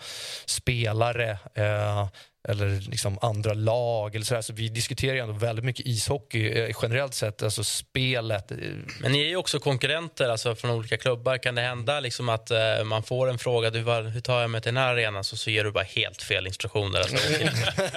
spelare 0.46 1.38
eh, 1.54 2.08
eller 2.48 2.90
liksom 2.90 3.18
andra 3.22 3.54
lag 3.54 4.16
eller 4.16 4.26
så, 4.26 4.44
så 4.44 4.54
vi 4.54 4.70
diskuterar 4.70 5.14
ju 5.14 5.20
ändå 5.20 5.34
väldigt 5.34 5.66
mycket 5.66 5.86
ishockey 5.86 6.50
eh, 6.50 6.76
generellt 6.82 7.14
sett, 7.14 7.44
alltså 7.44 7.64
spelet. 7.64 8.52
Men 9.00 9.12
ni 9.12 9.22
är 9.22 9.28
ju 9.28 9.36
också 9.36 9.60
konkurrenter 9.60 10.30
alltså, 10.30 10.56
från 10.56 10.72
olika 10.72 10.98
klubbar. 10.98 11.38
Kan 11.38 11.56
det 11.56 11.62
hända 11.62 12.00
liksom, 12.00 12.30
att 12.30 12.52
eh, 12.52 12.84
man 12.86 13.04
får 13.04 13.30
en 13.30 13.38
fråga, 13.38 13.70
du, 13.70 13.82
var, 13.82 14.04
hur 14.04 14.22
tar 14.22 14.42
jag 14.42 14.50
mig 14.50 14.62
till 14.62 14.74
den 14.74 14.84
här 14.84 14.94
arenan? 14.94 15.24
Så, 15.24 15.38
så 15.38 15.50
ger 15.50 15.64
du 15.64 15.72
bara 15.72 15.84
helt 15.84 16.22
fel 16.22 16.48
instruktioner. 16.48 17.00
Alltså, 17.00 17.18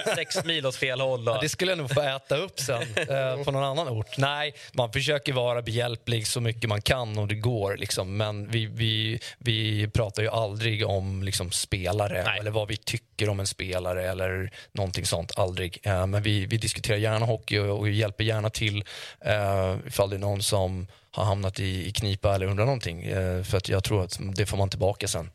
sex 0.15 0.45
mil 0.45 0.65
åt 0.65 0.75
fel 0.75 1.01
håll. 1.01 1.29
Och... 1.29 1.35
Ja, 1.35 1.41
det 1.41 1.49
skulle 1.49 1.71
jag 1.71 1.77
nog 1.77 1.93
få 1.93 2.01
äta 2.01 2.37
upp 2.37 2.59
sen 2.59 2.81
eh, 2.81 3.43
på 3.43 3.51
någon 3.51 3.63
annan 3.63 3.89
ort. 3.89 4.17
Nej, 4.17 4.53
man 4.73 4.91
försöker 4.91 5.33
vara 5.33 5.61
behjälplig 5.61 6.27
så 6.27 6.41
mycket 6.41 6.69
man 6.69 6.81
kan 6.81 7.17
och 7.17 7.27
det 7.27 7.35
går. 7.35 7.77
Liksom. 7.77 8.17
Men 8.17 8.51
vi, 8.51 8.65
vi, 8.65 9.19
vi 9.37 9.87
pratar 9.87 10.23
ju 10.23 10.29
aldrig 10.29 10.87
om 10.87 11.23
liksom, 11.23 11.51
spelare 11.51 12.23
Nej. 12.23 12.39
eller 12.39 12.51
vad 12.51 12.67
vi 12.67 12.77
tycker 12.77 13.29
om 13.29 13.39
en 13.39 13.47
spelare 13.47 14.09
eller 14.09 14.40
någonting 14.71 15.05
sånt. 15.05 15.31
Aldrig. 15.35 15.79
Eh, 15.83 16.07
men 16.07 16.23
vi, 16.23 16.45
vi 16.45 16.57
diskuterar 16.57 16.97
gärna 16.97 17.25
hockey 17.25 17.59
och, 17.59 17.79
och 17.79 17.89
hjälper 17.89 18.23
gärna 18.23 18.49
till 18.49 18.83
eh, 19.21 19.77
ifall 19.87 20.09
det 20.09 20.15
är 20.15 20.19
någon 20.19 20.43
som 20.43 20.87
har 21.11 21.25
hamnat 21.25 21.59
i, 21.59 21.87
i 21.87 21.91
knipa 21.91 22.35
eller 22.35 22.45
undrar 22.45 22.65
någonting. 22.65 23.03
Eh, 23.03 23.43
för 23.43 23.57
att 23.57 23.69
jag 23.69 23.83
tror 23.83 24.03
att 24.03 24.19
det 24.35 24.45
får 24.45 24.57
man 24.57 24.69
tillbaka 24.69 25.07
sen. 25.07 25.29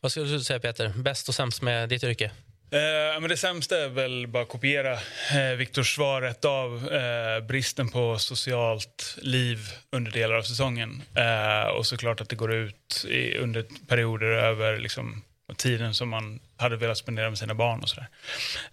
Vad 0.00 0.10
skulle 0.10 0.26
du 0.26 0.40
säga 0.40 0.60
Peter, 0.60 0.88
bäst 0.96 1.28
och 1.28 1.34
sämst 1.34 1.62
med 1.62 1.88
ditt 1.88 2.04
yrke? 2.04 2.30
Eh, 2.70 3.20
men 3.20 3.28
det 3.28 3.36
sämsta 3.36 3.78
är 3.78 3.88
väl 3.88 4.26
bara 4.26 4.42
att 4.42 4.48
kopiera 4.48 4.92
eh, 4.92 5.56
Viktors 5.56 5.94
svar 5.94 6.20
rätt 6.20 6.44
av. 6.44 6.92
Eh, 6.92 7.46
bristen 7.46 7.88
på 7.88 8.18
socialt 8.18 9.18
liv 9.22 9.58
under 9.90 10.10
delar 10.10 10.34
av 10.34 10.42
säsongen. 10.42 11.02
Eh, 11.14 11.68
och 11.68 11.86
såklart 11.86 12.20
att 12.20 12.28
det 12.28 12.36
går 12.36 12.52
ut 12.54 13.04
i, 13.08 13.36
under 13.36 13.64
perioder 13.88 14.26
över 14.26 14.78
liksom, 14.78 15.22
tiden 15.54 15.94
som 15.94 16.08
man 16.08 16.40
hade 16.56 16.76
velat 16.76 16.98
spendera 16.98 17.28
med 17.28 17.38
sina 17.38 17.54
barn 17.54 17.82
och 17.82 17.88
sådär. 17.88 18.08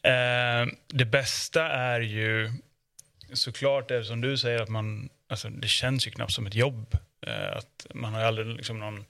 Eh, 0.02 0.68
det 0.88 1.06
bästa 1.06 1.68
är 1.68 2.02
ju 2.02 2.52
såklart 3.34 3.92
är 3.92 3.98
det 3.98 4.06
som 4.06 4.22
du 4.22 4.38
säger 4.38 4.62
att 4.62 4.70
man, 4.70 5.10
alltså, 5.30 5.50
det 5.50 5.68
känns 5.68 6.08
ju 6.08 6.12
knappt 6.12 6.32
som 6.32 6.48
ett 6.48 6.56
jobb. 6.56 6.98
Eh, 7.28 7.58
att 7.58 7.88
man 7.94 8.14
har 8.14 8.22
aldrig 8.22 8.48
liksom 8.48 8.80
någon 8.80 9.06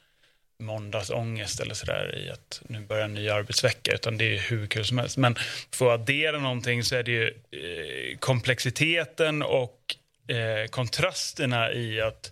måndagsångest 0.60 1.60
eller 1.60 1.74
sådär 1.74 2.18
i 2.18 2.30
att 2.30 2.62
nu 2.70 2.80
börjar 2.80 3.06
en 3.06 3.14
ny 3.14 3.30
arbetsvecka, 3.30 3.92
utan 3.92 4.18
det 4.18 4.36
är 4.36 4.40
hur 4.40 4.68
kul 4.68 4.86
som 4.86 4.98
helst. 4.98 5.18
Men 5.18 5.36
för 5.72 5.94
att 5.94 6.02
addera 6.02 6.40
någonting 6.40 6.84
så 6.84 6.96
är 6.96 7.04
det 7.04 7.12
ju 7.12 7.28
eh, 7.28 8.18
komplexiteten 8.18 9.44
och 9.44 9.96
eh, 10.28 10.68
kontrasterna 10.70 11.74
i 11.74 12.02
att 12.02 12.32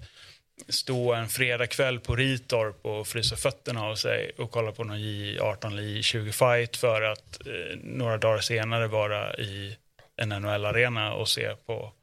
stå 0.70 1.14
en 1.14 1.30
fredagkväll 1.30 2.00
på 2.00 2.16
Ritorp 2.16 2.86
och 2.86 3.08
frysa 3.08 3.36
fötterna 3.36 3.84
av 3.84 3.96
sig 3.96 4.32
och 4.38 4.52
kolla 4.52 4.72
på 4.72 4.84
någon 4.84 4.98
J18 4.98 5.68
eller 5.68 5.84
J20 5.84 6.32
fight 6.32 6.78
för 6.78 7.02
att 7.02 7.48
eh, 7.48 7.78
några 7.84 8.18
dagar 8.18 8.40
senare 8.40 8.88
vara 8.88 9.36
i 9.36 9.78
en 10.16 10.30
NHL-arena 10.30 11.14
och 11.14 11.30
se 11.30 11.56
på 11.66 11.94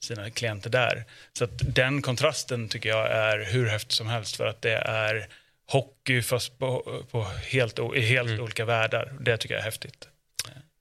sina 0.00 0.30
klienter 0.30 0.70
där. 0.70 1.04
Så 1.32 1.46
den 1.50 2.02
kontrasten 2.02 2.68
tycker 2.68 2.88
jag 2.88 3.10
är 3.10 3.44
hur 3.44 3.66
häftig 3.66 3.92
som 3.92 4.08
helst 4.08 4.36
för 4.36 4.46
att 4.46 4.62
det 4.62 4.76
är 4.76 5.28
hockey 5.66 6.22
fast 6.22 6.58
på, 6.58 7.02
på 7.10 7.22
helt, 7.24 7.78
i 7.78 8.00
helt 8.00 8.40
olika 8.40 8.64
världar. 8.64 9.12
Det 9.20 9.36
tycker 9.36 9.54
jag 9.54 9.60
är 9.60 9.64
häftigt. 9.64 10.08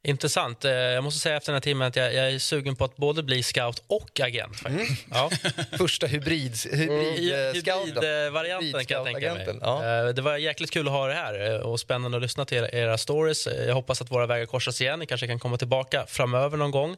Intressant. 0.03 0.65
Eh, 0.65 0.71
Jag 0.71 1.03
måste 1.03 1.19
säga 1.19 1.37
efter 1.37 1.51
den 1.51 1.55
här 1.55 1.61
timmen 1.61 1.87
att 1.87 1.95
jag, 1.95 2.13
jag 2.13 2.31
är 2.31 2.39
sugen 2.39 2.75
på 2.75 2.85
att 2.85 2.95
både 2.95 3.23
bli 3.23 3.43
scout 3.43 3.83
och 3.87 4.19
agent. 4.19 4.59
Faktiskt. 4.59 5.05
Ja. 5.11 5.29
Första 5.77 6.07
hybrid, 6.07 6.55
hybrid, 6.71 7.33
eh, 7.33 7.53
scout 7.53 7.95
då. 7.95 8.01
Hybridvarianten 8.01 8.85
kan 8.85 8.97
jag 8.97 9.05
tänka 9.05 9.33
mig. 9.33 9.57
Ja. 9.61 9.99
Eh, 9.99 10.07
Det 10.13 10.21
var 10.21 10.37
jäkligt 10.37 10.71
kul 10.71 10.87
att 10.87 10.93
ha 10.93 11.07
det 11.07 11.13
här 11.13 11.51
eh, 11.51 11.55
och 11.59 11.79
spännande 11.79 12.17
att 12.17 12.21
lyssna 12.23 12.45
till 12.45 12.67
era 12.71 12.97
stories. 12.97 13.47
Eh, 13.47 13.65
Jag 13.67 13.73
hoppas 13.75 14.01
att 14.01 14.11
våra 14.11 14.25
vägar 14.25 14.45
korsas 14.45 14.81
igen. 14.81 14.99
Ni 14.99 15.05
kanske 15.05 15.27
kan 15.27 15.39
komma 15.39 15.57
tillbaka 15.57 16.05
framöver 16.07 16.57
någon 16.57 16.71
gång. 16.71 16.95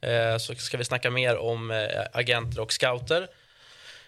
Eh, 0.00 0.38
Så 0.38 0.54
ska 0.54 0.76
vi 0.76 0.84
snacka 0.84 1.10
mer 1.10 1.36
om 1.36 1.70
eh, 1.70 1.78
agenter 2.12 2.60
och 2.60 2.72
scouter. 2.72 3.20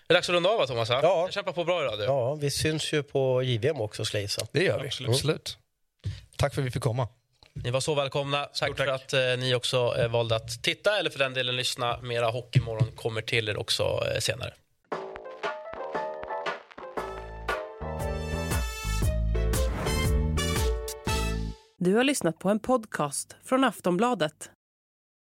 Det 0.06 0.12
är 0.12 0.14
dags 0.14 0.28
att 0.28 0.32
runda 0.34 0.48
av, 0.50 0.66
Thomas? 0.66 0.88
Ja. 0.88 1.00
Jag 1.02 1.32
kämpar 1.32 1.52
på 1.52 1.64
bra 1.64 1.82
idag. 1.82 1.98
Du. 1.98 2.04
Ja, 2.04 2.34
vi 2.34 2.50
syns 2.50 2.92
ju 2.92 3.02
på 3.02 3.42
JVM 3.42 3.80
också, 3.80 4.04
ska 4.04 4.20
jag. 4.20 4.30
Det 4.52 4.64
gör 4.64 4.80
vi. 4.80 4.86
Absolut. 4.86 5.10
Absolut. 5.14 5.58
Tack 6.36 6.54
för 6.54 6.62
att 6.62 6.66
vi 6.66 6.70
fick 6.70 6.82
komma. 6.82 7.08
Ni 7.64 7.70
var 7.70 7.80
så 7.80 7.94
välkomna. 7.94 8.38
Tack, 8.44 8.54
Stort 8.56 8.76
tack. 8.76 8.86
för 8.86 8.94
att 8.94 9.12
eh, 9.12 9.38
ni 9.38 9.54
också 9.54 9.94
eh, 9.98 10.08
valde 10.10 10.36
att 10.36 10.62
titta 10.62 10.98
eller 10.98 11.10
för 11.10 11.18
den 11.18 11.34
delen 11.34 11.56
lyssna. 11.56 11.98
Mera 12.02 12.30
Hockeymorgon 12.30 12.92
kommer 12.96 13.20
till 13.22 13.48
er 13.48 13.56
också 13.56 13.82
eh, 13.82 14.20
senare. 14.20 14.54
Du 21.78 21.94
har 21.94 22.04
lyssnat 22.04 22.38
på 22.38 22.48
en 22.50 22.58
podcast 22.58 23.36
från 23.44 23.64
Aftonbladet. 23.64 24.50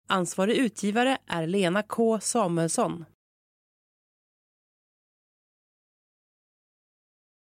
Ansvarig 0.08 0.56
utgivare 0.58 1.18
är 1.28 1.48
Lena 1.48 1.84
K 1.84 2.20
Samuelsson. 2.20 3.06